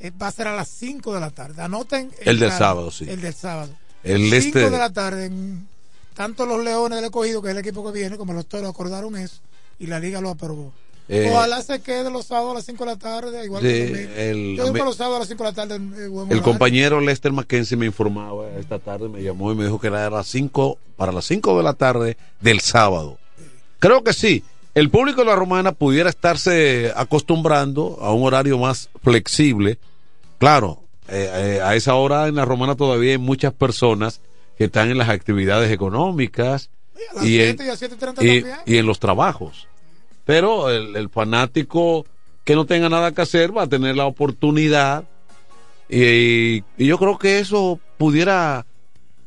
eh, 0.00 0.10
va 0.10 0.28
a 0.28 0.32
ser 0.32 0.48
a 0.48 0.56
las 0.56 0.68
5 0.68 1.12
de 1.14 1.20
la 1.20 1.30
tarde. 1.30 1.60
Anoten. 1.62 2.10
El 2.20 2.38
del 2.38 2.50
sábado, 2.52 2.90
sí. 2.90 3.04
El 3.08 3.20
del 3.20 3.34
sábado. 3.34 3.74
El 4.02 4.22
5 4.30 4.58
este- 4.58 4.70
de 4.70 4.78
la 4.78 4.90
tarde 4.90 5.26
en 5.26 5.68
tanto 6.14 6.46
los 6.46 6.64
Leones 6.64 6.96
del 6.96 7.04
Escogido, 7.04 7.42
que 7.42 7.48
es 7.48 7.52
el 7.52 7.58
equipo 7.58 7.84
que 7.84 7.98
viene, 7.98 8.16
como 8.16 8.32
los 8.32 8.46
Toros 8.46 8.70
acordaron 8.70 9.14
eso 9.16 9.40
y 9.78 9.86
la 9.86 10.00
liga 10.00 10.20
lo 10.22 10.30
aprobó. 10.30 10.72
Eh, 11.12 11.28
Ojalá 11.32 11.60
se 11.60 11.80
quede 11.80 12.08
los 12.08 12.26
sábados 12.26 12.52
a 12.52 12.54
las 12.54 12.64
5 12.66 12.84
de 12.84 12.90
la 12.92 12.96
tarde, 12.96 13.44
igual 13.44 13.62
que 13.62 14.30
el 14.30 14.56
Yo 14.56 14.72
digo 14.72 14.84
los 14.84 14.94
sábados 14.96 15.16
a 15.16 15.18
las 15.20 15.28
5 15.28 15.42
de 15.44 15.50
la 15.50 15.54
tarde. 15.56 15.74
eh, 15.76 16.26
El 16.30 16.40
compañero 16.40 17.00
Lester 17.00 17.32
Mackenzie 17.32 17.76
me 17.76 17.86
informaba 17.86 18.48
esta 18.60 18.78
tarde, 18.78 19.08
me 19.08 19.20
llamó 19.20 19.50
y 19.50 19.56
me 19.56 19.64
dijo 19.64 19.80
que 19.80 19.88
era 19.88 20.06
a 20.06 20.10
las 20.10 20.28
5, 20.28 20.78
para 20.96 21.10
las 21.10 21.24
5 21.24 21.56
de 21.56 21.62
la 21.64 21.72
tarde 21.74 22.16
del 22.40 22.60
sábado. 22.60 23.18
Creo 23.80 24.04
que 24.04 24.12
sí. 24.12 24.44
El 24.72 24.88
público 24.88 25.22
de 25.22 25.26
la 25.26 25.34
romana 25.34 25.72
pudiera 25.72 26.08
estarse 26.08 26.92
acostumbrando 26.94 27.98
a 28.00 28.12
un 28.12 28.24
horario 28.24 28.56
más 28.58 28.88
flexible. 29.02 29.78
Claro, 30.38 30.80
eh, 31.08 31.60
a 31.60 31.74
esa 31.74 31.96
hora 31.96 32.28
en 32.28 32.36
la 32.36 32.44
romana 32.44 32.76
todavía 32.76 33.10
hay 33.12 33.18
muchas 33.18 33.52
personas 33.52 34.20
que 34.56 34.64
están 34.66 34.90
en 34.92 34.98
las 34.98 35.08
actividades 35.08 35.72
económicas 35.72 36.70
A 37.10 37.14
las 37.16 37.24
y 37.24 37.40
en, 37.40 37.56
7 37.56 37.64
y 37.64 37.68
a 37.68 37.76
7 37.76 37.94
y 37.96 37.98
30 37.98 38.22
y- 38.24 38.40
también. 38.42 38.56
y 38.64 38.76
en 38.76 38.86
los 38.86 39.00
trabajos. 39.00 39.66
Pero 40.30 40.70
el, 40.70 40.94
el 40.94 41.08
fanático 41.08 42.06
que 42.44 42.54
no 42.54 42.64
tenga 42.64 42.88
nada 42.88 43.10
que 43.10 43.20
hacer 43.22 43.50
va 43.56 43.62
a 43.64 43.66
tener 43.66 43.96
la 43.96 44.06
oportunidad 44.06 45.02
y, 45.88 46.58
y 46.78 46.86
yo 46.86 46.98
creo 46.98 47.18
que 47.18 47.40
eso 47.40 47.80
pudiera 47.98 48.64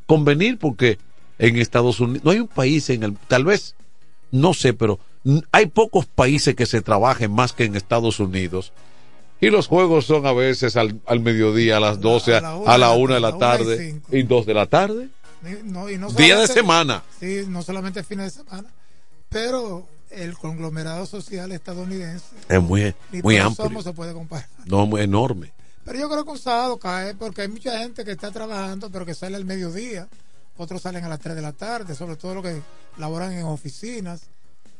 convenir 0.06 0.56
porque 0.58 0.96
en 1.38 1.58
Estados 1.58 2.00
Unidos 2.00 2.24
no 2.24 2.30
hay 2.30 2.40
un 2.40 2.48
país 2.48 2.88
en 2.88 3.02
el 3.02 3.16
tal 3.28 3.44
vez 3.44 3.74
no 4.30 4.54
sé 4.54 4.72
pero 4.72 4.98
hay 5.52 5.66
pocos 5.66 6.06
países 6.06 6.54
que 6.54 6.64
se 6.64 6.80
trabajen 6.80 7.30
más 7.32 7.52
que 7.52 7.64
en 7.64 7.76
Estados 7.76 8.18
Unidos 8.18 8.72
y 9.42 9.50
los 9.50 9.66
juegos 9.66 10.06
son 10.06 10.24
a 10.26 10.32
veces 10.32 10.74
al, 10.76 11.00
al 11.06 11.20
mediodía 11.20 11.76
a 11.76 11.80
las 11.80 12.00
12 12.00 12.36
a, 12.36 12.40
la 12.40 12.54
una 12.56 12.72
a 12.72 12.78
la 12.78 12.86
de 12.86 12.92
la- 12.92 12.94
una 12.96 13.14
de 13.16 13.20
la 13.20 13.28
a 13.28 13.30
la 13.30 13.36
una 13.36 13.36
y 13.36 13.58
tarde 13.58 13.88
cinco. 13.90 14.08
y 14.16 14.22
dos 14.22 14.46
de 14.46 14.54
la 14.54 14.66
tarde 14.66 15.08
Y 15.42 15.70
no- 15.70 15.90
y 15.90 15.98
no 15.98 16.08
Día 16.12 16.38
de 16.38 16.46
semana. 16.46 17.02
Sí, 17.20 17.42
no 17.46 17.60
solamente 17.62 18.02
fines 18.02 18.34
de 18.36 18.42
semana, 18.44 18.68
pero 19.28 19.86
el 20.16 20.36
conglomerado 20.36 21.06
social 21.06 21.52
estadounidense 21.52 22.26
es 22.48 22.62
muy 22.62 22.94
muy 23.22 23.36
amplio 23.36 23.66
somos 23.66 23.84
se 23.84 23.92
puede 23.92 24.12
comparar. 24.12 24.48
no 24.66 24.86
muy 24.86 25.02
enorme 25.02 25.52
Pero 25.84 25.98
yo 25.98 26.08
creo 26.08 26.24
que 26.24 26.30
un 26.30 26.38
sábado 26.38 26.78
cae 26.78 27.14
porque 27.14 27.42
hay 27.42 27.48
mucha 27.48 27.78
gente 27.78 28.04
que 28.04 28.12
está 28.12 28.30
trabajando, 28.30 28.90
pero 28.90 29.04
que 29.04 29.14
sale 29.14 29.36
al 29.36 29.44
mediodía. 29.44 30.08
Otros 30.56 30.82
salen 30.82 31.04
a 31.04 31.08
las 31.08 31.20
3 31.20 31.34
de 31.34 31.42
la 31.42 31.52
tarde, 31.52 31.94
sobre 31.94 32.16
todo 32.16 32.36
los 32.36 32.44
que 32.44 32.62
laboran 32.96 33.32
en 33.32 33.44
oficinas. 33.44 34.22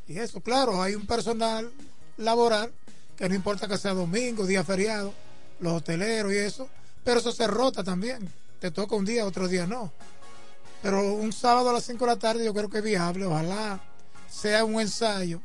Y 0.06 0.18
eso, 0.18 0.40
claro, 0.40 0.80
hay 0.80 0.94
un 0.94 1.06
personal 1.06 1.70
laboral 2.16 2.72
que 3.16 3.28
no 3.28 3.34
importa 3.34 3.68
que 3.68 3.76
sea 3.76 3.92
domingo, 3.92 4.46
día 4.46 4.64
feriado, 4.64 5.12
los 5.60 5.72
hoteleros 5.74 6.32
y 6.32 6.36
eso, 6.36 6.68
pero 7.04 7.20
eso 7.20 7.32
se 7.32 7.46
rota 7.46 7.82
también. 7.82 8.28
Te 8.60 8.70
toca 8.70 8.96
un 8.96 9.04
día, 9.04 9.26
otro 9.26 9.48
día 9.48 9.66
no. 9.66 9.92
Pero 10.82 11.14
un 11.14 11.32
sábado 11.32 11.70
a 11.70 11.72
las 11.72 11.84
5 11.84 12.04
de 12.04 12.10
la 12.10 12.18
tarde 12.18 12.44
yo 12.44 12.54
creo 12.54 12.68
que 12.68 12.78
es 12.78 12.84
viable, 12.84 13.26
ojalá 13.26 13.80
sea 14.34 14.64
un 14.64 14.80
ensayo. 14.80 15.40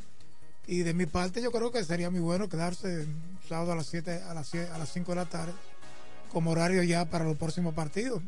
Y 0.67 0.79
de 0.79 0.93
mi 0.93 1.05
parte 1.05 1.41
yo 1.41 1.51
creo 1.51 1.71
que 1.71 1.83
sería 1.83 2.09
muy 2.09 2.19
bueno 2.19 2.47
quedarse 2.47 2.87
un 3.01 3.39
sábado 3.47 3.71
a 3.71 3.75
las 3.75 3.87
7, 3.87 4.21
a 4.27 4.33
las 4.33 4.47
7, 4.47 4.69
a 4.71 4.77
las 4.77 4.91
5 4.91 5.11
de 5.11 5.15
la 5.15 5.25
tarde 5.25 5.53
como 6.31 6.51
horario 6.51 6.83
ya 6.83 7.05
para 7.05 7.25
los 7.25 7.37
próximos 7.37 7.73
partidos. 7.73 8.21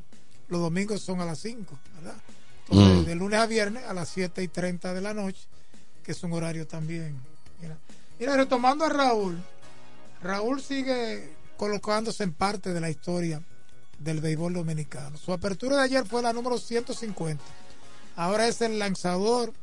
Los 0.48 0.60
domingos 0.60 1.02
son 1.02 1.22
a 1.22 1.26
las 1.26 1.40
5, 1.40 1.78
¿verdad? 1.98 2.16
Entonces, 2.70 3.04
Mm. 3.04 3.06
de 3.06 3.16
lunes 3.16 3.40
a 3.40 3.46
viernes 3.46 3.84
a 3.86 3.94
las 3.94 4.10
7 4.10 4.42
y 4.42 4.48
30 4.48 4.94
de 4.94 5.02
la 5.02 5.14
noche, 5.14 5.42
que 6.04 6.14
es 6.14 6.24
un 6.24 6.34
horario 6.34 6.66
también. 6.68 7.16
Mira, 7.62 7.78
Mira, 8.20 8.36
retomando 8.38 8.86
a 8.86 8.90
Raúl, 8.90 9.38
Raúl 10.22 10.62
sigue 10.62 11.34
colocándose 11.58 12.24
en 12.24 12.34
parte 12.34 12.72
de 12.74 12.80
la 12.80 12.90
historia 12.90 13.42
del 14.00 14.20
béisbol 14.20 14.54
dominicano. 14.54 15.18
Su 15.18 15.32
apertura 15.34 15.78
de 15.78 15.84
ayer 15.84 16.06
fue 16.08 16.22
la 16.22 16.34
número 16.34 16.58
150. 16.58 17.44
Ahora 18.16 18.48
es 18.48 18.62
el 18.62 18.78
lanzador 18.80 19.54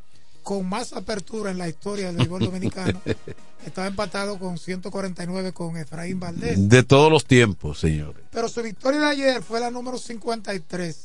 con 0.49 0.67
más 0.67 0.95
apertura 0.95 1.51
en 1.51 1.59
la 1.59 1.69
historia 1.69 2.07
del 2.07 2.17
béisbol 2.17 2.47
dominicano. 2.47 3.03
Estaba 3.67 3.87
empatado 3.87 4.39
con 4.39 4.57
149 4.57 5.53
con 5.53 5.77
Efraín 5.77 6.19
Valdés. 6.19 6.71
de 6.71 6.83
todos 6.85 7.13
los 7.13 7.27
tiempos 7.27 7.79
señores 7.81 8.25
Pero 8.31 8.49
su 8.49 8.63
victoria 8.63 8.99
de 9.01 9.07
ayer 9.09 9.43
fue 9.43 9.61
la 9.61 9.71
número 9.71 9.99
53. 9.99 10.97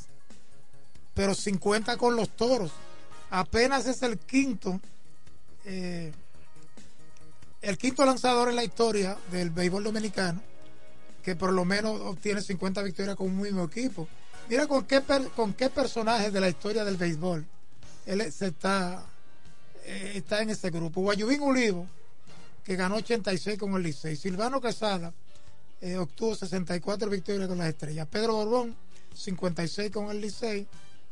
Pero 1.14 1.36
50 1.36 1.98
con 1.98 2.16
los 2.16 2.30
toros. 2.30 2.72
Apenas 3.32 3.86
es 3.86 4.02
el 4.04 4.18
quinto. 4.18 4.80
eh, 5.66 6.14
el 7.62 7.78
quinto 7.78 8.06
lanzador 8.06 8.48
en 8.48 8.56
la 8.56 8.64
historia 8.64 9.18
del 9.30 9.50
béisbol 9.50 9.84
dominicano. 9.84 10.42
Que 11.22 11.36
por 11.36 11.52
lo 11.52 11.66
menos 11.66 12.00
obtiene 12.00 12.42
50 12.42 12.82
victorias 12.82 13.18
con 13.18 13.28
un 13.28 13.42
mismo 13.42 13.66
equipo. 13.66 14.08
Mira 14.48 14.68
con 14.68 14.86
qué, 14.86 15.02
per- 15.02 15.28
con 15.36 15.52
qué 15.54 15.70
personaje 15.70 16.32
de 16.32 16.40
la 16.40 16.48
historia 16.48 16.86
del 16.86 16.96
béisbol 16.96 17.46
él 18.06 18.32
se 18.34 18.48
está, 18.48 19.06
eh, 19.86 20.14
está 20.16 20.42
en 20.42 20.50
ese 20.50 20.70
grupo. 20.70 21.02
Guayubín 21.02 21.42
Olivo, 21.42 21.88
que 22.64 22.76
ganó 22.76 22.96
86 22.96 23.58
con 23.60 23.76
el 23.76 23.84
Licey. 23.84 24.16
Silvano 24.16 24.62
Quesada, 24.62 25.14
eh, 25.82 25.98
obtuvo 25.98 26.36
64 26.36 27.10
victorias 27.10 27.48
con 27.48 27.58
las 27.58 27.68
estrellas. 27.68 28.08
Pedro 28.10 28.36
Borbón, 28.36 28.76
56 29.16 29.92
con 29.92 30.10
el 30.10 30.22
Licey. 30.22 30.68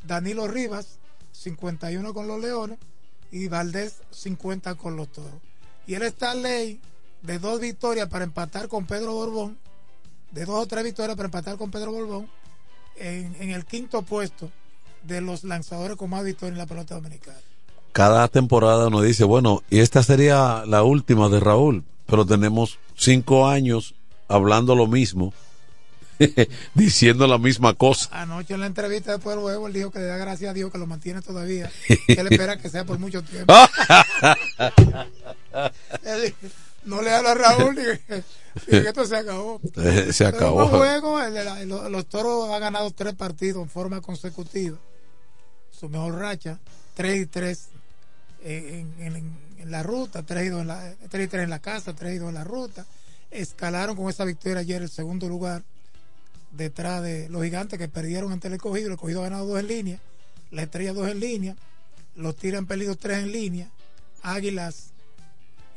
Danilo 0.06 0.48
Rivas, 0.48 0.98
51 1.34 2.14
con 2.14 2.28
los 2.28 2.40
Leones. 2.40 2.80
Y 3.32 3.48
Valdés, 3.48 4.02
50 4.12 4.76
con 4.76 4.96
los 4.96 5.12
Toros. 5.12 5.42
Y 5.88 5.94
él 5.94 6.04
está 6.04 6.34
ley 6.36 6.80
de 7.22 7.40
dos 7.40 7.60
victorias 7.60 8.10
para 8.10 8.26
empatar 8.26 8.68
con 8.68 8.86
Pedro 8.86 9.14
Borbón. 9.14 9.58
De 10.32 10.46
dos 10.46 10.64
o 10.64 10.68
tres 10.68 10.84
victorias 10.84 11.16
para 11.16 11.28
empatar 11.28 11.58
con 11.58 11.72
Pedro 11.72 11.92
Borbón. 11.92 12.30
En, 12.98 13.36
en 13.40 13.52
el 13.52 13.66
quinto 13.66 14.02
puesto 14.02 14.52
de 15.04 15.22
los 15.22 15.44
lanzadores 15.44 15.98
con 15.98 16.10
más 16.10 16.24
victorias 16.24 16.54
en 16.54 16.60
la 16.60 16.66
pelota 16.66 16.96
dominicana. 16.96 17.40
Cada 18.02 18.28
temporada 18.30 18.90
nos 18.90 19.04
dice, 19.04 19.24
bueno, 19.26 19.62
y 19.70 19.78
esta 19.78 20.02
sería 20.02 20.64
la 20.66 20.82
última 20.82 21.30
de 21.30 21.40
Raúl, 21.40 21.84
pero 22.08 22.26
tenemos 22.26 22.80
cinco 22.96 23.48
años 23.48 23.94
hablando 24.28 24.74
lo 24.74 24.88
mismo, 24.88 25.36
diciendo 26.74 27.28
la 27.28 27.38
misma 27.38 27.76
cosa. 27.76 28.10
Anoche 28.12 28.56
en 28.56 28.62
la 28.62 28.66
entrevista 28.66 29.12
después 29.12 29.36
del 29.36 29.44
juego, 29.44 29.68
él 29.68 29.74
dijo 29.74 29.92
que 29.92 30.00
le 30.00 30.06
da 30.06 30.18
gracias 30.18 30.50
a 30.50 30.54
Dios 30.56 30.72
que 30.72 30.80
lo 30.80 30.88
mantiene 30.88 31.22
todavía. 31.22 31.70
que 32.08 32.14
él 32.14 32.28
espera 32.32 32.58
que 32.58 32.70
sea 32.72 32.86
por 32.86 32.98
mucho 32.98 33.22
tiempo. 33.22 33.54
No 36.84 37.04
le 37.04 37.12
habla 37.14 37.34
a 37.34 37.36
Raúl 37.36 37.76
ni 37.76 37.84
que, 37.84 38.24
esto 38.80 39.06
se 39.06 39.16
acabó. 39.16 39.62
Eh, 39.78 40.12
se 40.12 40.26
acabó. 40.26 40.66
juego, 40.68 41.22
el 41.22 41.36
la- 41.36 41.64
los, 41.66 41.92
los 41.92 42.06
toros 42.08 42.50
han 42.50 42.62
ganado 42.62 42.90
tres 42.90 43.14
partidos 43.14 43.62
en 43.62 43.70
forma 43.70 44.02
consecutiva. 44.02 44.80
Su 45.70 45.88
mejor 45.90 46.16
racha, 46.16 46.58
3 46.96 47.22
y 47.22 47.26
3 47.28 47.68
en, 48.44 49.72
la 49.72 49.84
ruta, 49.84 50.24
3 50.24 50.46
y 50.46 50.50
2 50.50 50.62
en 50.62 50.68
la, 50.68 50.94
3 51.10 51.26
y 51.26 51.28
3 51.30 51.44
en 51.44 51.50
la 51.50 51.60
casa, 51.60 51.94
3 51.94 52.16
y 52.16 52.18
2 52.18 52.30
en 52.30 52.36
la 52.36 52.44
ruta. 52.44 52.86
Escalaron 53.30 53.96
con 53.96 54.10
esa 54.10 54.26
victoria 54.26 54.60
ayer 54.60 54.82
el 54.82 54.90
segundo 54.90 55.30
lugar 55.30 55.64
detrás 56.52 57.02
de 57.02 57.30
los 57.30 57.44
gigantes 57.44 57.80
que 57.80 57.88
perdieron 57.88 58.32
ante 58.32 58.48
el 58.48 58.56
escogido. 58.56 58.88
El 58.88 58.94
escogido 58.94 59.22
ha 59.22 59.30
ganado 59.30 59.46
dos 59.46 59.60
en 59.60 59.68
línea, 59.68 60.00
la 60.52 60.64
estrella 60.64 60.94
dos 60.94 61.10
en 61.10 61.20
línea, 61.20 61.56
los 62.16 62.36
tigres 62.36 62.58
han 62.60 62.66
perdido 62.66 62.96
tres 62.96 63.20
en 63.20 63.32
línea, 63.32 63.70
águilas 64.22 64.92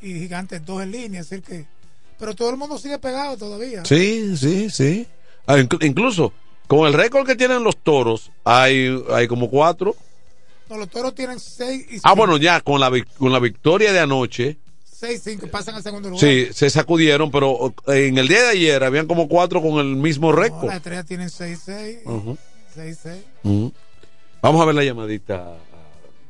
y 0.02 0.14
gigantes 0.14 0.64
dos 0.66 0.82
en 0.82 0.90
línea, 0.90 1.20
es 1.20 1.30
decir 1.30 1.44
que. 1.44 1.66
Pero 2.18 2.34
todo 2.34 2.50
el 2.50 2.56
mundo 2.56 2.78
sigue 2.78 2.98
pegado 2.98 3.36
todavía. 3.36 3.84
Sí, 3.84 4.36
sí, 4.36 4.70
sí. 4.70 5.06
Ah, 5.46 5.56
inclu- 5.58 5.84
incluso 5.84 6.32
con 6.66 6.86
el 6.86 6.94
récord 6.94 7.26
que 7.26 7.36
tienen 7.36 7.62
los 7.62 7.76
toros, 7.76 8.30
hay, 8.44 8.88
hay 9.12 9.28
como 9.28 9.50
cuatro. 9.50 9.94
No, 10.70 10.76
los 10.78 10.88
toros 10.88 11.14
tienen 11.14 11.38
6 11.40 11.86
y 11.90 11.98
Ah, 12.04 12.14
bueno, 12.14 12.36
ya 12.38 12.60
con 12.60 12.80
la, 12.80 12.90
con 13.18 13.30
la 13.32 13.38
victoria 13.38 13.92
de 13.92 14.00
anoche, 14.00 14.58
6 14.84 15.20
5 15.22 15.46
pasan 15.48 15.74
al 15.74 15.82
segundo 15.82 16.08
lugar. 16.08 16.20
sí, 16.26 16.48
se 16.52 16.70
sacudieron, 16.70 17.30
pero 17.30 17.74
en 17.88 18.16
el 18.16 18.28
día 18.28 18.42
de 18.44 18.48
ayer 18.50 18.82
habían 18.84 19.06
como 19.06 19.28
cuatro 19.28 19.60
con 19.60 19.74
el 19.78 19.96
mismo 19.96 20.30
No, 20.30 20.36
récord. 20.38 20.66
las 20.66 20.76
estrellas 20.76 21.04
tienen 21.06 21.28
6 21.30 21.60
6 21.64 21.98
Ujú. 22.06 22.38
6 22.74 22.98
6 23.02 23.22
Ujú. 23.42 23.72
Vamos 24.40 24.62
a 24.62 24.64
ver 24.64 24.74
la 24.74 24.84
llamadita, 24.84 25.54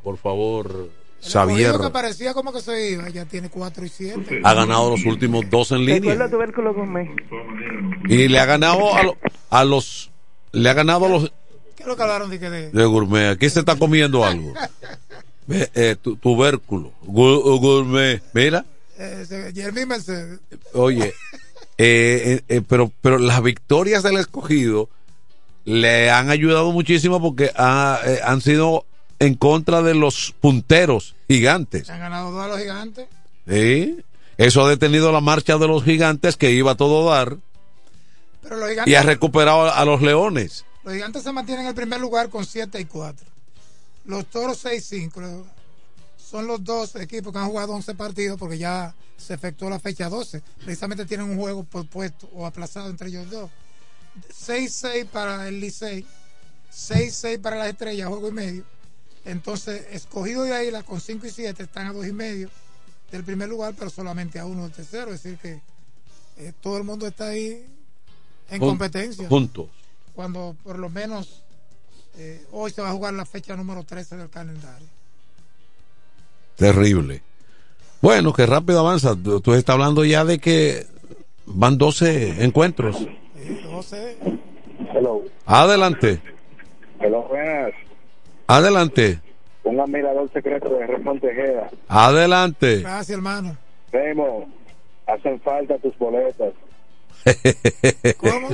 por 0.03 0.17
favor, 0.19 0.89
Xavier. 1.23 1.77
que 1.81 1.91
parecía 1.91 2.35
como 2.35 2.53
que 2.53 2.61
se 2.61 2.91
iba, 2.91 3.09
ya 3.09 3.25
tiene 3.25 3.49
4 3.49 3.85
y 3.85 3.89
7. 3.89 4.41
Ha 4.45 4.55
ganado 4.55 4.91
los 4.91 5.05
últimos 5.05 5.49
dos 5.51 5.71
en 5.73 5.85
línea. 5.85 6.15
Y 8.09 8.29
le 8.29 8.39
ha 8.39 8.45
ganado 8.47 8.95
a, 8.95 9.03
lo- 9.03 9.17
a 9.51 9.65
los. 9.65 10.11
Le 10.53 10.69
ha 10.69 10.75
ganado 10.75 11.07
a 11.07 11.09
los 11.09 11.33
¿Qué 11.85 11.91
es 11.91 11.93
lo 11.93 11.97
que 11.97 12.03
hablaron 12.03 12.31
de 12.31 12.41
que 12.41 12.51
de.? 12.51 12.71
de 12.71 12.85
gourmet. 12.87 13.29
Aquí 13.33 13.49
se 13.51 13.61
está 13.61 13.77
comiendo 13.77 14.25
algo. 14.25 14.53
Eh, 15.47 15.97
tu- 16.01 16.17
tubérculo. 16.17 16.91
Gu- 17.07 17.61
Gourmet. 17.61 18.23
Mira. 18.33 18.65
Eh, 18.99 19.53
Jeremy 19.55 19.85
Mercedes. 19.85 20.41
Oye. 20.73 21.09
eh, 21.09 21.15
eh, 21.77 22.43
eh, 22.49 22.63
pero, 22.67 22.91
pero 23.03 23.19
las 23.19 23.43
victorias 23.43 24.03
del 24.03 24.17
escogido 24.17 24.89
le 25.67 26.11
han 26.11 26.31
ayudado 26.31 26.73
muchísimo 26.73 27.21
porque 27.21 27.51
ha- 27.57 28.01
eh, 28.07 28.21
han 28.25 28.41
sido 28.41 28.87
en 29.19 29.35
contra 29.35 29.83
de 29.83 29.93
los 29.95 30.35
punteros 30.41 31.15
gigantes. 31.29 31.89
Se 31.89 31.93
han 31.93 32.01
ganado 32.01 32.31
dos 32.31 32.43
a 32.43 32.49
los 32.49 32.59
gigantes. 32.61 33.07
¿sí? 33.47 33.99
Eso 34.39 34.65
ha 34.65 34.71
detenido 34.71 35.13
la 35.13 35.21
marcha 35.21 35.59
de 35.59 35.69
los 35.69 35.85
gigantes 35.85 36.39
que 36.39 36.53
iba 36.53 36.71
a 36.73 36.77
todo 36.77 37.11
dar 37.11 37.37
Pero 38.43 38.57
los 38.57 38.69
y 38.69 38.71
gigantes, 38.73 38.97
ha 38.97 39.03
recuperado 39.03 39.71
a 39.75 39.85
los 39.85 40.01
leones. 40.01 40.65
Los 40.85 40.93
gigantes 40.95 41.23
se 41.23 41.33
mantienen 41.33 41.65
en 41.65 41.69
el 41.71 41.75
primer 41.75 42.01
lugar 42.01 42.29
con 42.31 42.45
7 42.45 42.79
y 42.81 42.85
4. 42.85 43.27
Los 44.07 44.27
toros 44.27 44.65
6-5 44.65 45.45
son 46.19 46.47
los 46.47 46.63
dos 46.63 46.95
equipos 46.97 47.33
que 47.33 47.39
han 47.39 47.49
jugado 47.49 47.73
11 47.75 47.95
partidos 47.95 48.39
porque 48.39 48.59
ya 48.59 48.95
se 49.17 49.35
efectuó 49.35 49.71
la 49.71 49.79
fecha 49.81 50.09
12. 50.09 50.43
Precisamente 50.65 51.07
tienen 51.07 51.31
un 51.31 51.39
juego 51.39 51.65
pospuesto 51.65 52.29
o 52.35 52.45
aplazado 52.47 52.91
entre 52.91 53.09
ellos 53.09 53.31
dos. 53.31 53.51
6-6 54.47 55.07
para 55.07 55.49
el 55.49 55.61
Licey, 55.61 56.05
6-6 56.73 57.41
para 57.41 57.57
las 57.57 57.69
estrellas, 57.69 58.09
juego 58.09 58.29
y 58.29 58.33
medio. 58.33 58.65
Entonces, 59.25 59.87
escogido 59.91 60.43
de 60.43 60.53
ahí, 60.55 60.71
con 60.87 61.01
5 61.01 61.27
y 61.27 61.31
7 61.31 61.63
están 61.63 61.87
a 61.87 61.93
2 61.93 62.07
y 62.07 62.13
medio 62.13 62.51
del 63.11 63.25
primer 63.25 63.49
lugar, 63.49 63.75
pero 63.79 63.91
solamente 63.91 64.39
a 64.39 64.45
uno 64.47 64.65
del 64.65 64.73
tercero. 64.73 65.13
Es 65.15 65.23
decir, 65.23 65.39
que 65.39 65.61
eh, 66.37 66.53
todo 66.61 66.77
el 66.77 66.85
mundo 66.85 67.07
está 67.07 67.29
ahí 67.29 67.65
en 68.51 68.61
Jun- 68.61 68.69
competencia. 68.71 69.29
Juntos. 69.29 69.69
Cuando 70.15 70.57
por 70.63 70.79
lo 70.79 70.89
menos 70.89 71.43
eh, 72.19 72.45
hoy 72.53 72.71
se 72.71 72.83
va 72.83 72.91
a 72.91 72.93
jugar 72.93 73.15
la 73.15 73.25
fecha 73.25 73.57
número 73.57 73.83
13 73.83 74.17
del 74.17 74.31
calendario. 74.31 74.87
Terrible. 76.57 77.23
Bueno, 78.01 78.33
que 78.33 78.47
rápido 78.47 78.81
avanza. 78.81 79.17
Tú, 79.17 79.41
tú 79.41 79.55
estás 79.55 79.75
hablando 79.75 80.05
ya 80.05 80.25
de 80.25 80.39
que 80.39 80.87
van 81.47 81.79
12 81.79 82.45
encuentros. 82.45 82.97
Eh, 83.37 83.61
12. 83.65 84.17
Hello. 84.95 85.23
Adelante. 85.47 86.21
Hello, 87.01 87.23
buenas. 87.29 87.73
Adelante. 88.47 89.21
Un 89.65 89.81
admirador 89.81 90.31
secreto 90.33 90.69
de 90.69 90.87
Raymond 90.87 91.21
Tejeda. 91.21 91.71
Adelante. 91.89 92.81
Gracias, 92.81 93.11
hermano. 93.11 93.57
Raymond, 93.91 94.47
hacen 95.07 95.41
falta 95.41 95.79
tus 95.79 95.97
boletas. 95.99 96.53
¿Cómo? 98.19 98.49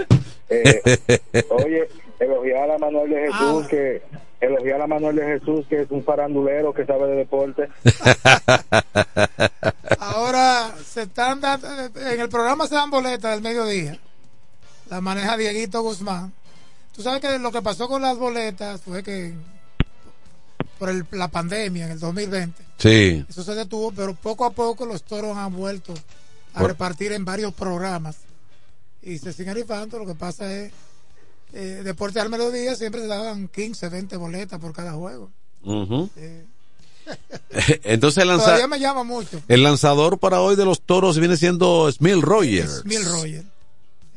Eh, 0.51 1.01
oye, 1.51 1.89
elogiar 2.19 2.71
a 2.71 2.79
Manuel 2.79 3.11
de 3.11 3.31
Jesús, 3.33 3.69
que 3.69 4.03
elogiar 4.41 4.81
a 4.83 4.87
Manuel 4.87 5.17
de 5.17 5.25
Jesús, 5.39 5.67
que 5.69 5.83
es 5.83 5.91
un 5.91 6.03
farandulero 6.05 6.73
que 6.75 6.85
sabe 6.87 7.09
de 7.09 7.17
deporte. 7.17 7.69
Ahora 9.99 10.75
se 10.85 11.03
están 11.03 11.41
dando, 11.41 11.67
en 11.69 12.21
el 12.21 12.29
programa 12.29 12.67
se 12.67 12.75
dan 12.75 12.91
boletas 12.91 13.33
del 13.33 13.43
mediodía. 13.43 13.99
La 14.89 15.01
maneja 15.01 15.37
Dieguito 15.37 15.83
Guzmán. 15.83 16.33
Tú 16.95 17.03
sabes 17.03 17.21
que 17.21 17.39
lo 17.39 17.53
que 17.53 17.63
pasó 17.63 17.89
con 17.89 18.03
las 18.03 18.17
boletas 18.19 18.81
fue 18.81 19.03
que 19.03 19.35
por 20.79 20.89
el- 20.89 21.07
la 21.13 21.29
pandemia 21.29 21.85
en 21.87 21.93
el 21.93 22.01
2020, 22.01 22.63
Sí. 22.79 23.25
eso 23.29 23.43
se 23.45 23.55
detuvo, 23.55 23.93
pero 23.93 24.15
poco 24.15 24.45
a 24.47 24.51
poco 24.51 24.87
los 24.87 25.03
toros 25.03 25.37
han 25.37 25.55
vuelto 25.55 25.93
a 26.55 26.61
Por- 26.61 26.71
repartir 26.71 27.13
en 27.13 27.25
varios 27.25 27.53
programas 27.55 28.17
y 29.03 29.19
se 29.19 29.33
siguen 29.33 29.55
rifando. 29.55 29.99
Lo 29.99 30.07
que 30.07 30.15
pasa 30.15 30.53
es, 30.55 30.73
eh, 31.53 31.83
Deportes 31.85 32.23
al 32.23 32.31
Mediodía 32.31 32.75
siempre 32.77 33.01
se 33.03 33.07
daban 33.07 33.49
15, 33.49 33.89
20 33.89 34.17
boletas 34.17 34.59
por 34.61 34.73
cada 34.73 34.93
juego. 34.93 35.31
Ujú. 35.65 36.09
Entonces 37.85 38.23
el, 38.23 38.29
lanza- 38.29 38.67
me 38.69 38.79
llama 38.79 39.03
mucho. 39.05 39.41
el 39.49 39.63
lanzador 39.63 40.19
para 40.19 40.41
hoy 40.41 40.57
de 40.57 40.65
los 40.65 40.81
toros 40.81 41.19
viene 41.19 41.37
siendo 41.37 41.91
Smil 41.91 42.23
Rogers. 42.23 42.81
Smil 42.83 43.05
Roger. 43.05 43.45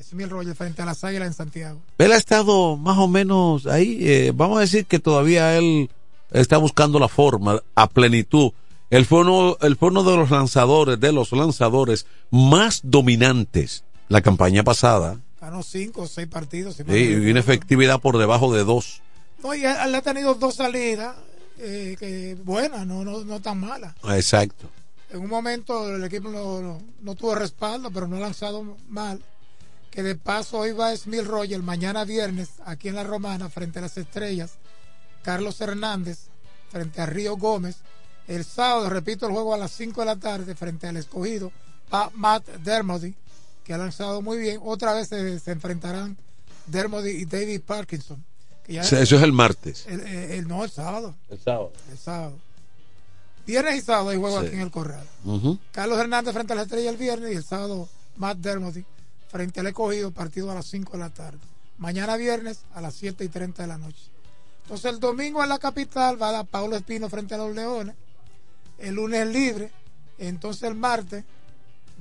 Smil 0.03 0.30
Roger 0.30 0.53
frente 0.55 0.81
a 0.81 0.85
las 0.85 1.03
Águilas 1.03 1.27
en 1.27 1.34
Santiago. 1.34 1.80
Él 1.97 2.11
ha 2.11 2.18
estado 2.18 2.77
más 2.77 2.97
o 2.99 3.07
menos 3.07 3.65
ahí. 3.65 3.97
eh, 4.01 4.31
vamos 4.35 4.57
a 4.57 4.61
decir 4.61 4.85
que 4.85 4.99
todavía 4.99 5.57
él 5.57 5.89
está 6.31 6.57
buscando 6.57 6.99
la 6.99 7.07
forma 7.07 7.61
a 7.73 7.88
plenitud. 7.89 8.51
Él 8.91 9.07
fue 9.07 9.22
uno, 9.22 9.57
él 9.61 9.76
fue 9.76 9.89
uno 9.89 10.03
de 10.03 10.15
los 10.15 10.30
lanzadores, 10.30 10.99
de 10.99 11.11
los 11.11 11.31
lanzadores 11.31 12.05
más 12.30 12.81
dominantes 12.84 13.84
la 14.14 14.22
campaña 14.22 14.64
pasada. 14.64 15.19
Ganó 15.41 15.61
cinco 15.64 16.03
o 16.03 16.07
seis 16.07 16.27
partidos. 16.27 16.76
si 16.76 16.84
Sí, 16.84 16.90
y 16.91 17.31
una 17.31 17.40
efectividad 17.41 17.99
por 17.99 18.18
debajo 18.18 18.53
de 18.53 18.64
dos. 18.64 19.02
No, 19.44 19.53
y 19.53 19.65
él, 19.65 19.94
ha 19.95 20.02
tenido 20.02 20.35
dos 20.35 20.56
salidas 20.56 21.15
eh, 21.57 21.95
que 21.99 22.38
buenas, 22.44 22.85
no, 22.88 23.03
no, 23.03 23.23
no 23.26 23.41
tan 23.41 23.60
malas. 23.60 23.94
Exacto. 24.10 24.69
En 25.10 25.19
un 25.19 25.27
momento 25.30 25.94
el 25.95 26.03
equipo 26.06 26.30
no, 26.30 26.61
no- 26.61 26.81
no 27.02 27.15
tuvo 27.15 27.35
respaldo, 27.35 27.91
pero 27.91 28.07
no 28.07 28.15
ha 28.18 28.19
lanzado 28.22 28.77
mal. 28.88 29.22
Que 29.91 30.02
de 30.02 30.15
paso 30.15 30.60
hoy 30.60 30.72
va 30.72 30.95
Smil 30.95 31.26
Roger, 31.26 31.61
mañana 31.61 32.03
viernes, 32.06 32.49
aquí 32.65 32.88
en 32.88 32.95
la 32.95 33.03
Romana, 33.03 33.49
frente 33.49 33.80
a 33.80 33.84
las 33.84 33.98
estrellas. 33.98 34.53
Carlos 35.23 35.60
Hernández, 35.61 36.27
frente 36.72 37.02
a 37.02 37.06
Río 37.06 37.35
Gómez. 37.38 37.77
El 38.27 38.44
sábado, 38.45 38.90
repito, 38.90 39.26
el 39.27 39.34
juego 39.34 39.53
a 39.53 39.57
las 39.57 39.72
5 39.72 40.02
de 40.02 40.06
la 40.06 40.15
tarde, 40.15 40.56
frente 40.56 40.88
al 40.88 40.98
escogido, 40.98 41.52
Pa- 41.90 42.10
Matt 42.15 42.48
Dermody, 42.64 43.14
que 43.64 43.73
ha 43.73 43.77
lanzado 43.77 44.22
muy 44.22 44.38
bien. 44.38 44.60
Otra 44.64 44.94
vez 44.94 45.07
se, 45.10 45.40
se 45.40 45.52
enfrentarán 45.52 46.18
Dermody 46.68 47.10
y 47.11 47.26
David 47.26 47.61
Parkinson. 47.61 48.23
que 48.64 48.73
ya- 48.73 48.81
Eso 48.81 48.98
eso 48.98 49.15
es 49.18 49.23
el 49.23 49.34
martes. 49.34 49.85
el, 49.88 49.99
el- 50.02 50.31
el- 50.31 50.48
no, 50.48 50.64
el 50.64 50.69
sábado. 50.72 51.15
El 51.30 51.40
sábado. 51.40 51.73
El 51.91 51.98
sábado. 51.98 52.38
Viernes 53.45 53.76
y 53.76 53.81
sábado 53.81 54.10
hay 54.10 54.18
juego 54.18 54.40
Sí. 54.40 54.45
aquí 54.48 54.56
en 54.56 54.61
el 54.61 54.72
Corral. 54.72 55.06
Carlos 55.73 55.99
Hernández 55.99 56.34
frente 56.34 56.53
a 56.53 56.56
la 56.56 56.61
estrella 56.64 56.90
el 56.90 56.98
viernes 56.98 57.34
y 57.34 57.35
el 57.35 57.44
sábado 57.44 57.90
Matt 58.15 58.38
Dermody 58.38 58.85
frente 59.30 59.60
al 59.60 59.68
escogido, 59.68 60.11
partido 60.11 60.49
a 60.52 60.56
las 60.56 60.65
5 60.68 60.94
de 60.94 60.99
la 60.99 61.10
tarde. 61.10 61.40
Mañana 61.77 62.15
viernes 62.15 62.61
a 62.73 62.80
las 62.81 62.94
7 62.95 63.26
y 63.26 63.27
30 63.30 63.64
de 63.64 63.68
la 63.68 63.77
noche. 63.77 64.03
Entonces 64.64 64.94
el 64.94 64.99
domingo 65.02 65.44
en 65.44 65.49
la 65.49 65.60
capital 65.60 66.22
va 66.22 66.30
a 66.30 66.31
dar 66.31 66.45
Paulo 66.45 66.77
Espino 66.77 67.10
frente 67.10 67.35
a 67.35 67.38
los 67.38 67.53
Leones. 67.53 67.95
El 68.77 68.95
lunes 68.95 69.27
es 69.27 69.34
libre. 69.34 69.72
Entonces 70.19 70.64
el 70.64 70.76
martes 70.76 71.26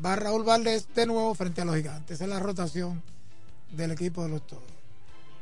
va 0.04 0.16
Raúl 0.16 0.44
Valdés 0.44 0.86
de 0.94 1.06
nuevo 1.06 1.34
frente 1.34 1.60
a 1.60 1.64
los 1.64 1.76
gigantes. 1.76 2.16
Esa 2.16 2.24
es 2.24 2.30
la 2.30 2.40
rotación 2.40 3.02
del 3.70 3.92
equipo 3.92 4.22
de 4.22 4.30
los 4.30 4.46
toros. 4.46 4.64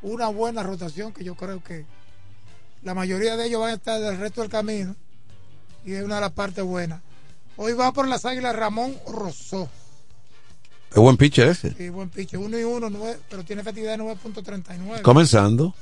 Una 0.02 0.28
buena 0.28 0.62
rotación 0.62 1.12
que 1.12 1.24
yo 1.24 1.34
creo 1.34 1.62
que 1.62 1.84
la 2.82 2.94
mayoría 2.94 3.36
de 3.36 3.46
ellos 3.46 3.60
van 3.60 3.70
a 3.70 3.74
estar 3.74 4.00
del 4.00 4.18
resto 4.18 4.40
del 4.40 4.50
camino 4.50 4.96
y 5.84 5.92
es 5.92 6.02
una 6.02 6.16
de 6.16 6.20
las 6.22 6.32
partes 6.32 6.64
buenas. 6.64 7.00
Hoy 7.56 7.72
va 7.74 7.92
por 7.92 8.08
las 8.08 8.24
águilas 8.24 8.56
Ramón 8.56 8.96
Rosó. 9.06 9.68
Es 10.90 10.96
buen 10.96 11.16
pitcher 11.16 11.48
ese. 11.48 11.72
Sí, 11.74 11.88
buen 11.88 12.08
pitch, 12.08 12.34
uno 12.34 12.58
y 12.58 12.64
uno, 12.64 12.90
nueve, 12.90 13.18
pero 13.28 13.44
tiene 13.44 13.62
efectividad 13.62 13.96
de 13.96 14.02
9.39. 14.02 15.02
Comenzando. 15.02 15.74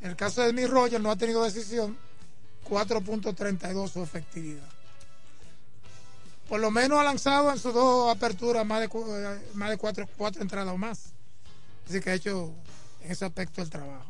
En 0.00 0.10
el 0.10 0.16
caso 0.16 0.42
de 0.42 0.52
mi 0.52 0.66
Roger 0.66 1.00
no 1.00 1.10
ha 1.10 1.16
tenido 1.16 1.44
decisión, 1.44 1.96
4.32 2.68 3.90
su 3.90 4.02
efectividad. 4.02 4.75
Por 6.48 6.60
lo 6.60 6.70
menos 6.70 6.98
ha 6.98 7.04
lanzado 7.04 7.50
en 7.50 7.58
sus 7.58 7.74
dos 7.74 8.14
aperturas 8.14 8.64
más 8.64 8.80
de, 8.80 8.86
eh, 8.86 9.38
más 9.54 9.70
de 9.70 9.76
cuatro, 9.76 10.08
cuatro 10.16 10.42
entradas 10.42 10.72
o 10.72 10.78
más. 10.78 11.12
Así 11.88 12.00
que 12.00 12.10
ha 12.10 12.14
hecho 12.14 12.52
en 13.02 13.10
ese 13.10 13.24
aspecto 13.24 13.62
el 13.62 13.70
trabajo. 13.70 14.06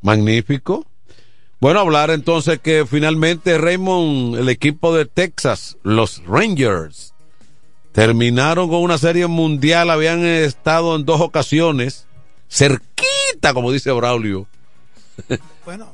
Magnífico. 0.00 0.86
Bueno, 1.60 1.78
hablar 1.78 2.10
entonces 2.10 2.58
que 2.58 2.86
finalmente 2.86 3.56
Raymond, 3.56 4.36
el 4.36 4.48
equipo 4.48 4.94
de 4.94 5.06
Texas, 5.06 5.76
los 5.84 6.24
Rangers, 6.26 7.14
terminaron 7.92 8.68
con 8.68 8.82
una 8.82 8.98
serie 8.98 9.28
mundial, 9.28 9.90
habían 9.90 10.24
estado 10.24 10.96
en 10.96 11.04
dos 11.04 11.20
ocasiones, 11.20 12.06
cerquita, 12.48 13.54
como 13.54 13.70
dice 13.70 13.92
Braulio. 13.92 14.48
Bueno, 15.64 15.92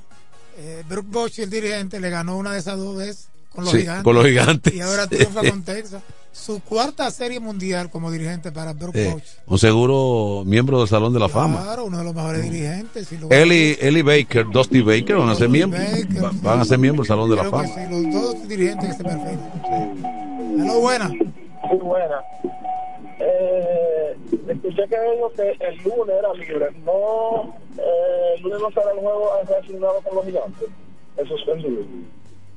eh, 0.78 0.84
Brooke 0.88 1.09
Bosch, 1.10 1.38
el 1.40 1.50
dirigente, 1.50 2.00
le 2.00 2.10
ganó 2.10 2.36
una 2.36 2.52
de 2.52 2.59
esas 2.59 2.76
dos 2.78 2.96
veces 2.96 3.28
con 3.55 3.64
los 3.64 3.72
Sí, 3.72 3.80
gigantes. 3.80 4.05
con 4.05 4.14
los 4.14 4.24
gigantes. 4.26 4.74
Y 4.74 4.80
ahora 4.80 5.06
triunfa 5.06 5.40
con 5.48 5.62
Texas. 5.62 6.02
Su 6.30 6.60
cuarta 6.60 7.10
serie 7.10 7.40
mundial 7.40 7.90
como 7.90 8.12
dirigente 8.12 8.52
para 8.52 8.72
Brooke 8.72 9.02
Eh, 9.09 9.10
Bosch. 9.12 9.24
un 9.46 9.59
seguro 9.59 10.44
miembro 10.46 10.78
del 10.78 10.86
Salón 10.88 11.12
de 11.12 11.18
la 11.18 11.28
Fama. 11.28 11.62
Claro, 11.62 11.86
uno 11.86 11.98
de 11.98 12.05
los 12.05 12.14
mejores 12.14 12.42
dirigentes. 12.44 13.10
y 13.10 13.18
lo- 13.18 13.28
él 13.30 13.96
y 13.96 14.02
Baker, 14.02 14.46
Dusty 14.48 14.80
Baker, 14.82 15.16
van 15.16 15.30
a 15.30 15.34
ser 15.34 15.48
miembros. 15.48 15.82
va- 16.22 16.30
Van 16.42 16.60
a 16.60 16.64
ser 16.64 16.78
miembros 16.78 17.09
del 17.09 17.16
Salón 17.16 17.30
de 17.30 17.36
la 17.36 17.44
Fama. 17.50 17.66
sí, 17.66 17.80
los 17.90 18.12
dos 18.12 18.48
dirigentes 18.48 18.90
que 18.90 18.94
se 18.98 19.02
perfecten. 19.05 19.40
Hello, 20.60 20.80
buena. 20.80 21.09
Muy 21.09 21.78
buena. 21.82 22.16
Eh, 23.20 23.68
escuché 24.53 24.89
que 24.89 25.01
dijo 25.12 25.33
que 25.35 25.57
el 25.65 25.77
lunes 25.83 26.16
era 26.19 26.33
libre. 26.35 26.66
No, 26.85 27.57
eh, 27.77 28.35
el 28.37 28.43
lunes 28.43 28.61
no 28.61 28.70
será 28.70 28.93
el 28.93 28.99
juego 28.99 29.31
relacionado 29.47 30.01
con 30.03 30.15
los 30.16 30.25
gigantes. 30.25 30.69
Eso 31.16 31.35
es 31.35 31.41
suspendido. 31.41 31.83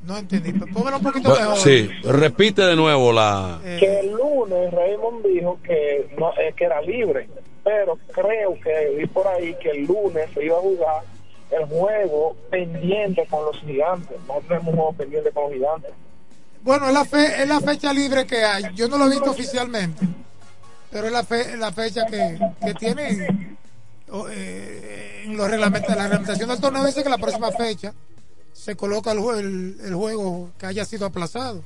No 0.03 0.17
entendí. 0.17 0.53
pero 0.53 0.67
Póngalo 0.73 0.97
un 0.97 1.03
poquito 1.03 1.29
mejor. 1.29 1.57
Sí, 1.57 1.89
repite 2.03 2.63
de 2.63 2.75
nuevo 2.75 3.11
la... 3.13 3.59
Que 3.63 3.99
el 3.99 4.11
lunes 4.11 4.71
Raymond 4.71 5.25
dijo 5.25 5.59
que 5.63 6.09
no 6.17 6.31
eh, 6.39 6.53
que 6.55 6.65
era 6.65 6.81
libre, 6.81 7.27
pero 7.63 7.97
creo 8.11 8.57
que 8.61 8.95
vi 8.97 9.05
por 9.05 9.27
ahí 9.27 9.55
que 9.61 9.69
el 9.69 9.85
lunes 9.85 10.29
se 10.33 10.45
iba 10.45 10.57
a 10.57 10.61
jugar 10.61 11.03
el 11.51 11.65
juego 11.65 12.35
pendiente 12.49 13.27
con 13.29 13.45
los 13.45 13.59
gigantes. 13.59 14.17
No 14.27 14.41
tenemos 14.47 14.67
un 14.69 14.75
juego 14.75 14.93
pendiente 14.93 15.31
con 15.31 15.43
los 15.43 15.53
gigantes. 15.53 15.91
Bueno, 16.63 16.87
es 16.87 16.93
la, 16.93 17.05
fe, 17.05 17.41
es 17.41 17.47
la 17.47 17.59
fecha 17.59 17.91
libre 17.91 18.25
que 18.25 18.43
hay. 18.43 18.65
Yo 18.75 18.87
no 18.87 18.97
lo 18.97 19.05
he 19.05 19.09
visto 19.09 19.31
oficialmente, 19.31 20.05
pero 20.91 21.07
es 21.07 21.13
la, 21.13 21.23
fe, 21.23 21.57
la 21.57 21.71
fecha 21.71 22.05
que, 22.05 22.37
que 22.63 22.73
tiene 22.73 23.57
o, 24.11 24.27
eh, 24.29 25.23
en 25.25 25.37
los 25.37 25.49
reglamentos. 25.49 25.95
La 25.95 26.03
reglamentación 26.03 26.49
del 26.49 26.59
torneo 26.59 26.85
dice 26.85 27.03
que 27.03 27.09
la 27.09 27.17
próxima 27.17 27.51
fecha 27.51 27.93
se 28.53 28.75
coloca 28.75 29.11
el, 29.11 29.77
el, 29.81 29.95
juego 29.95 30.51
que 30.57 30.65
haya 30.65 30.85
sido 30.85 31.05
aplazado. 31.05 31.63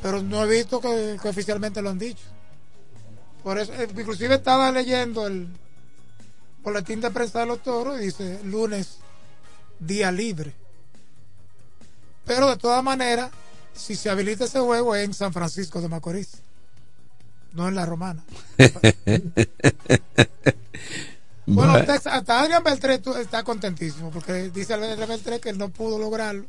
Pero 0.00 0.22
no 0.22 0.44
he 0.44 0.48
visto 0.48 0.80
que, 0.80 1.18
oficialmente 1.24 1.82
lo 1.82 1.90
han 1.90 1.98
dicho. 1.98 2.24
Por 3.42 3.58
eso, 3.58 3.74
eh, 3.74 3.88
inclusive 3.96 4.36
estaba 4.36 4.70
leyendo 4.70 5.26
el 5.26 5.48
boletín 6.62 7.00
de 7.00 7.10
prensa 7.10 7.40
de 7.40 7.46
los 7.46 7.62
toros 7.62 7.98
dice 7.98 8.40
lunes 8.44 8.98
día 9.78 10.10
libre. 10.10 10.54
Pero 12.24 12.48
de 12.48 12.56
todas 12.56 12.82
maneras, 12.82 13.30
si 13.74 13.96
se 13.96 14.08
habilita 14.08 14.44
ese 14.44 14.60
juego 14.60 14.94
es 14.94 15.04
en 15.04 15.12
San 15.12 15.32
Francisco 15.32 15.80
de 15.80 15.88
Macorís, 15.88 16.43
no 17.54 17.68
en 17.68 17.74
la 17.74 17.86
Romana. 17.86 18.22
Bueno, 21.46 21.74
hasta 21.74 22.40
Adrián 22.40 22.64
Beltré 22.64 23.02
está 23.20 23.42
contentísimo 23.42 24.10
porque 24.10 24.50
dice 24.50 24.72
Adrián 24.72 25.06
Beltré 25.06 25.40
que 25.40 25.50
él 25.50 25.58
no 25.58 25.68
pudo 25.68 25.98
lograrlo. 25.98 26.46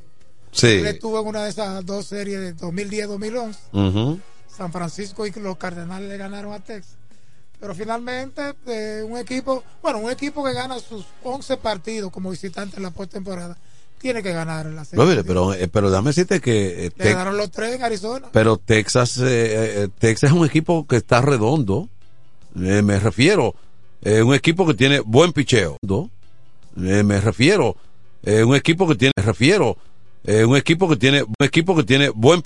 Sí. 0.52 0.68
Él 0.68 0.88
estuvo 0.88 1.20
en 1.20 1.28
una 1.28 1.44
de 1.44 1.50
esas 1.50 1.86
dos 1.86 2.06
series 2.06 2.40
de 2.40 2.56
2010-2011. 2.56 3.58
Ujú. 3.74 4.20
San 4.48 4.72
Francisco 4.72 5.26
y 5.26 5.32
los 5.32 5.58
Cardenales 5.58 6.08
le 6.08 6.18
ganaron 6.18 6.54
a 6.54 6.62
Texas. 6.62 6.96
Pero 7.60 7.76
finalmente, 7.76 8.54
eh, 8.68 9.04
un 9.06 9.18
equipo, 9.18 9.64
bueno, 9.82 10.00
un 10.00 10.12
equipo 10.12 10.44
que 10.46 10.54
gana 10.54 10.80
sus 10.80 11.06
11 11.24 11.58
partidos 11.58 12.12
como 12.12 12.30
visitante 12.30 12.78
en 12.78 12.84
la 12.84 12.92
postemporada, 12.92 13.58
tiene 14.00 14.22
que 14.22 14.34
ganar 14.34 14.66
en 14.68 14.76
la 14.76 14.86
serie. 14.86 15.04
No, 15.04 15.10
mire, 15.10 15.24
pero, 15.24 15.54
eh, 15.54 15.68
pero 15.68 15.90
dame 15.90 16.10
decirte 16.10 16.40
que 16.42 16.86
eh, 16.88 16.92
Le 16.96 17.10
ganaron 17.12 17.38
los 17.38 17.50
tres 17.52 17.76
en 17.76 17.84
Arizona. 17.84 18.28
pero 18.32 18.58
Texas 18.58 19.18
eh, 19.18 19.24
eh, 19.84 19.88
Texas 19.98 20.32
es 20.32 20.36
un 20.38 20.46
equipo 20.46 20.86
que 20.86 20.98
está 20.98 21.22
redondo 21.22 21.90
Eh, 22.56 22.82
me 22.82 23.00
refiero 23.00 23.54
un 24.04 24.34
equipo 24.36 24.68
que 24.68 24.76
tiene 24.76 25.00
buen 25.00 25.34
picheo 25.34 25.78
me 26.76 27.20
refiero 27.22 27.76
un 28.24 28.56
equipo 28.56 28.88
que 28.88 28.96
tiene 28.96 29.12
me 29.18 29.24
refiero 29.24 29.78
un 30.24 30.56
equipo 30.56 30.88
que 30.88 30.96
tiene 30.96 31.24
un 31.24 31.36
equipo 31.40 31.76
que 31.76 31.84
tiene 31.84 32.10
buen 32.10 32.42